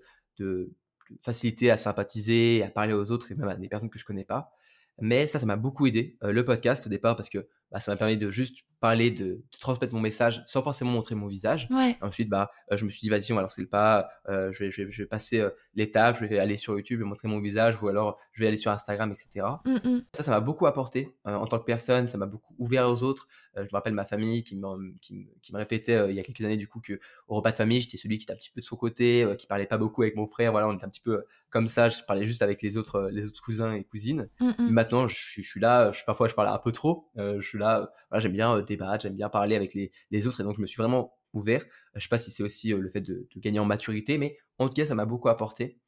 facilité 1.20 1.70
à 1.70 1.76
sympathiser, 1.76 2.62
à 2.62 2.70
parler 2.70 2.94
aux 2.94 3.10
autres 3.10 3.32
et 3.32 3.34
même 3.34 3.48
à 3.48 3.56
des 3.56 3.68
personnes 3.68 3.90
que 3.90 3.98
je 3.98 4.04
connais 4.04 4.24
pas. 4.24 4.52
Mais 5.00 5.26
ça, 5.26 5.38
ça 5.38 5.46
m'a 5.46 5.56
beaucoup 5.56 5.86
aidé, 5.86 6.16
euh, 6.22 6.32
le 6.32 6.44
podcast 6.44 6.86
au 6.86 6.88
départ, 6.88 7.16
parce 7.16 7.28
que 7.28 7.46
bah, 7.70 7.80
ça 7.80 7.90
m'a 7.90 7.96
permis 7.96 8.16
de 8.16 8.30
juste 8.30 8.58
parler, 8.80 9.10
de, 9.10 9.24
de, 9.24 9.58
transmettre 9.60 9.94
mon 9.94 10.00
message 10.00 10.42
sans 10.46 10.62
forcément 10.62 10.90
montrer 10.90 11.14
mon 11.14 11.26
visage. 11.26 11.68
Ensuite, 12.00 12.28
bah, 12.28 12.50
euh, 12.72 12.76
je 12.76 12.84
me 12.84 12.90
suis 12.90 13.00
dit, 13.00 13.10
vas-y, 13.10 13.32
on 13.32 13.36
va 13.36 13.42
lancer 13.42 13.60
le 13.60 13.68
pas, 13.68 14.08
euh, 14.28 14.50
je, 14.52 14.64
vais, 14.64 14.70
je, 14.70 14.82
vais, 14.82 14.90
je, 14.90 15.02
vais, 15.02 15.06
passer 15.06 15.40
euh, 15.40 15.50
l'étape, 15.74 16.16
je 16.18 16.24
vais 16.24 16.38
aller 16.38 16.56
sur 16.56 16.74
YouTube, 16.74 16.98
je 16.98 17.04
vais 17.04 17.08
montrer 17.08 17.28
mon 17.28 17.40
visage, 17.40 17.82
ou 17.82 17.88
alors 17.88 18.18
je 18.32 18.42
vais 18.42 18.48
aller 18.48 18.56
sur 18.56 18.70
Instagram, 18.72 19.12
etc. 19.12 19.46
Mmh, 19.64 19.74
mmh. 19.74 20.02
Ça, 20.14 20.22
ça 20.22 20.30
m'a 20.30 20.40
beaucoup 20.40 20.66
apporté 20.66 21.14
en 21.24 21.46
tant 21.46 21.58
que 21.58 21.64
personne, 21.64 22.08
ça 22.08 22.16
m'a 22.16 22.26
beaucoup 22.26 22.54
ouvert 22.58 22.88
aux 22.88 23.02
autres. 23.02 23.28
je 23.56 23.62
me 23.62 23.72
rappelle 23.72 23.92
ma 23.92 24.04
famille 24.04 24.42
qui, 24.44 24.58
qui, 25.00 25.28
qui 25.42 25.52
me 25.52 25.58
répétait 25.58 26.08
il 26.08 26.16
y 26.16 26.20
a 26.20 26.22
quelques 26.22 26.40
années, 26.40 26.56
du 26.56 26.66
coup, 26.66 26.80
que 26.80 26.98
au 27.28 27.36
repas 27.36 27.52
de 27.52 27.56
famille, 27.56 27.80
j'étais 27.80 27.98
celui 27.98 28.18
qui 28.18 28.24
était 28.24 28.32
un 28.32 28.36
petit 28.36 28.50
peu 28.50 28.60
de 28.60 28.66
son 28.66 28.76
côté, 28.76 29.26
qui 29.38 29.46
parlait 29.46 29.66
pas 29.66 29.78
beaucoup 29.78 30.02
avec 30.02 30.16
mon 30.16 30.26
frère, 30.26 30.52
voilà, 30.52 30.68
on 30.68 30.74
était 30.74 30.84
un 30.84 30.88
petit 30.88 31.02
peu 31.02 31.24
comme 31.50 31.68
ça, 31.68 31.88
je 31.88 32.02
parlais 32.04 32.26
juste 32.26 32.42
avec 32.42 32.62
les 32.62 32.76
autres, 32.76 33.08
les 33.12 33.26
autres 33.26 33.42
cousins 33.42 33.74
et 33.74 33.84
cousines. 33.84 34.28
Mmh, 34.40 34.70
maintenant, 34.70 35.08
je, 35.08 35.16
je, 35.16 35.42
suis 35.42 35.60
là, 35.60 35.92
je, 35.92 36.04
parfois 36.04 36.28
je 36.28 36.34
parle 36.34 36.48
un 36.48 36.58
peu 36.58 36.72
trop, 36.72 37.08
je 37.16 37.40
suis 37.40 37.58
là, 37.58 37.92
voilà, 38.08 38.22
j'aime 38.22 38.32
bien 38.32 38.62
j'aime 39.00 39.14
bien 39.14 39.28
parler 39.28 39.56
avec 39.56 39.74
les, 39.74 40.26
autres. 40.26 40.40
Et 40.40 40.44
donc, 40.44 40.56
je 40.56 40.60
me 40.60 40.66
suis 40.66 40.76
vraiment 40.76 41.14
ouvert. 41.32 41.64
Je 41.94 42.00
sais 42.00 42.08
pas 42.08 42.18
si 42.18 42.30
c'est 42.30 42.42
aussi 42.42 42.70
le 42.70 42.88
fait 42.88 43.00
de, 43.00 43.28
gagner 43.36 43.58
en 43.58 43.64
maturité, 43.64 44.18
mais 44.18 44.36
en 44.58 44.68
tout 44.68 44.74
cas, 44.74 44.86
ça 44.86 44.94
m'a 44.94 45.06
beaucoup 45.06 45.28
apporté. 45.28 45.78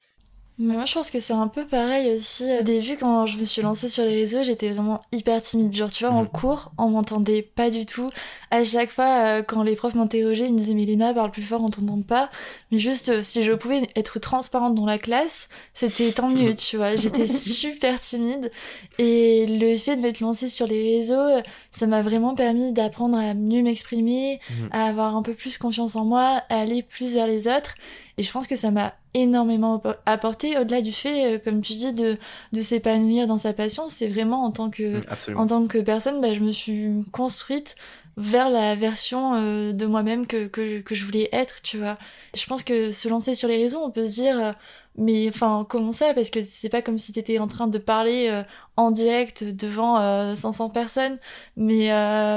Mais 0.63 0.75
moi, 0.75 0.85
je 0.85 0.95
pense 0.95 1.11
que 1.11 1.19
c'est 1.19 1.33
un 1.33 1.49
peu 1.49 1.67
pareil 1.67 2.15
aussi. 2.15 2.45
Au 2.61 2.63
début, 2.63 2.97
quand 2.97 3.27
je 3.27 3.37
me 3.37 3.45
suis 3.45 3.63
lancée 3.63 3.89
sur 3.89 4.05
les 4.05 4.15
réseaux, 4.15 4.45
j'étais 4.45 4.71
vraiment 4.71 5.03
hyper 5.11 5.43
timide. 5.43 5.75
Genre, 5.75 5.91
tu 5.91 6.05
vois, 6.05 6.13
en 6.13 6.23
mm. 6.23 6.29
cours, 6.29 6.71
on 6.79 6.91
m'entendait 6.91 7.43
pas 7.43 7.69
du 7.69 7.85
tout. 7.85 8.09
À 8.53 8.63
chaque 8.63 8.91
fois, 8.91 9.27
euh, 9.27 9.43
quand 9.43 9.65
les 9.65 9.75
profs 9.75 9.97
m'interrogeaient, 9.97 10.47
ils 10.47 10.53
me 10.53 10.59
disaient, 10.59 10.75
Mélina, 10.75 11.13
parle 11.15 11.33
plus 11.33 11.43
fort, 11.43 11.65
on 11.65 11.69
t'entend 11.69 12.01
pas. 12.03 12.31
Mais 12.71 12.79
juste, 12.79 13.09
euh, 13.09 13.23
si 13.25 13.43
je 13.43 13.53
pouvais 13.55 13.83
être 13.97 14.21
transparente 14.21 14.77
dans 14.77 14.87
la 14.87 14.99
classe, 14.99 15.49
c'était 15.75 16.13
tant 16.13 16.29
mieux, 16.29 16.55
tu 16.55 16.77
vois. 16.77 16.95
J'étais 16.95 17.27
super 17.27 17.99
timide. 17.99 18.53
Et 18.99 19.47
le 19.49 19.77
fait 19.77 19.97
de 19.97 20.03
m'être 20.03 20.21
lancée 20.21 20.49
sur 20.49 20.69
les 20.69 20.99
réseaux, 20.99 21.43
ça 21.73 21.89
m'a 21.89 22.03
vraiment 22.03 22.37
permis 22.37 22.71
d'apprendre 22.71 23.19
à 23.19 23.35
mieux 23.35 23.63
m'exprimer, 23.63 24.39
mm. 24.49 24.69
à 24.71 24.85
avoir 24.85 25.17
un 25.17 25.23
peu 25.23 25.35
plus 25.35 25.59
confiance 25.59 25.97
en 25.97 26.05
moi, 26.05 26.45
à 26.51 26.61
aller 26.61 26.85
plus 26.85 27.15
vers 27.15 27.27
les 27.27 27.49
autres. 27.49 27.75
Et 28.19 28.23
je 28.23 28.31
pense 28.31 28.47
que 28.47 28.57
ça 28.57 28.71
m'a 28.71 28.95
énormément 29.15 29.83
apporté 30.07 30.59
au-delà 30.59 30.83
du 30.83 30.93
fait, 30.93 31.35
euh, 31.35 31.39
comme 31.43 31.61
tu 31.63 31.73
dis, 31.73 31.93
de, 31.93 32.17
de 32.53 32.61
s'épanouir 32.61 33.27
dans 33.27 33.39
sa 33.39 33.53
passion. 33.53 33.89
C'est 33.89 34.09
vraiment 34.09 34.45
en 34.45 34.51
tant 34.51 34.71
que, 34.71 34.99
mm, 34.99 35.39
en 35.39 35.47
tant 35.47 35.67
que 35.67 35.79
personne, 35.79 36.21
bah, 36.21 36.35
je 36.35 36.41
me 36.41 36.53
suis 36.53 36.91
construite 37.13 37.75
vers 38.17 38.51
la 38.51 38.75
version 38.75 39.35
euh, 39.35 39.73
de 39.73 39.87
moi-même 39.87 40.27
que, 40.27 40.47
que, 40.47 40.81
que, 40.81 40.95
je 40.95 41.05
voulais 41.05 41.29
être, 41.33 41.63
tu 41.63 41.79
vois. 41.79 41.97
Je 42.35 42.45
pense 42.47 42.65
que 42.65 42.93
se 42.93 43.09
lancer 43.09 43.35
sur 43.35 43.49
les 43.49 43.57
réseaux, 43.57 43.81
on 43.81 43.91
peut 43.91 44.07
se 44.07 44.15
dire, 44.15 44.39
euh, 44.39 44.53
mais 44.97 45.29
enfin, 45.29 45.67
comment 45.69 45.93
ça? 45.93 46.13
Parce 46.15 46.31
que 46.31 46.43
c'est 46.43 46.69
pas 46.69 46.83
comme 46.83 46.99
si 46.99 47.13
t'étais 47.13 47.39
en 47.39 47.47
train 47.47 47.69
de 47.69 47.79
parler 47.79 48.29
euh, 48.29 48.43
en 48.77 48.91
direct 48.91 49.45
devant 49.45 50.35
500 50.37 50.71
personnes, 50.71 51.19
mais, 51.57 51.89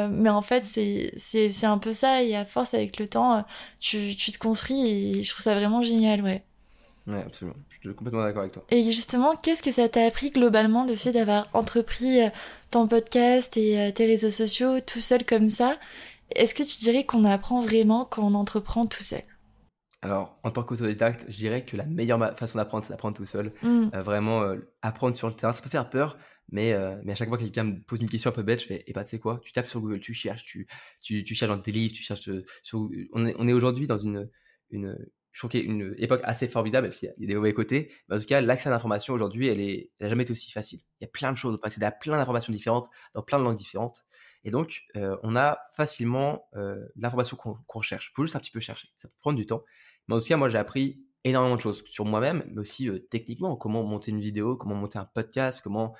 mais 0.09 0.29
en 0.29 0.41
fait, 0.41 0.65
c'est, 0.65 1.65
un 1.65 1.77
peu 1.77 1.93
ça, 1.93 2.23
et 2.23 2.35
à 2.35 2.45
force, 2.45 2.73
avec 2.73 2.99
le 2.99 3.07
temps, 3.07 3.45
tu, 3.79 4.15
tu 4.15 4.31
te 4.31 4.37
construis, 4.39 4.87
et 5.19 5.23
je 5.23 5.31
trouve 5.31 5.43
ça 5.43 5.55
vraiment 5.55 5.81
génial, 5.81 6.21
ouais. 6.21 6.43
Ouais, 7.07 7.21
absolument. 7.21 7.57
Je 7.69 7.75
suis 7.75 7.95
complètement 7.95 8.23
d'accord 8.23 8.41
avec 8.41 8.53
toi. 8.53 8.65
Et 8.71 8.83
justement, 8.83 9.35
qu'est-ce 9.35 9.61
que 9.61 9.71
ça 9.71 9.87
t'a 9.89 10.05
appris 10.05 10.31
globalement, 10.31 10.85
le 10.85 10.95
fait 10.95 11.11
d'avoir 11.11 11.47
entrepris 11.53 12.21
euh, 12.21 12.29
ton 12.71 12.87
podcast 12.87 13.57
et 13.57 13.79
euh, 13.79 13.91
tes 13.91 14.07
réseaux 14.07 14.31
sociaux 14.31 14.79
tout 14.79 15.01
seul 15.01 15.23
comme 15.23 15.49
ça? 15.49 15.77
Est-ce 16.35 16.55
que 16.55 16.63
tu 16.63 16.79
dirais 16.79 17.05
qu'on 17.05 17.23
apprend 17.23 17.61
vraiment 17.61 18.05
quand 18.05 18.23
on 18.23 18.33
entreprend 18.33 18.87
tout 18.87 19.03
seul? 19.03 19.21
Alors, 20.01 20.39
en 20.43 20.49
tant 20.49 20.63
qu'autodidacte, 20.63 21.25
je 21.27 21.37
dirais 21.37 21.63
que 21.63 21.77
la 21.77 21.85
meilleure 21.85 22.35
façon 22.37 22.57
d'apprendre, 22.57 22.85
c'est 22.85 22.93
d'apprendre 22.93 23.15
tout 23.15 23.25
seul. 23.25 23.53
Mm. 23.61 23.89
Euh, 23.93 24.01
vraiment, 24.01 24.55
apprendre 24.81 25.15
sur 25.15 25.27
le 25.27 25.35
terrain, 25.35 25.53
ça 25.53 25.61
peut 25.61 25.69
faire 25.69 25.89
peur, 25.89 26.17
mais, 26.49 26.75
mais 27.03 27.11
à 27.11 27.15
chaque 27.15 27.29
fois 27.29 27.37
que 27.37 27.43
quelqu'un 27.43 27.63
me 27.65 27.81
pose 27.81 27.99
une 28.01 28.09
question 28.09 28.31
un 28.31 28.33
peu 28.33 28.43
bête, 28.43 28.61
je 28.61 28.65
fais, 28.65 28.83
eh 28.87 28.93
ben, 28.93 29.03
tu 29.03 29.11
sais 29.11 29.19
quoi, 29.19 29.39
tu 29.43 29.51
tapes 29.51 29.67
sur 29.67 29.79
Google, 29.81 29.99
tu 29.99 30.13
cherches, 30.13 30.43
tu, 30.43 30.67
tu, 31.03 31.23
tu 31.23 31.35
cherches 31.35 31.51
dans 31.51 31.59
tes 31.59 31.71
livres, 31.71 31.93
tu 31.93 32.03
cherches 32.03 32.29
sur... 32.63 32.89
On 33.13 33.25
est, 33.25 33.35
on 33.37 33.47
est 33.47 33.53
aujourd'hui 33.53 33.87
dans 33.87 33.97
une, 33.97 34.29
une, 34.69 34.95
je 35.35 35.41
trouve 35.41 35.51
qu'il 35.51 35.59
y 35.59 35.63
a 35.63 35.65
une 35.65 35.93
époque 35.97 36.21
assez 36.23 36.47
formidable, 36.47 36.87
même 36.87 36.93
s'il 36.93 37.09
y 37.09 37.25
a 37.25 37.27
des 37.27 37.35
mauvais 37.35 37.53
côtés. 37.53 37.91
Mais 38.07 38.15
en 38.15 38.19
tout 38.21 38.25
cas, 38.25 38.39
l'accès 38.39 38.69
à 38.69 38.71
l'information 38.71 39.13
aujourd'hui, 39.13 39.49
elle 39.49 39.59
est, 39.59 39.91
n'a 39.99 40.07
jamais 40.07 40.23
été 40.23 40.31
aussi 40.31 40.49
facile. 40.49 40.79
Il 41.01 41.03
y 41.03 41.07
a 41.07 41.09
plein 41.09 41.29
de 41.33 41.37
choses, 41.37 41.53
on 41.53 41.57
peut 41.57 41.67
accéder 41.67 41.85
à 41.85 41.91
plein 41.91 42.15
d'informations 42.15 42.53
différentes, 42.53 42.89
dans 43.13 43.21
plein 43.21 43.37
de 43.37 43.43
langues 43.43 43.57
différentes. 43.57 44.05
Et 44.45 44.49
donc, 44.49 44.83
euh, 44.95 45.17
on 45.23 45.35
a 45.35 45.59
facilement 45.73 46.47
euh, 46.55 46.87
l'information 46.95 47.35
qu'on 47.35 47.57
recherche. 47.67 48.11
Il 48.11 48.15
faut 48.15 48.23
juste 48.23 48.37
un 48.37 48.39
petit 48.39 48.49
peu 48.49 48.61
chercher. 48.61 48.87
Ça 48.95 49.09
peut 49.09 49.15
prendre 49.19 49.37
du 49.37 49.45
temps. 49.45 49.65
Mais 50.07 50.15
en 50.15 50.21
tout 50.21 50.25
cas, 50.25 50.37
moi, 50.37 50.47
j'ai 50.47 50.57
appris 50.57 51.03
énormément 51.25 51.57
de 51.57 51.61
choses 51.61 51.83
sur 51.85 52.05
moi-même, 52.05 52.45
mais 52.53 52.61
aussi 52.61 52.87
euh, 52.87 52.99
techniquement, 52.99 53.57
comment 53.57 53.83
monter 53.83 54.11
une 54.11 54.21
vidéo, 54.21 54.55
comment 54.55 54.75
monter 54.75 54.99
un 54.99 55.05
podcast, 55.13 55.59
comment 55.61 55.95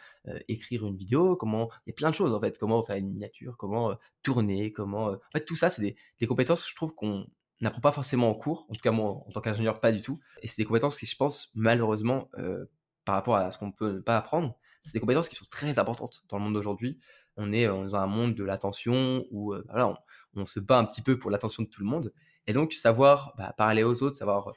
écrire 0.48 0.88
une 0.88 0.96
vidéo, 0.96 1.36
comment... 1.36 1.70
Il 1.86 1.90
y 1.90 1.92
a 1.92 1.94
plein 1.94 2.10
de 2.10 2.16
choses, 2.16 2.34
en 2.34 2.40
fait. 2.40 2.58
Comment 2.58 2.82
faire 2.84 2.96
une 2.96 3.10
miniature, 3.10 3.58
comment 3.58 3.98
tourner, 4.24 4.72
comment... 4.72 5.08
En 5.08 5.20
fait, 5.34 5.44
tout 5.44 5.58
ça, 5.58 5.70
c'est 5.70 5.82
des, 5.82 5.98
des 6.22 6.26
compétences 6.26 6.64
que 6.64 6.70
je 6.70 6.76
trouve 6.76 6.96
qu'on 6.96 7.28
n'apprend 7.62 7.82
pas 7.82 7.92
forcément 7.92 8.30
en 8.30 8.34
cours, 8.34 8.66
en 8.70 8.74
tout 8.74 8.82
cas 8.82 8.92
moi 8.92 9.24
en 9.28 9.32
tant 9.32 9.42
qu'ingénieur 9.42 9.80
pas 9.80 9.92
du 9.92 10.02
tout, 10.02 10.20
et 10.42 10.48
c'est 10.48 10.58
des 10.58 10.66
compétences 10.66 10.98
qui 10.98 11.06
je 11.06 11.16
pense 11.16 11.52
malheureusement 11.56 12.30
euh, 12.38 12.66
par 13.06 13.16
rapport 13.16 13.36
à 13.36 13.52
ce 13.52 13.58
qu'on 13.58 13.72
peut 13.72 14.02
pas 14.02 14.18
apprendre, 14.18 14.58
c'est 14.84 14.94
des 14.94 15.00
compétences 15.00 15.30
qui 15.30 15.36
sont 15.36 15.46
très 15.50 15.80
importantes 15.80 16.24
dans 16.30 16.38
le 16.38 16.44
monde 16.44 16.54
d'aujourd'hui. 16.54 17.00
On 17.38 17.52
est 17.54 17.68
euh, 17.68 17.74
dans 17.74 17.96
un 17.96 18.08
monde 18.08 18.36
de 18.36 18.44
l'attention 18.44 19.26
où 19.32 19.54
euh, 19.54 19.64
voilà, 19.70 19.98
on, 20.36 20.46
se 20.46 20.60
bat 20.60 20.78
un 20.78 20.86
petit 20.86 21.02
peu 21.02 21.18
pour 21.18 21.32
l'attention 21.32 21.64
de 21.64 21.70
tout 21.70 21.82
le 21.82 21.88
monde, 21.88 22.14
et 22.48 22.54
donc 22.54 22.74
savoir 22.74 23.34
bah, 23.38 23.54
parler 23.58 23.84
aux 23.84 24.04
autres, 24.04 24.16
savoir 24.16 24.54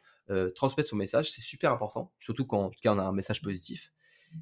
transmettre 0.55 0.91
son 0.91 0.97
message, 0.97 1.31
c'est 1.33 1.41
super 1.41 1.73
important, 1.73 2.13
surtout 2.21 2.45
quand 2.45 2.65
en 2.65 2.69
tout 2.69 2.81
cas 2.83 2.93
on 2.93 2.99
a 2.99 3.03
un 3.03 3.13
message 3.13 3.41
positif. 3.41 3.93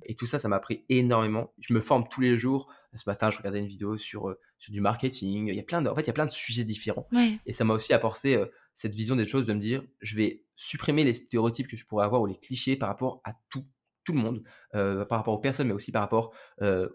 Et 0.05 0.14
tout 0.14 0.26
ça, 0.26 0.39
ça 0.39 0.49
m'a 0.49 0.57
appris 0.57 0.84
énormément. 0.89 1.53
Je 1.61 1.74
me 1.74 1.80
forme 1.80 2.09
tous 2.09 2.20
les 2.20 2.39
jours. 2.39 2.72
Ce 2.95 3.09
matin, 3.09 3.30
je 3.30 3.39
regardais 3.39 3.59
une 3.59 3.66
vidéo 3.66 3.97
sur, 3.97 4.30
euh, 4.30 4.39
sur 4.59 4.72
du 4.72 4.80
marketing. 4.80 5.49
Il 5.49 5.55
y 5.55 5.61
a 5.61 5.62
plein 5.62 5.82
de, 5.82 5.89
en 5.89 5.95
fait, 5.95 6.03
il 6.03 6.07
y 6.07 6.11
a 6.11 6.14
plein 6.14 6.26
de 6.26 6.30
sujets 6.30 6.64
différents. 6.64 7.09
Et 7.47 7.53
ça 7.53 7.64
m'a 7.64 7.74
aussi 7.74 7.93
apporté 7.93 8.37
euh, 8.37 8.47
cette 8.74 8.95
vision 8.95 9.16
des 9.16 9.26
choses 9.26 9.47
de 9.47 9.53
me 9.53 9.61
dire, 9.61 9.82
je 10.01 10.16
vais 10.16 10.45
supprimer 10.55 11.05
les 11.05 11.14
stéréotypes 11.14 11.68
que 11.68 11.76
je 11.76 11.87
pourrais 11.87 12.05
avoir 12.05 12.22
ou 12.22 12.26
les 12.26 12.37
clichés 12.37 12.76
par 12.76 12.89
rapport 12.89 13.20
à 13.24 13.34
tout. 13.51 13.64
tout 14.05 14.12
le 14.12 14.20
monde, 14.20 14.43
par 14.72 15.18
rapport 15.18 15.34
aux 15.34 15.41
personnes, 15.41 15.66
mais 15.66 15.74
aussi 15.74 15.91
par 15.93 16.03
rapport 16.03 16.32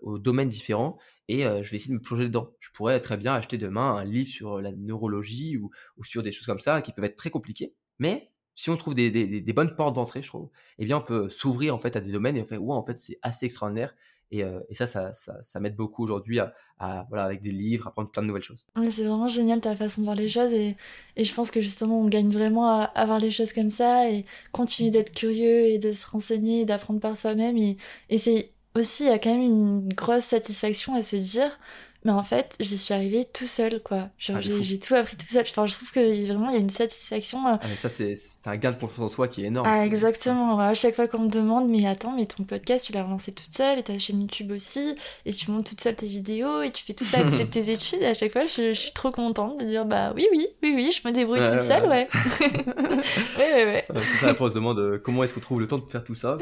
aux 0.01 0.17
domaines 0.17 0.47
différents. 0.47 0.97
Et 1.27 1.41
je 1.41 1.69
vais 1.69 1.75
essayer 1.75 1.89
de 1.89 1.99
me 1.99 2.01
plonger 2.01 2.23
dedans. 2.23 2.55
Je 2.59 2.69
pourrais 2.71 2.99
très 3.01 3.17
bien 3.17 3.33
acheter 3.33 3.57
demain 3.57 3.97
un 3.97 4.05
livre 4.05 4.29
sur 4.29 4.61
la 4.61 4.71
neurologie 4.71 5.57
ou, 5.57 5.69
ou 5.97 6.03
sur 6.03 6.23
des 6.23 6.31
choses 6.31 6.45
comme 6.45 6.61
ça 6.61 6.81
qui 6.81 6.93
peuvent 6.93 7.05
être 7.05 7.17
très 7.17 7.29
compliquées. 7.29 7.75
Mais 7.99 8.30
si 8.61 8.69
on 8.69 8.77
trouve 8.77 8.93
des, 8.93 9.09
des, 9.09 9.53
bonnes 9.53 9.75
portes 9.75 9.95
d'entrée, 9.95 10.21
je 10.21 10.27
trouve, 10.27 10.49
eh 10.77 10.85
bien, 10.85 10.97
on 10.97 11.01
peut 11.01 11.29
s'ouvrir 11.29 11.73
en 11.73 11.79
fait 11.79 11.95
à 11.95 11.99
des 11.99 12.11
domaines 12.11 12.37
et 12.37 12.41
on 12.43 12.45
fait, 12.45 12.57
ouais, 12.57 12.75
en 12.75 12.85
fait, 12.85 12.95
c'est 12.95 13.17
assez 13.23 13.47
extraordinaire. 13.47 13.95
Et, 14.29 14.43
et 14.69 14.75
ça, 14.75 14.85
ça, 14.85 15.11
ça, 15.13 15.59
m'aide 15.59 15.75
beaucoup 15.75 16.03
aujourd'hui 16.03 16.39
à, 16.39 17.07
voilà, 17.09 17.23
avec 17.23 17.41
des 17.41 17.49
livres, 17.49 17.87
apprendre 17.87 18.11
plein 18.11 18.21
de 18.21 18.27
nouvelles 18.27 18.43
choses. 18.43 18.63
c'est 18.75 19.03
vraiment 19.03 19.27
génial 19.27 19.61
ta 19.61 19.75
façon 19.75 20.01
de 20.01 20.05
voir 20.05 20.15
les 20.15 20.29
choses 20.29 20.53
et, 20.53 20.77
et, 21.17 21.25
je 21.25 21.33
pense 21.33 21.49
que 21.49 21.59
justement, 21.59 21.99
on 21.99 22.07
gagne 22.07 22.29
vraiment 22.29 22.67
à, 22.67 22.83
à, 22.83 23.05
voir 23.07 23.17
les 23.17 23.31
choses 23.31 23.51
comme 23.51 23.71
ça 23.71 24.09
et 24.11 24.25
continuer 24.51 24.91
d'être 24.91 25.11
curieux 25.11 25.65
et 25.65 25.79
de 25.79 25.91
se 25.91 26.05
renseigner 26.05 26.61
et 26.61 26.65
d'apprendre 26.65 26.99
par 26.99 27.17
soi-même. 27.17 27.57
Et, 27.57 27.77
et 28.09 28.19
c'est 28.19 28.51
aussi, 28.75 29.03
il 29.03 29.09
y 29.09 29.11
a 29.11 29.19
quand 29.19 29.31
même 29.31 29.41
une 29.41 29.89
grosse 29.93 30.25
satisfaction 30.25 30.93
à 30.93 31.01
se 31.01 31.15
dire, 31.15 31.59
mais 32.03 32.11
en 32.11 32.23
fait, 32.23 32.55
j'y 32.59 32.79
suis 32.79 32.95
arrivée 32.95 33.25
tout 33.31 33.45
seul, 33.45 33.79
quoi. 33.79 34.09
Genre, 34.17 34.37
ah, 34.39 34.41
j'ai 34.41 34.79
tout 34.79 34.95
appris 34.95 35.15
tout 35.15 35.27
seul. 35.27 35.43
Enfin, 35.47 35.67
je 35.67 35.73
trouve 35.73 35.91
que 35.91 36.25
vraiment, 36.25 36.49
il 36.49 36.53
y 36.53 36.57
a 36.57 36.59
une 36.59 36.71
satisfaction. 36.71 37.45
Euh, 37.45 37.57
ah, 37.61 37.65
mais 37.69 37.75
ça, 37.75 37.89
c'est 37.89 38.15
un 38.45 38.57
gain 38.57 38.71
de 38.71 38.77
confiance 38.77 39.11
en 39.11 39.13
soi 39.13 39.27
qui 39.27 39.43
est 39.43 39.47
énorme. 39.47 39.67
Ah, 39.69 39.85
exactement. 39.85 40.59
À 40.59 40.73
chaque 40.73 40.95
fois 40.95 41.07
qu'on 41.07 41.19
me 41.19 41.29
demande, 41.29 41.69
mais 41.69 41.85
attends, 41.85 42.13
mais 42.15 42.25
ton 42.25 42.43
podcast, 42.43 42.87
tu 42.87 42.93
l'as 42.93 43.03
relancé 43.03 43.31
toute 43.31 43.55
seule, 43.55 43.77
et 43.77 43.83
ta 43.83 43.99
chaîne 43.99 44.19
YouTube 44.19 44.51
aussi, 44.51 44.95
et 45.27 45.31
tu 45.31 45.51
montes 45.51 45.69
toute 45.69 45.79
seule 45.79 45.95
tes 45.95 46.07
vidéos, 46.07 46.63
et 46.63 46.71
tu 46.71 46.83
fais 46.83 46.93
tout 46.93 47.05
ça 47.05 47.19
à 47.19 47.23
côté 47.23 47.43
de 47.43 47.49
tes 47.51 47.71
études. 47.71 48.03
à 48.03 48.15
chaque 48.15 48.33
fois, 48.33 48.47
je, 48.47 48.73
suis 48.73 48.93
trop 48.93 49.11
contente 49.11 49.59
de 49.59 49.65
dire, 49.65 49.85
bah 49.85 50.11
oui, 50.15 50.27
oui, 50.31 50.47
oui, 50.63 50.73
oui, 50.75 50.91
je 50.91 51.07
me 51.07 51.13
débrouille 51.13 51.43
toute 51.43 51.59
seule, 51.59 51.87
ouais. 51.87 52.07
ouais, 52.39 52.47
ouais, 53.37 53.65
ouais. 53.65 53.85
C'est 53.93 54.25
ça, 54.25 54.29
après, 54.29 54.45
on 54.45 54.49
se 54.49 54.55
demande 54.55 54.79
euh, 54.79 54.99
comment 55.03 55.23
est-ce 55.23 55.35
qu'on 55.35 55.39
trouve 55.39 55.59
le 55.59 55.67
temps 55.67 55.77
de 55.77 55.87
faire 55.87 56.03
tout 56.03 56.15
ça. 56.15 56.37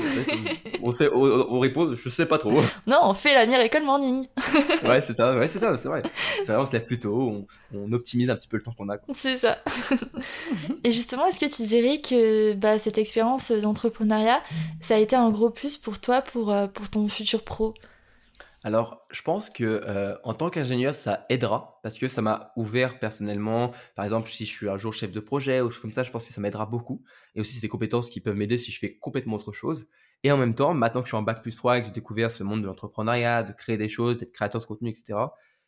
on, 0.82 0.94
sait, 0.94 1.10
on, 1.14 1.60
répond, 1.60 1.94
je 1.94 2.10
sais 2.10 2.26
pas 2.26 2.38
trop. 2.38 2.62
non, 2.88 3.00
on 3.04 3.14
fait 3.14 3.34
la 3.34 3.46
Miracle 3.46 3.84
Morning. 3.84 4.26
ouais, 4.86 5.02
c'est 5.02 5.14
ça, 5.14 5.36
ouais, 5.36 5.49
c'est 5.50 5.60
ça, 5.60 5.76
c'est 5.78 5.88
vrai. 5.88 6.02
C'est 6.38 6.52
vrai, 6.52 6.58
on 6.58 6.66
se 6.66 6.74
lève 6.74 6.86
plus 6.86 7.00
tôt, 7.00 7.46
on, 7.74 7.92
optimise 7.92 8.30
un 8.30 8.36
petit 8.36 8.48
peu 8.48 8.58
le 8.58 8.64
temps 8.64 8.74
qu'on 8.74 8.90
a. 8.90 8.98
C'est 9.14 9.38
ça. 9.38 9.58
Et 10.84 10.92
justement, 10.92 11.26
est-ce 11.26 11.40
que 11.40 11.54
tu 11.54 11.64
dirais 11.64 12.02
que 12.02 12.54
bah, 12.54 12.80
cette 12.80 12.98
expérience 12.98 13.52
d'entrepreneuriat, 13.52 14.42
ça 14.82 14.96
a 14.96 14.98
été 15.00 15.16
un 15.16 15.30
gros 15.32 15.50
plus 15.50 15.78
pour 15.78 16.00
toi, 16.00 16.22
pour, 16.22 16.52
euh, 16.52 16.68
pour 16.68 16.90
ton 16.90 17.08
futur 17.08 17.44
pro? 17.44 17.74
Alors, 18.64 19.06
je 19.10 19.22
pense 19.22 19.50
que 19.50 19.64
euh, 19.64 20.16
en 20.24 20.34
tant 20.34 20.50
qu'ingénieur, 20.50 20.94
ça 20.94 21.26
aidera 21.30 21.80
parce 21.82 21.98
que 21.98 22.10
ça 22.10 22.22
m'a 22.22 22.52
ouvert 22.58 23.00
personnellement. 23.00 23.72
Par 23.96 24.04
exemple, 24.04 24.30
si 24.30 24.46
je 24.46 24.52
suis 24.52 24.68
un 24.68 24.78
jour 24.78 24.94
chef 24.94 25.12
de 25.12 25.20
projet 25.22 25.62
ou 25.62 25.70
comme 25.82 25.94
ça, 25.94 26.04
je 26.04 26.12
pense 26.12 26.26
que 26.26 26.34
ça 26.34 26.42
m'aidera 26.42 26.66
beaucoup. 26.66 27.02
Et 27.36 27.42
aussi, 27.42 27.54
c'est 27.54 27.62
des 27.62 27.70
compétences 27.70 28.10
qui 28.10 28.20
peuvent 28.20 28.36
m'aider 28.36 28.58
si 28.58 28.72
je 28.72 28.80
fais 28.80 28.98
complètement 28.98 29.38
autre 29.38 29.54
chose. 29.54 29.88
Et 30.24 30.32
en 30.32 30.38
même 30.38 30.56
temps, 30.56 30.74
maintenant 30.74 31.02
que 31.02 31.08
je 31.08 31.12
suis 31.12 31.18
en 31.18 31.22
bac 31.22 31.42
plus 31.42 31.56
3 31.56 31.78
et 31.78 31.82
que 31.82 31.88
j'ai 31.88 31.94
découvert 31.94 32.32
ce 32.32 32.44
monde 32.44 32.62
de 32.62 32.68
l'entrepreneuriat, 32.68 33.44
de 33.44 33.54
créer 33.54 33.78
des 33.78 33.90
choses, 33.90 34.18
d'être 34.18 34.34
créateur 34.34 34.62
de 34.62 34.66
contenu, 34.66 34.90
etc., 34.90 35.18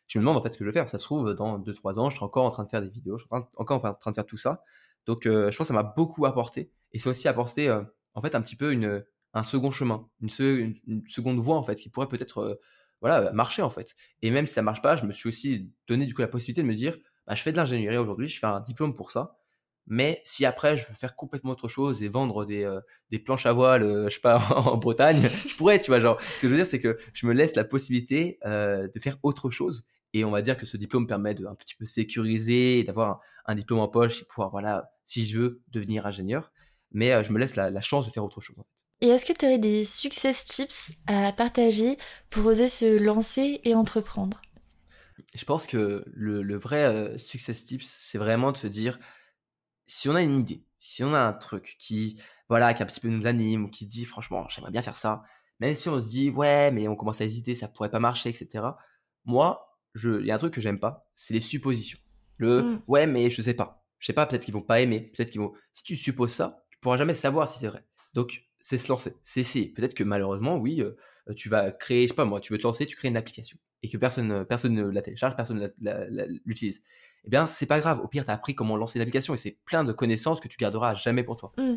je 0.08 0.18
me 0.18 0.24
demande 0.24 0.36
en 0.36 0.42
fait 0.42 0.52
ce 0.52 0.58
que 0.58 0.64
je 0.64 0.68
vais 0.68 0.74
faire. 0.74 0.88
Ça 0.88 0.98
se 0.98 1.04
trouve, 1.04 1.32
dans 1.34 1.58
2-3 1.58 1.98
ans, 1.98 2.10
je 2.10 2.16
serai 2.16 2.26
encore 2.26 2.44
en 2.44 2.50
train 2.50 2.64
de 2.64 2.68
faire 2.68 2.82
des 2.82 2.88
vidéos, 2.88 3.18
je 3.18 3.24
serai 3.24 3.42
encore 3.56 3.84
en 3.84 3.94
train 3.94 4.10
de 4.10 4.14
faire 4.14 4.26
tout 4.26 4.36
ça. 4.36 4.62
Donc, 5.06 5.26
euh, 5.26 5.50
je 5.50 5.56
pense 5.56 5.66
que 5.66 5.74
ça 5.74 5.74
m'a 5.74 5.82
beaucoup 5.82 6.26
apporté. 6.26 6.70
Et 6.92 6.98
c'est 6.98 7.08
aussi 7.08 7.28
apporté, 7.28 7.68
euh, 7.68 7.82
en 8.14 8.20
fait, 8.20 8.34
un 8.34 8.42
petit 8.42 8.56
peu 8.56 8.72
une, 8.72 9.04
un 9.34 9.42
second 9.42 9.70
chemin, 9.70 10.08
une, 10.20 11.02
seconde 11.08 11.38
voie, 11.38 11.56
en 11.56 11.62
fait, 11.62 11.76
qui 11.76 11.88
pourrait 11.88 12.08
peut-être 12.08 12.38
euh, 12.38 12.60
voilà, 13.00 13.32
marcher, 13.32 13.62
en 13.62 13.70
fait. 13.70 13.94
Et 14.20 14.30
même 14.30 14.46
si 14.46 14.54
ça 14.54 14.62
marche 14.62 14.82
pas, 14.82 14.96
je 14.96 15.06
me 15.06 15.12
suis 15.12 15.28
aussi 15.28 15.72
donné, 15.88 16.06
du 16.06 16.14
coup, 16.14 16.20
la 16.20 16.28
possibilité 16.28 16.62
de 16.62 16.68
me 16.68 16.74
dire, 16.74 16.96
bah, 17.26 17.34
je 17.34 17.42
fais 17.42 17.52
de 17.52 17.56
l'ingénierie 17.56 17.96
aujourd'hui, 17.96 18.28
je 18.28 18.38
fais 18.38 18.46
un 18.46 18.60
diplôme 18.60 18.94
pour 18.94 19.10
ça. 19.10 19.38
Mais 19.86 20.22
si 20.24 20.44
après 20.46 20.78
je 20.78 20.86
veux 20.86 20.94
faire 20.94 21.16
complètement 21.16 21.50
autre 21.52 21.68
chose 21.68 22.02
et 22.02 22.08
vendre 22.08 22.44
des, 22.44 22.70
des 23.10 23.18
planches 23.18 23.46
à 23.46 23.52
voile, 23.52 24.04
je 24.08 24.14
sais 24.14 24.20
pas, 24.20 24.38
en 24.56 24.76
Bretagne, 24.76 25.28
je 25.46 25.56
pourrais, 25.56 25.80
tu 25.80 25.90
vois, 25.90 26.00
genre, 26.00 26.20
ce 26.22 26.42
que 26.42 26.48
je 26.48 26.52
veux 26.52 26.56
dire, 26.56 26.66
c'est 26.66 26.80
que 26.80 26.98
je 27.12 27.26
me 27.26 27.32
laisse 27.32 27.56
la 27.56 27.64
possibilité 27.64 28.38
de 28.44 29.00
faire 29.00 29.18
autre 29.22 29.50
chose 29.50 29.86
et 30.14 30.24
on 30.24 30.30
va 30.30 30.42
dire 30.42 30.58
que 30.58 30.66
ce 30.66 30.76
diplôme 30.76 31.06
permet 31.06 31.34
de 31.34 31.46
un 31.46 31.54
petit 31.54 31.74
peu 31.74 31.84
sécuriser, 31.84 32.84
d'avoir 32.84 33.20
un, 33.46 33.54
diplôme 33.54 33.80
en 33.80 33.88
poche 33.88 34.22
et 34.22 34.24
pouvoir, 34.24 34.50
voilà, 34.50 34.90
si 35.04 35.26
je 35.26 35.38
veux, 35.38 35.62
devenir 35.68 36.06
ingénieur. 36.06 36.52
Mais 36.90 37.12
euh, 37.12 37.22
je 37.22 37.32
me 37.32 37.38
laisse 37.38 37.56
la, 37.56 37.80
chance 37.80 38.06
de 38.06 38.10
faire 38.10 38.24
autre 38.24 38.40
chose, 38.40 38.58
en 38.58 38.62
fait. 38.62 39.06
Et 39.06 39.08
est-ce 39.08 39.24
que 39.24 39.32
tu 39.32 39.46
aurais 39.46 39.58
des 39.58 39.84
success 39.84 40.44
tips 40.44 40.92
à 41.06 41.32
partager 41.32 41.98
pour 42.30 42.46
oser 42.46 42.68
se 42.68 43.02
lancer 43.02 43.60
et 43.64 43.74
entreprendre? 43.74 44.40
Je 45.34 45.44
pense 45.44 45.66
que 45.66 46.04
le, 46.06 46.56
vrai 46.56 46.84
euh, 46.84 47.18
success 47.18 47.64
tips, 47.64 47.86
c'est 47.86 48.18
vraiment 48.18 48.52
de 48.52 48.56
se 48.58 48.66
dire, 48.66 48.98
si 49.92 50.08
on 50.08 50.14
a 50.14 50.22
une 50.22 50.38
idée, 50.38 50.64
si 50.80 51.04
on 51.04 51.12
a 51.12 51.20
un 51.20 51.34
truc 51.34 51.76
qui, 51.78 52.18
voilà, 52.48 52.72
qui 52.72 52.82
un 52.82 52.86
petit 52.86 52.98
peu 52.98 53.08
nous 53.08 53.26
anime 53.26 53.64
ou 53.64 53.68
qui 53.68 53.84
se 53.84 53.90
dit, 53.90 54.04
franchement, 54.06 54.48
j'aimerais 54.48 54.70
bien 54.70 54.80
faire 54.80 54.96
ça, 54.96 55.22
même 55.60 55.74
si 55.74 55.88
on 55.90 56.00
se 56.00 56.06
dit, 56.06 56.30
ouais, 56.30 56.70
mais 56.70 56.88
on 56.88 56.96
commence 56.96 57.20
à 57.20 57.24
hésiter, 57.24 57.54
ça 57.54 57.68
pourrait 57.68 57.90
pas 57.90 58.00
marcher, 58.00 58.30
etc. 58.30 58.64
Moi, 59.26 59.78
il 60.02 60.24
y 60.24 60.30
a 60.30 60.34
un 60.34 60.38
truc 60.38 60.54
que 60.54 60.62
j'aime 60.62 60.80
pas, 60.80 61.06
c'est 61.14 61.34
les 61.34 61.40
suppositions. 61.40 61.98
Le 62.38 62.62
mm. 62.62 62.82
ouais, 62.88 63.06
mais 63.06 63.28
je 63.28 63.42
sais 63.42 63.52
pas. 63.52 63.84
Je 63.98 64.06
sais 64.06 64.14
pas, 64.14 64.24
peut-être 64.26 64.44
qu'ils 64.44 64.54
vont 64.54 64.62
pas 64.62 64.80
aimer, 64.80 65.12
peut-être 65.14 65.30
qu'ils 65.30 65.42
vont. 65.42 65.52
Si 65.72 65.84
tu 65.84 65.94
supposes 65.94 66.32
ça, 66.32 66.64
tu 66.70 66.78
pourras 66.78 66.96
jamais 66.96 67.14
savoir 67.14 67.46
si 67.46 67.58
c'est 67.58 67.68
vrai. 67.68 67.84
Donc, 68.14 68.42
c'est 68.60 68.78
se 68.78 68.88
lancer, 68.88 69.14
c'est 69.22 69.40
essayer. 69.40 69.68
Peut-être 69.68 69.94
que 69.94 70.04
malheureusement, 70.04 70.56
oui, 70.56 70.80
euh, 70.80 70.96
tu 71.36 71.50
vas 71.50 71.70
créer, 71.70 72.04
je 72.04 72.08
sais 72.08 72.16
pas 72.16 72.24
moi, 72.24 72.40
tu 72.40 72.52
veux 72.52 72.58
te 72.58 72.64
lancer, 72.64 72.86
tu 72.86 72.96
crées 72.96 73.08
une 73.08 73.16
application 73.18 73.58
et 73.82 73.90
que 73.90 73.96
personne, 73.98 74.44
personne 74.46 74.74
ne 74.74 74.84
la 74.84 75.02
télécharge, 75.02 75.36
personne 75.36 75.70
ne 75.80 76.40
l'utilise. 76.46 76.82
Eh 77.24 77.30
bien, 77.30 77.46
c'est 77.46 77.66
pas 77.66 77.80
grave. 77.80 78.00
Au 78.00 78.08
pire, 78.08 78.24
tu 78.24 78.30
as 78.30 78.34
appris 78.34 78.54
comment 78.54 78.76
lancer 78.76 78.98
l'application 78.98 79.34
et 79.34 79.36
c'est 79.36 79.58
plein 79.64 79.84
de 79.84 79.92
connaissances 79.92 80.40
que 80.40 80.48
tu 80.48 80.56
garderas 80.56 80.94
jamais 80.94 81.22
pour 81.22 81.36
toi. 81.36 81.52
Mm. 81.56 81.74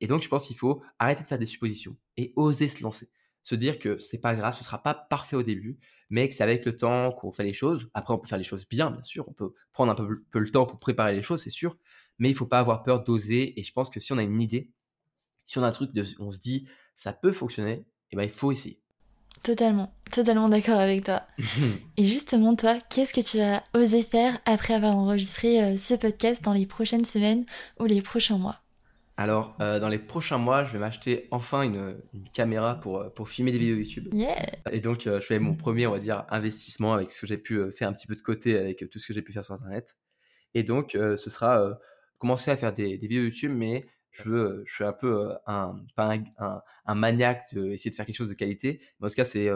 Et 0.00 0.06
donc, 0.06 0.22
je 0.22 0.28
pense 0.28 0.46
qu'il 0.46 0.56
faut 0.56 0.82
arrêter 0.98 1.22
de 1.22 1.26
faire 1.26 1.38
des 1.38 1.46
suppositions 1.46 1.96
et 2.16 2.32
oser 2.36 2.68
se 2.68 2.82
lancer 2.82 3.10
se 3.46 3.54
dire 3.54 3.78
que 3.78 3.96
c'est 3.98 4.18
pas 4.18 4.34
grave, 4.34 4.56
ce 4.58 4.64
sera 4.64 4.82
pas 4.82 4.92
parfait 4.92 5.36
au 5.36 5.44
début, 5.44 5.78
mais 6.10 6.28
que 6.28 6.34
c'est 6.34 6.42
avec 6.42 6.64
le 6.64 6.76
temps 6.76 7.12
qu'on 7.12 7.30
fait 7.30 7.44
les 7.44 7.52
choses. 7.52 7.88
Après, 7.94 8.12
on 8.12 8.18
peut 8.18 8.26
faire 8.26 8.38
les 8.38 8.44
choses 8.44 8.68
bien, 8.68 8.90
bien 8.90 9.04
sûr, 9.04 9.28
on 9.28 9.32
peut 9.32 9.54
prendre 9.72 9.92
un 9.92 9.94
peu, 9.94 10.40
le 10.40 10.50
temps 10.50 10.66
pour 10.66 10.80
préparer 10.80 11.14
les 11.14 11.22
choses, 11.22 11.42
c'est 11.42 11.50
sûr, 11.50 11.76
mais 12.18 12.28
il 12.28 12.34
faut 12.34 12.46
pas 12.46 12.58
avoir 12.58 12.82
peur 12.82 13.04
d'oser. 13.04 13.56
Et 13.56 13.62
je 13.62 13.72
pense 13.72 13.88
que 13.88 14.00
si 14.00 14.12
on 14.12 14.18
a 14.18 14.24
une 14.24 14.40
idée, 14.42 14.72
si 15.46 15.58
on 15.58 15.62
a 15.62 15.68
un 15.68 15.70
truc, 15.70 15.92
de, 15.92 16.04
on 16.18 16.32
se 16.32 16.40
dit 16.40 16.68
ça 16.96 17.12
peut 17.12 17.30
fonctionner, 17.30 17.86
eh 18.10 18.16
ben 18.16 18.24
il 18.24 18.30
faut 18.30 18.50
essayer. 18.50 18.82
Totalement, 19.42 19.92
totalement 20.10 20.48
d'accord 20.48 20.78
avec 20.78 21.04
toi. 21.04 21.22
et 21.96 22.04
justement, 22.04 22.56
toi, 22.56 22.78
qu'est-ce 22.90 23.12
que 23.12 23.20
tu 23.20 23.40
as 23.40 23.62
osé 23.74 24.02
faire 24.02 24.38
après 24.44 24.74
avoir 24.74 24.96
enregistré 24.96 25.62
euh, 25.62 25.76
ce 25.76 25.94
podcast 25.94 26.42
dans 26.42 26.52
les 26.52 26.66
prochaines 26.66 27.04
semaines 27.04 27.44
ou 27.78 27.84
les 27.84 28.02
prochains 28.02 28.38
mois? 28.38 28.62
Alors, 29.18 29.56
euh, 29.62 29.80
dans 29.80 29.88
les 29.88 29.98
prochains 29.98 30.36
mois, 30.36 30.64
je 30.64 30.72
vais 30.72 30.78
m'acheter 30.78 31.26
enfin 31.30 31.62
une, 31.62 31.96
caméra 32.34 32.78
pour, 32.78 32.98
euh, 32.98 33.08
pour 33.08 33.30
filmer 33.30 33.50
des 33.50 33.58
vidéos 33.58 33.76
YouTube. 33.76 34.12
Et 34.70 34.80
donc, 34.80 35.06
euh, 35.06 35.20
je 35.20 35.26
fais 35.26 35.38
mon 35.38 35.54
premier, 35.54 35.86
on 35.86 35.92
va 35.92 35.98
dire, 35.98 36.26
investissement 36.28 36.92
avec 36.92 37.10
ce 37.10 37.22
que 37.22 37.26
j'ai 37.26 37.38
pu 37.38 37.72
faire 37.72 37.88
un 37.88 37.94
petit 37.94 38.06
peu 38.06 38.14
de 38.14 38.20
côté 38.20 38.58
avec 38.58 38.84
tout 38.90 38.98
ce 38.98 39.06
que 39.06 39.14
j'ai 39.14 39.22
pu 39.22 39.32
faire 39.32 39.44
sur 39.44 39.54
Internet. 39.54 39.96
Et 40.52 40.62
donc, 40.62 40.92
ce 40.92 41.30
sera 41.30 41.78
commencer 42.18 42.50
à 42.50 42.56
faire 42.56 42.72
des, 42.72 42.96
vidéos 42.96 43.24
YouTube, 43.24 43.52
mais 43.54 43.86
je 44.22 44.30
veux, 44.30 44.62
je 44.66 44.74
suis 44.74 44.84
un 44.84 44.92
peu 44.92 45.34
un, 45.46 45.76
pas 45.94 46.14
un, 46.14 46.62
un, 46.86 46.94
maniaque 46.94 47.54
d'essayer 47.54 47.90
de 47.90 47.94
faire 47.94 48.06
quelque 48.06 48.16
chose 48.16 48.28
de 48.28 48.34
qualité. 48.34 48.80
Mais 49.00 49.06
en 49.06 49.10
tout 49.10 49.16
cas, 49.16 49.24
c'est, 49.24 49.48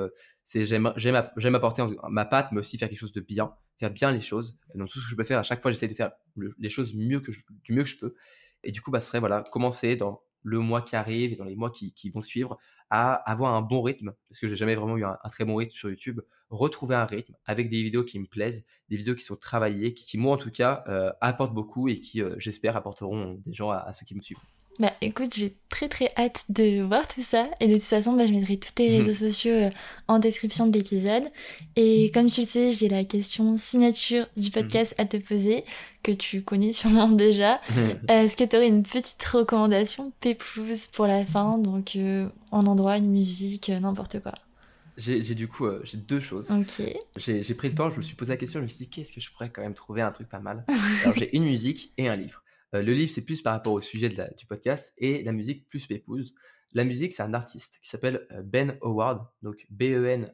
c'est 0.42 0.66
j'aime, 0.66 0.92
j'aime, 0.96 1.54
apporter 1.54 1.82
ma 2.08 2.24
patte, 2.24 2.52
mais 2.52 2.58
aussi 2.58 2.78
faire 2.78 2.88
quelque 2.88 2.98
chose 2.98 3.12
de 3.12 3.20
bien, 3.20 3.54
faire 3.78 3.90
bien 3.90 4.10
les 4.10 4.20
choses. 4.20 4.58
Donc, 4.74 4.88
tout 4.88 4.98
ce 4.98 5.04
que 5.04 5.10
je 5.10 5.16
peux 5.16 5.24
faire, 5.24 5.38
à 5.38 5.42
chaque 5.42 5.62
fois, 5.62 5.70
j'essaie 5.70 5.88
de 5.88 5.94
faire 5.94 6.12
les 6.58 6.68
choses 6.68 6.94
mieux 6.94 7.20
que 7.20 7.32
du 7.62 7.72
mieux 7.72 7.84
que 7.84 7.88
je 7.88 7.98
peux. 7.98 8.14
Et 8.62 8.72
du 8.72 8.80
coup, 8.80 8.90
bah, 8.90 9.00
ce 9.00 9.08
serait 9.08 9.20
voilà, 9.20 9.44
commencer 9.50 9.96
dans 9.96 10.22
le 10.42 10.58
mois 10.58 10.82
qui 10.82 10.96
arrive 10.96 11.32
et 11.32 11.36
dans 11.36 11.44
les 11.44 11.56
mois 11.56 11.70
qui, 11.70 12.10
vont 12.10 12.22
suivre 12.22 12.58
à 12.90 13.14
avoir 13.30 13.54
un 13.54 13.62
bon 13.62 13.82
rythme, 13.82 14.12
parce 14.28 14.40
que 14.40 14.48
j'ai 14.48 14.56
jamais 14.56 14.74
vraiment 14.74 14.96
eu 14.96 15.04
un, 15.04 15.16
très 15.30 15.44
bon 15.44 15.56
rythme 15.56 15.72
sur 15.72 15.88
YouTube, 15.88 16.20
retrouver 16.50 16.96
un 16.96 17.06
rythme 17.06 17.34
avec 17.46 17.70
des 17.70 17.82
vidéos 17.82 18.04
qui 18.04 18.18
me 18.18 18.26
plaisent, 18.26 18.64
des 18.88 18.96
vidéos 18.96 19.14
qui 19.14 19.24
sont 19.24 19.36
travaillées, 19.36 19.94
qui, 19.94 20.18
moi 20.18 20.34
en 20.34 20.38
tout 20.38 20.50
cas 20.50 20.82
euh, 20.88 21.12
apportent 21.20 21.54
beaucoup 21.54 21.88
et 21.88 22.00
qui, 22.00 22.22
euh, 22.22 22.34
j'espère, 22.38 22.76
apporteront 22.76 23.40
des 23.46 23.52
gens 23.52 23.70
à 23.70 23.92
ceux 23.92 24.04
qui 24.04 24.14
me 24.16 24.20
suivent. 24.20 24.38
Bah 24.80 24.94
écoute, 25.02 25.34
j'ai 25.34 25.52
très 25.68 25.88
très 25.88 26.08
hâte 26.16 26.46
de 26.48 26.80
voir 26.80 27.06
tout 27.06 27.20
ça. 27.20 27.50
Et 27.60 27.68
de 27.68 27.74
toute 27.74 27.82
façon, 27.82 28.14
bah, 28.14 28.26
je 28.26 28.32
mettrai 28.32 28.56
tous 28.56 28.72
tes 28.72 28.88
réseaux 28.88 29.12
sociaux 29.12 29.52
euh, 29.52 29.70
en 30.08 30.18
description 30.18 30.66
de 30.66 30.72
l'épisode. 30.72 31.24
Et 31.76 32.10
comme 32.14 32.30
tu 32.30 32.40
le 32.40 32.46
sais, 32.46 32.72
j'ai 32.72 32.88
la 32.88 33.04
question 33.04 33.58
signature 33.58 34.26
du 34.38 34.46
mhm. 34.46 34.52
podcast 34.52 34.94
à 34.96 35.04
te 35.04 35.18
poser, 35.18 35.64
que 36.02 36.12
tu 36.12 36.40
connais 36.40 36.72
sûrement 36.72 37.10
déjà. 37.10 37.60
Est-ce 38.08 38.38
que 38.38 38.44
tu 38.44 38.56
aurais 38.56 38.68
une 38.68 38.82
petite 38.82 39.22
recommandation 39.22 40.14
pépouze 40.18 40.86
pour 40.86 41.06
la 41.06 41.26
fin? 41.26 41.58
Donc 41.58 41.96
euh, 41.96 42.26
en 42.50 42.64
endroit, 42.64 42.96
une 42.96 43.10
musique, 43.10 43.68
euh, 43.68 43.80
n'importe 43.80 44.20
quoi. 44.20 44.32
J'ai 44.96 45.20
du 45.34 45.46
coup 45.46 45.66
j'ai 45.84 45.98
deux 45.98 46.20
choses. 46.20 46.50
Ok. 46.50 46.86
J'ai 47.16 47.54
pris 47.54 47.68
le 47.68 47.74
temps, 47.74 47.90
je 47.90 47.98
me 47.98 48.02
suis 48.02 48.16
posé 48.16 48.32
la 48.32 48.36
question, 48.38 48.60
je 48.60 48.64
me 48.64 48.68
suis 48.68 48.86
dit 48.86 48.88
qu'est-ce 48.88 49.12
que 49.12 49.20
je 49.20 49.30
pourrais 49.30 49.50
quand 49.50 49.62
même 49.62 49.74
trouver 49.74 50.00
un 50.00 50.10
truc 50.10 50.28
pas 50.28 50.40
mal? 50.40 50.64
Alors 51.02 51.16
j'ai 51.16 51.34
une 51.36 51.44
musique 51.44 51.92
et 51.98 52.08
un 52.08 52.16
livre. 52.16 52.42
Euh, 52.74 52.82
le 52.82 52.92
livre, 52.92 53.10
c'est 53.10 53.24
plus 53.24 53.42
par 53.42 53.52
rapport 53.52 53.72
au 53.72 53.80
sujet 53.80 54.08
du 54.08 54.46
podcast 54.46 54.94
et 54.98 55.22
la 55.22 55.32
musique 55.32 55.68
plus 55.68 55.86
pépouse. 55.86 56.34
La 56.72 56.84
musique, 56.84 57.12
c'est 57.12 57.22
un 57.22 57.34
artiste 57.34 57.80
qui 57.82 57.88
s'appelle 57.88 58.28
euh, 58.32 58.42
Ben 58.42 58.78
Howard, 58.80 59.26
donc 59.42 59.66
B-E-N-H-O-W-A-R-D, 59.70 60.28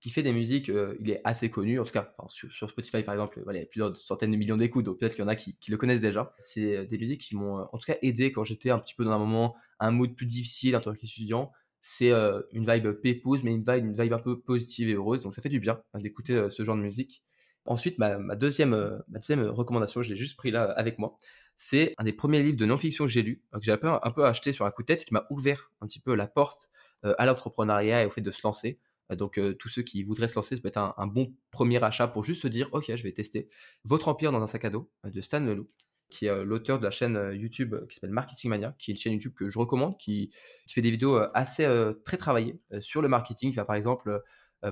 qui 0.00 0.10
fait 0.10 0.22
des 0.22 0.32
musiques, 0.32 0.70
il 1.00 1.10
est 1.10 1.20
assez 1.24 1.50
connu, 1.50 1.80
en 1.80 1.84
tout 1.84 1.92
cas 1.92 2.14
sur, 2.28 2.70
Spotify 2.70 3.02
par 3.02 3.14
exemple, 3.14 3.42
il 3.44 3.56
y 3.56 3.58
a 3.58 3.66
plusieurs 3.66 3.96
centaines 3.96 4.30
de 4.30 4.36
millions 4.36 4.56
d'écoutes, 4.56 4.84
donc 4.84 5.00
peut-être 5.00 5.16
qu'il 5.16 5.24
y 5.24 5.26
en 5.26 5.28
a 5.28 5.34
qui, 5.34 5.56
le 5.66 5.76
connaissent 5.76 6.02
déjà. 6.02 6.36
C'est 6.40 6.86
des 6.86 6.98
musiques 6.98 7.22
qui 7.22 7.34
m'ont 7.34 7.66
en 7.72 7.78
tout 7.78 7.86
cas 7.86 7.96
aidé 8.02 8.30
quand 8.30 8.44
j'étais 8.44 8.70
un 8.70 8.78
petit 8.78 8.94
peu 8.94 9.04
dans 9.04 9.10
un 9.10 9.18
moment, 9.18 9.56
un 9.80 9.90
mood 9.90 10.14
plus 10.14 10.26
difficile 10.26 10.76
en 10.76 10.80
tant 10.80 10.92
qu'étudiant. 10.92 11.50
C'est 11.80 12.12
une 12.52 12.64
vibe 12.72 12.92
pépouse, 13.00 13.42
mais 13.42 13.50
une 13.50 13.64
vibe, 13.64 13.86
une 13.86 14.00
vibe 14.00 14.12
un 14.12 14.20
peu 14.20 14.38
positive 14.38 14.88
et 14.88 14.94
heureuse, 14.94 15.24
donc 15.24 15.34
ça 15.34 15.42
fait 15.42 15.48
du 15.48 15.58
bien 15.58 15.82
hein, 15.92 15.98
d'écouter 15.98 16.48
ce 16.48 16.62
genre 16.62 16.76
de 16.76 16.82
musique. 16.82 17.24
Ensuite, 17.68 17.98
ma, 17.98 18.16
deuxième, 18.34 18.70
ma 19.08 19.18
deuxième 19.18 19.42
recommandation, 19.42 20.00
je 20.00 20.08
l'ai 20.08 20.16
juste 20.16 20.38
pris 20.38 20.50
là 20.50 20.64
avec 20.72 20.98
moi, 20.98 21.18
c'est 21.54 21.92
un 21.98 22.04
des 22.04 22.14
premiers 22.14 22.42
livres 22.42 22.56
de 22.56 22.64
non-fiction 22.64 23.04
que 23.04 23.10
j'ai 23.10 23.20
lu, 23.20 23.42
que 23.52 23.60
j'ai 23.60 23.72
un 23.72 23.76
peu, 23.76 24.24
acheté 24.24 24.54
sur 24.54 24.64
un 24.64 24.70
coup 24.70 24.80
de 24.82 24.86
tête, 24.86 25.04
qui 25.04 25.12
m'a 25.12 25.26
ouvert 25.28 25.70
un 25.82 25.86
petit 25.86 26.00
peu 26.00 26.14
la 26.14 26.26
porte 26.26 26.70
à 27.02 27.26
l'entrepreneuriat 27.26 28.04
et 28.04 28.06
au 28.06 28.10
fait 28.10 28.22
de 28.22 28.30
se 28.30 28.40
lancer. 28.42 28.80
Donc, 29.10 29.38
tous 29.58 29.68
ceux 29.68 29.82
qui 29.82 30.02
voudraient 30.02 30.28
se 30.28 30.36
lancer, 30.36 30.56
ça 30.56 30.62
peut 30.62 30.68
être 30.68 30.78
un, 30.78 31.06
bon 31.06 31.34
premier 31.50 31.82
achat 31.84 32.08
pour 32.08 32.24
juste 32.24 32.40
se 32.40 32.48
dire, 32.48 32.70
OK, 32.72 32.90
je 32.94 33.02
vais 33.02 33.12
tester 33.12 33.50
Votre 33.84 34.08
Empire 34.08 34.32
dans 34.32 34.40
un 34.40 34.46
sac 34.46 34.64
à 34.64 34.70
dos 34.70 34.90
de 35.04 35.20
Stan 35.20 35.40
Leloup, 35.40 35.68
qui 36.08 36.24
est 36.24 36.44
l'auteur 36.46 36.78
de 36.78 36.84
la 36.84 36.90
chaîne 36.90 37.32
YouTube 37.34 37.76
qui 37.88 37.96
s'appelle 37.96 38.12
Marketing 38.12 38.48
Mania, 38.48 38.74
qui 38.78 38.92
est 38.92 38.94
une 38.94 38.98
chaîne 38.98 39.12
YouTube 39.12 39.34
que 39.36 39.50
je 39.50 39.58
recommande, 39.58 39.98
qui, 39.98 40.30
fait 40.68 40.80
des 40.80 40.90
vidéos 40.90 41.20
assez 41.34 41.68
très 42.02 42.16
travaillées 42.16 42.58
sur 42.80 43.02
le 43.02 43.08
marketing, 43.08 43.50
qui 43.50 43.56
va 43.56 43.66
par 43.66 43.76
exemple 43.76 44.22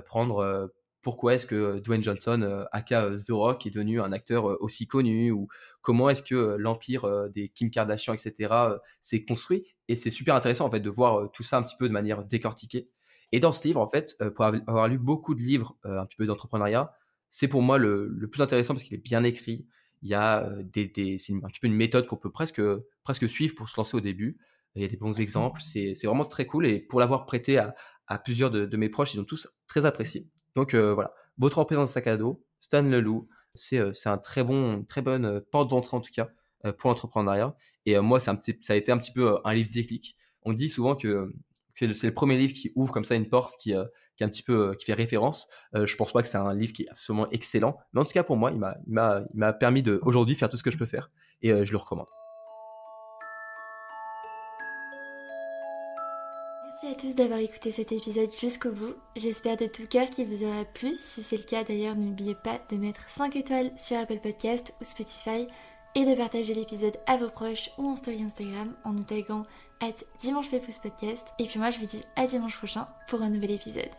prendre 0.05 0.71
pourquoi 1.07 1.35
est-ce 1.35 1.45
que 1.45 1.79
Dwayne 1.79 2.03
Johnson, 2.03 2.65
aka 2.73 3.11
The 3.11 3.29
Rock, 3.29 3.65
est 3.65 3.69
devenu 3.69 4.01
un 4.01 4.11
acteur 4.11 4.61
aussi 4.61 4.87
connu, 4.87 5.31
ou 5.31 5.47
comment 5.81 6.09
est-ce 6.09 6.21
que 6.21 6.57
l'empire 6.59 7.29
des 7.29 7.47
Kim 7.47 7.71
Kardashian, 7.71 8.13
etc., 8.13 8.53
s'est 8.99 9.23
construit. 9.23 9.63
Et 9.87 9.95
c'est 9.95 10.09
super 10.09 10.35
intéressant 10.35 10.65
en 10.65 10.69
fait 10.69 10.81
de 10.81 10.89
voir 10.89 11.31
tout 11.31 11.43
ça 11.43 11.59
un 11.59 11.63
petit 11.63 11.77
peu 11.79 11.87
de 11.87 11.93
manière 11.93 12.25
décortiquée. 12.25 12.89
Et 13.31 13.39
dans 13.39 13.51
ce 13.51 13.67
livre, 13.67 13.81
en 13.81 13.87
fait, 13.87 14.15
euh, 14.21 14.31
pour 14.31 14.45
avoir 14.45 14.87
lu 14.87 14.97
beaucoup 14.97 15.35
de 15.35 15.41
livres 15.41 15.77
euh, 15.85 15.99
un 15.99 16.05
petit 16.05 16.15
peu 16.15 16.25
d'entrepreneuriat, 16.25 16.93
c'est 17.29 17.47
pour 17.47 17.61
moi 17.61 17.77
le, 17.77 18.27
plus 18.31 18.41
intéressant 18.41 18.73
parce 18.73 18.83
qu'il 18.83 18.95
est 18.95 19.03
bien 19.03 19.23
écrit. 19.23 19.67
Il 20.01 20.09
y 20.09 20.13
a 20.13 20.45
euh, 20.45 20.63
des, 20.63 21.17
c'est 21.17 21.33
un 21.33 21.47
petit 21.47 21.59
peu 21.59 21.67
une 21.67 21.75
méthode 21.75 22.07
qu'on 22.07 22.17
peut 22.17 22.31
presque, 22.31 22.61
presque 23.03 23.29
suivre 23.29 23.55
pour 23.55 23.69
se 23.69 23.77
lancer 23.77 23.97
au 23.97 24.01
début. 24.01 24.37
Il 24.75 24.81
y 24.81 24.85
a 24.85 24.87
des 24.87 24.97
bons 24.97 25.19
exemples. 25.19 25.61
C'est, 25.61 25.93
vraiment 26.05 26.25
très 26.25 26.45
cool. 26.45 26.67
Et 26.67 26.79
pour 26.79 26.99
l'avoir 26.99 27.25
prêté 27.25 27.57
à, 27.57 27.75
à 28.07 28.19
plusieurs 28.19 28.51
de, 28.51 28.77
mes 28.77 28.89
proches, 28.89 29.13
ils 29.13 29.19
ont 29.19 29.25
tous 29.25 29.47
très 29.67 29.85
apprécié. 29.85 30.29
Donc 30.57 30.75
voilà, 30.75 31.13
beau 31.37 31.49
trempé 31.49 31.75
dans 31.75 31.81
le 31.81 31.87
sac 31.87 32.07
à 32.07 32.17
dos, 32.17 32.43
Stan 32.59 32.81
Leloup, 32.81 33.29
c'est, 33.53 33.93
c'est 33.93 34.09
un 34.09 34.17
très 34.17 34.43
bon, 34.43 34.83
très 34.83 35.01
bonne 35.01 35.39
porte 35.51 35.69
d'entrée 35.69 35.95
en 35.95 36.01
tout 36.01 36.11
cas 36.11 36.29
pour 36.77 36.89
l'entrepreneuriat. 36.89 37.55
Et 37.85 37.97
moi, 37.99 38.19
un 38.27 38.35
petit, 38.35 38.57
ça 38.59 38.73
a 38.73 38.75
été 38.75 38.91
un 38.91 38.97
petit 38.97 39.13
peu 39.13 39.37
un 39.45 39.53
livre 39.53 39.69
déclic. 39.71 40.17
On 40.43 40.51
dit 40.53 40.69
souvent 40.69 40.95
que 40.95 41.31
c'est 41.79 42.07
le 42.07 42.13
premier 42.13 42.37
livre 42.37 42.53
qui 42.53 42.71
ouvre 42.75 42.91
comme 42.91 43.03
ça 43.05 43.15
une 43.15 43.29
porte 43.29 43.59
qui, 43.59 43.75
euh, 43.75 43.85
qui 44.15 44.23
un 44.23 44.29
petit 44.29 44.43
peu 44.43 44.69
euh, 44.69 44.73
qui 44.73 44.85
fait 44.85 44.93
référence. 44.93 45.47
Euh, 45.75 45.85
je 45.85 45.95
pense 45.95 46.11
pas 46.11 46.21
que 46.21 46.27
c'est 46.27 46.37
un 46.37 46.53
livre 46.53 46.73
qui 46.73 46.83
est 46.83 46.89
absolument 46.89 47.29
excellent, 47.29 47.77
mais 47.93 48.01
en 48.01 48.05
tout 48.05 48.13
cas 48.13 48.23
pour 48.23 48.37
moi, 48.37 48.51
il 48.51 48.57
m'a 48.57 48.77
il 48.87 48.93
m'a 49.33 49.53
permis 49.53 49.83
de 49.83 49.99
aujourd'hui 50.03 50.35
faire 50.35 50.49
tout 50.49 50.57
ce 50.57 50.63
que 50.63 50.71
je 50.71 50.77
peux 50.77 50.85
faire 50.85 51.11
et 51.41 51.65
je 51.65 51.71
le 51.71 51.77
recommande. 51.77 52.07
À 56.89 56.95
tous 56.95 57.15
d'avoir 57.15 57.39
écouté 57.39 57.71
cet 57.71 57.91
épisode 57.91 58.29
jusqu'au 58.39 58.71
bout. 58.71 58.93
J'espère 59.17 59.57
de 59.57 59.65
tout 59.65 59.85
cœur 59.87 60.09
qu'il 60.09 60.25
vous 60.25 60.45
aura 60.45 60.63
plu. 60.63 60.93
Si 61.01 61.21
c'est 61.21 61.35
le 61.35 61.43
cas 61.43 61.65
d'ailleurs, 61.65 61.95
n'oubliez 61.95 62.35
pas 62.35 62.61
de 62.71 62.77
mettre 62.77 63.09
5 63.09 63.35
étoiles 63.35 63.71
sur 63.77 63.97
Apple 63.97 64.19
Podcast 64.19 64.73
ou 64.79 64.85
Spotify 64.85 65.47
et 65.95 66.05
de 66.05 66.15
partager 66.15 66.53
l'épisode 66.53 66.97
à 67.05 67.17
vos 67.17 67.29
proches 67.29 67.71
ou 67.77 67.89
en 67.89 67.97
story 67.97 68.23
Instagram 68.23 68.73
en 68.85 68.93
nous 68.93 69.03
taguant 69.03 69.43
at 69.81 69.95
dimanche 70.19 70.49
podcast. 70.49 71.33
Et 71.39 71.45
puis 71.45 71.59
moi 71.59 71.71
je 71.71 71.79
vous 71.79 71.85
dis 71.85 72.03
à 72.15 72.25
dimanche 72.25 72.57
prochain 72.57 72.87
pour 73.09 73.21
un 73.21 73.29
nouvel 73.29 73.51
épisode. 73.51 73.91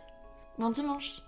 Bon 0.57 0.71
dimanche 0.71 1.21